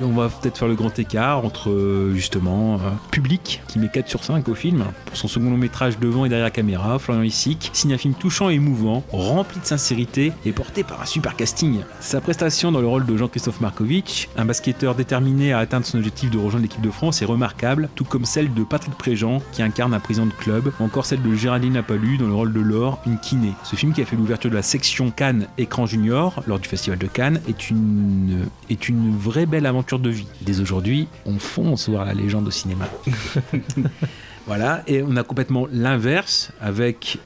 On 0.00 0.08
va 0.08 0.28
peut-être 0.28 0.58
faire 0.58 0.68
le 0.68 0.74
grand 0.74 0.96
écart 0.98 1.44
entre 1.44 1.70
euh, 1.70 2.14
justement 2.14 2.74
euh, 2.74 2.90
public 3.10 3.62
qui 3.68 3.78
met 3.78 3.88
4 3.88 4.08
sur 4.08 4.24
5 4.24 4.48
au 4.48 4.54
film 4.54 4.84
pour 5.06 5.16
son 5.16 5.28
second 5.28 5.50
long 5.50 5.56
métrage 5.56 5.98
devant 5.98 6.24
et 6.24 6.28
derrière 6.28 6.50
caméra. 6.50 6.98
Florian 6.98 7.22
Issik 7.22 7.70
signe 7.72 7.94
un 7.94 7.98
film 7.98 8.14
touchant 8.14 8.50
et 8.50 8.54
émouvant, 8.54 9.04
rempli 9.12 9.60
de 9.60 9.66
sincérité 9.66 10.32
et 10.46 10.52
porté 10.52 10.82
par 10.84 11.02
un 11.02 11.06
super 11.06 11.36
casting. 11.36 11.80
Sa 12.00 12.20
prestation 12.20 12.72
dans 12.72 12.80
le 12.80 12.86
rôle 12.86 13.06
de 13.06 13.16
Jean-Christophe 13.16 13.60
Markovitch, 13.60 14.28
un 14.36 14.44
basketteur 14.44 14.94
déterminé 14.94 15.52
à 15.52 15.58
atteindre 15.58 15.86
son 15.86 15.98
objectif 15.98 16.30
de 16.30 16.38
rejoindre 16.38 16.64
l'équipe 16.64 16.80
de 16.80 16.90
France, 16.90 17.22
est 17.22 17.26
remarquable, 17.26 17.88
tout 17.94 18.04
comme 18.04 18.24
celle 18.24 18.52
de 18.52 18.64
Patrick 18.64 18.94
Préjean 18.94 19.42
qui 19.52 19.62
incarne 19.62 19.94
un 19.94 20.00
président 20.00 20.26
de 20.26 20.32
club, 20.32 20.72
ou 20.80 20.84
encore 20.84 21.06
celle 21.06 21.22
de 21.22 21.34
Géraldine 21.34 21.74
Lapalu 21.74 22.18
dans 22.18 22.26
le 22.26 22.34
rôle 22.34 22.52
de 22.52 22.60
Laure, 22.60 22.98
une 23.06 23.18
kiné. 23.18 23.52
Ce 23.64 23.76
film 23.76 23.92
qui 23.92 24.02
a 24.02 24.04
fait 24.04 24.16
l'ouverture 24.16 24.50
de 24.50 24.56
la 24.56 24.62
section 24.62 25.10
Cannes 25.10 25.46
Écran 25.58 25.86
Junior 25.86 26.42
lors 26.46 26.58
du 26.58 26.68
Festival 26.68 26.98
de 26.98 27.06
Cannes 27.06 27.40
est 27.48 27.70
une, 27.70 28.46
est 28.70 28.88
une 28.88 29.16
vraie 29.16 29.46
belle 29.46 29.66
aventure 29.66 29.81
de 29.98 30.10
vie. 30.10 30.26
Dès 30.40 30.60
aujourd'hui, 30.60 31.08
on 31.26 31.38
fonce 31.38 31.88
voir 31.88 32.04
la 32.04 32.14
légende 32.14 32.48
au 32.48 32.50
cinéma. 32.50 32.88
Voilà, 34.46 34.82
et 34.88 35.02
on 35.02 35.14
a 35.16 35.22
complètement 35.22 35.68
l'inverse 35.70 36.50
avec 36.60 37.18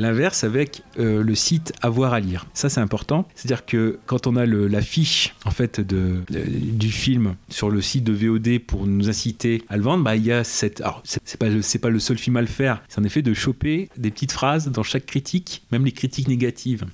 l'inverse 0.00 0.42
avec 0.44 0.82
euh, 0.98 1.22
le 1.22 1.34
site 1.34 1.72
avoir 1.82 2.12
à 2.12 2.20
lire. 2.20 2.46
Ça 2.54 2.68
c'est 2.68 2.80
important, 2.80 3.26
c'est-à-dire 3.34 3.64
que 3.66 3.98
quand 4.06 4.26
on 4.26 4.36
a 4.36 4.46
le- 4.46 4.66
l'affiche 4.66 5.34
en 5.44 5.50
fait 5.50 5.80
de, 5.80 6.22
de- 6.30 6.44
du 6.48 6.90
film 6.90 7.34
sur 7.48 7.70
le 7.70 7.80
site 7.80 8.04
de 8.04 8.12
VOD 8.12 8.58
pour 8.66 8.86
nous 8.86 9.08
inciter 9.08 9.62
à 9.68 9.76
le 9.76 9.82
vendre, 9.82 10.02
bah 10.04 10.16
il 10.16 10.24
y 10.24 10.32
a 10.32 10.42
cette 10.44 10.80
alors 10.80 11.02
c'est 11.04 11.38
pas 11.38 11.46
c'est 11.62 11.78
pas 11.78 11.90
le 11.90 11.98
seul 12.00 12.18
film 12.18 12.36
à 12.36 12.40
le 12.40 12.46
faire, 12.46 12.82
c'est 12.88 12.98
en 13.00 13.04
effet 13.04 13.22
de 13.22 13.34
choper 13.34 13.88
des 13.96 14.10
petites 14.10 14.32
phrases 14.32 14.68
dans 14.68 14.82
chaque 14.82 15.06
critique, 15.06 15.62
même 15.72 15.84
les 15.84 15.92
critiques 15.92 16.28
négatives. 16.28 16.84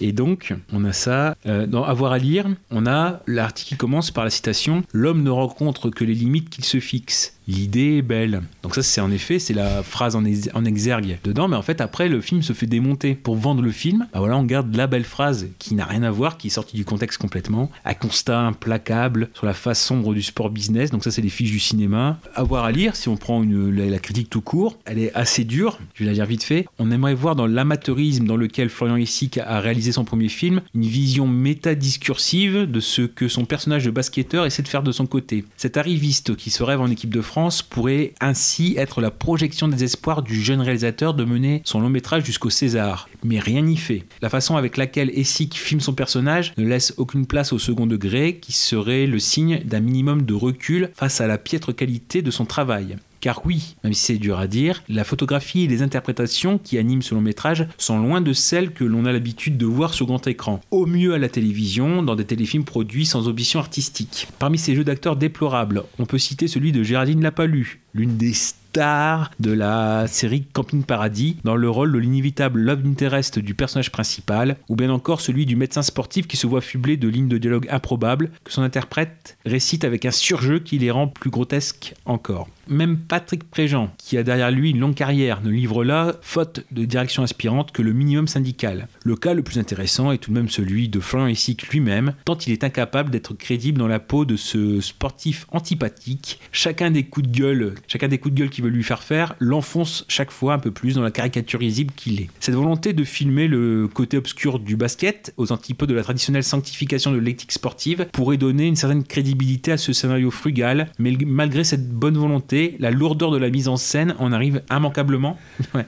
Et 0.00 0.12
donc, 0.12 0.54
on 0.72 0.84
a 0.84 0.92
ça. 0.92 1.36
Euh, 1.46 1.66
dans 1.66 1.82
Avoir 1.82 2.12
à 2.12 2.18
lire, 2.18 2.46
on 2.70 2.86
a 2.86 3.20
l'article 3.26 3.70
qui 3.70 3.76
commence 3.76 4.10
par 4.12 4.22
la 4.22 4.30
citation 4.30 4.84
L'homme 4.92 5.22
ne 5.24 5.30
rencontre 5.30 5.90
que 5.90 6.04
les 6.04 6.14
limites 6.14 6.50
qu'il 6.50 6.64
se 6.64 6.78
fixe. 6.78 7.34
L'idée 7.48 7.96
est 7.98 8.02
belle. 8.02 8.42
Donc, 8.62 8.74
ça, 8.76 8.82
c'est 8.84 9.00
en 9.00 9.10
effet, 9.10 9.38
c'est 9.40 9.54
la 9.54 9.82
phrase 9.82 10.14
en 10.14 10.64
exergue 10.64 11.18
dedans. 11.24 11.48
Mais 11.48 11.56
en 11.56 11.62
fait, 11.62 11.80
après, 11.80 12.08
le 12.08 12.20
film 12.28 12.42
se 12.42 12.52
fait 12.52 12.66
démonter. 12.66 13.14
Pour 13.14 13.36
vendre 13.36 13.62
le 13.62 13.70
film, 13.70 14.06
bah 14.12 14.18
voilà, 14.18 14.36
on 14.36 14.44
garde 14.44 14.74
la 14.76 14.86
belle 14.86 15.04
phrase 15.04 15.48
qui 15.58 15.74
n'a 15.74 15.86
rien 15.86 16.02
à 16.02 16.10
voir, 16.10 16.36
qui 16.36 16.48
est 16.48 16.50
sortie 16.50 16.76
du 16.76 16.84
contexte 16.84 17.18
complètement. 17.18 17.70
Un 17.84 17.94
constat 17.94 18.40
implacable 18.40 19.30
sur 19.34 19.46
la 19.46 19.54
face 19.54 19.82
sombre 19.82 20.12
du 20.12 20.22
sport 20.22 20.50
business. 20.50 20.90
Donc, 20.90 21.04
ça, 21.04 21.10
c'est 21.10 21.22
les 21.22 21.30
fiches 21.30 21.50
du 21.50 21.58
cinéma. 21.58 22.18
Avoir 22.34 22.64
à 22.64 22.72
lire, 22.72 22.96
si 22.96 23.08
on 23.08 23.16
prend 23.16 23.42
la, 23.42 23.98
critique 23.98 24.28
tout 24.28 24.42
court, 24.42 24.78
elle 24.84 24.98
est 24.98 25.12
assez 25.14 25.44
dure. 25.44 25.78
Je 25.94 26.04
vais 26.04 26.10
la 26.10 26.12
lire 26.12 26.26
vite 26.26 26.44
fait. 26.44 26.66
On 26.78 26.90
aimerait 26.90 27.14
voir 27.14 27.34
dans 27.34 27.46
l'amateurisme 27.46 28.26
dans 28.26 28.36
lequel 28.36 28.68
Florian 28.68 28.96
Issik 28.96 29.38
a 29.38 29.60
réalisé 29.60 29.92
son 29.92 30.04
premier 30.04 30.28
film 30.28 30.60
une 30.74 30.82
vision 30.82 31.26
métadiscursive 31.26 32.70
de 32.70 32.80
ce 32.80 33.02
que 33.02 33.28
son 33.28 33.46
personnage 33.46 33.84
de 33.84 33.90
basketteur 33.90 34.44
essaie 34.44 34.62
de 34.62 34.68
faire 34.68 34.82
de 34.82 34.92
son 34.92 35.06
côté. 35.06 35.44
Cet 35.56 35.76
arriviste 35.76 36.36
qui 36.36 36.50
se 36.50 36.62
rêve 36.62 36.80
en 36.80 36.90
équipe 36.90 37.14
de 37.14 37.22
France 37.22 37.62
pourrait 37.62 38.12
ainsi 38.20 38.74
être 38.76 39.00
la 39.00 39.10
projection 39.10 39.68
des 39.68 39.84
espoirs 39.84 40.22
du 40.22 40.40
jeune 40.40 40.60
réalisateur 40.60 41.14
de 41.14 41.24
mener 41.24 41.62
son 41.64 41.80
long 41.80 41.88
métrage 41.88 42.17
jusqu'au 42.24 42.50
César. 42.50 43.08
Mais 43.24 43.38
rien 43.38 43.62
n'y 43.62 43.76
fait. 43.76 44.04
La 44.22 44.28
façon 44.28 44.56
avec 44.56 44.76
laquelle 44.76 45.10
Essick 45.10 45.56
filme 45.56 45.80
son 45.80 45.94
personnage 45.94 46.52
ne 46.56 46.66
laisse 46.66 46.94
aucune 46.96 47.26
place 47.26 47.52
au 47.52 47.58
second 47.58 47.86
degré 47.86 48.38
qui 48.40 48.52
serait 48.52 49.06
le 49.06 49.18
signe 49.18 49.60
d'un 49.64 49.80
minimum 49.80 50.22
de 50.22 50.34
recul 50.34 50.90
face 50.94 51.20
à 51.20 51.26
la 51.26 51.38
piètre 51.38 51.74
qualité 51.74 52.22
de 52.22 52.30
son 52.30 52.44
travail. 52.44 52.96
Car 53.20 53.44
oui, 53.44 53.74
même 53.82 53.94
si 53.94 54.04
c'est 54.04 54.18
dur 54.18 54.38
à 54.38 54.46
dire, 54.46 54.84
la 54.88 55.02
photographie 55.02 55.64
et 55.64 55.66
les 55.66 55.82
interprétations 55.82 56.58
qui 56.58 56.78
animent 56.78 57.02
ce 57.02 57.14
long 57.14 57.20
métrage 57.20 57.66
sont 57.76 57.98
loin 57.98 58.20
de 58.20 58.32
celles 58.32 58.72
que 58.72 58.84
l'on 58.84 59.06
a 59.06 59.12
l'habitude 59.12 59.56
de 59.56 59.66
voir 59.66 59.92
sur 59.92 60.06
grand 60.06 60.24
écran. 60.28 60.60
Au 60.70 60.86
mieux 60.86 61.14
à 61.14 61.18
la 61.18 61.28
télévision, 61.28 62.02
dans 62.02 62.14
des 62.14 62.24
téléfilms 62.24 62.64
produits 62.64 63.06
sans 63.06 63.28
ambition 63.28 63.58
artistique. 63.58 64.28
Parmi 64.38 64.58
ces 64.58 64.76
jeux 64.76 64.84
d'acteurs 64.84 65.16
déplorables, 65.16 65.82
on 65.98 66.06
peut 66.06 66.18
citer 66.18 66.46
celui 66.46 66.70
de 66.70 66.84
Géraldine 66.84 67.22
Lapalu, 67.22 67.80
l'une 67.92 68.16
des 68.16 68.32
de 68.74 69.50
la 69.50 70.06
série 70.06 70.44
Camping 70.52 70.84
Paradis, 70.84 71.36
dans 71.42 71.56
le 71.56 71.68
rôle 71.68 71.92
de 71.92 71.98
l'inévitable 71.98 72.60
love 72.60 72.86
interest 72.86 73.40
du 73.40 73.54
personnage 73.54 73.90
principal, 73.90 74.56
ou 74.68 74.76
bien 74.76 74.90
encore 74.90 75.20
celui 75.20 75.46
du 75.46 75.56
médecin 75.56 75.82
sportif 75.82 76.28
qui 76.28 76.36
se 76.36 76.46
voit 76.46 76.60
fublé 76.60 76.96
de 76.96 77.08
lignes 77.08 77.28
de 77.28 77.38
dialogue 77.38 77.66
improbables 77.70 78.30
que 78.44 78.52
son 78.52 78.62
interprète 78.62 79.36
récite 79.44 79.84
avec 79.84 80.04
un 80.04 80.12
surjeu 80.12 80.60
qui 80.60 80.78
les 80.78 80.92
rend 80.92 81.08
plus 81.08 81.30
grotesques 81.30 81.94
encore. 82.04 82.48
Même 82.68 82.98
Patrick 82.98 83.44
Préjean, 83.44 83.90
qui 83.96 84.18
a 84.18 84.22
derrière 84.22 84.50
lui 84.50 84.70
une 84.70 84.80
longue 84.80 84.94
carrière, 84.94 85.42
ne 85.42 85.50
livre 85.50 85.84
là, 85.84 86.16
faute 86.20 86.64
de 86.70 86.84
direction 86.84 87.22
inspirante, 87.22 87.72
que 87.72 87.82
le 87.82 87.92
minimum 87.92 88.28
syndical. 88.28 88.88
Le 89.04 89.16
cas 89.16 89.32
le 89.32 89.42
plus 89.42 89.58
intéressant 89.58 90.12
est 90.12 90.18
tout 90.18 90.30
de 90.30 90.36
même 90.36 90.50
celui 90.50 90.88
de 90.88 91.00
Florian 91.00 91.28
Essick 91.28 91.68
lui-même, 91.68 92.14
tant 92.24 92.36
il 92.36 92.52
est 92.52 92.64
incapable 92.64 93.10
d'être 93.10 93.34
crédible 93.34 93.78
dans 93.78 93.88
la 93.88 94.00
peau 94.00 94.24
de 94.24 94.36
ce 94.36 94.80
sportif 94.80 95.46
antipathique. 95.50 96.40
Chacun 96.52 96.90
des 96.90 97.04
coups 97.04 97.28
de 97.28 97.38
gueule, 97.38 97.74
chacun 97.86 98.08
des 98.08 98.18
coups 98.18 98.34
de 98.34 98.40
gueule 98.40 98.50
qu'il 98.50 98.64
veulent 98.64 98.74
lui 98.74 98.84
faire 98.84 99.02
faire 99.02 99.34
l'enfonce 99.38 100.04
chaque 100.08 100.30
fois 100.30 100.54
un 100.54 100.58
peu 100.58 100.70
plus 100.70 100.94
dans 100.94 101.02
la 101.02 101.10
caricature 101.10 101.60
risible 101.60 101.92
qu'il 101.96 102.20
est. 102.20 102.28
Cette 102.40 102.54
volonté 102.54 102.92
de 102.92 103.04
filmer 103.04 103.48
le 103.48 103.88
côté 103.88 104.18
obscur 104.18 104.58
du 104.58 104.76
basket, 104.76 105.32
aux 105.38 105.52
antipodes 105.52 105.88
de 105.88 105.94
la 105.94 106.02
traditionnelle 106.02 106.44
sanctification 106.44 107.12
de 107.12 107.18
l'éthique 107.18 107.52
sportive, 107.52 108.06
pourrait 108.12 108.36
donner 108.36 108.66
une 108.66 108.76
certaine 108.76 109.04
crédibilité 109.04 109.72
à 109.72 109.78
ce 109.78 109.92
scénario 109.92 110.30
frugal, 110.30 110.90
mais 110.98 111.16
malgré 111.24 111.64
cette 111.64 111.88
bonne 111.88 112.18
volonté, 112.18 112.57
la 112.78 112.90
lourdeur 112.90 113.30
de 113.30 113.38
la 113.38 113.50
mise 113.50 113.68
en 113.68 113.76
scène 113.76 114.14
en 114.18 114.32
arrive 114.32 114.62
immanquablement. 114.70 115.38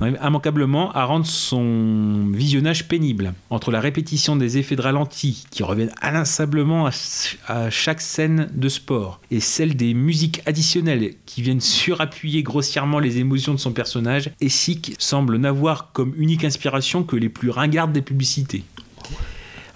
On 0.00 0.06
immanquablement 0.06 0.90
à 0.92 1.04
rendre 1.04 1.26
son 1.26 2.26
visionnage 2.32 2.88
pénible. 2.88 3.32
Entre 3.50 3.70
la 3.70 3.80
répétition 3.80 4.34
des 4.34 4.58
effets 4.58 4.74
de 4.74 4.82
ralenti 4.82 5.46
qui 5.50 5.62
reviennent 5.62 5.92
inlassablement 6.02 6.86
à, 6.86 6.90
à 7.46 7.70
chaque 7.70 8.00
scène 8.00 8.50
de 8.52 8.68
sport 8.68 9.20
et 9.30 9.38
celle 9.38 9.76
des 9.76 9.94
musiques 9.94 10.42
additionnelles 10.46 11.14
qui 11.26 11.42
viennent 11.42 11.60
surappuyer 11.60 12.42
grossièrement 12.42 12.98
les 12.98 13.18
émotions 13.18 13.54
de 13.54 13.60
son 13.60 13.72
personnage, 13.72 14.30
Essig 14.40 14.96
semble 14.98 15.36
n'avoir 15.36 15.92
comme 15.92 16.12
unique 16.16 16.44
inspiration 16.44 17.04
que 17.04 17.16
les 17.16 17.28
plus 17.28 17.50
ringardes 17.50 17.92
des 17.92 18.02
publicités. 18.02 18.64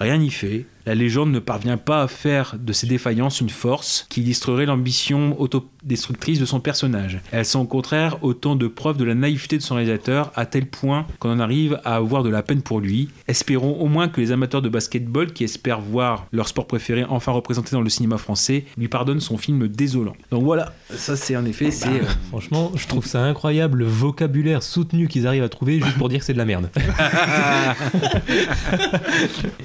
Rien 0.01 0.19
n'y 0.19 0.31
fait, 0.31 0.67
la 0.89 0.95
légende 0.95 1.31
ne 1.33 1.39
parvient 1.39 1.77
pas 1.77 2.01
à 2.03 2.09
faire 2.09 2.57
de 2.59 2.73
ses 2.73 2.87
défaillances 2.87 3.43
une 3.43 3.51
force 3.51 4.07
qui 4.09 4.23
illustrerait 4.23 4.65
l'ambition 4.65 5.39
autodestructrice 5.39 6.39
de 6.41 6.47
son 6.47 6.61
personnage. 6.61 7.21
Elles 7.31 7.45
sont 7.45 7.61
au 7.61 7.67
contraire 7.67 8.17
autant 8.25 8.57
de 8.57 8.67
preuves 8.69 8.97
de 8.97 9.05
la 9.05 9.15
naïveté 9.15 9.59
de 9.59 9.63
son 9.63 9.75
réalisateur, 9.75 10.33
à 10.35 10.47
tel 10.47 10.65
point 10.65 11.07
qu'on 11.19 11.31
en 11.31 11.41
arrive 11.41 11.79
à 11.85 11.97
avoir 11.97 12.23
de 12.23 12.31
la 12.31 12.43
peine 12.43 12.63
pour 12.63 12.81
lui. 12.81 13.11
Espérons 13.27 13.73
au 13.79 13.87
moins 13.87 14.09
que 14.09 14.23
les 14.23 14.33
amateurs 14.33 14.63
de 14.63 14.71
basketball 14.71 15.31
qui 15.35 15.45
espèrent 15.45 15.83
voir 15.83 16.27
leur 16.33 16.49
sport 16.49 16.67
préféré 16.67 17.05
enfin 17.07 17.33
représenté 17.33 17.73
dans 17.73 17.83
le 17.83 17.91
cinéma 17.91 18.17
français 18.17 18.65
lui 18.79 18.89
pardonnent 18.89 19.21
son 19.21 19.37
film 19.37 19.69
désolant. 19.69 20.15
Donc 20.31 20.45
voilà, 20.45 20.73
ça 20.89 21.17
c'est 21.17 21.37
en 21.37 21.45
effet, 21.45 21.71
c'est... 21.71 21.89
euh, 21.89 22.05
Franchement, 22.31 22.73
je 22.75 22.87
trouve 22.87 23.05
ça 23.05 23.21
incroyable 23.25 23.81
le 23.81 23.85
vocabulaire 23.85 24.63
soutenu 24.63 25.07
qu'ils 25.07 25.27
arrivent 25.27 25.45
à 25.45 25.51
trouver 25.51 25.81
juste 25.83 25.99
pour 25.99 26.09
dire 26.09 26.21
que 26.21 26.25
c'est 26.25 26.33
de 26.33 26.39
la 26.39 26.47
merde. 26.47 26.71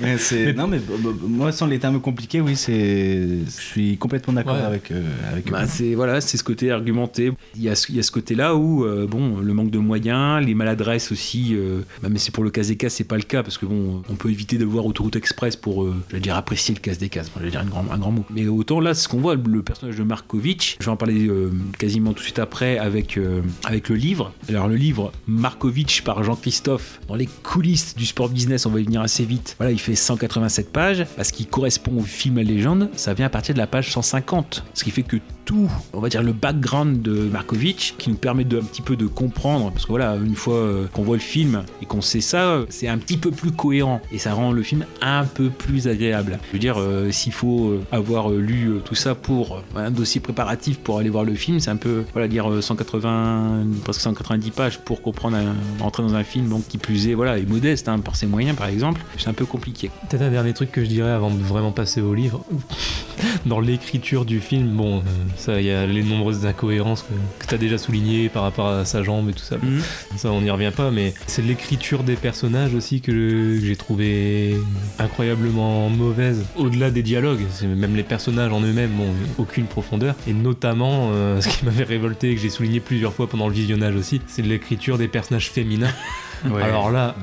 Mais 0.02 0.18
c'est- 0.18 0.54
Non, 0.54 0.68
mais 0.68 0.80
moi, 1.22 1.52
sans 1.52 1.66
les 1.68 1.80
termes 1.80 2.00
compliqués, 2.02 2.42
oui, 2.42 2.56
c'est. 2.56 3.28
Je 3.46 3.50
suis 3.62 3.98
complètement 3.98 4.34
d'accord 4.34 4.56
Ouais. 4.56 4.62
avec, 4.62 4.92
euh, 4.92 5.04
avec 5.32 5.52
Bah, 5.52 5.66
c'est 5.68 5.94
voilà, 5.96 6.22
c'est 6.22 6.38
ce 6.38 6.44
côté 6.44 6.72
argumenté. 6.72 7.32
Il 7.56 7.62
y 7.64 7.70
a 7.70 7.76
ce, 7.76 7.92
il 7.92 7.96
y 7.96 8.00
a 8.00 8.04
ce 8.04 8.12
côté-là 8.12 8.56
où 8.56 8.84
euh, 8.86 9.08
bon, 9.08 9.38
le 9.38 9.54
manque 9.54 9.72
de 9.72 9.78
moyens, 9.80 10.46
les 10.46 10.54
maladresses 10.56 11.12
aussi. 11.12 11.50
euh, 11.56 11.82
bah, 12.02 12.10
mais 12.12 12.20
c'est 12.20 12.32
pour 12.32 12.44
le 12.44 12.50
casse 12.50 12.68
des 12.68 12.76
cases, 12.78 12.94
c'est 12.96 13.04
pas 13.04 13.18
le 13.18 13.24
cas 13.24 13.44
parce 13.44 13.58
que 13.58 13.66
bon, 13.66 14.02
on 14.10 14.16
peut 14.16 14.30
éviter 14.30 14.58
de 14.58 14.66
voir 14.66 14.86
Autoroute 14.86 15.16
Express 15.16 15.56
pour, 15.56 15.84
euh, 15.84 15.96
je 16.10 16.16
vais 16.16 16.22
dire 16.22 16.36
apprécier 16.36 16.74
le 16.76 16.80
casse 16.80 16.98
des 16.98 17.10
cases. 17.10 17.28
Moi, 17.36 17.38
je 17.40 17.46
vais 17.46 17.52
dire 17.52 17.62
un 17.62 17.66
grand, 17.66 17.86
un 17.92 17.98
grand 17.98 18.12
mot. 18.12 18.26
Mais 18.30 18.48
autant 18.48 18.80
là, 18.80 18.94
ce 18.94 19.08
qu'on 19.08 19.20
voit, 19.20 19.36
le 19.36 19.62
personnage 19.64 19.96
de 19.98 20.04
Markovitch, 20.04 20.78
je 20.80 20.86
vais 20.86 20.92
en 20.92 20.98
parler 20.98 21.30
quasiment 21.78 22.12
tout 22.14 22.20
de 22.20 22.24
suite 22.26 22.40
après 22.40 22.78
avec 22.78 23.20
avec 23.66 23.90
le 23.90 23.96
livre. 23.96 24.34
Alors 24.50 24.68
le 24.68 24.76
livre 24.76 25.12
Markovitch 25.28 26.02
par 26.04 26.24
Jean-Christophe 26.24 27.00
dans 27.08 27.16
les 27.16 27.28
coulisses 27.44 27.96
du 27.96 28.06
sport 28.06 28.30
business, 28.30 28.66
on 28.66 28.70
va 28.70 28.80
y 28.80 28.84
venir 28.84 29.02
assez 29.02 29.26
vite. 29.26 29.56
Voilà, 29.58 29.72
il 29.72 29.80
fait 29.80 29.96
187 29.96 30.72
pages 30.72 30.93
parce 31.16 31.32
qu'il 31.32 31.48
correspond 31.48 31.98
au 31.98 32.04
film 32.04 32.38
à 32.38 32.44
légende. 32.44 32.90
Ça 32.96 33.14
vient 33.14 33.26
à 33.26 33.30
partir 33.30 33.54
de 33.54 33.60
la 33.60 33.68
page 33.68 33.92
150, 33.92 34.64
ce 34.74 34.84
qui 34.84 34.92
fait 34.92 35.04
que 35.04 35.18
tout, 35.46 35.70
on 35.92 36.00
va 36.00 36.10
dire 36.10 36.24
le 36.24 36.32
background 36.32 37.02
de 37.02 37.14
Markovitch, 37.14 37.96
qui 37.98 38.10
nous 38.10 38.16
permet 38.16 38.44
de 38.46 38.60
un 38.60 38.64
petit 38.64 38.82
peu 38.82 38.96
de 38.96 39.08
comprendre, 39.08 39.72
parce 39.72 39.84
que 39.86 39.90
voilà, 39.90 40.16
une 40.16 40.36
fois 40.36 40.56
euh, 40.56 40.88
qu'on 40.94 41.04
voit 41.04 41.18
le 41.18 41.22
film 41.22 41.64
et 41.82 41.86
qu'on 41.86 42.02
sait 42.02 42.22
ça, 42.22 42.44
euh, 42.46 42.66
c'est 42.70 42.88
un 42.88 42.98
petit 42.98 43.18
peu 43.18 43.32
plus 43.32 43.52
cohérent 43.52 44.02
et 44.12 44.20
ça 44.20 44.34
rend 44.34 44.52
le 44.52 44.64
film 44.64 44.86
un 45.02 45.26
peu 45.26 45.50
plus 45.50 45.88
agréable. 45.88 46.40
Je 46.48 46.54
veux 46.54 46.60
dire, 46.60 46.80
euh, 46.80 47.12
s'il 47.12 47.34
faut 47.34 47.70
euh, 47.72 47.84
avoir 47.92 48.32
euh, 48.32 48.40
lu 48.40 48.70
euh, 48.70 48.80
tout 48.80 48.96
ça 48.96 49.16
pour 49.16 49.58
euh, 49.76 49.86
un 49.88 49.92
dossier 49.92 50.22
préparatif 50.22 50.80
pour 50.80 51.00
aller 51.00 51.10
voir 51.10 51.24
le 51.26 51.34
film, 51.34 51.60
c'est 51.60 51.72
un 51.72 51.76
peu, 51.76 52.04
voilà, 52.14 52.28
lire 52.28 52.50
euh, 52.50 52.62
180, 52.62 53.66
presque 53.84 54.02
190 54.02 54.52
pages 54.52 54.80
pour 54.80 55.02
comprendre, 55.02 55.38
un, 55.38 55.56
rentrer 55.84 56.04
dans 56.04 56.16
un 56.16 56.24
film, 56.24 56.48
donc 56.48 56.68
qui 56.68 56.78
plus 56.78 57.10
est, 57.10 57.14
voilà, 57.14 57.38
est 57.38 57.50
modeste 57.50 57.90
hein, 57.90 58.00
par 58.00 58.16
ses 58.16 58.28
moyens 58.28 58.58
par 58.58 58.68
exemple, 58.68 59.02
c'est 59.18 59.28
un 59.28 59.34
peu 59.34 59.46
compliqué. 59.46 59.92
Peut-être 60.10 60.24
un 60.24 60.32
dernier 60.32 60.54
truc 60.54 60.72
que 60.72 60.83
je 60.84 60.90
dirais 60.90 61.12
avant 61.12 61.32
de 61.32 61.42
vraiment 61.42 61.72
passer 61.72 62.02
au 62.02 62.14
livre. 62.14 62.44
Dans 63.46 63.60
l'écriture 63.60 64.26
du 64.26 64.40
film, 64.40 64.70
bon, 64.70 64.98
euh, 64.98 65.02
ça, 65.38 65.62
il 65.62 65.68
y 65.68 65.72
a 65.72 65.86
les 65.86 66.04
nombreuses 66.04 66.46
incohérences 66.46 67.04
que, 67.04 67.48
tu 67.48 67.54
as 67.54 67.58
déjà 67.58 67.78
soulignées 67.78 68.30
par 68.30 68.44
rapport 68.44 68.68
à 68.68 68.86
sa 68.86 69.04
jambe 69.04 69.30
et 69.30 69.34
tout 69.34 69.44
ça. 69.44 69.58
Mhm. 69.58 69.82
Ça, 70.18 70.32
on 70.32 70.42
n'y 70.42 70.50
revient 70.50 70.72
pas, 70.76 70.92
mais 70.92 71.14
c'est 71.28 71.42
l'écriture 71.42 72.04
des 72.04 72.16
personnages 72.16 72.74
aussi 72.74 73.02
que, 73.02 73.60
j'ai 73.64 73.76
trouvé 73.76 74.58
incroyablement 75.00 75.90
mauvaise. 75.90 76.46
Au-delà 76.56 76.92
des 76.92 77.04
dialogues, 77.04 77.42
même 77.64 77.96
les 77.96 78.04
personnages 78.04 78.52
en 78.52 78.62
eux-mêmes 78.62 78.92
n'ont 78.92 79.14
aucune 79.38 79.66
profondeur. 79.66 80.16
Et 80.28 80.34
notamment, 80.34 81.10
euh, 81.14 81.42
ce 81.42 81.50
qui 81.50 81.66
m'avait 81.66 81.84
révolté 81.84 82.32
et 82.32 82.36
que 82.36 82.42
j'ai 82.42 82.50
souligné 82.50 82.80
plusieurs 82.80 83.14
fois 83.14 83.28
pendant 83.28 83.48
le 83.48 83.54
visionnage 83.54 83.96
aussi, 83.96 84.22
c'est 84.28 84.42
l'écriture 84.42 84.98
des 84.98 85.08
personnages 85.08 85.50
féminins. 85.50 85.94
Ouais. 86.50 86.62
Alors 86.64 86.92
là, 86.92 87.16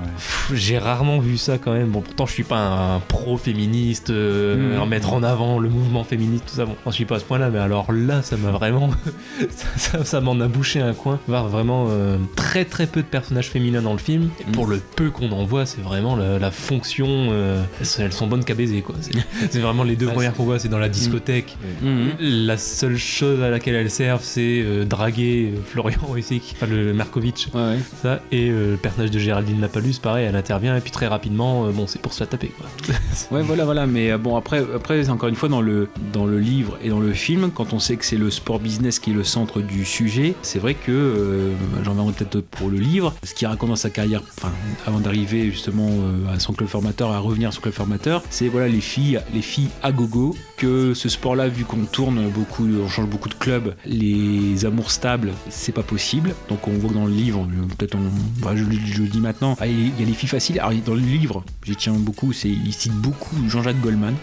j'ai 0.52 0.78
rarement 0.78 1.18
vu 1.18 1.36
ça 1.36 1.58
quand 1.58 1.72
même. 1.72 1.88
Bon, 1.90 2.00
pourtant, 2.00 2.26
je 2.26 2.32
suis 2.32 2.44
pas 2.44 2.58
un 2.58 3.00
pro-féministe, 3.00 4.10
euh, 4.10 4.78
en 4.78 4.86
mettre 4.86 5.12
en 5.12 5.22
avant 5.22 5.58
le 5.58 5.68
mouvement 5.68 6.04
féministe, 6.04 6.44
tout 6.48 6.54
ça. 6.56 6.64
Bon, 6.66 6.76
j'en 6.84 6.90
suis 6.90 7.04
pas 7.04 7.16
à 7.16 7.18
ce 7.18 7.24
point-là, 7.24 7.50
mais 7.50 7.58
alors 7.58 7.92
là, 7.92 8.22
ça 8.22 8.36
m'a 8.36 8.50
vraiment. 8.50 8.90
ça 9.50 9.66
ça- 9.76 10.04
ça 10.04 10.20
m'en 10.20 10.38
a 10.40 10.48
bouché 10.48 10.80
un 10.80 10.92
coin. 10.94 11.18
Voir 11.28 11.48
vraiment 11.48 11.86
euh, 11.90 12.16
très 12.36 12.64
très 12.64 12.86
peu 12.86 13.00
de 13.02 13.06
personnages 13.06 13.48
féminins 13.48 13.82
dans 13.82 13.92
le 13.92 13.98
film. 13.98 14.30
Et 14.40 14.50
pour 14.52 14.66
le 14.66 14.78
peu 14.96 15.10
qu'on 15.10 15.30
en 15.32 15.44
voit, 15.44 15.66
c'est 15.66 15.80
vraiment 15.82 16.16
la, 16.16 16.38
la 16.38 16.50
fonction. 16.50 17.06
euh, 17.30 17.62
elles, 17.98 18.12
sont 18.12 18.26
bonnes 18.26 18.44
qu'à 18.44 18.54
baiser, 18.54 18.82
quoi. 18.82 18.94
C'est 19.00 19.12
c'est 19.50 19.60
vraiment 19.60 19.82
les 19.84 19.96
deux 19.96 20.06
Ouais, 20.06 20.12
premières 20.14 20.34
qu'on 20.34 20.44
voit, 20.44 20.58
c'est 20.58 20.68
dans 20.68 20.78
la 20.78 20.88
discothèque. 20.88 21.56
Mhm. 21.82 22.12
La 22.20 22.56
seule 22.56 22.96
chose 22.96 23.42
à 23.42 23.50
laquelle 23.50 23.74
elles 23.74 23.90
servent, 23.90 24.22
c'est 24.24 24.62
euh, 24.64 24.84
draguer 24.84 25.52
Florian 25.66 25.98
enfin 26.02 26.66
le 26.68 26.92
Markovitch. 26.92 27.48
Ça, 28.02 28.20
et 28.32 28.48
euh, 28.50 28.72
le 28.72 28.76
personnage 28.76 29.09
de 29.10 29.18
Géraldine 29.18 29.60
Lapalus, 29.60 29.94
pareil, 30.00 30.26
elle 30.26 30.36
intervient, 30.36 30.76
et 30.76 30.80
puis 30.80 30.90
très 30.90 31.06
rapidement, 31.06 31.66
euh, 31.66 31.70
bon, 31.70 31.86
c'est 31.86 32.00
pour 32.00 32.12
se 32.12 32.20
la 32.20 32.26
taper, 32.26 32.48
quoi. 32.48 32.66
Ouais, 33.30 33.42
voilà, 33.42 33.64
voilà. 33.64 33.86
Mais 33.86 34.10
euh, 34.10 34.18
bon, 34.18 34.36
après, 34.36 34.64
après 34.74 35.08
encore 35.10 35.28
une 35.28 35.34
fois, 35.34 35.48
dans 35.48 35.60
le, 35.60 35.88
dans 36.12 36.26
le 36.26 36.38
livre 36.38 36.78
et 36.82 36.88
dans 36.88 37.00
le 37.00 37.12
film, 37.12 37.50
quand 37.54 37.72
on 37.72 37.78
sait 37.78 37.96
que 37.96 38.04
c'est 38.04 38.16
le 38.16 38.30
sport 38.30 38.60
business 38.60 38.98
qui 38.98 39.10
est 39.10 39.14
le 39.14 39.24
centre 39.24 39.60
du 39.60 39.84
sujet, 39.84 40.34
c'est 40.42 40.58
vrai 40.58 40.74
que, 40.74 40.90
euh, 40.90 41.52
j'en 41.82 41.94
viendrai 41.94 42.12
peut-être 42.12 42.40
pour 42.46 42.70
le 42.70 42.78
livre, 42.78 43.14
ce 43.22 43.34
qu'il 43.34 43.46
raconte 43.46 43.70
dans 43.70 43.76
sa 43.76 43.90
carrière, 43.90 44.22
enfin, 44.36 44.52
avant 44.86 45.00
d'arriver 45.00 45.50
justement 45.50 45.88
euh, 45.88 46.34
à 46.34 46.38
son 46.40 46.52
club 46.52 46.68
formateur, 46.68 47.12
à 47.12 47.18
revenir 47.18 47.48
à 47.48 47.52
son 47.52 47.60
club 47.60 47.74
formateur, 47.74 48.22
c'est 48.30 48.48
voilà, 48.48 48.68
les 48.68 48.80
filles, 48.80 49.20
les 49.34 49.42
filles 49.42 49.68
à 49.82 49.92
gogo, 49.92 50.34
que 50.56 50.94
ce 50.94 51.08
sport-là, 51.08 51.48
vu 51.48 51.64
qu'on 51.64 51.84
tourne 51.84 52.28
beaucoup, 52.30 52.66
on 52.66 52.88
change 52.88 53.06
beaucoup 53.06 53.28
de 53.28 53.34
clubs, 53.34 53.74
les 53.86 54.64
amours 54.64 54.90
stables, 54.90 55.32
c'est 55.48 55.72
pas 55.72 55.82
possible. 55.82 56.34
Donc 56.48 56.68
on 56.68 56.72
voit 56.72 56.92
dans 56.92 57.06
le 57.06 57.12
livre, 57.12 57.46
peut-être 57.78 57.96
on, 57.96 58.42
bah, 58.42 58.52
je, 58.54 58.64
je 58.92 59.02
le 59.02 59.08
dis 59.08 59.20
maintenant, 59.20 59.56
ah, 59.60 59.66
il 59.66 59.88
y 59.98 60.02
a- 60.02 60.06
les 60.06 60.12
filles 60.12 60.28
faciles. 60.28 60.62
Dans 60.84 60.94
le 60.94 61.00
livre, 61.00 61.44
j'y 61.64 61.76
tiens 61.76 61.92
beaucoup, 61.94 62.32
c'est 62.32 62.48
il 62.48 62.72
cite 62.72 62.92
beaucoup 62.94 63.36
Jean-Jacques 63.48 63.80
Goldman. 63.80 64.14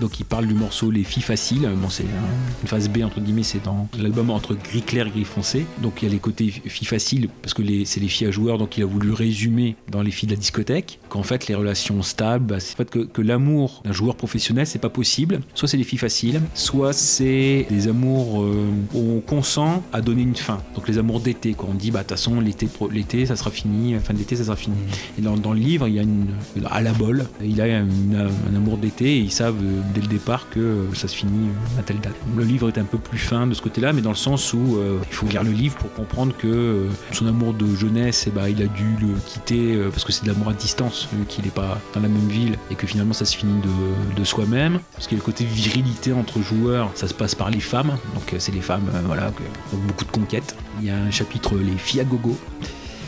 Donc 0.00 0.20
il 0.20 0.24
parle 0.24 0.46
du 0.46 0.54
morceau 0.54 0.90
Les 0.90 1.04
filles 1.04 1.22
faciles. 1.22 1.68
Bon, 1.80 1.88
c'est 1.88 2.04
un- 2.04 2.62
une 2.62 2.68
phase 2.68 2.88
B 2.88 2.98
entre 3.02 3.20
guillemets, 3.20 3.42
c'est 3.42 3.62
dans 3.64 3.88
l'album 3.98 4.30
entre 4.30 4.54
gris 4.54 4.82
clair 4.82 5.06
et 5.06 5.10
gris 5.10 5.24
foncé. 5.24 5.64
Donc 5.82 6.02
il 6.02 6.06
y 6.06 6.08
a 6.08 6.12
les 6.12 6.18
côtés 6.18 6.50
filles 6.50 6.86
faciles 6.86 7.28
parce 7.42 7.54
que 7.54 7.62
les- 7.62 7.84
c'est 7.84 8.00
les 8.00 8.08
filles 8.08 8.26
à 8.26 8.30
joueurs, 8.30 8.58
donc 8.58 8.76
il 8.76 8.82
a 8.82 8.86
voulu 8.86 9.12
résumer 9.12 9.76
dans 9.90 10.02
les 10.02 10.10
filles 10.10 10.28
de 10.28 10.34
la 10.34 10.38
discothèque 10.40 10.98
qu'en 11.08 11.22
fait 11.22 11.48
les 11.48 11.54
relations 11.54 12.02
stables, 12.02 12.44
bah, 12.46 12.60
c'est 12.60 12.74
en 12.74 12.76
fait 12.76 12.90
que, 12.90 12.98
que 13.00 13.22
l'amour 13.22 13.82
d'un 13.84 13.92
joueur 13.92 14.16
professionnel 14.16 14.66
c'est 14.66 14.78
pas 14.78 14.90
possible. 14.90 15.40
Soit 15.54 15.68
c'est 15.68 15.76
les 15.76 15.84
filles 15.84 15.98
faciles, 15.98 16.40
soit 16.54 16.92
c'est 16.92 17.66
des 17.70 17.88
amours 17.88 18.42
euh, 18.42 18.66
où 18.94 19.12
on 19.16 19.20
consent 19.20 19.82
à 19.92 20.00
donner 20.02 20.22
une 20.22 20.36
fin. 20.36 20.60
Donc 20.74 20.88
les 20.88 20.98
amours 20.98 21.20
d'été, 21.20 21.54
quoi. 21.54 21.68
On 21.70 21.74
dit 21.74 21.90
bah 21.90 22.00
de 22.00 22.02
toute 22.04 22.10
façon 22.18 22.40
l'été, 22.40 22.68
l'été 22.90 23.24
ça 23.26 23.36
sera 23.36 23.50
fini, 23.50 23.94
fin 24.04 24.14
d'été 24.14 24.36
ça 24.36 24.44
sera 24.44 24.56
fini. 24.56 24.76
Et 25.18 25.22
dans, 25.22 25.36
dans 25.36 25.52
le 25.54 25.60
livre 25.60 25.88
il 25.88 25.94
y 25.94 25.98
a 25.98 26.02
une 26.02 26.26
à 26.70 26.82
la 26.82 26.92
bol, 26.92 27.26
il 27.42 27.60
a 27.62 27.66
une- 27.78 28.28
un 28.50 28.54
amour 28.54 28.76
d'été 28.78 29.16
et 29.16 29.20
ils 29.20 29.32
savent 29.32 29.56
euh, 29.62 29.80
dès 29.94 30.00
le 30.00 30.06
départ 30.06 30.48
que 30.50 30.60
euh, 30.60 30.94
ça 30.94 31.08
se 31.08 31.16
finit 31.16 31.48
euh, 31.48 31.80
à 31.80 31.82
telle 31.82 32.00
date. 32.00 32.14
Le 32.36 32.44
livre 32.44 32.68
est 32.68 32.78
un 32.78 32.84
peu 32.84 32.98
plus 32.98 33.18
fin 33.18 33.46
de 33.46 33.54
ce 33.54 33.62
côté-là, 33.62 33.92
mais 33.92 34.02
dans 34.02 34.10
le 34.10 34.16
sens 34.16 34.52
où 34.52 34.76
euh, 34.76 34.98
il 35.08 35.14
faut 35.14 35.26
lire 35.26 35.42
le 35.42 35.52
livre 35.52 35.76
pour 35.76 35.92
comprendre 35.92 36.34
que 36.36 36.86
son 37.12 37.26
amour 37.26 37.54
de 37.54 37.66
jeunesse, 37.74 38.24
eh 38.26 38.30
ben, 38.30 38.48
il 38.48 38.62
a 38.62 38.66
dû 38.66 38.96
le 39.00 39.08
quitter 39.26 39.78
parce 39.90 40.04
que 40.04 40.12
c'est 40.12 40.24
de 40.24 40.28
l'amour 40.28 40.50
à 40.50 40.52
distance, 40.52 41.08
vu 41.12 41.24
qu'il 41.24 41.44
n'est 41.44 41.50
pas 41.50 41.78
dans 41.94 42.00
la 42.00 42.08
même 42.08 42.28
ville 42.28 42.58
et 42.70 42.74
que 42.74 42.86
finalement 42.86 43.12
ça 43.12 43.24
se 43.24 43.36
finit 43.36 43.60
de, 43.60 44.16
de 44.16 44.24
soi-même. 44.24 44.80
Parce 44.92 45.06
qu'il 45.06 45.16
y 45.16 45.20
a 45.20 45.22
le 45.22 45.26
côté 45.26 45.44
virilité 45.44 46.12
entre 46.12 46.40
joueurs, 46.40 46.90
ça 46.94 47.08
se 47.08 47.14
passe 47.14 47.34
par 47.34 47.50
les 47.50 47.60
femmes, 47.60 47.96
donc 48.14 48.34
c'est 48.38 48.52
les 48.52 48.60
femmes, 48.60 48.88
euh, 48.94 49.00
voilà, 49.04 49.26
donc 49.26 49.80
beaucoup 49.86 50.04
de 50.04 50.10
conquêtes. 50.10 50.56
Il 50.80 50.86
y 50.86 50.90
a 50.90 50.96
un 50.96 51.10
chapitre 51.10 51.56
les 51.56 51.76
filles 51.76 52.00
à 52.00 52.04
gogo. 52.04 52.36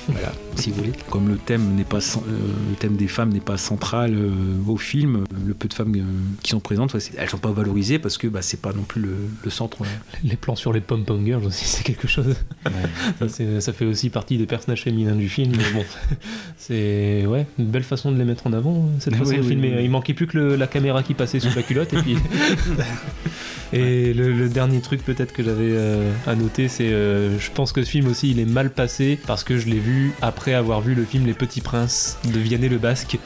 voilà, 0.09 0.33
si 0.59 0.71
vous 0.71 0.77
voulez. 0.77 0.93
Comme 1.11 1.29
le 1.29 1.37
thème 1.37 1.75
n'est 1.75 1.85
pas, 1.85 1.99
cen- 2.01 2.23
euh, 2.29 2.39
le 2.71 2.77
thème 2.77 2.97
des 2.97 3.09
femmes 3.09 3.31
n'est 3.31 3.41
pas 3.41 3.57
central 3.57 4.15
euh, 4.15 4.31
au 4.67 4.77
film, 4.77 5.25
le 5.47 5.55
peu 5.55 5.69
de 5.69 5.75
femmes 5.75 5.95
euh, 5.97 6.03
qui 6.43 6.51
sont 6.51 6.61
présentes, 6.61 6.95
elles 7.17 7.29
sont 7.31 7.39
pas 7.39 7.53
valorisées 7.53 7.99
parce 7.99 8.19
que 8.19 8.27
bah, 8.29 8.43
c'est 8.43 8.61
pas 8.61 8.73
non 8.73 8.83
plus 8.83 9.01
le, 9.03 9.15
le 9.45 9.51
centre. 9.51 9.81
ouais. 9.81 9.87
Les 10.25 10.37
plans 10.37 10.57
sur 10.57 10.73
les 10.73 10.81
pom-pom 10.81 11.25
girls 11.25 11.45
aussi, 11.45 11.65
c'est 11.65 11.83
quelque 11.85 12.09
chose. 12.09 12.35
ça, 13.61 13.73
fait 13.73 13.85
aussi 13.85 14.11
partie 14.11 14.39
des 14.39 14.47
personnages 14.47 14.83
féminins 14.83 15.15
du 15.17 15.29
film. 15.29 15.53
Mais 15.57 15.73
bon, 15.73 15.85
c'est 16.57 17.25
ouais, 17.27 17.47
une 17.59 17.67
belle 17.67 17.83
façon 17.85 18.13
de 18.13 18.19
les 18.19 18.25
mettre 18.25 18.47
en 18.47 18.53
avant, 18.53 18.89
cette 18.99 19.13
Oui, 19.15 19.19
façon 19.21 19.33
de 19.33 19.41
oui, 19.41 19.49
filmer. 19.49 19.73
oui. 19.77 19.85
Il 19.85 19.91
manquait 19.91 20.15
plus 20.15 20.27
que 20.27 20.37
le- 20.39 20.57
la 20.57 20.67
caméra 20.67 21.03
qui 21.03 21.15
passait 21.15 21.41
sous 21.41 21.55
la 21.55 21.63
culotte. 21.63 21.93
et 21.93 21.99
puis. 22.03 22.17
et 23.73 24.15
le, 24.15 24.33
le 24.33 24.49
dernier 24.49 24.81
truc 24.81 25.05
peut-être 25.05 25.33
que 25.33 25.43
j'avais 25.43 25.71
euh, 25.71 26.11
à 26.27 26.35
noter, 26.35 26.69
c'est 26.69 26.89
euh, 26.89 27.39
je 27.39 27.51
pense 27.51 27.73
que 27.73 27.83
ce 27.83 27.91
film 27.91 28.09
aussi, 28.09 28.31
il 28.31 28.41
est 28.41 28.45
mal 28.47 28.71
passé 28.71 29.19
parce 29.27 29.45
que 29.45 29.59
je 29.59 29.67
l'ai 29.67 29.79
vu 29.79 30.13
après 30.23 30.48
avoir 30.55 30.81
vu 30.81 30.95
le 30.95 31.05
film 31.05 31.27
Les 31.27 31.35
Petits 31.35 31.61
Princes 31.61 32.19
de 32.33 32.39
Vianney 32.39 32.69
le 32.69 32.79
Basque. 32.79 33.19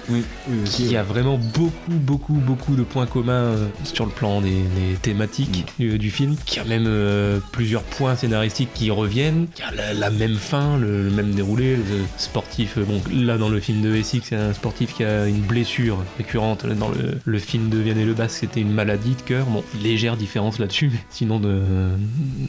qui 0.64 0.96
a 0.96 1.02
vraiment 1.02 1.38
beaucoup, 1.38 1.72
beaucoup, 1.88 2.34
beaucoup 2.34 2.76
de 2.76 2.82
points 2.82 3.06
communs 3.06 3.32
euh, 3.32 3.68
sur 3.84 4.04
le 4.06 4.10
plan 4.10 4.40
des, 4.40 4.50
des 4.50 4.96
thématiques 5.00 5.72
du, 5.78 5.98
du 5.98 6.10
film, 6.10 6.36
qui 6.44 6.58
a 6.58 6.64
même 6.64 6.84
euh, 6.86 7.38
plusieurs 7.52 7.82
points 7.82 8.16
scénaristiques 8.16 8.70
qui 8.74 8.90
reviennent, 8.90 9.46
qui 9.54 9.62
a 9.62 9.70
la, 9.72 9.92
la 9.94 10.10
même 10.10 10.36
fin, 10.36 10.78
le, 10.78 11.04
le 11.04 11.10
même 11.10 11.32
déroulé, 11.32 11.76
le 11.76 11.82
sportif, 12.16 12.78
euh, 12.78 12.84
bon 12.84 13.00
là 13.12 13.38
dans 13.38 13.48
le 13.48 13.60
film 13.60 13.82
de 13.82 13.94
Essex, 13.94 14.26
c'est 14.28 14.36
un 14.36 14.52
sportif 14.52 14.94
qui 14.94 15.04
a 15.04 15.26
une 15.26 15.40
blessure 15.40 15.98
récurrente, 16.18 16.66
dans 16.66 16.88
le, 16.88 17.18
le 17.24 17.38
film 17.38 17.68
de 17.68 17.78
Vianney 17.78 18.04
Le 18.04 18.14
Basque, 18.14 18.38
c'était 18.40 18.60
une 18.60 18.72
maladie 18.72 19.14
de 19.14 19.22
cœur, 19.22 19.46
bon, 19.46 19.64
légère 19.82 20.16
différence 20.16 20.58
là-dessus, 20.58 20.90
mais 20.92 21.00
sinon 21.10 21.40
de, 21.40 21.60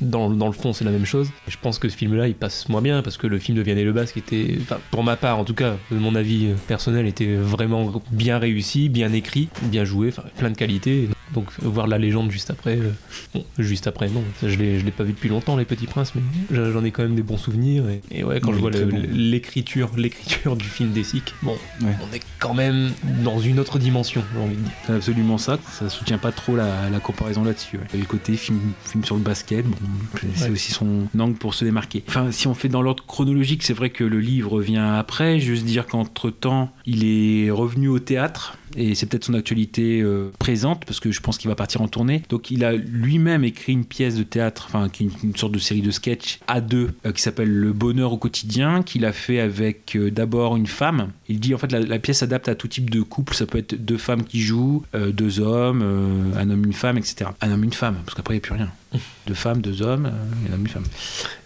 dans, 0.02 0.30
dans 0.30 0.48
le 0.48 0.54
fond 0.54 0.74
c'est 0.74 0.86
la 0.86 0.92
même 0.92 1.06
chose. 1.06 1.28
Et 1.48 1.52
je 1.52 1.58
pense 1.62 1.80
que 1.80 1.90
ce 1.90 1.98
film-là 1.98 2.28
il 2.28 2.36
passe 2.36 2.70
moins 2.70 2.82
bien, 2.82 3.02
parce 3.02 3.18
que 3.18 3.28
le 3.28 3.40
film 3.40 3.58
de 3.58 3.64
Vianney 3.64 3.84
Le 3.84 3.94
Basque 3.94 4.18
était, 4.18 4.58
enfin, 4.64 4.80
pour 4.92 5.04
ma 5.04 5.16
part 5.16 5.38
en 5.40 5.44
tout 5.46 5.54
cas, 5.54 5.76
de 5.92 5.98
mon 5.98 6.16
avis 6.16 6.48
euh, 6.48 6.56
personnel, 6.68 7.06
était 7.08 7.36
vraiment 7.36 7.92
bien 8.12 8.38
réussi, 8.40 8.90
bien 8.90 9.14
écrit, 9.14 9.50
bien 9.64 9.86
joué, 9.86 10.10
enfin 10.10 10.24
plein 10.38 10.50
de 10.52 10.58
qualités. 10.58 11.10
Donc 11.34 11.48
voir 11.62 11.88
la 11.88 11.98
légende 11.98 12.30
juste 12.30 12.52
après, 12.52 12.78
euh, 12.78 12.92
bon, 13.34 13.44
juste 13.58 13.88
après 13.88 14.08
non, 14.08 14.22
ça, 14.40 14.48
je 14.50 14.56
l'ai 14.58 14.80
je 14.80 14.86
l'ai 14.86 14.92
pas 14.92 15.04
vu 15.04 15.14
depuis 15.14 15.30
longtemps 15.30 15.56
les 15.56 15.66
Petits 15.66 15.88
Princes, 15.88 16.14
mais 16.14 16.22
j'en 16.52 16.84
ai 16.84 16.92
quand 16.92 17.02
même 17.02 17.16
des 17.16 17.24
bons 17.24 17.38
souvenirs. 17.38 17.86
Et, 17.90 18.02
et 18.20 18.24
ouais, 18.24 18.40
quand 18.40 18.50
Oui, 18.50 18.56
je 18.56 18.60
vois 18.62 18.70
très 18.70 18.82
le- 18.86 18.92
bon. 18.92 19.02
l'écriture, 19.12 19.90
l'écriture 19.98 20.56
du 20.56 20.66
film 20.66 20.92
d'Essic, 20.92 21.34
bon, 21.42 21.56
on 21.82 22.14
est 22.14 22.22
quand 22.38 22.54
même 22.54 22.92
dans 23.24 23.40
une 23.40 23.60
autre 23.60 23.80
dimension, 23.80 24.24
j'ai 24.36 24.40
envie 24.42 24.56
de 24.58 24.62
dire. 24.62 24.72
C'est 24.86 24.94
absolument 24.94 25.38
ça. 25.40 25.58
Ça 25.72 25.90
soutient 25.90 26.20
pas 26.20 26.32
trop 26.32 26.56
la, 26.56 26.90
la 26.92 27.00
comparaison 27.00 27.44
là-dessus. 27.44 27.78
ouais. 27.78 27.98
Le 27.98 28.06
côté 28.06 28.36
film, 28.36 28.60
film 28.86 29.04
sur 29.04 29.16
le 29.16 29.22
basket, 29.22 29.66
bon, 29.66 29.76
c'est 30.22 30.28
c'est 30.36 30.44
Ouais. 30.46 30.50
aussi 30.52 30.72
son 30.72 31.08
angle 31.18 31.36
pour 31.38 31.56
se 31.56 31.66
démarquer. 31.66 32.04
Enfin, 32.08 32.32
si 32.32 32.48
on 32.48 32.54
fait 32.54 32.70
dans 32.70 32.82
l'ordre 32.84 33.04
chronologique, 33.08 33.64
c'est 33.64 33.74
vrai 33.74 33.90
que 33.90 34.04
le 34.04 34.20
livre 34.20 34.53
vient 34.60 34.96
après. 34.96 35.40
Juste 35.40 35.66
dire 35.66 35.88
qu'entre 35.88 36.30
temps, 36.30 36.72
il 36.86 37.06
est 37.06 37.52
revenu 37.52 37.88
au 37.88 38.00
théâtre. 38.00 38.58
Et 38.76 38.96
c'est 38.96 39.06
peut-être 39.06 39.26
son 39.26 39.34
actualité 39.34 40.02
euh, 40.02 40.32
présente, 40.40 40.86
parce 40.86 41.00
que 41.00 41.12
je 41.12 41.22
pense 41.22 41.38
qu'il 41.38 41.50
va 41.50 41.56
partir 41.56 41.82
en 41.82 41.88
tournée. 41.88 42.24
Donc 42.30 42.52
il 42.52 42.64
a 42.66 42.74
lui-même 42.74 43.44
écrit 43.44 43.74
une 43.74 43.86
pièce 43.86 44.16
de 44.16 44.24
théâtre, 44.24 44.66
enfin 44.68 44.90
qui 44.90 45.04
est 45.04 45.08
une, 45.08 45.30
une 45.30 45.36
sorte 45.36 45.52
de 45.52 45.60
série 45.60 45.82
de 45.82 45.92
sketch 45.92 46.40
à 46.48 46.62
deux, 46.62 46.92
euh, 47.06 47.12
qui 47.12 47.22
s'appelle 47.22 47.52
Le 47.52 47.74
bonheur 47.74 48.14
au 48.14 48.18
quotidien, 48.18 48.84
qu'il 48.84 49.06
a 49.06 49.14
fait 49.14 49.40
avec 49.40 49.96
euh, 49.96 50.10
d'abord 50.10 50.56
une 50.56 50.68
femme. 50.68 51.10
Il 51.30 51.40
dit 51.40 51.54
en 51.54 51.58
fait 51.58 51.72
la, 51.72 51.80
la 51.80 52.00
pièce 52.00 52.20
s'adapte 52.20 52.48
à 52.48 52.56
tout 52.56 52.68
type 52.68 52.90
de 52.90 53.02
couple, 53.02 53.36
ça 53.36 53.46
peut 53.46 53.60
être 53.60 53.76
deux 53.76 53.98
femmes 53.98 54.24
qui 54.24 54.42
jouent, 54.42 54.84
deux 54.94 55.40
hommes, 55.40 56.34
un 56.36 56.50
homme, 56.50 56.66
une 56.66 56.74
femme, 56.74 56.98
etc. 56.98 57.30
Un 57.42 57.52
homme, 57.52 57.64
une 57.64 57.74
femme, 57.74 57.98
parce 58.06 58.16
qu'après 58.16 58.36
il 58.36 58.38
n'y 58.38 58.42
a 58.42 58.48
plus 58.48 58.56
rien. 58.56 58.72
Deux 59.28 59.34
femmes, 59.34 59.62
deux 59.62 59.82
hommes, 59.82 60.06
un 60.06 60.54
homme, 60.54 60.62
une 60.62 60.68
femme, 60.68 60.84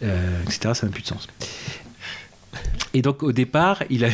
etc. 0.02 0.72
Ça 0.74 0.86
n'a 0.86 0.92
plus 0.92 1.04
de 1.04 1.08
sens. 1.08 1.28
Et 2.94 3.02
donc 3.02 3.24
au 3.24 3.32
départ, 3.32 3.84
il 3.90 4.06
a. 4.06 4.10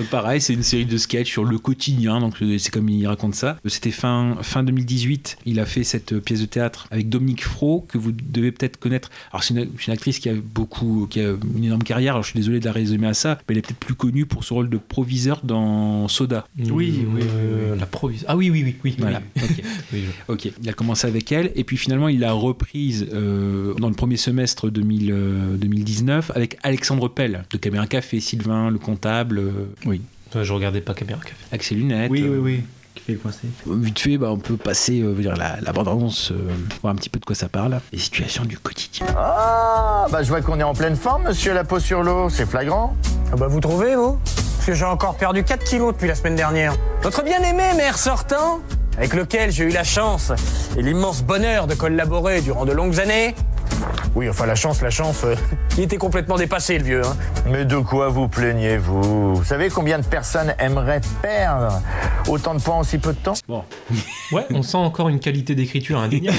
Donc 0.00 0.08
pareil, 0.08 0.40
c'est 0.40 0.54
une 0.54 0.62
série 0.62 0.86
de 0.86 0.96
sketchs 0.96 1.30
sur 1.30 1.44
le 1.44 1.58
quotidien, 1.58 2.20
donc 2.20 2.40
euh, 2.40 2.56
c'est 2.56 2.72
comme 2.72 2.88
il 2.88 3.06
raconte 3.06 3.34
ça. 3.34 3.58
C'était 3.66 3.90
fin, 3.90 4.38
fin 4.40 4.62
2018, 4.62 5.36
il 5.44 5.60
a 5.60 5.66
fait 5.66 5.84
cette 5.84 6.14
euh, 6.14 6.20
pièce 6.20 6.40
de 6.40 6.46
théâtre 6.46 6.88
avec 6.90 7.10
Dominique 7.10 7.44
Fro, 7.44 7.84
que 7.86 7.98
vous 7.98 8.10
devez 8.10 8.50
peut-être 8.50 8.78
connaître. 8.78 9.10
Alors 9.30 9.44
c'est 9.44 9.52
une, 9.52 9.68
actrice 9.92 10.18
qui 10.18 10.30
a 10.30 10.32
beaucoup, 10.34 11.06
qui 11.10 11.20
a 11.20 11.32
une 11.54 11.64
énorme 11.64 11.82
carrière, 11.82 12.14
alors 12.14 12.22
je 12.22 12.30
suis 12.30 12.38
désolé 12.38 12.60
de 12.60 12.64
la 12.64 12.72
résumer 12.72 13.08
à 13.08 13.12
ça, 13.12 13.36
mais 13.46 13.52
elle 13.52 13.58
est 13.58 13.60
peut-être 13.60 13.78
plus 13.78 13.94
connue 13.94 14.24
pour 14.24 14.42
son 14.42 14.54
rôle 14.54 14.70
de 14.70 14.78
proviseur 14.78 15.42
dans 15.44 16.08
Soda. 16.08 16.46
Oui, 16.58 16.70
oui, 16.72 17.04
oui, 17.14 17.78
la 17.78 17.84
provision. 17.84 18.26
Ah 18.30 18.38
oui, 18.38 18.48
oui, 18.48 18.62
oui, 18.64 18.76
oui. 18.82 18.94
Voilà, 18.98 19.20
oui. 19.36 19.42
ok. 19.44 19.62
Oui, 19.92 20.04
je- 20.06 20.32
Ok, 20.32 20.48
il 20.62 20.68
a 20.68 20.72
commencé 20.72 21.06
avec 21.08 21.30
elle, 21.30 21.52
et 21.56 21.64
puis 21.64 21.76
finalement 21.76 22.08
il 22.08 22.20
l'a 22.20 22.32
reprise 22.32 23.06
euh, 23.12 23.74
dans 23.74 23.88
le 23.88 23.94
premier 23.94 24.16
semestre 24.16 24.70
2000, 24.70 25.10
euh, 25.12 25.56
2019 25.58 26.30
avec 26.34 26.56
Alexandre 26.62 27.08
Pell, 27.08 27.44
de 27.50 27.58
Caméra 27.58 27.86
Café, 27.86 28.18
Sylvain, 28.20 28.70
le 28.70 28.78
comptable. 28.78 29.42
Oui. 29.90 30.02
Je 30.34 30.52
regardais 30.52 30.80
pas 30.80 30.94
Caméra 30.94 31.20
Café. 31.20 31.34
Avec 31.50 31.62
ses 31.62 31.74
lunettes. 31.74 32.10
Oui, 32.10 32.22
euh, 32.22 32.38
oui, 32.38 32.38
oui. 32.38 32.64
Qui 32.94 33.02
fait 33.02 33.14
coincer. 33.14 33.48
Vite 33.66 33.98
fait, 33.98 34.18
bah, 34.18 34.28
on 34.30 34.36
peut 34.38 34.56
passer 34.56 35.00
euh, 35.00 35.14
dire, 35.14 35.36
la, 35.36 35.60
la 35.60 35.72
bande-annonce, 35.72 36.30
euh, 36.32 36.36
voir 36.82 36.92
un 36.92 36.96
petit 36.96 37.08
peu 37.08 37.18
de 37.18 37.24
quoi 37.24 37.34
ça 37.34 37.48
parle. 37.48 37.80
Les 37.92 37.98
situations 37.98 38.44
du 38.44 38.58
quotidien. 38.58 39.06
Ah, 39.16 40.06
bah 40.10 40.22
je 40.22 40.28
vois 40.28 40.40
qu'on 40.40 40.58
est 40.58 40.64
en 40.64 40.74
pleine 40.74 40.96
forme, 40.96 41.24
monsieur 41.24 41.52
la 41.52 41.64
peau 41.64 41.78
sur 41.80 42.02
l'eau, 42.02 42.28
c'est 42.30 42.46
flagrant. 42.46 42.96
Ah 43.32 43.36
bah 43.36 43.48
vous 43.48 43.60
trouvez, 43.60 43.94
vous? 43.96 44.18
Parce 44.56 44.66
que 44.66 44.74
j'ai 44.74 44.84
encore 44.84 45.16
perdu 45.16 45.42
4 45.44 45.64
kilos 45.64 45.92
depuis 45.94 46.08
la 46.08 46.14
semaine 46.14 46.34
dernière. 46.36 46.74
Notre 47.02 47.22
bien-aimé 47.22 47.64
maire 47.76 47.96
sortant, 47.98 48.60
avec 48.96 49.14
lequel 49.14 49.50
j'ai 49.50 49.64
eu 49.64 49.70
la 49.70 49.84
chance 49.84 50.32
et 50.76 50.82
l'immense 50.82 51.22
bonheur 51.22 51.66
de 51.66 51.74
collaborer 51.74 52.40
durant 52.40 52.64
de 52.64 52.72
longues 52.72 53.00
années. 53.00 53.34
Oui, 54.14 54.28
enfin 54.28 54.46
la 54.46 54.54
chance, 54.54 54.82
la 54.82 54.90
chance, 54.90 55.22
euh, 55.24 55.34
il 55.78 55.84
était 55.84 55.96
complètement 55.96 56.36
dépassé 56.36 56.78
le 56.78 56.84
vieux. 56.84 57.02
Hein. 57.04 57.16
Mais 57.48 57.64
de 57.64 57.76
quoi 57.76 58.08
vous 58.08 58.28
plaignez-vous? 58.28 59.36
Vous 59.36 59.44
savez 59.44 59.68
combien 59.68 59.98
de 59.98 60.04
personnes 60.04 60.54
aimeraient 60.58 61.00
perdre 61.22 61.80
autant 62.28 62.54
de 62.54 62.60
poinds 62.60 62.76
en 62.76 62.82
si 62.82 62.98
peu 62.98 63.12
de 63.12 63.18
temps? 63.18 63.34
Bon. 63.48 63.64
Ouais, 64.32 64.46
on 64.50 64.62
sent 64.62 64.76
encore 64.76 65.08
une 65.08 65.18
qualité 65.18 65.56
d'écriture 65.56 65.98
indéniable. 65.98 66.38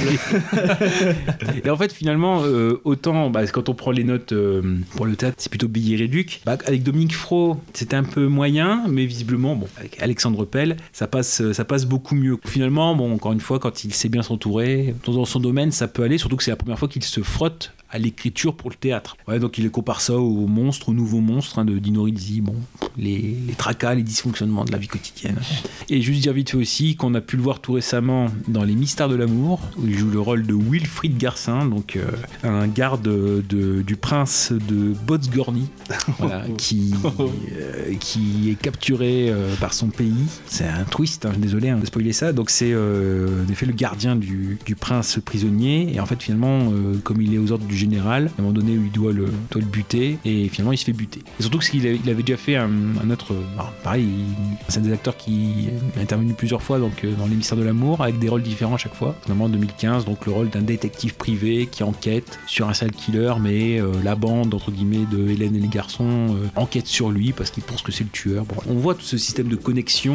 Et 1.65 1.69
en 1.69 1.75
fait, 1.75 1.91
finalement, 1.91 2.41
euh, 2.43 2.79
autant 2.85 3.29
bah, 3.29 3.45
quand 3.47 3.67
on 3.67 3.73
prend 3.73 3.91
les 3.91 4.05
notes 4.05 4.31
euh, 4.31 4.77
pour 4.95 5.05
le 5.05 5.17
théâtre, 5.17 5.35
c'est 5.39 5.49
plutôt 5.49 5.67
billet 5.67 5.97
réduc. 5.97 6.41
Bah, 6.45 6.57
avec 6.65 6.83
Dominique 6.83 7.13
Fro, 7.13 7.57
c'était 7.73 7.97
un 7.97 8.05
peu 8.05 8.27
moyen, 8.27 8.85
mais 8.87 9.05
visiblement, 9.05 9.57
bon, 9.57 9.67
avec 9.77 10.01
Alexandre 10.01 10.45
Pell, 10.45 10.77
ça 10.93 11.07
passe, 11.07 11.51
ça 11.51 11.65
passe 11.65 11.85
beaucoup 11.85 12.15
mieux. 12.15 12.37
Finalement, 12.45 12.95
bon, 12.95 13.13
encore 13.13 13.33
une 13.33 13.41
fois, 13.41 13.59
quand 13.59 13.83
il 13.83 13.93
sait 13.93 14.07
bien 14.07 14.23
s'entourer, 14.23 14.95
dans 15.05 15.11
dans 15.11 15.25
son 15.25 15.41
domaine, 15.41 15.73
ça 15.73 15.89
peut 15.89 16.03
aller, 16.03 16.17
surtout 16.17 16.37
que 16.37 16.43
c'est 16.43 16.51
la 16.51 16.57
première 16.57 16.79
fois 16.79 16.87
qu'il 16.87 17.03
se 17.03 17.20
frotte 17.23 17.71
à 17.91 17.99
l'écriture 17.99 18.55
pour 18.55 18.69
le 18.69 18.75
théâtre. 18.75 19.17
Ouais, 19.27 19.39
donc 19.39 19.57
il 19.57 19.69
compare 19.69 20.01
ça 20.01 20.17
au 20.17 20.47
monstre, 20.47 20.89
au 20.89 20.93
nouveau 20.93 21.19
monstre 21.19 21.59
hein, 21.59 21.65
de 21.65 21.77
Dino 21.77 22.03
Rizzi, 22.03 22.41
bon, 22.41 22.55
les, 22.97 23.35
les 23.47 23.53
tracas, 23.53 23.93
les 23.95 24.03
dysfonctionnements 24.03 24.65
de 24.65 24.71
la 24.71 24.77
vie 24.77 24.87
quotidienne. 24.87 25.37
Et 25.89 26.01
juste 26.01 26.21
dire 26.21 26.33
vite 26.33 26.51
fait 26.51 26.57
aussi 26.57 26.95
qu'on 26.95 27.13
a 27.15 27.21
pu 27.21 27.35
le 27.37 27.43
voir 27.43 27.59
tout 27.59 27.73
récemment 27.73 28.27
dans 28.47 28.63
Les 28.63 28.75
Mystères 28.75 29.09
de 29.09 29.15
l'amour, 29.15 29.59
où 29.77 29.85
il 29.87 29.97
joue 29.97 30.09
le 30.09 30.19
rôle 30.19 30.45
de 30.45 30.53
Wilfried 30.53 31.17
Garcin, 31.17 31.65
donc 31.65 31.95
euh, 31.97 32.05
un 32.43 32.67
garde 32.67 33.01
de- 33.03 33.81
du 33.85 33.95
prince 33.95 34.51
de 34.53 34.93
Botsgorny, 35.05 35.67
voilà, 36.19 36.45
qui, 36.57 36.93
euh, 37.53 37.93
qui 37.99 38.49
est 38.51 38.55
capturé 38.61 39.29
euh, 39.29 39.55
par 39.55 39.73
son 39.73 39.87
pays. 39.87 40.13
C'est 40.47 40.67
un 40.67 40.83
twist, 40.83 41.25
hein, 41.25 41.33
désolé 41.37 41.69
hein, 41.69 41.77
de 41.77 41.85
spoiler 41.85 42.13
ça. 42.13 42.31
Donc 42.33 42.49
c'est 42.49 42.73
en 42.75 43.51
effet 43.51 43.65
le 43.65 43.73
gardien 43.73 44.15
du, 44.15 44.57
du 44.65 44.75
prince 44.75 45.19
prisonnier, 45.23 45.93
et 45.93 45.99
en 45.99 46.05
fait 46.05 46.21
finalement, 46.21 46.71
comme 47.03 47.21
il 47.21 47.33
est 47.33 47.37
aux 47.37 47.51
ordres 47.51 47.65
du 47.65 47.77
général, 47.81 48.27
à 48.37 48.39
un 48.39 48.43
moment 48.43 48.53
donné 48.53 48.77
où 48.77 48.83
il 48.85 48.91
doit 48.91 49.11
le, 49.11 49.25
doit 49.51 49.61
le 49.61 49.67
buter, 49.67 50.17
et 50.25 50.47
finalement 50.49 50.71
il 50.71 50.77
se 50.77 50.85
fait 50.85 50.93
buter. 50.93 51.21
Et 51.39 51.41
surtout 51.43 51.59
qu'il 51.59 51.85
avait, 51.87 52.23
déjà 52.23 52.37
fait 52.37 52.55
un, 52.55 52.69
autre, 53.11 53.33
alors, 53.55 53.71
pareil, 53.83 54.05
il- 54.05 54.57
c'est 54.69 54.79
un 54.79 54.83
des 54.83 54.93
acteurs 54.93 55.17
qui 55.17 55.67
est 55.97 56.01
intervenu 56.01 56.33
plusieurs 56.33 56.61
fois 56.61 56.79
donc, 56.79 57.03
euh, 57.03 57.13
dans 57.17 57.27
Mystères 57.27 57.57
de 57.57 57.63
l'amour, 57.63 58.01
avec 58.01 58.19
des 58.19 58.29
rôles 58.29 58.43
différents 58.43 58.75
à 58.75 58.77
chaque 58.77 58.93
fois. 58.95 59.15
Notamment 59.23 59.45
en 59.45 59.49
2015, 59.49 60.05
donc 60.05 60.25
le 60.25 60.31
rôle 60.31 60.49
d'un 60.49 60.61
détective 60.61 61.15
privé 61.15 61.67
qui 61.71 61.83
enquête 61.83 62.39
sur 62.47 62.69
un 62.69 62.73
sale 62.73 62.91
killer, 62.91 63.33
mais 63.41 63.79
euh, 63.79 63.91
la 64.03 64.15
bande, 64.15 64.53
entre 64.53 64.71
guillemets, 64.71 65.05
de 65.11 65.27
Hélène 65.29 65.55
et 65.55 65.59
les 65.59 65.67
garçons 65.67 66.35
euh, 66.35 66.47
enquête 66.55 66.87
sur 66.87 67.09
lui 67.11 67.31
parce 67.33 67.49
qu'ils 67.51 67.63
pensent 67.63 67.81
que 67.81 67.91
c'est 67.91 68.03
le 68.03 68.09
tueur. 68.09 68.45
On 68.69 68.75
voit 68.75 68.93
tout 68.95 69.01
ce 69.05 69.17
système 69.17 69.47
de 69.47 69.55
connexion, 69.55 70.13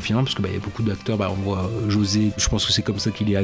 finalement, 0.00 0.24
parce 0.24 0.34
qu'il 0.34 0.44
y 0.46 0.56
a 0.56 0.60
beaucoup 0.60 0.82
d'acteurs, 0.82 1.16
bah, 1.16 1.30
on 1.32 1.40
voit 1.42 1.70
José, 1.88 2.30
je 2.36 2.48
pense 2.48 2.64
que 2.66 2.72
c'est 2.72 2.82
comme 2.82 2.98
ça 2.98 3.10
qu'il 3.10 3.32
est 3.32 3.36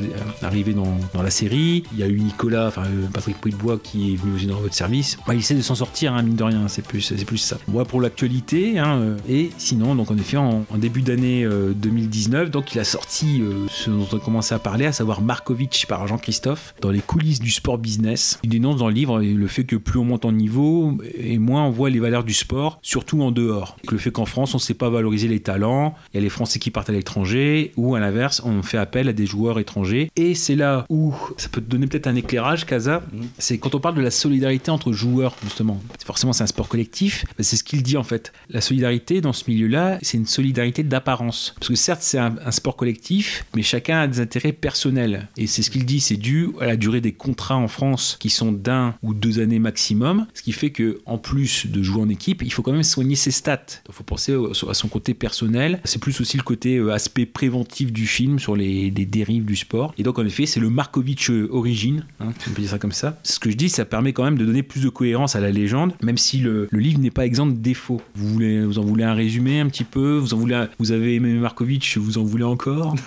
arrivé 0.43 0.73
dans, 0.75 0.99
dans 1.15 1.23
la 1.23 1.31
série. 1.31 1.85
Il 1.93 1.99
y 1.99 2.03
a 2.03 2.07
eu 2.09 2.21
Nicolas, 2.21 2.67
enfin 2.69 2.83
Patrick 3.13 3.41
Pouillet 3.63 3.79
qui 3.83 4.13
est 4.13 4.17
venu 4.17 4.35
aussi 4.35 4.47
dans 4.47 4.61
votre 4.61 4.75
service. 4.75 5.19
Bah, 5.27 5.35
il 5.35 5.41
essaie 5.41 5.55
de 5.55 5.63
s'en 5.63 5.75
sortir, 5.75 6.15
hein, 6.15 6.23
mine 6.23 6.37
de 6.37 6.43
rien, 6.43 6.69
c'est 6.69 6.85
plus, 6.85 7.01
c'est 7.01 7.25
plus 7.25 7.39
ça. 7.39 7.59
On 7.69 7.73
voit 7.73 7.85
pour 7.85 8.01
l'actualité, 8.01 8.79
hein, 8.79 8.99
euh, 8.99 9.17
et 9.29 9.51
sinon, 9.59 9.95
donc 9.95 10.11
en 10.11 10.17
effet, 10.17 10.37
en, 10.37 10.65
en 10.69 10.79
début 10.79 11.03
d'année 11.03 11.45
euh, 11.45 11.73
2019, 11.75 12.51
donc 12.51 12.75
il 12.75 12.81
a 12.81 12.85
sorti 12.85 13.41
euh, 13.43 13.67
ce 13.69 13.91
dont 13.91 14.07
on 14.13 14.17
a 14.17 14.21
commencé 14.21 14.55
à 14.55 14.59
parler, 14.59 14.87
à 14.87 14.93
savoir 14.93 15.21
Markovitch 15.21 15.87
par 15.87 16.07
Jean-Christophe, 16.07 16.75
dans 16.81 16.91
les 16.91 17.01
coulisses 17.01 17.41
du 17.41 17.51
sport 17.51 17.79
business. 17.79 18.39
Il 18.43 18.51
dénonce 18.51 18.77
dans 18.77 18.89
le 18.89 18.95
livre 18.95 19.21
le 19.21 19.47
fait 19.47 19.65
que 19.65 19.77
plus 19.77 19.99
on 19.99 20.05
monte 20.05 20.25
en 20.25 20.33
niveau, 20.33 20.99
et 21.15 21.39
moins 21.39 21.65
on 21.65 21.71
voit 21.71 21.91
les 21.91 22.01
valeurs 22.01 22.25
du 22.25 22.35
sport, 22.35 22.79
surtout 22.83 23.23
en 23.23 23.31
dehors. 23.31 23.77
Le 23.91 23.99
fait 23.99 24.11
qu'en 24.11 24.27
France, 24.27 24.55
on 24.55 24.59
ne 24.59 24.63
sait 24.63 24.75
pas 24.75 24.91
valoriser 24.91 25.29
les 25.29 25.41
talents, 25.41 25.95
il 26.13 26.17
y 26.17 26.19
a 26.19 26.23
les 26.23 26.29
Français 26.29 26.59
qui 26.59 26.71
partent 26.71 26.91
à 26.91 26.93
l'étranger, 26.93 27.73
ou 27.77 27.95
à 27.95 28.01
l'inverse, 28.01 28.43
on 28.45 28.63
fait 28.63 28.79
appel 28.79 29.09
à 29.09 29.13
des 29.13 29.27
joueurs 29.27 29.59
étrangers. 29.59 30.11
Et 30.17 30.35
c'est 30.35 30.57
là 30.57 30.87
où 30.89 31.15
ça 31.37 31.49
peut 31.49 31.61
te 31.61 31.71
donner 31.71 31.87
peut-être 31.87 32.07
un 32.07 32.15
éclairage, 32.15 32.67
Casa, 32.67 33.03
c'est 33.39 33.52
quand 33.59 33.75
on 33.75 33.81
parle 33.81 33.95
de 33.95 34.01
la 34.01 34.11
solidarité 34.11 34.71
entre 34.71 34.93
joueurs, 34.93 35.37
justement. 35.43 35.81
forcément 36.05 36.33
c'est 36.33 36.45
un 36.45 36.49
sport 36.49 36.69
collectif. 36.69 37.25
C'est 37.39 37.57
ce 37.57 37.65
qu'il 37.65 37.83
dit 37.83 37.97
en 37.97 38.03
fait. 38.03 38.33
La 38.51 38.61
solidarité 38.61 39.21
dans 39.21 39.33
ce 39.33 39.45
milieu-là, 39.49 39.99
c'est 40.03 40.19
une 40.19 40.27
solidarité 40.27 40.83
d'apparence. 40.83 41.55
Parce 41.59 41.69
que 41.69 41.75
certes, 41.75 42.03
c'est 42.03 42.19
un, 42.19 42.33
sport 42.51 42.77
collectif, 42.77 43.45
mais 43.57 43.63
chacun 43.63 44.01
a 44.01 44.07
des 44.07 44.21
intérêts 44.21 44.53
personnels. 44.53 45.29
Et 45.37 45.47
c'est 45.47 45.63
ce 45.63 45.71
qu'il 45.71 45.87
dit, 45.87 46.01
c'est 46.01 46.17
dû 46.17 46.51
à 46.61 46.67
la 46.67 46.77
durée 46.77 47.01
des 47.01 47.13
contrats 47.13 47.57
en 47.57 47.69
France 47.69 48.17
qui 48.21 48.31
sont 48.31 48.53
d'un 48.53 48.95
ou 49.03 49.15
deux 49.15 49.41
années 49.41 49.59
maximum. 49.59 50.27
Ce 50.35 50.43
qui 50.43 50.53
fait 50.53 50.71
que 50.71 51.01
en 51.07 51.19
plus 51.19 51.67
de 51.67 51.83
jouer 51.83 52.03
en 52.03 52.09
équipe, 52.09 52.43
il 52.43 52.53
faut 52.53 52.63
quand 52.63 52.73
même 52.73 52.83
soigner 52.83 53.17
ses 53.17 53.31
stats. 53.31 53.61
Il 53.89 53.95
faut 53.95 54.05
penser 54.05 54.37
à 54.69 54.75
son 54.75 54.89
côté 54.89 55.15
personnel. 55.15 55.81
C'est 55.85 56.01
plus 56.01 56.21
aussi 56.21 56.37
le 56.37 56.43
côté 56.43 56.77
euh, 56.77 56.93
aspect 56.93 57.27
préventif 57.27 57.93
du 57.93 58.07
film 58.07 58.39
sur 58.39 58.55
les, 58.55 58.91
les 58.91 59.07
dérives 59.07 59.45
du 59.45 59.57
sport. 59.57 59.95
Et 59.99 60.03
donc 60.03 60.19
en 60.19 60.27
effet, 60.27 60.47
c'est 60.47 60.61
le 60.61 60.71
Markovitch 60.71 61.31
euh, 61.31 61.49
origine, 61.51 62.07
hein, 62.21 62.33
on 62.49 62.51
peut 62.51 62.61
dire 62.61 62.71
ça 62.71 62.79
comme 62.79 62.93
ça. 62.93 63.19
Ce 63.33 63.39
que 63.41 63.51
je 63.51 63.57
dis, 63.57 63.71
ça 63.71 63.87
permet 63.87 64.13
quand 64.13 64.25
même 64.25 64.37
de 64.37 64.45
donner 64.45 64.63
plus 64.63 64.83
de 64.83 64.91
cohérence 64.91 65.37
à 65.37 65.41
la 65.41 65.51
légende, 65.51 65.95
même 66.03 66.19
si 66.19 66.39
le, 66.39 66.69
le 66.71 66.79
livre 66.79 66.99
n'est 67.01 67.11
pas 67.11 67.25
exempt 67.25 67.47
de 67.47 67.57
défauts. 67.57 68.03
Vous, 68.15 68.29
voulez, 68.29 68.63
vous 68.63 68.79
en 68.79 68.83
voulez 68.85 69.05
un 69.05 69.15
résumé 69.15 69.59
un 69.59 69.69
petit 69.69 69.85
peu? 69.85 70.19
Vous, 70.19 70.35
en 70.35 70.37
voulez 70.37 70.55
un- 70.55 70.69
vous 70.79 70.93
avez 70.93 71.15
aimé 71.15 71.33
Markovitch, 71.33 71.97
vous 71.97 72.19
en 72.19 72.25
voulez 72.25 72.45
encore? 72.45 72.95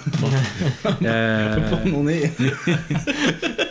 Euh, 1.03 1.57
on 1.93 2.07
est? 2.07 2.31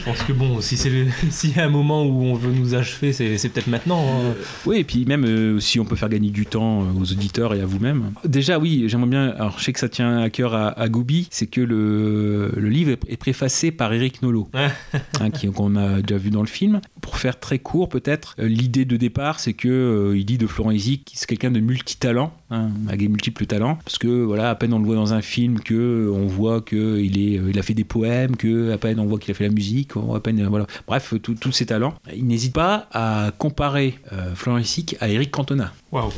Je 0.00 0.04
pense 0.06 0.22
que 0.22 0.32
bon, 0.32 0.60
si 0.62 0.76
c'est 0.78 0.90
s'il 1.30 1.54
y 1.54 1.60
a 1.60 1.64
un 1.64 1.68
moment 1.68 2.04
où 2.04 2.22
on 2.24 2.34
veut 2.34 2.52
nous 2.52 2.74
achever, 2.74 3.12
c'est 3.12 3.36
c'est 3.36 3.50
peut-être 3.50 3.66
maintenant. 3.66 4.00
hein. 4.02 4.34
Oui, 4.64 4.78
et 4.78 4.84
puis 4.84 5.04
même 5.04 5.24
euh, 5.24 5.60
si 5.60 5.78
on 5.78 5.84
peut 5.84 5.94
faire 5.96 6.08
gagner 6.08 6.30
du 6.30 6.46
temps 6.46 6.82
euh, 6.82 6.86
aux 6.98 7.12
auditeurs 7.12 7.52
et 7.54 7.60
à 7.60 7.66
vous-même. 7.66 8.12
Déjà, 8.24 8.58
oui, 8.58 8.84
j'aimerais 8.86 9.08
bien. 9.10 9.28
Alors, 9.30 9.58
je 9.58 9.64
sais 9.64 9.72
que 9.74 9.78
ça 9.78 9.88
tient 9.90 10.18
à 10.18 10.30
cœur 10.30 10.54
à, 10.54 10.68
à 10.68 10.88
Goubi, 10.88 11.28
c'est 11.30 11.46
que 11.46 11.60
le, 11.60 12.50
le 12.56 12.68
livre 12.70 12.92
est, 13.08 13.16
préfacé 13.16 13.70
par 13.70 13.92
Eric 13.92 14.22
Nolot, 14.22 14.48
hein, 14.54 15.30
qui- 15.30 15.48
qu'on 15.50 15.76
a 15.76 16.00
déjà 16.00 16.16
vu 16.18 16.30
dans 16.30 16.40
le 16.40 16.46
film. 16.48 16.80
Pour 17.02 17.18
faire 17.18 17.38
très 17.38 17.58
court, 17.58 17.88
peut-être, 17.90 18.34
euh, 18.38 18.48
l'idée 18.48 18.84
de 18.86 18.96
départ, 18.96 19.38
c'est 19.40 19.52
que 19.52 19.68
euh, 19.68 20.16
il 20.16 20.24
dit 20.24 20.38
de 20.38 20.46
Florent 20.46 20.70
qu'il 20.72 21.00
c'est 21.12 21.26
quelqu'un 21.26 21.50
de 21.50 21.60
multitalent, 21.60 22.32
hein, 22.50 22.70
avec 22.88 23.00
des 23.00 23.08
multiples 23.08 23.46
talents, 23.46 23.78
parce 23.84 23.98
que 23.98 24.24
voilà, 24.24 24.50
à 24.50 24.54
peine 24.54 24.72
on 24.72 24.78
le 24.78 24.84
voit 24.84 24.96
dans 24.96 25.14
un 25.14 25.22
film 25.22 25.60
que 25.60 26.10
on 26.12 26.26
voit 26.26 26.60
que 26.60 26.98
il 26.98 27.18
est, 27.18 27.38
euh, 27.38 27.50
il 27.50 27.58
a 27.58 27.62
fait 27.62 27.74
des 27.74 27.84
poèmes, 27.84 28.36
que 28.36 28.72
à 28.72 28.78
peine 28.78 29.00
on 29.00 29.06
voit 29.06 29.18
qu'il 29.18 29.30
a 29.30 29.34
fait 29.34 29.44
la 29.44 29.54
musique, 29.54 29.96
on 29.96 30.14
à 30.14 30.20
peine, 30.20 30.40
euh, 30.40 30.48
voilà. 30.48 30.66
Bref, 30.86 31.14
tous 31.22 31.52
ses 31.52 31.66
talents. 31.66 31.94
Il 32.14 32.26
n'hésite 32.26 32.54
pas 32.54 32.88
à 32.92 33.32
comparer 33.36 33.98
euh, 34.12 34.34
Florent 34.34 34.60
à 35.00 35.08
Eric 35.08 35.30
Cantona. 35.30 35.72
Waouh. 35.92 36.10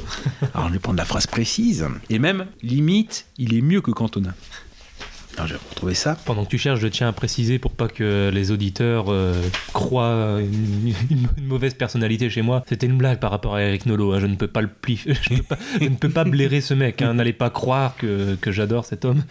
Alors 0.54 0.68
je 0.68 0.74
vais 0.74 0.78
prendre 0.78 0.98
la 0.98 1.04
phrase 1.04 1.26
précise. 1.26 1.86
Et 2.10 2.18
même, 2.18 2.46
limite, 2.62 3.26
il 3.38 3.54
est 3.54 3.62
mieux 3.62 3.80
que 3.80 3.90
Cantona. 3.90 4.34
Alors 5.36 5.46
je 5.46 5.54
vais 5.54 5.60
retrouver 5.70 5.94
ça. 5.94 6.16
Pendant 6.24 6.44
que 6.44 6.50
tu 6.50 6.58
cherches, 6.58 6.80
je 6.80 6.88
tiens 6.88 7.08
à 7.08 7.12
préciser 7.12 7.58
pour 7.58 7.72
pas 7.72 7.88
que 7.88 8.30
les 8.32 8.50
auditeurs 8.50 9.06
euh, 9.08 9.40
croient 9.72 10.38
une, 10.40 11.28
mauvaise 11.42 11.74
personnalité 11.74 12.28
chez 12.28 12.42
moi. 12.42 12.62
C'était 12.68 12.86
une 12.86 12.98
blague 12.98 13.18
par 13.18 13.30
rapport 13.30 13.54
à 13.54 13.62
Eric 13.62 13.86
Nolot. 13.86 14.12
hein. 14.12 14.20
Je 14.20 14.26
ne 14.26 14.36
peux 14.36 14.46
pas 14.46 14.60
le 14.60 14.68
pli, 14.68 15.00
je, 15.06 15.84
ne 15.84 15.96
peux 15.96 16.10
pas 16.10 16.24
blairer 16.24 16.60
ce 16.60 16.74
mec. 16.74 17.00
hein. 17.02 17.14
N'allez 17.14 17.32
pas 17.32 17.50
croire 17.50 17.96
que 17.96 18.36
j'adore 18.46 18.84
cet 18.84 19.04
homme. 19.04 19.22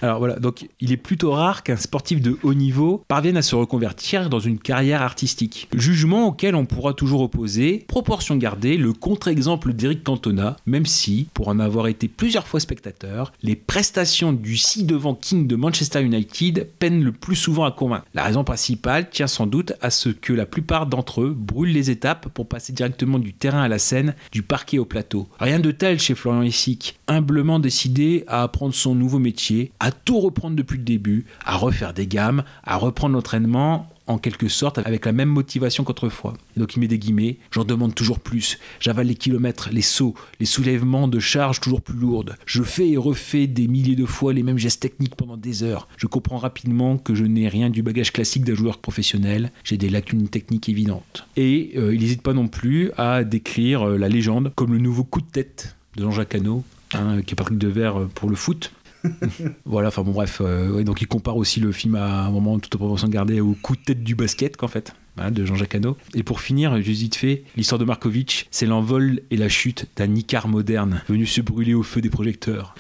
Alors 0.01 0.17
voilà, 0.19 0.39
donc 0.39 0.67
il 0.79 0.91
est 0.91 0.97
plutôt 0.97 1.31
rare 1.31 1.63
qu'un 1.63 1.75
sportif 1.75 2.21
de 2.21 2.37
haut 2.41 2.55
niveau 2.55 3.03
parvienne 3.07 3.37
à 3.37 3.41
se 3.41 3.55
reconvertir 3.55 4.29
dans 4.29 4.39
une 4.39 4.57
carrière 4.57 5.01
artistique. 5.01 5.67
Jugement 5.75 6.27
auquel 6.27 6.55
on 6.55 6.65
pourra 6.65 6.93
toujours 6.93 7.21
opposer, 7.21 7.85
proportion 7.87 8.35
gardée, 8.35 8.77
le 8.77 8.93
contre-exemple 8.93 9.73
d'Eric 9.73 10.03
Cantona, 10.03 10.55
même 10.65 10.87
si, 10.87 11.27
pour 11.33 11.49
en 11.49 11.59
avoir 11.59 11.87
été 11.87 12.07
plusieurs 12.07 12.47
fois 12.47 12.59
spectateur, 12.59 13.31
les 13.43 13.55
prestations 13.55 14.33
du 14.33 14.57
ci-devant 14.57 15.13
King 15.13 15.45
de 15.45 15.55
Manchester 15.55 16.01
United 16.01 16.67
peinent 16.79 17.03
le 17.03 17.11
plus 17.11 17.35
souvent 17.35 17.65
à 17.65 17.71
convaincre. 17.71 18.05
La 18.13 18.23
raison 18.23 18.43
principale 18.43 19.09
tient 19.09 19.27
sans 19.27 19.45
doute 19.45 19.73
à 19.81 19.91
ce 19.91 20.09
que 20.09 20.33
la 20.33 20.45
plupart 20.47 20.87
d'entre 20.87 21.21
eux 21.21 21.35
brûlent 21.37 21.73
les 21.73 21.91
étapes 21.91 22.29
pour 22.29 22.47
passer 22.47 22.73
directement 22.73 23.19
du 23.19 23.33
terrain 23.33 23.61
à 23.61 23.67
la 23.67 23.79
scène, 23.79 24.15
du 24.31 24.41
parquet 24.41 24.79
au 24.79 24.85
plateau. 24.85 25.27
Rien 25.39 25.59
de 25.59 25.71
tel 25.71 25.99
chez 25.99 26.15
Florian 26.15 26.41
Essic, 26.41 26.99
humblement 27.07 27.59
décidé 27.59 28.23
à 28.27 28.43
apprendre 28.43 28.73
son 28.73 28.95
nouveau 28.95 29.19
métier, 29.19 29.71
tout 29.91 30.19
reprendre 30.19 30.55
depuis 30.55 30.77
le 30.77 30.83
début, 30.83 31.25
à 31.45 31.57
refaire 31.57 31.93
des 31.93 32.07
gammes, 32.07 32.43
à 32.63 32.77
reprendre 32.77 33.15
l'entraînement 33.15 33.87
en 34.07 34.17
quelque 34.17 34.47
sorte 34.47 34.77
avec 34.79 35.05
la 35.05 35.11
même 35.11 35.29
motivation 35.29 35.83
qu'autrefois. 35.83 36.33
Donc 36.57 36.75
il 36.75 36.79
met 36.79 36.87
des 36.87 36.99
guillemets, 36.99 37.37
j'en 37.51 37.63
demande 37.63 37.95
toujours 37.95 38.19
plus, 38.19 38.59
j'avale 38.79 39.07
les 39.07 39.15
kilomètres, 39.15 39.69
les 39.71 39.81
sauts, 39.81 40.15
les 40.39 40.45
soulèvements 40.45 41.07
de 41.07 41.19
charges 41.19 41.59
toujours 41.59 41.81
plus 41.81 41.97
lourdes, 41.97 42.35
je 42.45 42.63
fais 42.63 42.89
et 42.89 42.97
refais 42.97 43.47
des 43.47 43.67
milliers 43.67 43.95
de 43.95 44.05
fois 44.05 44.33
les 44.33 44.43
mêmes 44.43 44.57
gestes 44.57 44.81
techniques 44.81 45.15
pendant 45.15 45.37
des 45.37 45.63
heures, 45.63 45.87
je 45.97 46.07
comprends 46.07 46.37
rapidement 46.37 46.97
que 46.97 47.15
je 47.15 47.25
n'ai 47.25 47.47
rien 47.47 47.69
du 47.69 47.83
bagage 47.83 48.11
classique 48.11 48.43
d'un 48.43 48.55
joueur 48.55 48.79
professionnel, 48.79 49.51
j'ai 49.63 49.77
des 49.77 49.89
lacunes 49.89 50.27
techniques 50.27 50.69
évidentes. 50.69 51.27
Et 51.37 51.71
euh, 51.77 51.93
il 51.93 52.01
n'hésite 52.01 52.21
pas 52.21 52.33
non 52.33 52.47
plus 52.47 52.91
à 52.97 53.23
décrire 53.23 53.87
euh, 53.87 53.97
la 53.97 54.09
légende 54.09 54.51
comme 54.55 54.73
le 54.73 54.79
nouveau 54.79 55.03
coup 55.03 55.21
de 55.21 55.25
tête 55.25 55.75
de 55.95 56.03
Jean-Jacques 56.03 56.35
Hano, 56.35 56.63
hein, 56.93 57.21
qui 57.21 57.33
est 57.33 57.35
Patrick 57.35 57.57
Devers 57.57 57.99
euh, 57.99 58.09
pour 58.13 58.29
le 58.29 58.35
foot. 58.35 58.71
voilà, 59.65 59.89
enfin 59.89 60.03
bon, 60.03 60.11
bref. 60.11 60.41
euh, 60.41 60.71
ouais, 60.71 60.83
donc 60.83 61.01
il 61.01 61.07
compare 61.07 61.37
aussi 61.37 61.59
le 61.59 61.71
film 61.71 61.95
à 61.95 62.25
un 62.25 62.31
moment 62.31 62.59
toute 62.59 62.75
proportion 62.75 63.07
gardée 63.07 63.41
au 63.41 63.55
coup 63.61 63.75
de 63.75 63.81
tête 63.81 64.03
du 64.03 64.15
basket, 64.15 64.57
qu'en 64.57 64.67
fait, 64.67 64.93
voilà, 65.15 65.31
de 65.31 65.45
Jean-Jacques 65.45 65.75
Hano. 65.75 65.97
Et 66.13 66.23
pour 66.23 66.41
finir, 66.41 66.79
juste 66.81 67.01
vite 67.01 67.15
fait, 67.15 67.43
l'histoire 67.55 67.79
de 67.79 67.85
Markovitch, 67.85 68.47
c'est 68.51 68.65
l'envol 68.65 69.21
et 69.31 69.37
la 69.37 69.49
chute 69.49 69.87
d'un 69.97 70.13
Icar 70.15 70.47
moderne 70.47 71.01
venu 71.09 71.25
se 71.25 71.41
brûler 71.41 71.73
au 71.73 71.83
feu 71.83 72.01
des 72.01 72.09
projecteurs. 72.09 72.75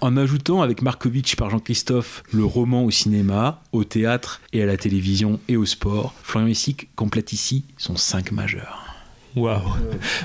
En 0.00 0.16
ajoutant 0.16 0.62
avec 0.62 0.82
Markovitch 0.82 1.36
par 1.36 1.50
Jean-Christophe 1.50 2.22
le 2.32 2.44
roman 2.44 2.84
au 2.84 2.90
cinéma, 2.90 3.62
au 3.72 3.84
théâtre 3.84 4.40
et 4.52 4.62
à 4.62 4.66
la 4.66 4.76
télévision 4.76 5.40
et 5.48 5.56
au 5.56 5.64
sport, 5.64 6.14
Florian 6.22 6.48
Essic 6.48 6.88
complète 6.94 7.32
ici 7.32 7.64
son 7.76 7.96
5 7.96 8.32
majeur. 8.32 8.91
Waouh. 9.34 9.62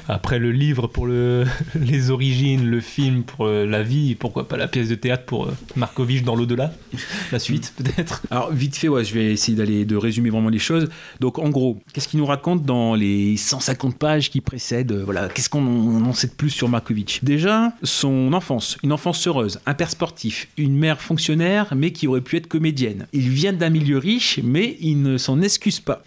Après 0.10 0.38
le 0.38 0.52
livre 0.52 0.88
pour 0.88 1.08
le, 1.08 1.46
les 1.76 2.10
origines, 2.10 2.70
le 2.70 2.82
film 2.82 3.24
pour 3.24 3.46
euh, 3.46 3.66
la 3.66 3.82
vie, 3.82 4.16
pourquoi 4.16 4.48
pas 4.48 4.58
la 4.58 4.68
pièce 4.68 4.90
de 4.90 4.96
théâtre 4.96 5.24
pour 5.26 5.46
euh, 5.46 5.54
Markovitch 5.78 6.24
dans 6.24 6.36
l'au-delà 6.36 6.74
La 7.32 7.40
suite 7.40 7.74
peut-être 7.78 8.24
Alors 8.30 8.52
vite 8.52 8.76
fait, 8.76 8.90
ouais, 8.90 9.06
je 9.06 9.14
vais 9.14 9.32
essayer 9.32 9.58
d'aller 9.58 9.86
de 9.86 9.96
résumer 9.96 10.30
vraiment 10.30 10.50
les 10.50 10.60
choses. 10.60 10.90
Donc 11.22 11.40
en 11.40 11.50
gros, 11.50 11.80
qu'est-ce 11.94 12.08
qu'il 12.08 12.20
nous 12.20 12.26
raconte 12.26 12.64
dans 12.66 12.96
les 12.96 13.38
150 13.38 13.98
pages 13.98 14.30
qui 14.30 14.42
précèdent 14.42 14.92
euh, 14.92 15.04
Voilà, 15.06 15.30
qu'est-ce 15.30 15.50
qu'on 15.50 15.66
en 15.66 16.06
en 16.06 16.14
sait 16.14 16.28
de 16.28 16.34
plus 16.34 16.50
sur 16.50 16.68
Markovitch? 16.68 17.24
Déjà, 17.24 17.74
son 17.84 18.34
enfance, 18.34 18.78
une 18.84 18.92
enfance 18.92 19.26
heureuse, 19.26 19.60
un 19.66 19.74
père 19.74 19.90
sportif, 19.90 20.50
une 20.58 20.76
mère 20.76 21.02
fonctionnaire, 21.02 21.74
mais 21.76 21.92
qui 21.92 22.08
aurait 22.08 22.22
pu 22.22 22.36
être 22.36 22.48
comédienne. 22.48 23.08
Il 23.14 23.30
vient 23.30 23.54
d'un 23.54 23.70
milieu 23.70 23.98
riche, 23.98 24.40
mais 24.44 24.76
il 24.82 25.02
ne 25.02 25.18
s'en 25.18 25.42
excuse 25.42 25.80
pas. 25.80 26.04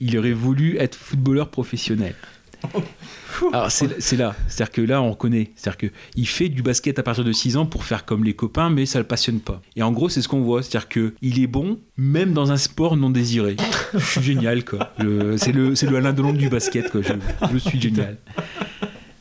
Il 0.00 0.18
aurait 0.18 0.32
voulu 0.32 0.76
être 0.78 0.96
footballeur 0.96 1.50
professionnel. 1.50 2.14
Alors 3.52 3.70
c'est 3.70 4.16
là, 4.16 4.34
c'est-à-dire 4.48 4.72
que 4.72 4.80
là 4.80 5.02
on 5.02 5.10
reconnaît, 5.10 5.50
c'est-à-dire 5.56 5.76
que 5.76 5.86
il 6.14 6.26
fait 6.26 6.48
du 6.48 6.62
basket 6.62 6.98
à 6.98 7.02
partir 7.02 7.24
de 7.24 7.32
6 7.32 7.56
ans 7.56 7.66
pour 7.66 7.84
faire 7.84 8.04
comme 8.04 8.24
les 8.24 8.34
copains, 8.34 8.70
mais 8.70 8.86
ça 8.86 8.98
le 8.98 9.04
passionne 9.04 9.40
pas. 9.40 9.60
Et 9.76 9.82
en 9.82 9.92
gros 9.92 10.08
c'est 10.08 10.22
ce 10.22 10.28
qu'on 10.28 10.40
voit, 10.40 10.62
c'est-à-dire 10.62 10.88
que 10.88 11.14
il 11.20 11.42
est 11.42 11.46
bon 11.46 11.78
même 11.96 12.32
dans 12.32 12.52
un 12.52 12.56
sport 12.56 12.96
non 12.96 13.10
désiré. 13.10 13.56
Je 13.92 13.98
suis 13.98 14.22
génial 14.22 14.64
quoi. 14.64 14.92
C'est 15.36 15.52
le 15.52 15.74
c'est 15.74 15.86
le 15.86 15.96
Alain 15.96 16.12
Delon 16.12 16.32
du 16.32 16.48
basket 16.48 16.90
quoi. 16.90 17.02
Je, 17.02 17.12
je 17.52 17.58
suis 17.58 17.80
génial. 17.80 18.18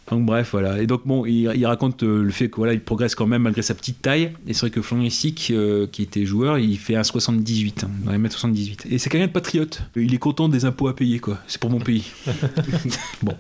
Donc 0.10 0.26
bref, 0.26 0.50
voilà. 0.52 0.82
Et 0.82 0.88
donc 0.88 1.02
bon, 1.06 1.26
il, 1.26 1.52
il 1.56 1.66
raconte 1.66 2.04
euh, 2.04 2.24
le 2.24 2.32
fait 2.32 2.50
que 2.50 2.58
voilà, 2.58 2.74
il 2.74 2.82
progresse 2.82 3.16
quand 3.16 3.26
même 3.28 3.44
malgré 3.44 3.62
sa 3.62 3.74
petite 3.74 4.02
taille. 4.02 4.34
Et 4.48 4.54
c'est 4.54 4.62
vrai 4.62 4.70
que 4.70 4.82
Florian 4.82 5.10
euh, 5.52 5.88
qui 5.88 6.02
était 6.02 6.26
joueur, 6.26 6.60
il 6.60 6.78
fait 6.78 6.94
1,78, 6.96 7.86
hein, 7.86 7.90
dans 8.06 8.12
les 8.12 8.18
mètres 8.18 8.34
78. 8.38 8.88
Et 8.90 8.98
c'est 8.98 9.10
quelqu'un 9.10 9.28
de 9.28 9.32
patriote. 9.32 9.82
Il 9.96 10.14
est 10.14 10.18
content 10.18 10.50
des 10.50 10.66
impôts 10.66 10.88
à 10.88 10.96
payer, 10.96 11.20
quoi. 11.20 11.40
C'est 11.48 11.60
pour 11.60 11.70
mon 11.70 11.80
pays. 11.80 12.12
bon, 13.22 13.34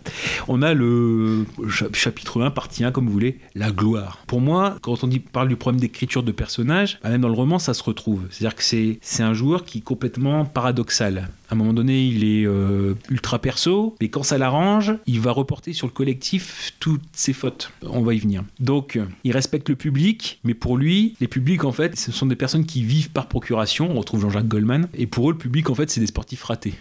on 0.47 0.61
a 0.61 0.73
le 0.73 1.45
cha- 1.69 1.87
chapitre 1.93 2.41
1, 2.41 2.51
partie 2.51 2.83
1, 2.83 2.91
comme 2.91 3.07
vous 3.07 3.13
voulez, 3.13 3.39
la 3.55 3.71
gloire. 3.71 4.19
Pour 4.27 4.41
moi, 4.41 4.77
quand 4.81 5.03
on 5.03 5.07
dit, 5.07 5.19
parle 5.19 5.49
du 5.49 5.55
problème 5.55 5.79
d'écriture 5.81 6.23
de 6.23 6.31
personnages, 6.31 6.99
bah, 7.03 7.09
même 7.09 7.21
dans 7.21 7.29
le 7.29 7.35
roman, 7.35 7.59
ça 7.59 7.73
se 7.73 7.83
retrouve. 7.83 8.21
C'est-à-dire 8.29 8.55
que 8.55 8.63
c'est 8.63 8.99
c'est 9.01 9.23
un 9.23 9.33
joueur 9.33 9.65
qui 9.65 9.79
est 9.79 9.81
complètement 9.81 10.45
paradoxal. 10.45 11.29
À 11.49 11.55
un 11.55 11.57
moment 11.57 11.73
donné, 11.73 12.05
il 12.07 12.23
est 12.23 12.45
euh, 12.47 12.95
ultra 13.09 13.37
perso, 13.39 13.95
mais 14.01 14.09
quand 14.09 14.23
ça 14.23 14.37
l'arrange, 14.37 14.93
il 15.05 15.19
va 15.19 15.31
reporter 15.31 15.73
sur 15.73 15.87
le 15.87 15.91
collectif 15.91 16.52
toutes 16.79 17.01
ses 17.13 17.33
fautes. 17.33 17.71
On 17.81 18.01
va 18.01 18.13
y 18.13 18.19
venir. 18.19 18.43
Donc, 18.59 18.95
euh, 18.95 19.05
il 19.23 19.31
respecte 19.31 19.69
le 19.69 19.75
public, 19.75 20.39
mais 20.43 20.53
pour 20.53 20.77
lui, 20.77 21.15
les 21.19 21.27
publics, 21.27 21.63
en 21.63 21.71
fait, 21.71 21.97
ce 21.97 22.11
sont 22.11 22.25
des 22.25 22.35
personnes 22.35 22.65
qui 22.65 22.83
vivent 22.83 23.09
par 23.11 23.27
procuration. 23.27 23.89
On 23.91 23.95
retrouve 23.99 24.21
Jean-Jacques 24.21 24.47
Goldman. 24.47 24.87
Et 24.93 25.07
pour 25.07 25.29
eux, 25.29 25.33
le 25.33 25.37
public, 25.39 25.69
en 25.69 25.75
fait, 25.75 25.89
c'est 25.89 25.99
des 26.01 26.07
sportifs 26.07 26.43
ratés. 26.43 26.73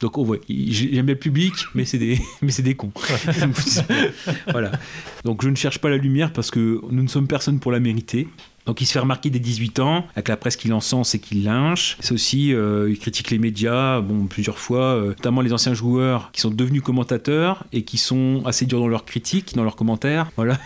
Donc 0.00 0.16
on 0.16 0.22
voit, 0.22 0.36
il- 0.48 0.72
j'ai- 0.72 0.94
j'aime 0.94 1.06
bien 1.06 1.14
le 1.16 1.18
public, 1.18 1.54
mais 1.74 1.84
c'est 1.84 1.98
des, 1.98 2.20
mais 2.42 2.52
c'est 2.52 2.62
des 2.62 2.76
cons. 2.76 2.92
voilà. 4.52 4.72
Donc 5.24 5.42
je 5.42 5.48
ne 5.48 5.56
cherche 5.56 5.78
pas 5.78 5.88
la 5.90 5.96
lumière 5.96 6.32
parce 6.32 6.50
que 6.50 6.80
nous 6.90 7.02
ne 7.02 7.08
sommes 7.08 7.26
personne 7.26 7.58
pour 7.60 7.72
la 7.72 7.80
mériter. 7.80 8.28
Donc 8.68 8.80
il 8.82 8.86
se 8.86 8.92
fait 8.92 8.98
remarquer 8.98 9.30
dès 9.30 9.38
18 9.38 9.80
ans, 9.80 10.06
avec 10.14 10.28
la 10.28 10.36
presse 10.36 10.56
qui 10.56 10.68
l'encense 10.68 11.14
et 11.14 11.18
qui 11.18 11.36
lynche. 11.36 11.96
C'est 12.00 12.12
aussi, 12.12 12.52
euh, 12.52 12.90
il 12.90 12.98
critique 12.98 13.30
les 13.30 13.38
médias, 13.38 14.00
bon, 14.02 14.26
plusieurs 14.26 14.58
fois, 14.58 14.94
euh, 14.94 15.06
notamment 15.08 15.40
les 15.40 15.52
anciens 15.54 15.72
joueurs 15.74 16.30
qui 16.32 16.42
sont 16.42 16.50
devenus 16.50 16.82
commentateurs 16.82 17.64
et 17.72 17.82
qui 17.82 17.96
sont 17.96 18.42
assez 18.44 18.66
durs 18.66 18.78
dans 18.80 18.86
leurs 18.88 19.06
critiques, 19.06 19.54
dans 19.56 19.64
leurs 19.64 19.74
commentaires. 19.76 20.30
Voilà. 20.36 20.58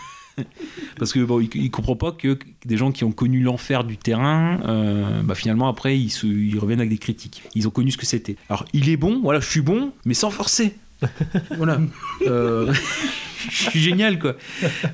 Parce 0.99 1.13
que 1.13 1.21
bon, 1.21 1.41
il, 1.41 1.49
il 1.55 1.71
comprend 1.71 1.95
pas 1.95 2.11
que 2.11 2.39
des 2.65 2.77
gens 2.77 2.91
qui 2.91 3.05
ont 3.05 3.13
connu 3.13 3.41
l'enfer 3.41 3.85
du 3.85 3.99
terrain, 3.99 4.59
euh, 4.67 5.23
bah, 5.23 5.35
finalement 5.35 5.69
après 5.69 5.97
ils, 5.99 6.11
se- 6.11 6.27
ils 6.27 6.59
reviennent 6.59 6.81
avec 6.81 6.91
des 6.91 6.99
critiques. 6.99 7.43
Ils 7.55 7.69
ont 7.69 7.71
connu 7.71 7.91
ce 7.93 7.99
que 7.99 8.07
c'était. 8.07 8.37
Alors 8.49 8.65
il 8.73 8.89
est 8.89 8.97
bon, 8.97 9.21
voilà, 9.23 9.41
je 9.41 9.49
suis 9.49 9.61
bon, 9.61 9.93
mais 10.07 10.15
sans 10.15 10.31
forcer. 10.31 10.75
voilà. 11.57 11.79
Euh, 12.27 12.73
je 13.51 13.71
suis 13.71 13.81
génial 13.81 14.19
quoi. 14.19 14.35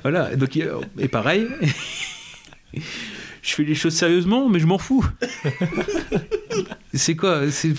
Voilà. 0.03 0.35
Donc 0.35 0.57
et 0.99 1.07
pareil. 1.07 1.47
Je 3.41 3.53
fais 3.55 3.63
les 3.63 3.73
choses 3.75 3.93
sérieusement, 3.95 4.49
mais 4.49 4.59
je 4.59 4.65
m'en 4.67 4.77
fous. 4.77 5.05
C'est 6.93 7.15
quoi 7.15 7.49
c'est- 7.51 7.73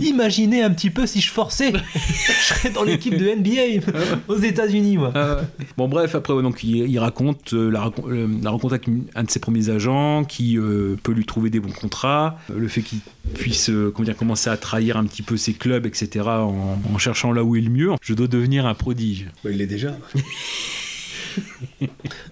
Imaginez 0.00 0.62
un 0.62 0.70
petit 0.70 0.90
peu 0.90 1.06
si 1.06 1.20
je 1.20 1.30
forçais. 1.30 1.72
je 1.94 2.54
serais 2.54 2.70
dans 2.70 2.82
l'équipe 2.82 3.16
de 3.16 3.28
NBA 3.36 3.86
aux 4.28 4.38
États-Unis, 4.38 4.96
moi. 4.96 5.12
Ah 5.14 5.36
ouais. 5.36 5.66
Bon 5.76 5.88
bref, 5.88 6.14
après 6.14 6.32
ouais, 6.32 6.42
donc 6.42 6.64
il, 6.64 6.76
il 6.90 6.98
raconte 6.98 7.52
euh, 7.52 7.70
la, 7.70 7.80
racon- 7.82 8.08
euh, 8.10 8.26
la 8.42 8.50
rencontre 8.50 8.74
avec 8.74 8.88
un 9.14 9.22
de 9.24 9.30
ses 9.30 9.38
premiers 9.38 9.68
agents 9.68 10.24
qui 10.24 10.58
euh, 10.58 10.96
peut 11.02 11.12
lui 11.12 11.24
trouver 11.24 11.50
des 11.50 11.60
bons 11.60 11.72
contrats, 11.72 12.38
le 12.54 12.66
fait 12.66 12.80
qu'il 12.82 12.98
puisse 13.34 13.70
euh, 13.70 13.92
comment 13.94 14.06
dire, 14.06 14.16
commencer 14.16 14.50
à 14.50 14.56
trahir 14.56 14.96
un 14.96 15.04
petit 15.04 15.22
peu 15.22 15.36
ses 15.36 15.52
clubs, 15.52 15.86
etc. 15.86 16.24
En, 16.26 16.78
en 16.92 16.98
cherchant 16.98 17.30
là 17.32 17.44
où 17.44 17.54
est 17.56 17.60
le 17.60 17.70
mieux. 17.70 17.92
Je 18.02 18.14
dois 18.14 18.26
devenir 18.26 18.66
un 18.66 18.74
prodige. 18.74 19.26
il 19.44 19.52
l'est 19.58 19.66
déjà. 19.66 19.96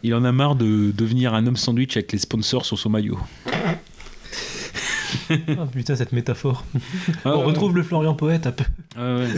Il 0.02 0.14
en 0.14 0.24
a 0.24 0.32
marre 0.32 0.54
de 0.56 0.92
devenir 0.92 1.34
un 1.34 1.46
homme 1.46 1.56
sandwich 1.56 1.96
avec 1.96 2.12
les 2.12 2.18
sponsors 2.18 2.64
sur 2.64 2.78
son 2.78 2.90
maillot. 2.90 3.18
Ah, 5.30 5.36
putain, 5.72 5.96
cette 5.96 6.12
métaphore. 6.12 6.64
Ah, 7.24 7.36
On 7.36 7.38
ouais. 7.38 7.44
retrouve 7.44 7.74
le 7.76 7.82
Florian 7.82 8.14
Poète 8.14 8.46
un 8.46 8.52
peu. 8.52 8.64
Ah 8.96 9.16
ouais. 9.16 9.28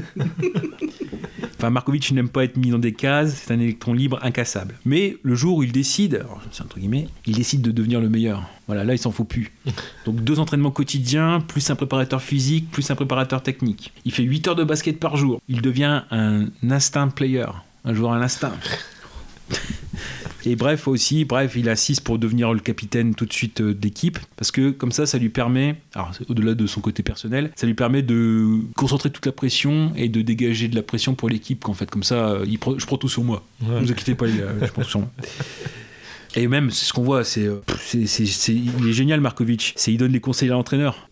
Enfin, 1.59 1.71
Markovic 1.71 2.11
n'aime 2.13 2.29
pas 2.29 2.45
être 2.45 2.57
mis 2.57 2.71
dans 2.71 2.79
des 2.79 2.93
cases, 2.93 3.43
c'est 3.47 3.53
un 3.55 3.61
électron 3.61 3.93
libre 3.95 4.19
incassable. 4.23 4.75
Mais 4.85 5.17
le 5.23 5.35
jour 5.35 5.57
où 5.59 5.63
il 5.63 5.73
décide, 5.73 6.25
c'est 6.51 6.63
entre 6.63 6.79
guillemets, 6.79 7.09
il 7.27 7.35
décide 7.35 7.63
de 7.63 7.71
devenir 7.71 8.01
le 8.01 8.09
meilleur. 8.11 8.43
Voilà, 8.67 8.85
là 8.85 8.95
il 8.95 8.99
s'en 8.99 9.11
faut 9.11 9.25
plus. 9.25 9.53
Donc 10.05 10.23
deux 10.23 10.39
entraînements 10.39 10.71
quotidiens, 10.71 11.41
plus 11.41 11.69
un 11.71 11.75
préparateur 11.77 12.21
physique, 12.21 12.71
plus 12.71 12.91
un 12.91 12.95
préparateur 12.95 13.43
technique. 13.43 13.93
Il 14.05 14.13
fait 14.13 14.23
8 14.23 14.49
heures 14.49 14.55
de 14.57 14.65
basket 14.65 14.99
par 15.01 15.17
jour. 15.17 15.41
Il 15.49 15.63
devient 15.63 16.03
un 16.11 16.47
instinct 16.69 17.09
player, 17.09 17.47
un 17.85 17.95
joueur 17.95 18.13
à 18.13 18.19
l'instinct. 18.19 18.53
Et 20.47 20.55
bref 20.55 20.87
aussi, 20.87 21.25
bref, 21.25 21.55
il 21.57 21.69
assiste 21.69 22.03
pour 22.03 22.19
devenir 22.19 22.53
le 22.55 22.61
capitaine 22.61 23.17
tout 23.17 23.27
de 23.27 23.33
suite 23.33 23.61
euh, 23.61 23.75
d'équipe, 23.75 24.19
parce 24.37 24.53
que 24.53 24.71
comme 24.71 24.93
ça, 24.93 25.05
ça 25.05 25.19
lui 25.19 25.29
permet, 25.29 25.75
alors 25.95 26.13
au-delà 26.29 26.55
de 26.55 26.67
son 26.69 26.81
côté 26.81 27.03
personnel, 27.03 27.51
ça 27.57 27.67
lui 27.67 27.75
permet 27.75 28.03
de 28.03 28.61
concentrer 28.77 29.11
toute 29.11 29.27
la 29.27 29.33
pression 29.33 29.93
et 29.97 30.09
de 30.09 30.23
dégager 30.23 30.69
de 30.69 30.77
la 30.77 30.83
pression 30.83 31.17
pour 31.17 31.29
l'équipe, 31.29 31.65
qu'en 31.65 31.75
fait, 31.75 31.91
comme 31.91 32.05
ça, 32.05 32.29
euh, 32.29 32.45
il 32.47 32.59
je 32.79 32.87
prends 32.87 32.97
tout 32.97 33.09
sur 33.09 33.25
moi. 33.25 33.43
Ouais. 33.61 33.81
Ne 33.81 33.87
vous 33.87 33.93
inquiétez 33.93 34.15
pas, 34.15 34.27
les 34.27 34.39
gars, 34.39 34.53
je 34.63 34.67
prends 34.67 34.83
tout 34.83 34.89
sur 34.89 35.01
moi. 35.01 35.11
Et 36.39 36.49
même, 36.49 36.71
c'est 36.71 36.85
ce 36.85 36.93
qu'on 36.93 37.03
voit, 37.03 37.25
c'est, 37.25 37.47
euh, 37.47 37.63
c'est, 37.81 38.07
c'est- 38.07 38.27
c'est- 38.27 38.53
il 38.55 38.87
est 38.89 38.93
génial, 38.93 39.23
Markovic. 39.23 39.73
C'est, 39.77 39.91
il 39.93 39.97
donne 39.97 40.13
des 40.13 40.21
conseils 40.21 40.51
à 40.51 40.53
l'entraîneur. 40.53 41.09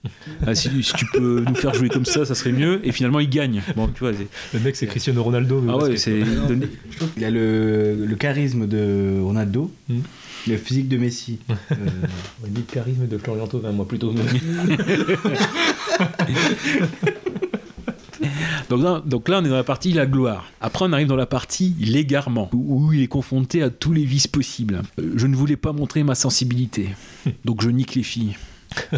Ah, 0.46 0.54
si, 0.54 0.68
si 0.82 0.92
tu 0.92 1.06
peux 1.14 1.42
nous 1.48 1.54
faire 1.54 1.72
jouer 1.72 1.88
comme 1.88 2.04
ça, 2.04 2.26
ça 2.26 2.34
serait 2.34 2.52
mieux. 2.52 2.80
Et 2.86 2.92
finalement, 2.92 3.20
il 3.20 3.30
gagne. 3.30 3.62
Bon, 3.74 3.88
tu 3.88 4.00
vois. 4.00 4.12
c'est- 4.12 4.28
Le 4.52 4.60
mec, 4.60 4.76
c'est 4.76 4.86
Cristiano 4.86 5.22
Ronaldo. 5.22 5.64
Ah 5.68 5.78
ouais, 5.78 5.96
c'est. 5.96 6.18
il 6.20 6.46
donne- 6.46 6.68
Il 7.16 7.24
a 7.24 7.30
le, 7.30 8.04
le 8.06 8.16
charisme 8.16 8.66
de 8.66 9.18
Ronaldo, 9.22 9.70
le 10.46 10.56
physique 10.58 10.88
de 10.88 10.98
Messi. 10.98 11.38
Euh, 11.72 11.76
On 12.44 12.46
dit 12.48 12.62
le 12.68 12.72
charisme 12.74 13.06
de 13.08 13.16
Florian 13.16 13.46
Thauvin, 13.46 13.72
moi 13.72 13.88
plutôt. 13.88 14.12
Donc 18.68 18.82
là, 18.82 19.02
donc 19.04 19.28
là, 19.28 19.40
on 19.40 19.44
est 19.44 19.48
dans 19.48 19.56
la 19.56 19.64
partie 19.64 19.92
la 19.92 20.06
gloire. 20.06 20.44
Après, 20.60 20.84
on 20.88 20.92
arrive 20.92 21.06
dans 21.08 21.16
la 21.16 21.26
partie 21.26 21.74
l'égarement, 21.78 22.48
où, 22.52 22.86
où 22.86 22.92
il 22.92 23.02
est 23.02 23.06
confronté 23.06 23.62
à 23.62 23.70
tous 23.70 23.92
les 23.92 24.04
vices 24.04 24.26
possibles. 24.28 24.82
Euh, 24.98 25.12
Je 25.16 25.26
ne 25.26 25.36
voulais 25.36 25.56
pas 25.56 25.72
montrer 25.72 26.02
ma 26.02 26.14
sensibilité, 26.14 26.88
donc 27.44 27.62
je 27.62 27.70
nique 27.70 27.94
les 27.94 28.02
filles. 28.02 28.36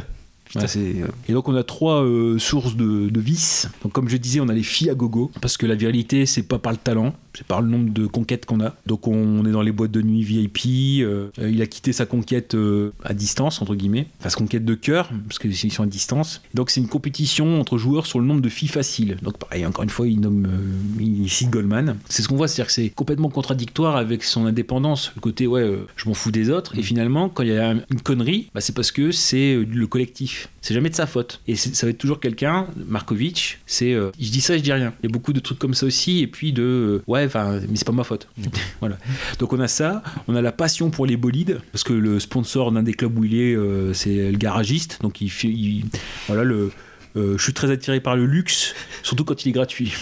Euh, 0.54 1.08
Et 1.28 1.32
donc 1.32 1.48
on 1.48 1.56
a 1.56 1.64
trois 1.64 2.02
euh, 2.04 2.38
sources 2.38 2.76
de, 2.76 3.08
de 3.10 3.20
vices. 3.20 3.68
Donc 3.82 3.92
comme 3.92 4.08
je 4.08 4.16
disais, 4.16 4.40
on 4.40 4.48
a 4.48 4.54
les 4.54 4.62
filles 4.62 4.88
à 4.88 4.94
gogo, 4.94 5.30
parce 5.40 5.56
que 5.56 5.66
la 5.66 5.74
virilité, 5.74 6.24
c'est 6.24 6.44
pas 6.44 6.58
par 6.58 6.72
le 6.72 6.78
talent, 6.78 7.14
c'est 7.36 7.46
par 7.46 7.60
le 7.60 7.68
nombre 7.68 7.92
de 7.92 8.06
conquêtes 8.06 8.46
qu'on 8.46 8.60
a. 8.60 8.74
Donc 8.86 9.06
on 9.06 9.44
est 9.44 9.50
dans 9.50 9.62
les 9.62 9.72
boîtes 9.72 9.90
de 9.90 10.02
nuit 10.02 10.22
VIP. 10.22 11.02
euh, 11.02 11.28
euh, 11.38 11.50
il 11.50 11.60
a 11.62 11.66
quitté 11.66 11.92
sa 11.92 12.06
conquête 12.06 12.54
euh, 12.54 12.92
à 13.04 13.14
distance 13.14 13.60
entre 13.62 13.74
guillemets, 13.74 14.06
enfin 14.20 14.30
sa 14.30 14.36
conquête 14.36 14.64
de 14.64 14.74
cœur, 14.74 15.10
parce 15.28 15.38
qu'ils 15.38 15.72
sont 15.72 15.82
à 15.82 15.86
distance. 15.86 16.42
Donc 16.54 16.70
c'est 16.70 16.80
une 16.80 16.88
compétition 16.88 17.60
entre 17.60 17.78
joueurs 17.78 18.06
sur 18.06 18.18
le 18.18 18.26
nombre 18.26 18.40
de 18.40 18.48
filles 18.48 18.68
faciles. 18.68 19.16
Donc 19.22 19.38
pareil, 19.38 19.66
encore 19.66 19.84
une 19.84 19.90
fois, 19.90 20.06
il 20.06 20.20
nomme, 20.20 20.46
euh, 20.46 21.02
il 21.02 21.28
cite 21.30 21.50
Goldman. 21.50 21.96
C'est 22.08 22.22
ce 22.22 22.28
qu'on 22.28 22.36
voit, 22.36 22.48
c'est-à-dire 22.48 22.68
que 22.68 22.72
c'est 22.72 22.90
complètement 22.90 23.28
contradictoire 23.28 23.96
avec 23.96 24.24
son 24.24 24.46
indépendance. 24.46 25.12
Le 25.14 25.20
côté 25.20 25.46
ouais, 25.46 25.78
je 25.96 26.08
m'en 26.08 26.14
fous 26.14 26.30
des 26.30 26.50
autres. 26.50 26.76
Et 26.78 26.82
finalement, 26.82 27.28
quand 27.28 27.42
il 27.42 27.50
y 27.50 27.58
a 27.58 27.72
une 27.72 28.00
connerie, 28.02 28.50
bah, 28.54 28.60
c'est 28.60 28.74
parce 28.74 28.90
que 28.90 29.10
c'est 29.10 29.56
le 29.56 29.86
collectif. 29.86 30.48
C'est 30.62 30.74
jamais 30.74 30.90
de 30.90 30.94
sa 30.94 31.06
faute. 31.06 31.40
Et 31.46 31.54
ça 31.56 31.86
va 31.86 31.90
être 31.90 31.98
toujours 31.98 32.20
quelqu'un, 32.20 32.66
Markovic, 32.88 33.58
c'est 33.66 33.94
je 33.94 34.30
dis 34.30 34.40
ça, 34.40 34.56
je 34.56 34.62
dis 34.62 34.72
rien. 34.72 34.92
Il 35.02 35.06
y 35.06 35.08
a 35.10 35.12
beaucoup 35.12 35.32
de 35.32 35.40
trucs 35.40 35.58
comme 35.58 35.74
ça 35.74 35.86
aussi. 35.86 36.20
Et 36.20 36.26
puis 36.26 36.52
de 36.52 37.02
ouais, 37.06 37.25
enfin, 37.26 37.60
mais 37.68 37.76
c'est 37.76 37.86
pas 37.86 37.92
ma 37.92 38.04
faute. 38.04 38.28
voilà. 38.80 38.96
Donc 39.38 39.52
on 39.52 39.60
a 39.60 39.68
ça, 39.68 40.02
on 40.28 40.34
a 40.34 40.42
la 40.42 40.52
passion 40.52 40.90
pour 40.90 41.06
les 41.06 41.16
bolides, 41.16 41.60
parce 41.72 41.84
que 41.84 41.92
le 41.92 42.20
sponsor 42.20 42.72
d'un 42.72 42.82
des 42.82 42.94
clubs 42.94 43.16
où 43.18 43.24
il 43.24 43.34
est, 43.38 43.54
euh, 43.54 43.92
c'est 43.92 44.30
le 44.30 44.38
garagiste. 44.38 44.98
Donc 45.02 45.20
il 45.20 45.30
fait, 45.30 45.48
il- 45.48 45.84
voilà, 46.26 46.42
le, 46.44 46.70
euh, 47.16 47.36
je 47.38 47.42
suis 47.42 47.52
très 47.54 47.70
attiré 47.70 48.00
par 48.00 48.16
le 48.16 48.26
luxe, 48.26 48.74
surtout 49.02 49.24
quand 49.24 49.44
il 49.44 49.50
est 49.50 49.52
gratuit. 49.52 49.92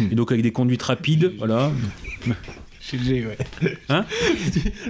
Et 0.00 0.14
donc 0.14 0.30
avec 0.32 0.42
des 0.42 0.52
conduites 0.52 0.82
rapides, 0.82 1.32
voilà. 1.38 1.72
GG, 2.92 3.26
ouais. 3.26 3.38
Hein? 3.88 4.04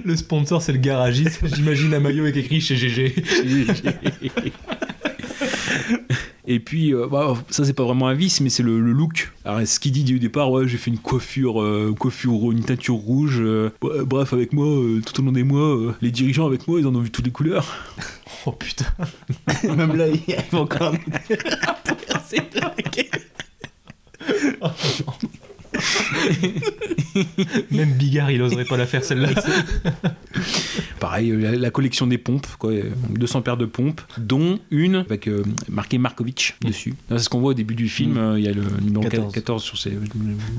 Le 0.05 0.15
sponsor, 0.15 0.61
c'est 0.61 0.71
le 0.71 0.77
garagiste. 0.79 1.39
J'imagine 1.55 1.93
un 1.93 1.99
maillot 1.99 2.23
avec 2.23 2.37
écrit 2.37 2.61
chez 2.61 2.75
GG. 2.75 3.15
Et 6.47 6.59
puis, 6.59 6.93
euh, 6.93 7.07
bah, 7.07 7.35
ça 7.49 7.63
c'est 7.65 7.73
pas 7.73 7.83
vraiment 7.83 8.07
un 8.07 8.13
vice, 8.13 8.41
mais 8.41 8.49
c'est 8.49 8.63
le, 8.63 8.79
le 8.79 8.91
look. 8.91 9.31
Alors, 9.45 9.65
ce 9.67 9.79
qu'il 9.79 9.91
dit 9.91 10.03
du 10.03 10.19
départ, 10.19 10.51
ouais, 10.51 10.67
j'ai 10.67 10.77
fait 10.77 10.89
une 10.91 10.97
coiffure, 10.97 11.61
euh, 11.61 11.93
coiffure, 11.97 12.51
une 12.51 12.63
teinture 12.63 12.95
rouge. 12.95 13.39
euh, 13.39 13.69
bref, 13.81 14.33
avec 14.33 14.51
moi, 14.53 14.65
euh, 14.65 15.01
tout 15.05 15.19
au 15.21 15.25
long 15.25 15.31
des 15.31 15.43
mois, 15.43 15.75
euh, 15.75 15.93
les 16.01 16.09
dirigeants 16.11 16.47
avec 16.47 16.67
moi, 16.67 16.79
ils 16.79 16.87
en 16.87 16.95
ont 16.95 16.99
vu 17.01 17.11
toutes 17.11 17.25
les 17.25 17.31
couleurs. 17.31 17.65
Oh 18.47 18.53
putain. 18.53 18.85
Même 19.63 19.95
là, 19.95 20.07
il 20.07 20.19
y 20.27 20.33
a 20.33 20.41
encore. 20.59 20.95
Même 27.71 27.93
Bigard, 27.93 28.31
il 28.31 28.41
oserait 28.41 28.65
pas 28.65 28.77
la 28.77 28.85
faire 28.85 29.03
celle-là. 29.03 29.29
Pareil, 30.99 31.31
euh, 31.31 31.37
la, 31.37 31.51
la 31.55 31.71
collection 31.71 32.07
des 32.07 32.17
pompes, 32.17 32.47
quoi, 32.59 32.71
euh, 32.71 32.91
200 33.09 33.41
paires 33.41 33.57
de 33.57 33.65
pompes, 33.65 34.01
dont 34.17 34.59
une 34.69 34.97
avec 34.97 35.27
euh, 35.27 35.43
marqué 35.69 35.97
Markovic 35.97 36.55
dessus. 36.63 36.93
C'est 37.09 37.19
ce 37.19 37.29
qu'on 37.29 37.39
voit 37.39 37.51
au 37.51 37.53
début 37.53 37.75
du 37.75 37.89
film, 37.89 38.17
euh, 38.17 38.39
il 38.39 38.45
y 38.45 38.47
a 38.47 38.53
le 38.53 38.63
numéro 38.81 39.03
14, 39.03 39.33
14. 39.33 39.63
sur 39.63 39.77
ces. 39.77 39.97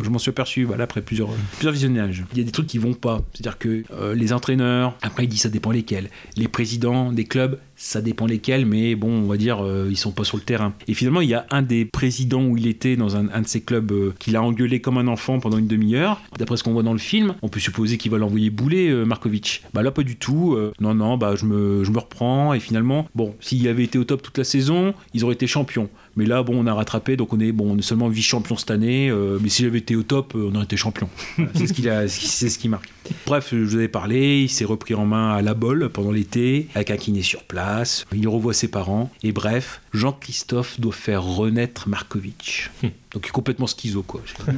Je 0.03 0.11
m'en 0.11 0.19
suis 0.19 0.31
aperçu 0.31 0.65
voilà, 0.65 0.85
après 0.85 1.03
plusieurs, 1.03 1.29
plusieurs 1.57 1.73
visionnages. 1.73 2.25
Il 2.33 2.39
y 2.39 2.41
a 2.41 2.45
des 2.45 2.53
trucs 2.53 2.67
qui 2.67 2.79
vont 2.79 2.95
pas. 2.95 3.23
C'est-à-dire 3.33 3.59
que 3.59 3.85
euh, 3.93 4.15
les 4.15 4.33
entraîneurs, 4.33 4.97
après 5.03 5.25
il 5.25 5.29
dit 5.29 5.39
ça 5.39 5.49
dépend 5.49 5.71
lesquels. 5.71 6.11
Les 6.37 6.49
présidents 6.49 7.13
des 7.13 7.25
clubs, 7.25 7.59
ça 7.83 8.01
dépend 8.01 8.27
lesquels, 8.27 8.65
mais 8.65 8.95
bon, 8.95 9.11
on 9.11 9.27
va 9.27 9.37
dire, 9.37 9.65
euh, 9.65 9.89
ils 9.91 9.97
sont 9.97 10.13
pas 10.13 10.23
sur 10.23 10.37
le 10.37 10.45
terrain. 10.45 10.73
Et 10.87 10.95
finalement, 10.95 11.21
il 11.21 11.29
y 11.29 11.35
a 11.35 11.47
un 11.51 11.63
des 11.63 11.85
présidents 11.85 12.45
où 12.45 12.57
il 12.57 12.69
était 12.69 12.95
dans 12.95 13.17
un, 13.17 13.25
de 13.25 13.47
ses 13.47 13.61
clubs 13.61 13.91
euh, 13.91 14.15
qui 14.21 14.31
l'a 14.31 14.41
engueulé 14.41 14.81
comme 14.81 14.99
un 14.99 15.09
enfant 15.09 15.41
pendant 15.41 15.59
une 15.59 15.67
demi-heure. 15.67 16.21
D'après 16.39 16.57
ce 16.57 16.63
qu'on 16.63 16.73
voit 16.73 16.85
dans 16.85 16.93
le 16.93 17.01
film, 17.01 17.35
on 17.43 17.49
peut 17.49 17.59
supposer 17.59 17.99
qu'il 17.99 18.13
va 18.13 18.19
l'envoyer 18.19 18.51
bouler, 18.51 18.89
euh, 18.89 19.05
Markovic. 19.05 19.65
Bah 19.75 19.83
là, 19.83 19.91
pas 19.91 20.05
du 20.05 20.15
tout. 20.15 20.55
Euh, 20.55 20.73
non, 20.81 20.95
non, 20.95 21.19
bah 21.19 21.35
je 21.35 21.45
me, 21.45 21.83
je 21.83 21.91
me 21.91 21.99
reprends. 21.99 22.55
Et 22.55 22.61
finalement, 22.61 23.09
bon, 23.17 23.35
s'il 23.41 23.67
avait 23.67 23.83
été 23.83 23.99
au 23.99 24.05
top 24.05 24.23
toute 24.23 24.39
la 24.39 24.45
saison, 24.45 24.95
ils 25.13 25.25
auraient 25.25 25.35
été 25.35 25.49
champions. 25.49 25.89
Mais 26.17 26.27
là, 26.27 26.43
bon, 26.43 26.63
on 26.63 26.67
a 26.67 26.75
rattrapé, 26.75 27.17
donc 27.17 27.33
on 27.33 27.41
est, 27.41 27.53
bon, 27.53 27.73
on 27.73 27.79
est 27.79 27.83
seulement 27.83 28.09
vice-champion 28.09 28.57
cette 28.57 28.71
année. 28.71 29.09
euh, 29.11 29.39
mais 29.41 29.49
s'il 29.49 29.67
avait 29.67 29.79
été 29.79 29.97
au 29.97 30.03
top, 30.03 30.35
euh, 30.35 30.51
on 30.51 30.55
aurait 30.55 30.65
été 30.65 30.77
champion. 30.77 31.09
Voilà, 31.37 31.51
c'est 31.55 31.67
ce 31.67 31.73
qu'il 31.73 31.89
a, 31.89 32.07
c'est 32.09 32.49
ce 32.49 32.59
qui 32.59 32.69
marque. 32.69 32.89
Bref, 33.27 33.49
je 33.53 33.57
vous 33.57 33.75
avais 33.77 33.89
parlé, 33.89 34.43
il 34.43 34.49
s'est 34.49 34.65
repris 34.65 34.95
en 34.95 35.07
main 35.07 35.33
à 35.35 35.43
la 35.43 35.55
bolle 35.55 35.89
pendant 35.89 36.11
l'été, 36.13 36.69
avec 36.75 36.91
un 36.91 36.97
kiné 36.97 37.23
sur 37.23 37.45
place. 37.45 38.05
Il 38.15 38.29
revoit 38.29 38.55
ses 38.55 38.69
parents. 38.69 39.11
Et 39.23 39.33
bref, 39.33 39.81
Jean-Christophe 39.93 40.79
doit 40.81 40.93
faire 40.93 41.23
renaître 41.25 41.89
Markovic. 41.89 42.71
Donc 43.13 43.27
il 43.27 43.29
est 43.29 43.33
complètement 43.33 43.67
schizo, 43.67 44.03
quoi. 44.03 44.23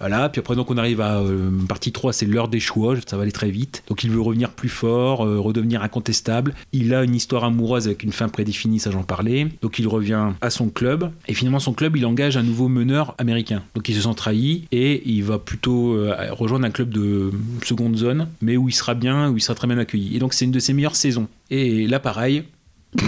Voilà, 0.00 0.28
puis 0.28 0.40
après 0.40 0.56
donc 0.56 0.70
on 0.70 0.76
arrive 0.76 1.00
à 1.00 1.20
euh, 1.20 1.50
partie 1.68 1.92
3, 1.92 2.12
c'est 2.12 2.26
l'heure 2.26 2.48
des 2.48 2.58
choix, 2.58 2.96
ça 3.06 3.16
va 3.16 3.22
aller 3.22 3.32
très 3.32 3.50
vite. 3.50 3.84
Donc 3.86 4.02
il 4.02 4.10
veut 4.10 4.20
revenir 4.20 4.50
plus 4.50 4.68
fort, 4.68 5.24
euh, 5.24 5.38
redevenir 5.38 5.82
incontestable. 5.82 6.54
Il 6.72 6.94
a 6.94 7.04
une 7.04 7.14
histoire 7.14 7.44
amoureuse 7.44 7.86
avec 7.86 8.02
une 8.02 8.12
fin 8.12 8.28
prédéfinie, 8.28 8.80
ça 8.80 8.90
j'en 8.90 9.04
parlais. 9.04 9.46
Donc 9.62 9.78
il 9.78 9.86
revient 9.86 10.32
à 10.40 10.50
son 10.50 10.68
club 10.68 11.12
et 11.28 11.34
finalement 11.34 11.60
son 11.60 11.74
club 11.74 11.96
il 11.96 12.04
engage 12.06 12.36
un 12.36 12.42
nouveau 12.42 12.68
meneur 12.68 13.14
américain. 13.18 13.62
Donc 13.76 13.88
il 13.88 13.94
se 13.94 14.02
sent 14.02 14.14
trahi 14.16 14.66
et 14.72 15.08
il 15.08 15.22
va 15.22 15.38
plutôt 15.38 15.94
euh, 15.94 16.14
rejoindre 16.32 16.66
un 16.66 16.70
club 16.70 16.90
de 16.90 17.30
seconde 17.64 17.96
zone, 17.96 18.28
mais 18.42 18.56
où 18.56 18.68
il 18.68 18.72
sera 18.72 18.94
bien, 18.94 19.30
où 19.30 19.36
il 19.36 19.40
sera 19.40 19.54
très 19.54 19.68
bien 19.68 19.78
accueilli. 19.78 20.16
Et 20.16 20.18
donc 20.18 20.34
c'est 20.34 20.44
une 20.44 20.50
de 20.50 20.58
ses 20.58 20.72
meilleures 20.72 20.96
saisons. 20.96 21.28
Et 21.50 21.86
là 21.86 22.00
pareil, 22.00 22.42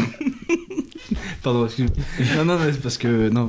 Pardon, 1.43 1.65
excuse-moi. 1.65 1.95
Non, 2.37 2.45
non, 2.45 2.59
mais 2.59 2.73
c'est 2.73 2.83
parce 2.83 2.99
que. 2.99 3.28
Non, 3.28 3.49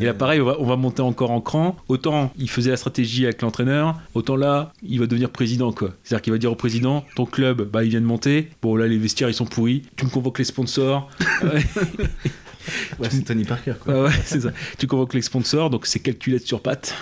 Et 0.00 0.04
là, 0.04 0.14
pareil, 0.14 0.40
on 0.40 0.44
va, 0.44 0.56
on 0.58 0.66
va 0.66 0.76
monter 0.76 1.02
encore 1.02 1.30
en 1.30 1.40
cran. 1.40 1.76
Autant 1.88 2.32
il 2.38 2.50
faisait 2.50 2.70
la 2.70 2.76
stratégie 2.76 3.24
avec 3.24 3.42
l'entraîneur, 3.42 4.00
autant 4.14 4.36
là, 4.36 4.72
il 4.82 5.00
va 5.00 5.06
devenir 5.06 5.30
président, 5.30 5.72
quoi. 5.72 5.90
C'est-à-dire 6.02 6.22
qu'il 6.22 6.32
va 6.32 6.38
dire 6.38 6.52
au 6.52 6.56
président, 6.56 7.04
ton 7.14 7.26
club, 7.26 7.62
bah, 7.62 7.84
il 7.84 7.90
vient 7.90 8.00
de 8.00 8.06
monter. 8.06 8.50
Bon, 8.62 8.76
là, 8.76 8.86
les 8.86 8.98
vestiaires, 8.98 9.28
ils 9.28 9.34
sont 9.34 9.46
pourris. 9.46 9.82
Tu 9.96 10.04
me 10.04 10.10
convoques 10.10 10.38
les 10.38 10.44
sponsors. 10.44 11.10
Ouais. 12.98 13.08
C'est 13.10 13.24
Tony 13.24 13.44
Parker, 13.44 13.74
quoi. 13.80 13.94
Ouais, 13.94 14.08
ouais, 14.08 14.14
c'est 14.24 14.40
ça. 14.40 14.50
Tu 14.78 14.86
convoques 14.86 15.14
les 15.14 15.22
sponsors, 15.22 15.70
donc 15.70 15.86
c'est 15.86 16.00
calculette 16.00 16.46
sur 16.46 16.60
pattes. 16.60 16.94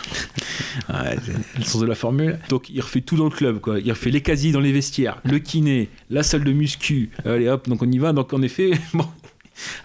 Ouais, 0.89 1.17
c'est 1.25 1.59
le 1.59 1.65
sens 1.65 1.81
de 1.81 1.87
la 1.87 1.95
formule. 1.95 2.39
Donc 2.49 2.69
il 2.69 2.81
refait 2.81 3.01
tout 3.01 3.17
dans 3.17 3.25
le 3.25 3.31
club, 3.31 3.61
quoi. 3.61 3.79
Il 3.81 3.91
refait 3.91 4.11
les 4.11 4.21
casiers 4.21 4.53
dans 4.53 4.61
les 4.61 4.73
vestiaires, 4.73 5.21
le 5.25 5.39
kiné, 5.39 5.89
la 6.11 6.23
salle 6.23 6.45
de 6.45 6.53
muscu. 6.53 7.11
Allez 7.25 7.49
hop, 7.49 7.69
donc 7.69 7.83
on 7.83 7.91
y 7.91 7.99
va. 7.99 8.13
Donc 8.13 8.33
en 8.33 8.43
effet, 8.43 8.73
bon. 8.95 9.07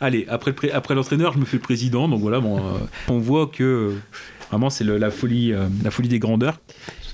Allez, 0.01 0.25
après, 0.29 0.51
le 0.51 0.55
pré- 0.55 0.71
après 0.71 0.95
l'entraîneur, 0.95 1.33
je 1.33 1.39
me 1.39 1.45
fais 1.45 1.57
le 1.57 1.61
président. 1.61 2.07
Donc 2.07 2.21
voilà, 2.21 2.39
bon, 2.39 2.57
euh, 2.57 2.77
on 3.07 3.19
voit 3.19 3.47
que 3.47 3.93
vraiment 4.49 4.69
c'est 4.69 4.83
la 4.83 5.11
folie, 5.11 5.53
euh, 5.53 5.67
la 5.83 5.91
folie 5.91 6.09
des 6.09 6.19
grandeurs. 6.19 6.59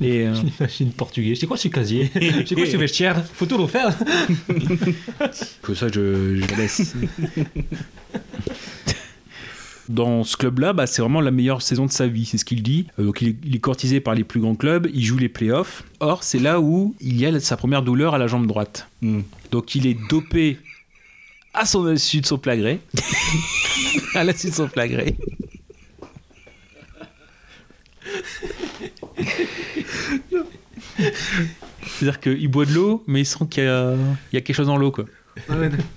Et 0.02 0.28
euh, 0.28 0.34
J'imagine 0.58 0.92
portugais. 0.92 1.36
C'est 1.36 1.48
quoi 1.48 1.58
ce 1.58 1.68
casier? 1.70 2.10
C'est 2.46 2.56
quoi 2.56 2.66
ce 2.66 2.78
vestiaire? 2.78 3.24
Faut 3.34 3.46
tout 3.46 3.58
refaire. 3.58 3.98
que 5.62 5.74
ça, 5.74 5.88
je, 5.88 6.36
je 6.42 6.56
laisse. 6.58 6.94
Dans 9.88 10.24
ce 10.24 10.36
club-là, 10.36 10.74
bah, 10.74 10.88
c'est 10.88 11.04
vraiment 11.04 11.22
la 11.22 11.30
meilleure 11.30 11.62
saison 11.62 11.86
de 11.86 11.92
sa 11.92 12.08
vie, 12.08 12.26
c'est 12.26 12.40
ce 12.40 12.46
qu'il 12.46 12.64
dit. 12.64 12.88
Euh, 12.98 13.04
donc 13.04 13.22
il 13.22 13.28
est, 13.30 13.36
il 13.46 13.56
est 13.56 13.60
courtisé 13.60 14.00
par 14.00 14.16
les 14.16 14.24
plus 14.24 14.40
grands 14.40 14.56
clubs, 14.56 14.90
il 14.92 15.04
joue 15.06 15.18
les 15.18 15.30
playoffs. 15.30 15.84
Or, 16.00 16.24
c'est 16.24 16.40
là 16.40 16.60
où 16.60 16.96
il 17.02 17.20
y 17.20 17.26
a 17.28 17.40
sa 17.40 17.56
première 17.56 17.84
douleur 17.84 18.16
à 18.16 18.18
la 18.18 18.26
jambe 18.26 18.48
droite. 18.48 18.90
Donc 19.52 19.76
il 19.76 19.86
est 19.86 19.98
dopé 20.10 20.58
à 21.56 21.66
son 21.66 21.84
dessus 21.84 22.22
de 22.22 22.26
son 22.26 22.38
plein 22.38 22.58
gré. 22.58 22.80
à 24.16 24.24
la 24.24 24.34
suite 24.34 24.52
de 24.52 24.56
son 24.56 24.68
plein 24.68 24.88
gré. 24.88 25.16
C'est-à-dire 31.84 32.20
qu'il 32.20 32.48
boit 32.50 32.66
de 32.66 32.74
l'eau, 32.74 33.04
mais 33.08 33.22
il 33.22 33.26
sent 33.26 33.46
qu'il 33.50 33.64
y 33.64 33.68
a, 33.68 33.94
il 34.32 34.36
y 34.36 34.38
a 34.38 34.42
quelque 34.42 34.56
chose 34.56 34.68
dans 34.68 34.78
l'eau, 34.78 34.92
quoi. 34.92 35.06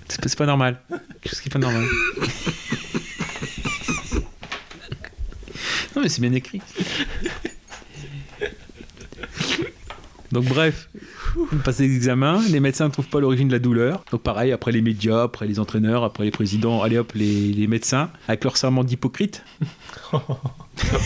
C'est 0.08 0.20
pas- 0.20 0.28
c'est 0.28 0.38
pas 0.38 0.46
normal. 0.46 0.80
Quelque 0.88 1.28
chose 1.30 1.40
qui 1.40 1.48
est 1.48 1.52
pas 1.52 1.58
normal. 1.58 1.84
non, 5.94 6.02
mais 6.02 6.08
c'est 6.08 6.20
bien 6.20 6.32
écrit. 6.32 6.60
Donc, 10.32 10.44
bref, 10.44 10.88
il 11.52 11.58
passe 11.58 11.78
les 11.78 11.94
examens, 11.94 12.40
les 12.50 12.60
médecins 12.60 12.86
ne 12.86 12.92
trouvent 12.92 13.08
pas 13.08 13.20
l'origine 13.20 13.48
de 13.48 13.52
la 13.52 13.58
douleur. 13.58 14.04
Donc, 14.10 14.22
pareil, 14.22 14.52
après 14.52 14.72
les 14.72 14.82
médias, 14.82 15.22
après 15.24 15.46
les 15.46 15.58
entraîneurs, 15.58 16.04
après 16.04 16.24
les 16.24 16.30
présidents, 16.30 16.82
allez 16.82 16.98
hop, 16.98 17.12
les, 17.14 17.52
les 17.52 17.66
médecins, 17.66 18.10
avec 18.28 18.44
leur 18.44 18.56
serment 18.56 18.84
d'hypocrite. 18.84 19.44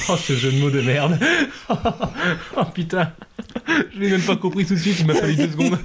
Oh, 0.09 0.17
ce 0.19 0.35
jeu 0.35 0.53
de 0.53 0.59
mots 0.59 0.71
de 0.71 0.83
merde. 0.83 1.19
oh 1.71 2.65
putain. 2.75 3.11
Je 3.95 3.99
l'ai 3.99 4.11
même 4.11 4.21
pas 4.21 4.37
compris 4.37 4.67
tout 4.67 4.75
de 4.75 4.79
suite, 4.79 5.01
il 5.01 5.07
m'a 5.07 5.15
fallu 5.15 5.35
deux 5.35 5.51
secondes. 5.51 5.79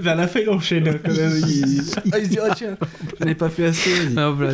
Vers 0.00 0.16
la 0.16 0.28
fin, 0.28 0.40
il 0.40 0.50
enchaîne 0.50 0.98
quand 1.02 1.12
même. 1.12 1.40
Il, 1.48 1.82
Ah, 2.12 2.18
il 2.18 2.24
se 2.26 2.28
dit, 2.28 2.38
oh 2.40 2.52
tiens, 2.54 2.76
je 3.18 3.24
n'ai 3.24 3.34
pas 3.34 3.48
fait 3.48 3.64
assez. 3.66 3.90
Ah, 4.16 4.28
voilà. 4.30 4.52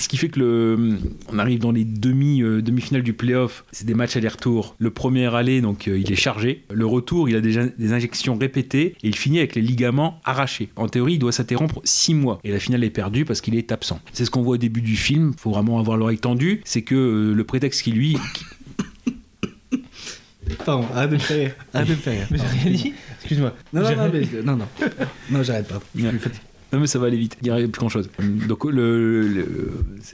Ce 0.00 0.08
qui 0.08 0.16
fait 0.16 0.30
que 0.30 0.40
le, 0.40 0.98
on 1.28 1.38
arrive 1.38 1.58
dans 1.58 1.72
les 1.72 1.84
demi, 1.84 2.42
euh, 2.42 2.62
demi-finales 2.62 3.02
du 3.02 3.12
playoff. 3.12 3.66
C'est 3.70 3.84
des 3.84 3.92
matchs 3.92 4.16
aller-retour. 4.16 4.74
Le 4.78 4.90
premier 4.90 5.26
aller, 5.34 5.60
donc 5.60 5.88
euh, 5.88 5.98
il 5.98 6.10
est 6.10 6.16
chargé. 6.16 6.64
Le 6.72 6.86
retour, 6.86 7.28
il 7.28 7.36
a 7.36 7.42
déjà 7.42 7.66
des 7.66 7.92
injections 7.92 8.38
répétées 8.38 8.96
et 9.02 9.08
il 9.08 9.14
finit 9.14 9.38
avec 9.38 9.54
les 9.54 9.60
ligaments 9.60 10.18
arrachés. 10.24 10.70
En 10.76 10.88
théorie, 10.88 11.14
il 11.14 11.18
doit 11.18 11.32
s'interrompre 11.32 11.82
6 11.84 12.14
mois. 12.14 12.40
Et 12.44 12.50
la 12.50 12.58
finale 12.58 12.82
est 12.82 12.90
perdue 12.90 13.26
parce 13.26 13.42
qu'il 13.42 13.54
est 13.56 13.72
absent. 13.72 14.00
C'est 14.14 14.24
ce 14.24 14.30
qu'on 14.30 14.40
voit 14.40 14.54
au 14.54 14.58
début 14.58 14.80
du 14.80 14.96
film. 14.96 15.34
Faut 15.36 15.50
vraiment 15.50 15.78
avoir 15.78 15.98
l'oreille 15.98 16.16
tendue. 16.16 16.62
C'est 16.64 16.80
que 16.80 16.94
euh, 16.94 17.34
le 17.34 17.44
prétexte 17.44 17.82
qui 17.82 17.92
lui, 17.92 18.16
Pardon, 20.64 20.86
arrête 20.94 21.10
de 21.10 21.14
me 21.14 21.20
faire 21.20 21.36
rire. 21.36 21.54
Arrête 21.74 21.88
de 21.88 21.92
me 21.92 21.98
faire 21.98 22.12
rire. 22.14 22.26
Mais 22.30 22.38
j'ai 22.38 22.68
rien 22.68 22.72
dit. 22.72 22.94
Excuse-moi. 23.18 23.54
Non, 23.74 23.82
non, 23.82 23.96
non, 23.96 24.10
mais, 24.10 24.20
dit. 24.20 24.36
non, 24.42 24.56
non. 24.56 24.66
Non, 25.30 25.42
j'arrête 25.42 25.68
pas. 25.68 25.78
Je 25.94 26.08
suis 26.08 26.18
fatigué. 26.18 26.40
Non 26.72 26.80
mais 26.80 26.86
ça 26.86 26.98
va 26.98 27.06
aller 27.06 27.16
vite, 27.16 27.36
il 27.42 27.50
n'y 27.50 27.50
a 27.50 27.56
plus 27.56 27.80
grand 27.80 27.88
chose. 27.88 28.10
Donc 28.48 28.64
le, 28.64 29.44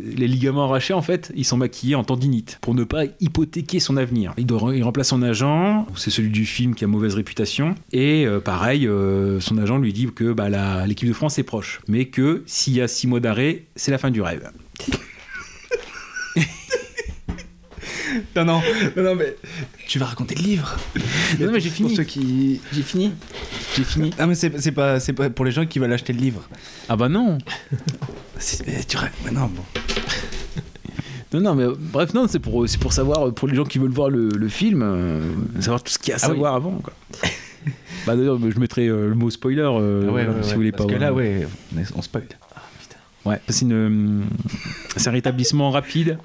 les 0.01 0.29
ligaments 0.29 0.65
arrachés 0.65 0.95
en 0.95 1.03
fait, 1.03 1.33
ils 1.37 1.45
sont 1.45 1.57
maquillés 1.57 1.95
en 1.95 2.05
tendinite 2.05 2.59
pour 2.61 2.75
ne 2.75 2.85
pas 2.85 3.05
hypothéquer 3.21 3.81
son 3.81 3.97
avenir. 3.97 4.33
Il, 4.39 4.47
doit, 4.47 4.75
il 4.75 4.83
remplace 4.83 5.09
son 5.09 5.23
agent, 5.23 5.87
c'est 5.97 6.11
celui 6.11 6.31
du 6.31 6.47
film 6.47 6.75
qui 6.75 6.85
a 6.85 6.87
mauvaise 6.87 7.15
réputation, 7.15 7.75
et 7.93 8.27
euh, 8.27 8.41
pareil, 8.41 8.87
euh, 8.87 9.41
son 9.41 9.59
agent 9.59 9.79
lui 9.79 9.93
dit 9.93 10.09
que 10.15 10.33
bah, 10.33 10.87
l'équipe 10.87 11.09
de 11.09 11.15
France 11.15 11.39
est 11.39 11.43
proche, 11.43 11.81
mais 11.89 12.07
que 12.07 12.43
s'il 12.47 12.75
y 12.75 12.81
a 12.81 12.89
six 12.89 13.07
mois 13.07 13.21
d'arrêt, 13.21 13.65
c'est 13.77 13.91
la 13.91 13.99
fin 13.99 14.11
du 14.11 14.23
rêve. 14.23 14.51
Non, 18.37 18.45
non, 18.45 18.63
non, 18.97 19.03
non, 19.03 19.15
mais 19.15 19.37
tu 19.87 19.99
vas 19.99 20.07
raconter 20.07 20.35
le 20.35 20.43
livre. 20.43 20.77
Non, 21.41 21.51
mais 21.53 21.61
j'ai 21.61 21.71
fini. 21.71 21.89
Pour 21.89 21.97
ceux 21.97 22.05
qui. 22.05 22.61
J'ai 22.73 22.83
fini. 22.83 23.13
J'ai 23.77 23.85
fini. 23.85 24.11
Ah, 24.19 24.27
mais 24.27 24.35
c'est 24.35 24.73
pas, 24.73 25.01
c'est 25.01 25.13
pas 25.13 25.31
pour 25.31 25.45
les 25.45 25.51
gens 25.53 25.67
qui 25.67 25.79
veulent 25.79 25.93
acheter 25.93 26.13
le 26.13 26.21
livre. 26.21 26.49
Ah 26.89 26.97
bah 26.97 27.09
non. 27.09 27.39
Tu 28.39 28.57
mais 29.25 29.31
non, 29.33 29.47
bon. 29.47 29.63
Non, 31.35 31.41
non, 31.41 31.55
mais 31.55 31.65
bref, 31.77 32.15
non, 32.15 32.27
c'est 32.29 32.39
pour, 32.39 32.69
c'est 32.69 32.79
pour 32.79 32.93
savoir, 32.93 33.33
pour 33.35 33.49
les 33.49 33.55
gens 33.57 33.65
qui 33.65 33.79
veulent 33.79 33.91
voir 33.91 34.09
le, 34.11 34.29
le 34.29 34.49
film, 34.49 34.83
euh, 34.83 35.21
savoir 35.61 35.83
tout 35.83 35.93
ce 35.93 35.99
qu'il 35.99 36.11
y 36.11 36.13
a 36.13 36.17
à 36.17 36.21
Ah 36.23 36.29
oui. 36.29 36.35
savoir 36.35 36.55
avant. 36.55 36.71
Quoi. 36.83 36.93
bah 38.07 38.15
d'ailleurs, 38.17 38.39
je 38.49 38.59
mettrai 38.61 38.87
euh, 38.87 39.09
le 39.09 39.15
mot 39.15 39.29
spoiler 39.31 39.61
euh, 39.63 40.07
Ah 40.09 40.13
ouais, 40.13 40.27
ouais, 40.27 40.33
si 40.35 40.39
ouais, 40.39 40.51
vous 40.51 40.55
voulez 40.55 40.73
parce 40.73 40.87
pas 40.87 40.93
que 40.93 40.99
voir. 40.99 41.11
là, 41.11 41.15
ouais, 41.15 41.47
on, 41.97 42.03
spoil. 42.03 42.25
Ouais, 43.25 43.41
c'est 43.49 43.63
une, 43.63 43.73
euh, 43.73 44.25
c'est 44.97 45.09
un 45.09 45.13
rétablissement 45.13 45.73
rapide. 45.73 46.17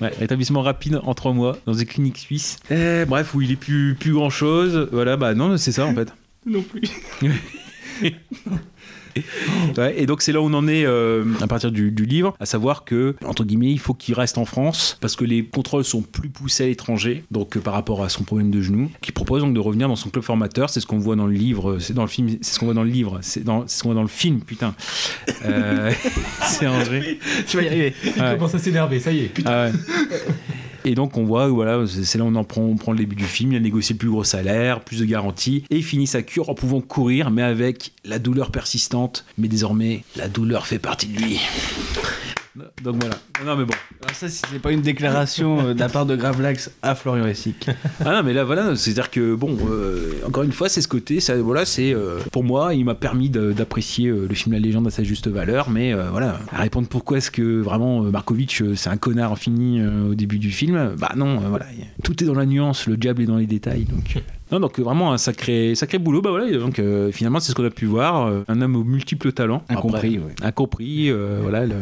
Ouais, 0.00 0.12
rétablissement 0.18 0.62
rapide 0.62 1.00
en 1.04 1.14
trois 1.14 1.32
mois 1.32 1.56
dans 1.64 1.72
une 1.72 1.86
clinique 1.86 2.18
suisse. 2.18 2.58
Eh, 2.70 3.04
bref, 3.06 3.34
où 3.34 3.40
il 3.40 3.50
est 3.52 3.56
plus, 3.56 3.94
plus 3.98 4.12
grand 4.12 4.30
chose. 4.30 4.88
Voilà, 4.92 5.16
bah 5.16 5.34
non, 5.34 5.56
c'est 5.56 5.72
ça 5.72 5.86
en 5.86 5.94
fait. 5.94 6.12
Non 6.48 6.62
plus. 6.62 6.82
Ouais, 9.76 9.94
et 10.00 10.06
donc 10.06 10.22
c'est 10.22 10.32
là 10.32 10.40
où 10.40 10.44
on 10.44 10.54
en 10.54 10.68
est 10.68 10.86
euh, 10.86 11.24
à 11.40 11.46
partir 11.46 11.70
du, 11.70 11.90
du 11.90 12.06
livre, 12.06 12.34
à 12.40 12.46
savoir 12.46 12.84
que 12.84 13.14
entre 13.24 13.44
guillemets 13.44 13.70
il 13.70 13.78
faut 13.78 13.92
qu'il 13.94 14.14
reste 14.14 14.38
en 14.38 14.44
France 14.44 14.96
parce 15.00 15.16
que 15.16 15.24
les 15.24 15.44
contrôles 15.44 15.84
sont 15.84 16.02
plus 16.02 16.30
poussés 16.30 16.64
à 16.64 16.66
l'étranger, 16.66 17.24
donc 17.30 17.56
euh, 17.56 17.60
par 17.60 17.74
rapport 17.74 18.02
à 18.02 18.08
son 18.08 18.24
problème 18.24 18.50
de 18.50 18.60
genou, 18.62 18.90
qui 19.02 19.12
propose 19.12 19.42
donc 19.42 19.54
de 19.54 19.60
revenir 19.60 19.88
dans 19.88 19.96
son 19.96 20.08
club 20.08 20.24
formateur. 20.24 20.70
C'est 20.70 20.80
ce 20.80 20.86
qu'on 20.86 20.98
voit 20.98 21.16
dans 21.16 21.26
le 21.26 21.34
livre, 21.34 21.78
c'est 21.78 21.92
dans 21.94 22.02
le 22.02 22.08
film, 22.08 22.38
c'est 22.40 22.54
ce 22.54 22.58
qu'on 22.58 22.66
voit 22.66 22.74
dans 22.74 22.84
le 22.84 22.90
livre, 22.90 23.18
c'est 23.22 23.44
ce 23.44 23.82
qu'on 23.82 23.88
voit 23.88 23.94
dans 23.94 24.02
le 24.02 24.08
film, 24.08 24.40
putain. 24.40 24.74
Euh, 25.44 25.92
c'est 26.42 26.66
André. 26.66 27.18
Tu 27.46 27.56
vas 27.56 27.62
y 27.62 27.68
arriver. 27.68 27.94
Il 28.04 28.12
commence 28.12 28.54
à 28.54 28.58
s'énerver, 28.58 29.00
ça 29.00 29.12
y 29.12 29.20
est. 29.20 29.32
Ah 29.44 29.66
ouais. 29.66 29.72
Et 30.86 30.94
donc 30.94 31.16
on 31.16 31.24
voit, 31.24 31.48
voilà, 31.48 31.84
c'est 31.84 32.16
là 32.16 32.22
où 32.22 32.28
on 32.28 32.36
en 32.36 32.44
prend, 32.44 32.62
on 32.62 32.76
prend 32.76 32.92
le 32.92 32.98
début 32.98 33.16
du 33.16 33.24
film, 33.24 33.50
il 33.52 33.56
a 33.56 33.60
négocié 33.60 33.94
le 33.94 33.98
plus 33.98 34.08
gros 34.08 34.22
salaire, 34.22 34.82
plus 34.82 35.00
de 35.00 35.04
garanties, 35.04 35.64
et 35.68 35.78
il 35.78 35.82
finit 35.82 36.06
sa 36.06 36.22
cure 36.22 36.48
en 36.48 36.54
pouvant 36.54 36.80
courir, 36.80 37.32
mais 37.32 37.42
avec 37.42 37.90
la 38.04 38.20
douleur 38.20 38.52
persistante. 38.52 39.24
Mais 39.36 39.48
désormais, 39.48 40.04
la 40.14 40.28
douleur 40.28 40.68
fait 40.68 40.78
partie 40.78 41.08
de 41.08 41.18
lui. 41.18 41.40
Donc 42.82 42.96
voilà. 43.00 43.16
Non 43.44 43.56
mais 43.56 43.64
bon. 43.64 43.74
Alors 44.02 44.14
ça, 44.14 44.28
c'est 44.28 44.58
pas 44.60 44.72
une 44.72 44.80
déclaration 44.80 45.60
euh, 45.68 45.74
de 45.74 45.80
la 45.80 45.88
part 45.88 46.06
de 46.06 46.16
Gravelax 46.16 46.70
à 46.82 46.94
Florian 46.94 47.26
Essic. 47.26 47.68
Ah 48.04 48.12
non 48.16 48.22
mais 48.22 48.32
là 48.32 48.44
voilà, 48.44 48.74
c'est-à-dire 48.76 49.10
que 49.10 49.34
bon, 49.34 49.56
euh, 49.70 50.12
encore 50.26 50.42
une 50.42 50.52
fois, 50.52 50.68
c'est 50.68 50.80
ce 50.80 50.88
côté, 50.88 51.20
ça, 51.20 51.36
voilà, 51.36 51.64
c'est 51.64 51.92
euh, 51.94 52.18
pour 52.32 52.44
moi, 52.44 52.74
il 52.74 52.84
m'a 52.84 52.94
permis 52.94 53.28
d'apprécier 53.30 54.08
le 54.08 54.34
film 54.34 54.52
La 54.54 54.58
Légende 54.60 54.86
à 54.86 54.90
sa 54.90 55.02
juste 55.02 55.28
valeur, 55.28 55.70
mais 55.70 55.92
voilà, 55.92 56.38
à 56.52 56.60
répondre 56.62 56.88
pourquoi 56.88 57.18
est-ce 57.18 57.30
que 57.30 57.60
vraiment 57.60 58.00
Markovitch 58.02 58.62
c'est 58.74 58.90
un 58.90 58.96
connard 58.96 59.36
fini 59.38 59.82
au 59.84 60.14
début 60.14 60.38
du 60.38 60.50
film, 60.50 60.94
bah 60.98 61.12
non, 61.16 61.38
voilà, 61.48 61.66
tout 62.04 62.22
est 62.22 62.26
dans 62.26 62.34
la 62.34 62.46
nuance, 62.46 62.86
le 62.86 62.96
diable 62.96 63.22
est 63.22 63.26
dans 63.26 63.36
les 63.36 63.46
détails, 63.46 63.84
donc. 63.84 64.22
Non, 64.52 64.60
donc 64.60 64.78
vraiment 64.78 65.12
un 65.12 65.18
sacré, 65.18 65.74
sacré 65.74 65.98
boulot. 65.98 66.22
Bah 66.22 66.30
voilà, 66.30 66.48
donc 66.56 66.78
euh, 66.78 67.10
finalement, 67.10 67.40
c'est 67.40 67.50
ce 67.50 67.56
qu'on 67.56 67.64
a 67.64 67.70
pu 67.70 67.84
voir. 67.84 68.26
euh, 68.28 68.44
un 68.46 68.62
homme 68.62 68.76
aux 68.76 68.84
multiples 68.84 69.32
talents. 69.32 69.64
Incompris, 69.68 69.96
Après, 69.98 70.08
ouais. 70.18 70.34
Incompris, 70.40 71.10
euh, 71.10 71.40
voilà. 71.42 71.66
le- 71.66 71.74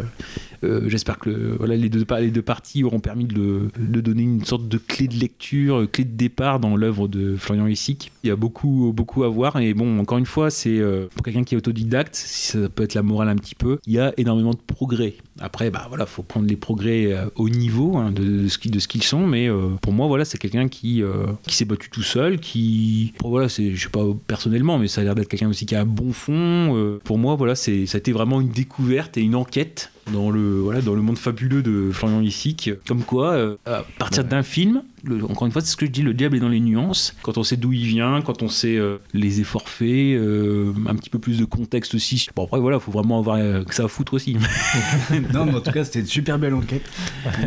J'espère 0.87 1.19
que 1.19 1.31
le- 1.31 1.55
voilà, 1.57 1.77
les, 1.77 1.89
deux, 1.89 2.05
parties 2.43 2.85
auront 2.85 3.01
permis 3.01 3.25
de, 3.25 3.71
donner 3.79 4.23
une 4.23 4.45
sorte 4.45 4.69
de 4.69 4.79
clé 4.79 5.09
de 5.09 5.15
lecture, 5.15 5.81
euh, 5.81 5.87
clé 5.87 6.05
de 6.05 6.17
départ 6.17 6.61
dans 6.61 6.77
l'œuvre 6.77 7.09
de 7.09 7.37
Florian 7.37 7.67
Essic. 7.67 8.13
Il 8.23 8.29
y 8.29 8.31
a 8.31 8.37
beaucoup, 8.37 8.93
beaucoup 8.95 9.25
à 9.25 9.29
voir. 9.29 9.59
Et 9.61 9.75
bon, 9.75 9.99
encore 9.99 10.19
une 10.19 10.27
fois, 10.27 10.51
c'est 10.51 10.79
euh, 10.79 11.07
pour 11.15 11.23
quelqu'un 11.23 11.45
qui 11.45 11.55
est 11.55 11.59
autodidacte, 11.59 12.15
si 12.15 12.53
ça 12.53 12.69
peut 12.69 12.83
être 12.83 12.95
la 12.95 13.03
morale 13.03 13.29
un 13.29 13.37
petit 13.37 13.55
peu, 13.55 13.79
il 13.87 13.93
y 13.95 13.99
a 13.99 14.13
énormément 14.17 14.53
de 14.53 14.59
progrès. 14.67 15.15
Après, 15.41 15.71
bah 15.71 15.87
voilà, 15.89 16.07
faut 16.07 16.23
prendre 16.23 16.47
les 16.47 16.57
progrès 16.57 17.13
euh, 17.13 17.27
au 17.37 17.49
niveau 17.49 17.97
hein, 17.97 18.13
de, 18.13 18.49
ce 18.49 18.59
qu'ils 18.59 19.03
sont. 19.03 19.27
Mais 19.27 19.49
euh, 19.49 19.71
pour 19.83 19.93
moi, 19.93 20.07
voilà, 20.07 20.25
c'est 20.25 20.39
quelqu'un 20.39 20.69
qui, 20.69 21.03
euh, 21.03 21.27
qui 21.47 21.55
s'est 21.55 21.65
battu 21.65 21.91
tout 21.91 22.03
seul, 22.03 22.39
qui, 22.39 23.13
bon, 23.21 23.31
voilà, 23.31 23.49
c'est, 23.49 23.75
je 23.75 23.83
sais 23.83 23.89
pas 23.89 24.05
personnellement, 24.27 24.79
mais 24.79 24.89
ça 24.89 25.01
a 25.01 25.05
l'air 25.05 25.15
d'être 25.15 25.29
quelqu'un 25.29 25.49
aussi 25.49 25.67
qui 25.67 25.75
a 25.75 25.81
un 25.81 25.87
bon 25.87 26.13
fond. 26.13 26.77
euh, 26.77 26.99
pour 27.05 27.19
moi, 27.19 27.35
voilà, 27.37 27.55
ça 27.55 27.71
a 27.71 27.75
été 27.97 28.13
vraiment 28.13 28.41
une 28.41 28.49
découverte 28.51 29.17
et 29.17 29.21
une 29.23 29.35
enquête 29.35 29.91
dans 30.13 30.31
le, 30.31 30.61
voilà, 30.61 30.81
dans 30.81 30.95
le 30.95 31.03
monde 31.03 31.19
fabuleux 31.19 31.63
de 31.63 31.91
Florian 31.93 32.21
Issic. 32.21 32.71
Comme 32.87 33.03
quoi, 33.03 33.33
euh, 33.33 33.57
à 33.67 33.85
partir 33.99 34.25
d'un 34.25 34.43
film, 34.43 34.83
le- 35.05 35.25
encore 35.25 35.47
une 35.47 35.53
fois, 35.53 35.61
c'est 35.63 35.71
ce 35.71 35.77
que 35.77 35.87
je 35.87 35.91
dis, 35.91 36.03
le 36.03 36.15
diable 36.15 36.37
est 36.37 36.41
dans 36.41 36.49
les 36.49 36.61
nuances. 36.61 37.15
Quand 37.23 37.39
on 37.39 37.43
sait 37.43 37.57
d'où 37.57 37.73
il 37.73 37.85
vient, 37.87 38.21
quand 38.23 38.43
on 38.43 38.49
sait 38.49 38.77
euh, 38.77 38.99
les 39.13 39.41
efforts 39.41 39.69
faits, 39.69 39.87
euh, 39.89 40.73
un 40.87 40.95
petit 40.97 41.11
peu 41.11 41.19
plus 41.19 41.39
de 41.39 41.45
contexte 41.45 41.95
aussi. 41.95 42.27
Bon, 42.35 42.45
après, 42.45 42.61
voilà, 42.61 42.79
faut 42.81 42.93
vraiment 42.93 43.19
avoir 43.19 43.37
euh, 43.37 43.63
que 43.65 43.75
ça 43.75 43.85
à 43.85 43.89
foutre 43.89 44.15
aussi. 44.15 44.35
non, 45.33 45.47
mais 45.47 45.55
en 45.55 45.61
tout 45.61 45.71
cas, 45.73 45.85
c'était 45.85 46.01
une 46.01 46.07
super 46.07 46.39
belle 46.39 46.55
enquête. 46.55 46.83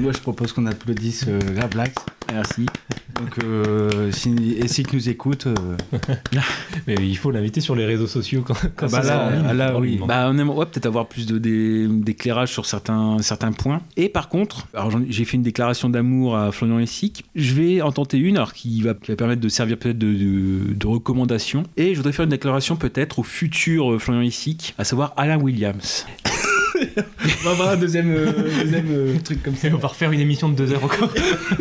Moi, 0.01 0.11
je 0.13 0.19
propose 0.19 0.51
qu'on 0.53 0.65
applaudisse 0.65 1.25
euh, 1.27 1.39
Gravelax. 1.55 1.93
Merci. 2.31 2.65
Donc, 3.15 3.43
euh, 3.43 4.11
si, 4.11 4.35
et 4.59 4.67
si 4.67 4.83
nous 4.93 5.09
écoute. 5.09 5.47
euh, 5.47 5.55
Mais 6.87 6.95
il 6.99 7.15
faut 7.17 7.31
l'inviter 7.31 7.61
sur 7.61 7.75
les 7.75 7.85
réseaux 7.85 8.07
sociaux 8.07 8.43
quand, 8.45 8.53
quand 8.75 8.91
bah 8.91 9.01
ça 9.01 9.03
sera 9.03 9.25
en 9.25 9.29
là, 9.29 9.35
ligne, 9.37 9.45
ah 9.49 9.53
là, 9.53 9.79
oui. 9.79 9.99
Bah, 10.05 10.27
on 10.29 10.37
aimerait 10.37 10.57
ouais, 10.57 10.65
peut-être 10.65 10.85
avoir 10.85 11.07
plus 11.07 11.25
d'éclairage 11.25 12.51
sur 12.51 12.65
certains, 12.65 13.17
certains 13.21 13.51
points. 13.51 13.81
Et 13.95 14.09
par 14.09 14.29
contre, 14.29 14.67
j'ai 15.09 15.25
fait 15.25 15.37
une 15.37 15.43
déclaration 15.43 15.89
d'amour 15.89 16.35
à 16.37 16.51
Florian 16.51 16.79
Essic. 16.79 17.25
Je 17.35 17.46
vais 17.53 17.81
en 17.81 17.91
tenter 17.91 18.17
une 18.17 18.37
alors 18.37 18.53
qui 18.53 18.81
va, 18.81 18.93
permettre 18.93 19.41
de 19.41 19.49
servir 19.49 19.77
peut-être 19.77 19.97
de, 19.97 20.87
recommandation. 20.87 21.63
Et 21.75 21.91
je 21.91 21.97
voudrais 21.97 22.13
faire 22.13 22.23
une 22.23 22.31
déclaration 22.31 22.75
peut-être 22.75 23.19
au 23.19 23.23
futur 23.23 23.91
euh, 23.91 23.99
Florian 23.99 24.21
à 24.77 24.83
savoir 24.83 25.13
Alain 25.17 25.37
Williams. 25.37 26.05
On 27.41 27.45
va 27.45 27.51
avoir 27.51 27.69
un 27.69 27.77
deuxième, 27.77 28.13
truc 29.23 29.43
comme 29.43 29.55
ça. 29.55 29.67
On 29.73 29.77
va 29.77 29.87
refaire 29.87 30.11
une 30.11 30.19
émission 30.19 30.49
de 30.49 30.55
deux 30.55 30.71
heures 30.73 30.83
encore. 30.83 31.13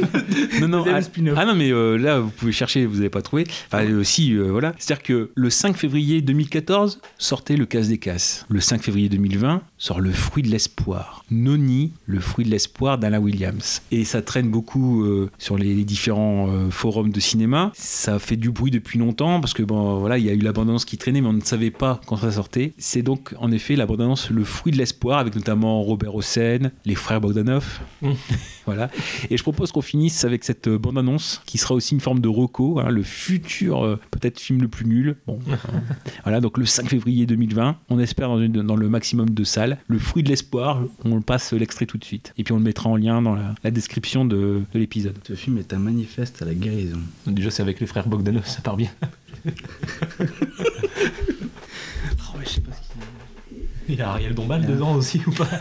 non, 0.60 0.68
non, 0.68 0.84
Deuxième 0.84 1.34
ah, 1.36 1.40
ah 1.40 1.44
non, 1.44 1.54
mais 1.54 1.70
euh, 1.70 1.96
là, 1.96 2.20
vous 2.20 2.30
pouvez 2.30 2.52
chercher, 2.52 2.86
vous 2.86 2.96
n'avez 2.96 3.10
pas 3.10 3.22
trouvé. 3.22 3.44
Enfin, 3.70 3.84
euh, 3.84 4.02
si, 4.02 4.34
euh, 4.34 4.50
voilà. 4.50 4.74
C'est-à-dire 4.78 5.02
que 5.02 5.30
le 5.34 5.50
5 5.50 5.76
février 5.76 6.22
2014 6.22 7.00
sortait 7.18 7.56
le 7.56 7.66
casse 7.66 7.88
des 7.88 7.98
casses. 7.98 8.46
Le 8.48 8.60
5 8.60 8.82
février 8.82 9.08
2020 9.08 9.62
sort 9.78 10.00
Le 10.00 10.10
fruit 10.10 10.42
de 10.42 10.48
l'espoir. 10.48 11.24
Noni, 11.30 11.92
le 12.06 12.20
fruit 12.20 12.44
de 12.44 12.50
l'espoir 12.50 12.98
d'Alain 12.98 13.18
Williams. 13.18 13.82
Et 13.90 14.04
ça 14.04 14.22
traîne 14.22 14.48
beaucoup 14.48 15.04
euh, 15.04 15.30
sur 15.38 15.58
les, 15.58 15.74
les 15.74 15.84
différents 15.84 16.48
euh, 16.48 16.70
forums 16.70 17.10
de 17.10 17.20
cinéma. 17.20 17.72
Ça 17.74 18.18
fait 18.18 18.36
du 18.36 18.50
bruit 18.50 18.70
depuis 18.70 18.98
longtemps 18.98 19.40
parce 19.40 19.52
que, 19.54 19.62
bon, 19.62 19.98
voilà, 19.98 20.18
il 20.18 20.24
y 20.24 20.30
a 20.30 20.32
eu 20.32 20.38
l'abondance 20.38 20.84
qui 20.84 20.98
traînait, 20.98 21.20
mais 21.20 21.28
on 21.28 21.32
ne 21.32 21.40
savait 21.40 21.70
pas 21.70 22.00
quand 22.06 22.16
ça 22.16 22.32
sortait. 22.32 22.72
C'est 22.78 23.02
donc, 23.02 23.34
en 23.38 23.50
effet, 23.50 23.76
l'abondance, 23.76 24.30
le 24.30 24.44
fruit 24.44 24.72
de 24.72 24.78
l'espoir, 24.78 25.05
avec 25.14 25.34
notamment 25.34 25.82
Robert 25.82 26.14
Hossein, 26.14 26.70
les 26.84 26.94
frères 26.94 27.20
Bogdanov. 27.20 27.80
voilà. 28.66 28.90
Et 29.30 29.36
je 29.36 29.42
propose 29.42 29.72
qu'on 29.72 29.82
finisse 29.82 30.24
avec 30.24 30.44
cette 30.44 30.68
euh, 30.68 30.78
bande-annonce 30.78 31.40
qui 31.46 31.58
sera 31.58 31.74
aussi 31.74 31.94
une 31.94 32.00
forme 32.00 32.20
de 32.20 32.28
reco, 32.28 32.80
hein, 32.80 32.90
le 32.90 33.02
futur 33.02 33.84
euh, 33.84 34.00
peut-être 34.10 34.40
film 34.40 34.60
le 34.60 34.68
plus 34.68 34.86
nul. 34.86 35.16
Bon, 35.26 35.38
euh, 35.48 35.54
voilà, 36.24 36.40
donc 36.40 36.58
le 36.58 36.66
5 36.66 36.88
février 36.88 37.26
2020, 37.26 37.76
on 37.88 37.98
espère 37.98 38.28
dans, 38.28 38.40
une- 38.40 38.62
dans 38.62 38.76
le 38.76 38.88
maximum 38.88 39.30
de 39.30 39.44
salles. 39.44 39.78
Le 39.86 39.98
fruit 39.98 40.22
de 40.22 40.28
l'espoir, 40.28 40.82
on 41.04 41.20
passe 41.22 41.52
l'extrait 41.52 41.86
tout 41.86 41.98
de 41.98 42.04
suite. 42.04 42.32
Et 42.38 42.44
puis 42.44 42.52
on 42.52 42.58
le 42.58 42.64
mettra 42.64 42.88
en 42.90 42.96
lien 42.96 43.22
dans 43.22 43.34
la, 43.34 43.54
la 43.64 43.70
description 43.70 44.24
de, 44.24 44.62
de 44.72 44.78
l'épisode. 44.78 45.16
Ce 45.26 45.34
film 45.34 45.58
est 45.58 45.72
un 45.72 45.78
manifeste 45.78 46.42
à 46.42 46.44
la 46.44 46.54
guérison. 46.54 46.98
Déjà, 47.26 47.50
c'est 47.50 47.62
avec 47.62 47.80
les 47.80 47.86
frères 47.86 48.08
Bogdanov, 48.08 48.46
ça 48.46 48.60
part 48.62 48.76
bien. 48.76 48.90
Oh, 52.34 52.38
je 52.42 52.48
sais 52.48 52.60
pas 52.60 52.72
ce 52.72 52.80
qu'il 52.80 52.85
Il 53.88 53.96
y 53.96 54.02
a 54.02 54.10
Ariel 54.10 54.34
Dombal 54.34 54.66
dedans 54.66 54.94
aussi 54.94 55.22
ou 55.26 55.30
pas 55.30 55.46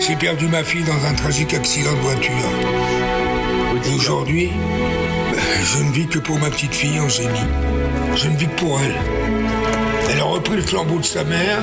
J'ai 0.00 0.16
perdu 0.16 0.48
ma 0.48 0.64
fille 0.64 0.84
dans 0.84 1.04
un 1.06 1.14
tragique 1.14 1.54
accident 1.54 1.92
de 1.92 1.98
voiture. 1.98 2.32
Et 3.86 3.94
aujourd'hui, 3.94 4.50
je 5.62 5.82
ne 5.84 5.92
vis 5.92 6.06
que 6.08 6.18
pour 6.18 6.38
ma 6.38 6.50
petite 6.50 6.74
fille 6.74 6.98
Angélie. 6.98 7.28
Je 8.16 8.28
ne 8.28 8.36
vis 8.36 8.48
que 8.48 8.58
pour 8.58 8.80
elle. 8.80 8.96
Elle 10.10 10.20
a 10.20 10.24
repris 10.24 10.56
le 10.56 10.62
flambeau 10.62 10.98
de 10.98 11.04
sa 11.04 11.22
mère. 11.22 11.58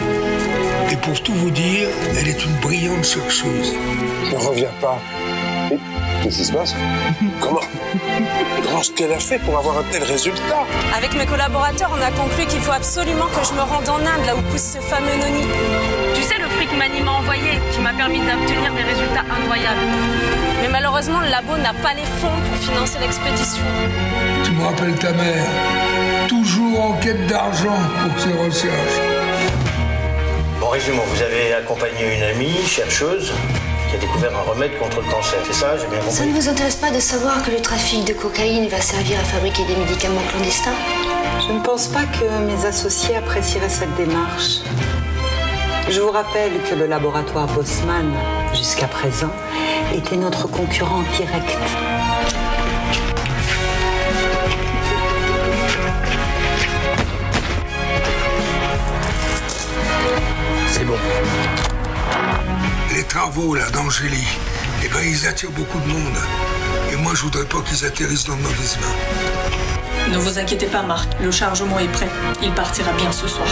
Et 0.91 0.95
pour 0.97 1.21
tout 1.21 1.33
vous 1.33 1.51
dire, 1.51 1.89
elle 2.17 2.27
est 2.27 2.45
une 2.45 2.55
brillante 2.61 3.03
chercheuse. 3.03 3.73
Ne 4.31 4.37
reviens 4.37 4.71
pas. 4.79 5.01
Qu'est-ce 6.21 6.37
qui 6.37 6.45
se 6.45 6.53
passe 6.53 6.75
Comment 7.39 7.61
Comment 8.63 8.83
ce 8.83 8.91
qu'elle 8.91 9.13
a 9.13 9.19
fait 9.19 9.39
pour 9.39 9.57
avoir 9.57 9.77
un 9.79 9.83
tel 9.91 10.03
résultat 10.03 10.65
Avec 10.95 11.15
mes 11.15 11.25
collaborateurs, 11.25 11.91
on 11.97 12.01
a 12.01 12.11
conclu 12.11 12.45
qu'il 12.47 12.59
faut 12.59 12.71
absolument 12.71 13.25
que 13.27 13.45
je 13.45 13.53
me 13.53 13.61
rende 13.61 13.87
en 13.89 13.99
Inde, 13.99 14.25
là 14.25 14.35
où 14.35 14.41
pousse 14.51 14.75
ce 14.75 14.79
fameux 14.79 15.15
noni. 15.21 15.45
Tu 16.15 16.21
sais, 16.23 16.37
le 16.39 16.47
fric 16.49 16.75
Mani 16.77 17.01
m'a 17.01 17.11
envoyé, 17.11 17.59
qui 17.71 17.79
m'a 17.79 17.93
permis 17.93 18.19
d'obtenir 18.19 18.73
des 18.73 18.83
résultats 18.83 19.25
incroyables. 19.29 19.79
Mais 20.61 20.67
malheureusement, 20.69 21.19
le 21.21 21.29
labo 21.29 21.57
n'a 21.57 21.73
pas 21.73 21.93
les 21.93 22.05
fonds 22.19 22.39
pour 22.49 22.57
financer 22.57 22.97
l'expédition. 22.99 23.63
Tu 24.43 24.51
me 24.51 24.63
rappelles 24.63 24.95
ta 24.95 25.11
mère. 25.13 25.45
Toujours 26.27 26.81
en 26.81 26.93
quête 26.93 27.27
d'argent 27.27 27.77
pour 28.01 28.19
ses 28.19 28.33
recherches. 28.33 28.99
Bon, 30.59 30.69
résumons, 30.69 31.03
vous 31.05 31.21
avez 31.21 31.53
accompagné 31.53 32.17
une 32.17 32.23
amie, 32.23 32.65
chercheuse, 32.65 33.31
a 33.97 33.99
découvert 33.99 34.37
un 34.37 34.41
remède 34.41 34.77
contre 34.77 35.01
le 35.01 35.09
cancer. 35.09 35.39
C'est 35.45 35.53
ça, 35.53 35.77
j'ai 35.77 35.87
bien 35.87 36.01
Ça 36.01 36.23
compris 36.23 36.27
ne 36.27 36.41
vous 36.41 36.49
intéresse 36.49 36.75
pas 36.75 36.91
de 36.91 36.99
savoir 36.99 37.43
que 37.43 37.51
le 37.51 37.61
trafic 37.61 38.05
de 38.05 38.13
cocaïne 38.13 38.67
va 38.67 38.79
servir 38.79 39.19
à 39.19 39.23
fabriquer 39.23 39.63
des 39.65 39.75
médicaments 39.75 40.21
clandestins 40.29 40.75
Je 41.47 41.53
ne 41.53 41.61
pense 41.61 41.87
pas 41.87 42.03
que 42.03 42.25
mes 42.45 42.65
associés 42.65 43.15
apprécieraient 43.15 43.69
cette 43.69 43.95
démarche. 43.95 44.59
Je 45.89 45.99
vous 46.01 46.11
rappelle 46.11 46.51
que 46.69 46.75
le 46.75 46.85
laboratoire 46.85 47.47
Bosman, 47.47 48.11
jusqu'à 48.53 48.87
présent, 48.87 49.31
était 49.95 50.17
notre 50.17 50.47
concurrent 50.47 51.03
direct. 51.17 51.57
C'est 60.67 60.83
bon. 60.83 60.95
Les 63.07 63.13
travaux 63.13 63.55
là 63.55 63.69
d'Angélie, 63.69 64.27
eh 64.83 64.89
ben 64.89 64.99
ils 65.01 65.25
attirent 65.25 65.51
beaucoup 65.51 65.79
de 65.79 65.87
monde. 65.87 66.17
Et 66.91 66.97
moi 66.97 67.13
je 67.15 67.21
voudrais 67.21 67.45
pas 67.45 67.61
qu'ils 67.61 67.85
atterrissent 67.85 68.25
dans 68.25 68.35
de 68.35 68.41
mauvaises 68.41 68.77
mains. 68.81 70.11
Ne 70.11 70.17
vous 70.17 70.37
inquiétez 70.37 70.65
pas, 70.65 70.83
Marc, 70.83 71.07
le 71.21 71.31
chargement 71.31 71.79
est 71.79 71.87
prêt. 71.87 72.09
Il 72.43 72.51
partira 72.51 72.91
bien 72.91 73.09
ce 73.13 73.29
soir. 73.29 73.47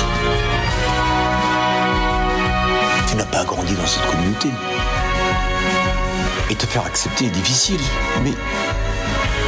Tu 3.08 3.16
n'as 3.16 3.26
pas 3.26 3.46
grandi 3.46 3.74
dans 3.76 3.88
cette 3.88 4.06
communauté. 4.08 4.50
Et 6.50 6.56
te 6.56 6.66
faire 6.66 6.86
accepter 6.86 7.28
est 7.28 7.30
difficile, 7.30 7.80
mais 8.26 8.34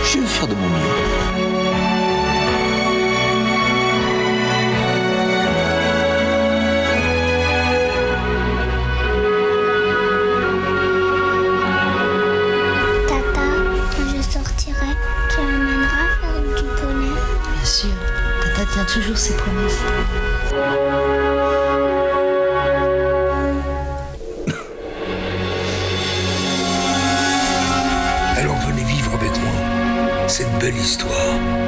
je 0.05 0.19
vais 0.19 0.25
faire 0.25 0.47
de 0.47 0.55
mon 0.55 0.69
mieux. 0.69 1.46
Toujours 18.85 19.17
ses 19.17 19.33
promesses. 19.35 19.81
Alors 28.37 28.55
venez 28.67 28.83
vivre 28.83 29.13
avec 29.13 29.31
moi 29.41 30.27
cette 30.27 30.51
belle 30.59 30.77
histoire. 30.77 31.66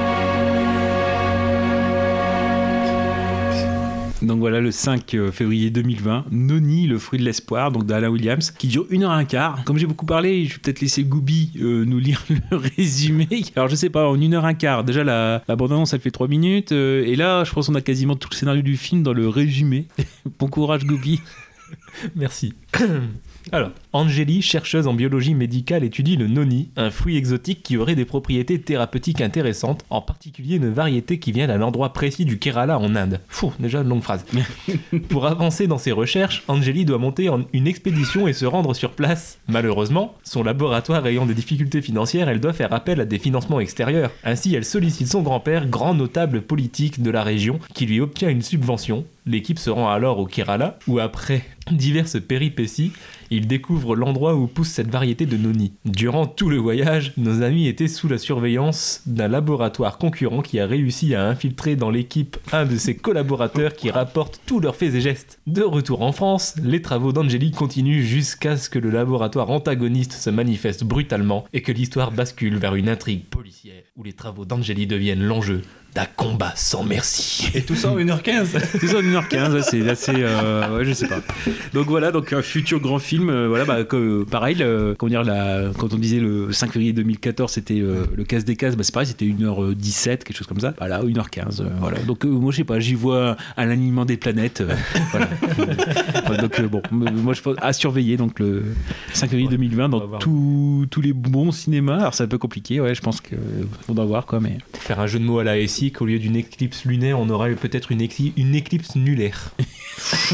Donc 4.40 4.44
voilà, 4.46 4.62
le 4.62 4.72
5 4.72 5.18
février 5.34 5.70
2020, 5.70 6.28
Noni, 6.32 6.88
le 6.88 6.98
fruit 6.98 7.20
de 7.20 7.26
l'espoir, 7.26 7.74
donc 7.74 7.86
d'Alain 7.86 8.08
Williams, 8.08 8.52
qui 8.52 8.70
dure 8.70 8.86
une 8.90 9.04
heure 9.04 9.12
et 9.12 9.16
un 9.16 9.26
quart. 9.26 9.66
Comme 9.66 9.78
j'ai 9.78 9.86
beaucoup 9.86 10.06
parlé, 10.06 10.46
je 10.46 10.54
vais 10.54 10.60
peut-être 10.60 10.80
laisser 10.80 11.04
Gooby 11.04 11.52
euh, 11.60 11.84
nous 11.84 12.00
lire 12.00 12.24
le 12.30 12.56
résumé. 12.56 13.28
Alors 13.58 13.68
je 13.68 13.76
sais 13.76 13.90
pas, 13.90 14.08
en 14.08 14.16
une 14.16 14.34
heure 14.34 14.46
et 14.46 14.48
un 14.48 14.54
quart, 14.54 14.86
déjà 14.86 15.04
la, 15.04 15.44
la 15.46 15.56
bande-annonce 15.58 15.92
elle 15.92 16.00
fait 16.00 16.10
3 16.10 16.30
minutes, 16.30 16.72
euh, 16.72 17.04
et 17.04 17.18
là 17.18 17.44
je 17.44 17.52
pense 17.52 17.68
qu'on 17.68 17.76
a 17.76 17.82
quasiment 17.82 18.16
tout 18.16 18.30
le 18.32 18.36
scénario 18.38 18.62
du 18.62 18.78
film 18.78 19.04
dans 19.04 19.12
le 19.12 19.28
résumé. 19.28 19.88
bon 20.40 20.48
courage 20.48 20.86
Gooby. 20.86 21.20
Merci. 22.16 22.54
Alors, 23.52 23.72
Angélie, 23.94 24.42
chercheuse 24.42 24.86
en 24.86 24.94
biologie 24.94 25.34
médicale, 25.34 25.84
étudie 25.84 26.16
le 26.16 26.28
noni, 26.28 26.70
un 26.78 26.92
fruit 26.92 27.18
exotique 27.18 27.64
qui 27.64 27.78
aurait 27.78 27.96
des 27.96 28.06
propriétés 28.06 28.62
thérapeutiques 28.62 29.22
intéressantes, 29.22 29.84
en 29.90 30.02
particulier 30.02 30.58
une 30.58 30.70
variété 30.70 31.20
qui 31.20 31.32
vient 31.32 31.48
d'un 31.48 31.62
endroit 31.62 31.94
précis 31.94 32.26
du 32.26 32.38
Kerala 32.38 32.78
en 32.78 32.96
Inde. 32.96 33.20
Fou, 33.28 33.52
déjà 33.60 33.82
une 33.82 33.90
longue 33.90 34.04
phrase. 34.04 34.26
Pour 35.10 35.26
avancer 35.26 35.68
dans 35.68 35.78
ses 35.78 35.92
recherches, 35.92 36.44
Angélie 36.48 36.86
doit 36.86 37.00
monter 37.00 37.30
en 37.30 37.42
une 37.54 37.68
expédition 37.68 38.28
et 38.28 38.34
se 38.34 38.46
rendre 38.46 38.74
sur 38.74 38.92
place. 38.92 39.40
Malheureusement, 39.48 40.16
son 40.24 40.44
laboratoire 40.44 41.08
ayant 41.08 41.26
des 41.26 41.34
difficultés 41.34 41.82
financières, 41.82 42.30
elle 42.30 42.40
doit 42.40 42.54
faire 42.54 42.74
appel 42.74 43.02
à 43.02 43.06
des 43.06 43.20
financements 43.20 43.60
extérieurs. 43.60 44.12
Ainsi, 44.24 44.54
elle 44.54 44.66
sollicite 44.66 45.08
son 45.08 45.22
grand-père, 45.22 45.68
grand 45.68 45.96
notable 45.96 46.42
politique 46.42 47.02
de 47.02 47.10
la 47.10 47.24
région, 47.24 47.60
qui 47.74 47.86
lui 47.86 48.00
obtient 48.00 48.30
une 48.30 48.42
subvention. 48.42 49.06
L'équipe 49.26 49.60
se 49.60 49.70
rend 49.70 49.90
alors 49.90 50.18
au 50.20 50.26
Kerala, 50.26 50.80
où 50.88 51.00
après 51.00 51.44
diverses 51.72 52.20
péripéties, 52.20 52.94
ils 53.32 53.48
découvrent 53.48 53.96
l'endroit 53.96 54.36
où 54.36 54.48
pousse 54.48 54.70
cette 54.70 54.90
variété 54.90 55.26
de 55.26 55.38
noni. 55.38 55.74
Durant 55.86 56.26
tout 56.26 56.50
le 56.50 56.58
voyage, 56.58 57.14
nos 57.18 57.42
amis 57.42 57.68
étaient 57.68 57.88
sous 57.88 58.08
la 58.08 58.18
surveillance 58.18 59.02
d'un 59.06 59.28
laboratoire 59.28 59.98
concurrent 59.98 60.42
qui 60.42 60.60
a 60.60 60.68
réussi 60.68 61.16
à 61.16 61.26
infiltrer 61.26 61.76
dans 61.76 61.90
l'équipe 61.90 62.38
un 62.52 62.66
de 62.66 62.78
ses 62.78 62.96
collaborateurs 62.96 63.74
qui 63.74 63.92
rapporte 63.92 64.42
tous 64.46 64.60
leurs 64.60 64.76
faits 64.76 64.96
et 64.96 65.02
gestes. 65.02 65.40
De 65.48 65.64
retour 65.64 66.02
en 66.02 66.12
France, 66.12 66.56
les 66.64 66.82
travaux 66.82 67.14
d'Angélique 67.14 67.56
continuent 67.56 68.02
jusqu'à 68.02 68.58
ce 68.58 68.70
que 68.70 68.80
le 68.80 68.90
laboratoire 68.90 69.50
antagoniste 69.50 70.14
se 70.14 70.30
manifeste 70.30 70.84
brutalement 70.84 71.46
et 71.54 71.62
que 71.62 71.72
l'histoire 71.72 72.12
bascule 72.12 72.58
vers 72.58 72.76
une 72.76 72.90
intrigue 72.90 73.26
policière 73.26 73.84
où 73.96 74.04
les 74.04 74.14
travaux 74.14 74.46
d'Angélique 74.46 74.90
deviennent 74.90 75.24
l'enjeu 75.24 75.62
d'un 75.96 76.06
combat 76.16 76.54
sans 76.56 76.84
merci. 76.84 77.50
Et 77.56 77.62
tout 77.64 77.76
ça 77.76 77.90
en 77.92 77.98
1h15 77.98 78.80
Tout 78.80 78.88
ça 78.88 78.98
en 78.98 79.02
1h15, 79.02 79.54
ouais, 79.54 79.62
c'est 79.64 79.88
assez. 79.90 80.12
euh, 80.16 80.78
ouais, 80.78 80.86
je 80.86 80.94
sais 80.94 81.08
pas. 81.08 81.20
Donc 81.74 81.88
voilà, 81.88 82.12
donc 82.12 82.32
un 82.32 82.42
futur 82.42 82.80
grand 82.80 83.00
film. 83.00 83.30
euh, 83.30 83.48
voilà, 83.48 83.66
bah, 83.66 83.84
que- 83.84 84.24
pareil, 84.24 84.56
le- 84.56 84.96
comment 84.98 85.10
dire, 85.10 85.24
la, 85.24 85.70
quand 85.78 85.94
on 85.94 85.98
disait 85.98 86.20
le 86.20 86.52
5 86.52 86.72
février 86.72 86.94
2014, 86.94 87.52
c'était 87.52 87.80
euh, 87.82 88.06
le 88.16 88.24
casse 88.24 88.46
des 88.46 88.56
cases, 88.56 88.76
bah, 88.76 88.84
c'est 88.84 88.94
pareil, 88.94 89.08
c'était 89.08 89.26
1h17, 89.26 90.24
quelque 90.24 90.36
chose 90.38 90.48
comme 90.48 90.60
ça. 90.60 90.74
Voilà, 90.78 91.02
1h15. 91.02 91.62
euh, 91.62 91.70
voilà. 91.80 92.00
Donc 92.02 92.24
euh, 92.26 92.30
moi, 92.30 92.52
je 92.52 92.58
sais 92.58 92.64
pas, 92.64 92.80
j'y 92.80 92.94
vois 92.94 93.36
un 93.58 93.70
alignement 93.70 94.06
des 94.06 94.18
planètes. 94.18 94.62
euh, 94.62 94.74
voilà. 95.12 95.28
Ouais, 96.30 96.38
donc 96.38 96.60
euh, 96.60 96.68
bon, 96.68 96.82
moi, 96.92 97.34
je 97.34 97.42
pense 97.42 97.56
à 97.62 97.74
surveiller 97.74 98.16
donc 98.18 98.40
le 98.40 98.64
5 99.14 99.30
février 99.30 99.50
2020 99.50 99.90
dans 99.90 100.02
tous 100.20 100.86
tous 100.92 101.02
les 101.02 101.14
bons 101.14 101.52
cinémas. 101.52 101.98
Alors 101.98 102.14
c'est 102.14 102.24
un 102.24 102.28
peu 102.28 102.38
compliqué, 102.38 102.80
ouais, 102.80 102.94
je 102.96 103.02
pense 103.02 103.22
qu'on 103.22 103.94
doit 103.94 104.06
voir 104.06 104.26
quoi, 104.26 104.40
mais. 104.40 104.58
Faire 104.74 105.00
un 105.00 105.08
jeu 105.08 105.20
de 105.20 105.24
mots 105.24 105.40
à 105.40 105.44
la 105.44 105.66
SI, 105.68 105.79
qu'au 105.88 106.06
lieu 106.06 106.20
d'une 106.20 106.36
éclipse 106.36 106.86
lunaire, 106.86 107.20
on 107.20 107.30
aura 107.30 107.50
peut-être 107.50 107.92
une, 107.92 108.02
écli- 108.02 108.34
une 108.38 108.54
éclipse 108.56 108.96
nulaire. 108.96 109.52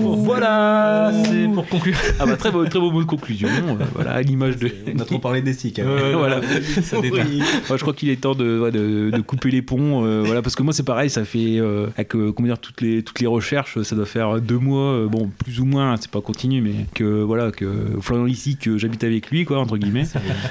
voilà, 0.00 1.12
c'est 1.24 1.48
pour 1.52 1.66
conclure. 1.68 1.96
Ah 2.18 2.26
bah 2.26 2.36
très 2.36 2.50
beau, 2.50 2.64
très 2.66 2.78
beau 2.78 2.90
mot 2.90 3.00
de 3.02 3.06
conclusion. 3.06 3.48
euh, 3.48 3.74
voilà, 3.94 4.12
à 4.12 4.22
l'image 4.22 4.56
de. 4.58 4.70
On 4.94 4.98
a 5.00 5.04
trop 5.04 5.18
parlé 5.18 5.42
des 5.42 5.52
hein. 5.52 5.70
Euh, 5.80 6.14
voilà. 6.16 6.40
ça. 6.82 6.98
Oui. 7.00 7.42
Je 7.68 7.76
crois 7.76 7.94
qu'il 7.94 8.10
est 8.10 8.20
temps 8.20 8.34
de, 8.34 8.70
de, 8.70 9.10
de 9.10 9.20
couper 9.22 9.50
les 9.50 9.62
ponts. 9.62 10.04
euh, 10.04 10.22
voilà, 10.24 10.42
parce 10.42 10.54
que 10.54 10.62
moi, 10.62 10.72
c'est 10.72 10.82
pareil, 10.84 11.10
ça 11.10 11.24
fait. 11.24 11.58
euh, 11.58 11.86
avec 11.96 12.14
euh, 12.14 12.32
comment 12.32 12.48
dire, 12.48 12.58
toutes, 12.58 12.80
les, 12.80 13.02
toutes 13.02 13.20
les 13.20 13.26
recherches, 13.26 13.80
ça 13.82 13.96
doit 13.96 14.06
faire 14.06 14.40
deux 14.40 14.58
mois, 14.58 14.92
euh, 14.92 15.08
bon, 15.08 15.30
plus 15.44 15.60
ou 15.60 15.64
moins, 15.64 15.96
c'est 16.00 16.10
pas 16.10 16.20
continu, 16.20 16.60
mais 16.60 16.74
que 16.94 17.22
voilà, 17.22 17.50
que 17.50 17.66
Florian 18.00 18.26
ici, 18.26 18.56
que 18.56 18.78
j'habite 18.78 19.04
avec 19.04 19.30
lui, 19.30 19.44
quoi, 19.44 19.58
entre 19.58 19.76
guillemets. 19.78 20.04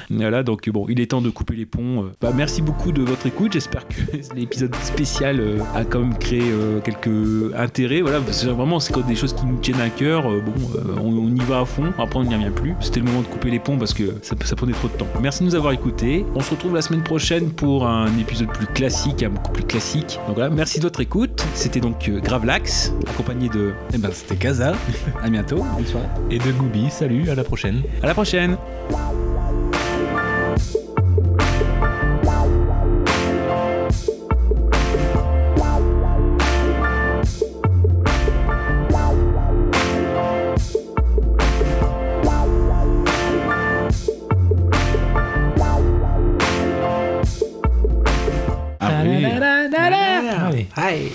voilà, 0.09 0.43
donc 0.43 0.69
bon, 0.69 0.85
il 0.89 0.99
est 0.99 1.07
temps 1.07 1.21
de 1.21 1.29
couper 1.29 1.55
les 1.55 1.65
ponts. 1.65 2.09
Bah, 2.21 2.31
merci 2.35 2.61
beaucoup 2.61 2.91
de 2.91 3.01
votre 3.01 3.25
écoute. 3.27 3.53
J'espère 3.53 3.87
que 3.87 3.95
l'épisode 4.35 4.75
spécial 4.83 5.39
euh, 5.39 5.59
a 5.75 5.83
quand 5.83 5.99
même 5.99 6.17
créé 6.17 6.41
euh, 6.43 6.79
quelques 6.81 7.53
intérêts. 7.55 8.01
Voilà, 8.01 8.19
parce 8.19 8.43
que 8.43 8.49
vraiment, 8.49 8.79
c'est 8.79 8.93
quand 8.93 9.05
des 9.07 9.15
choses 9.15 9.33
qui 9.33 9.45
nous 9.45 9.57
tiennent 9.57 9.81
à 9.81 9.89
cœur. 9.89 10.29
euh, 10.29 10.41
bon, 10.41 10.53
euh, 10.75 10.95
on, 11.03 11.09
on 11.17 11.35
y 11.35 11.39
va 11.39 11.59
à 11.61 11.65
fond. 11.65 11.91
Après, 11.97 12.19
on 12.19 12.23
n'y 12.23 12.33
revient 12.35 12.51
plus. 12.55 12.73
C'était 12.79 12.99
le 12.99 13.05
moment 13.07 13.21
de 13.21 13.27
couper 13.27 13.49
les 13.49 13.59
ponts 13.59 13.77
parce 13.77 13.93
que 13.93 14.15
ça, 14.21 14.35
ça 14.43 14.55
prenait 14.55 14.73
trop 14.73 14.87
de 14.87 14.93
temps. 14.93 15.07
Merci 15.21 15.41
de 15.41 15.45
nous 15.45 15.55
avoir 15.55 15.73
écoutés. 15.73 16.25
On 16.35 16.39
se 16.41 16.51
retrouve 16.51 16.73
la 16.75 16.81
semaine 16.81 17.03
prochaine 17.03 17.49
pour 17.51 17.85
un 17.87 18.07
épisode 18.19 18.49
plus 18.49 18.67
classique, 18.67 19.23
un 19.23 19.29
beaucoup 19.29 19.51
plus 19.51 19.63
classique. 19.63 20.19
Donc 20.27 20.35
voilà, 20.35 20.49
merci 20.49 20.79
de 20.79 20.83
votre 20.83 20.99
écoute. 21.01 21.45
C'était 21.53 21.79
donc 21.79 22.07
euh, 22.09 22.19
Gravelax, 22.19 22.93
accompagné 23.09 23.49
de. 23.49 23.71
Eh 23.93 23.97
ben, 23.97 24.09
c'était 24.13 24.35
Kaza. 24.35 24.73
À 25.23 25.29
bientôt. 25.29 25.57
Bonne 25.57 25.85
soirée. 25.85 26.07
Et 26.29 26.37
de 26.37 26.51
Gooby, 26.51 26.89
salut, 26.89 27.29
à 27.29 27.35
la 27.35 27.43
prochaine. 27.43 27.81
À 28.01 28.07
la 28.07 28.13
prochaine. 28.13 28.57
Allez. 50.75 51.11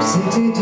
C'était 0.00 0.52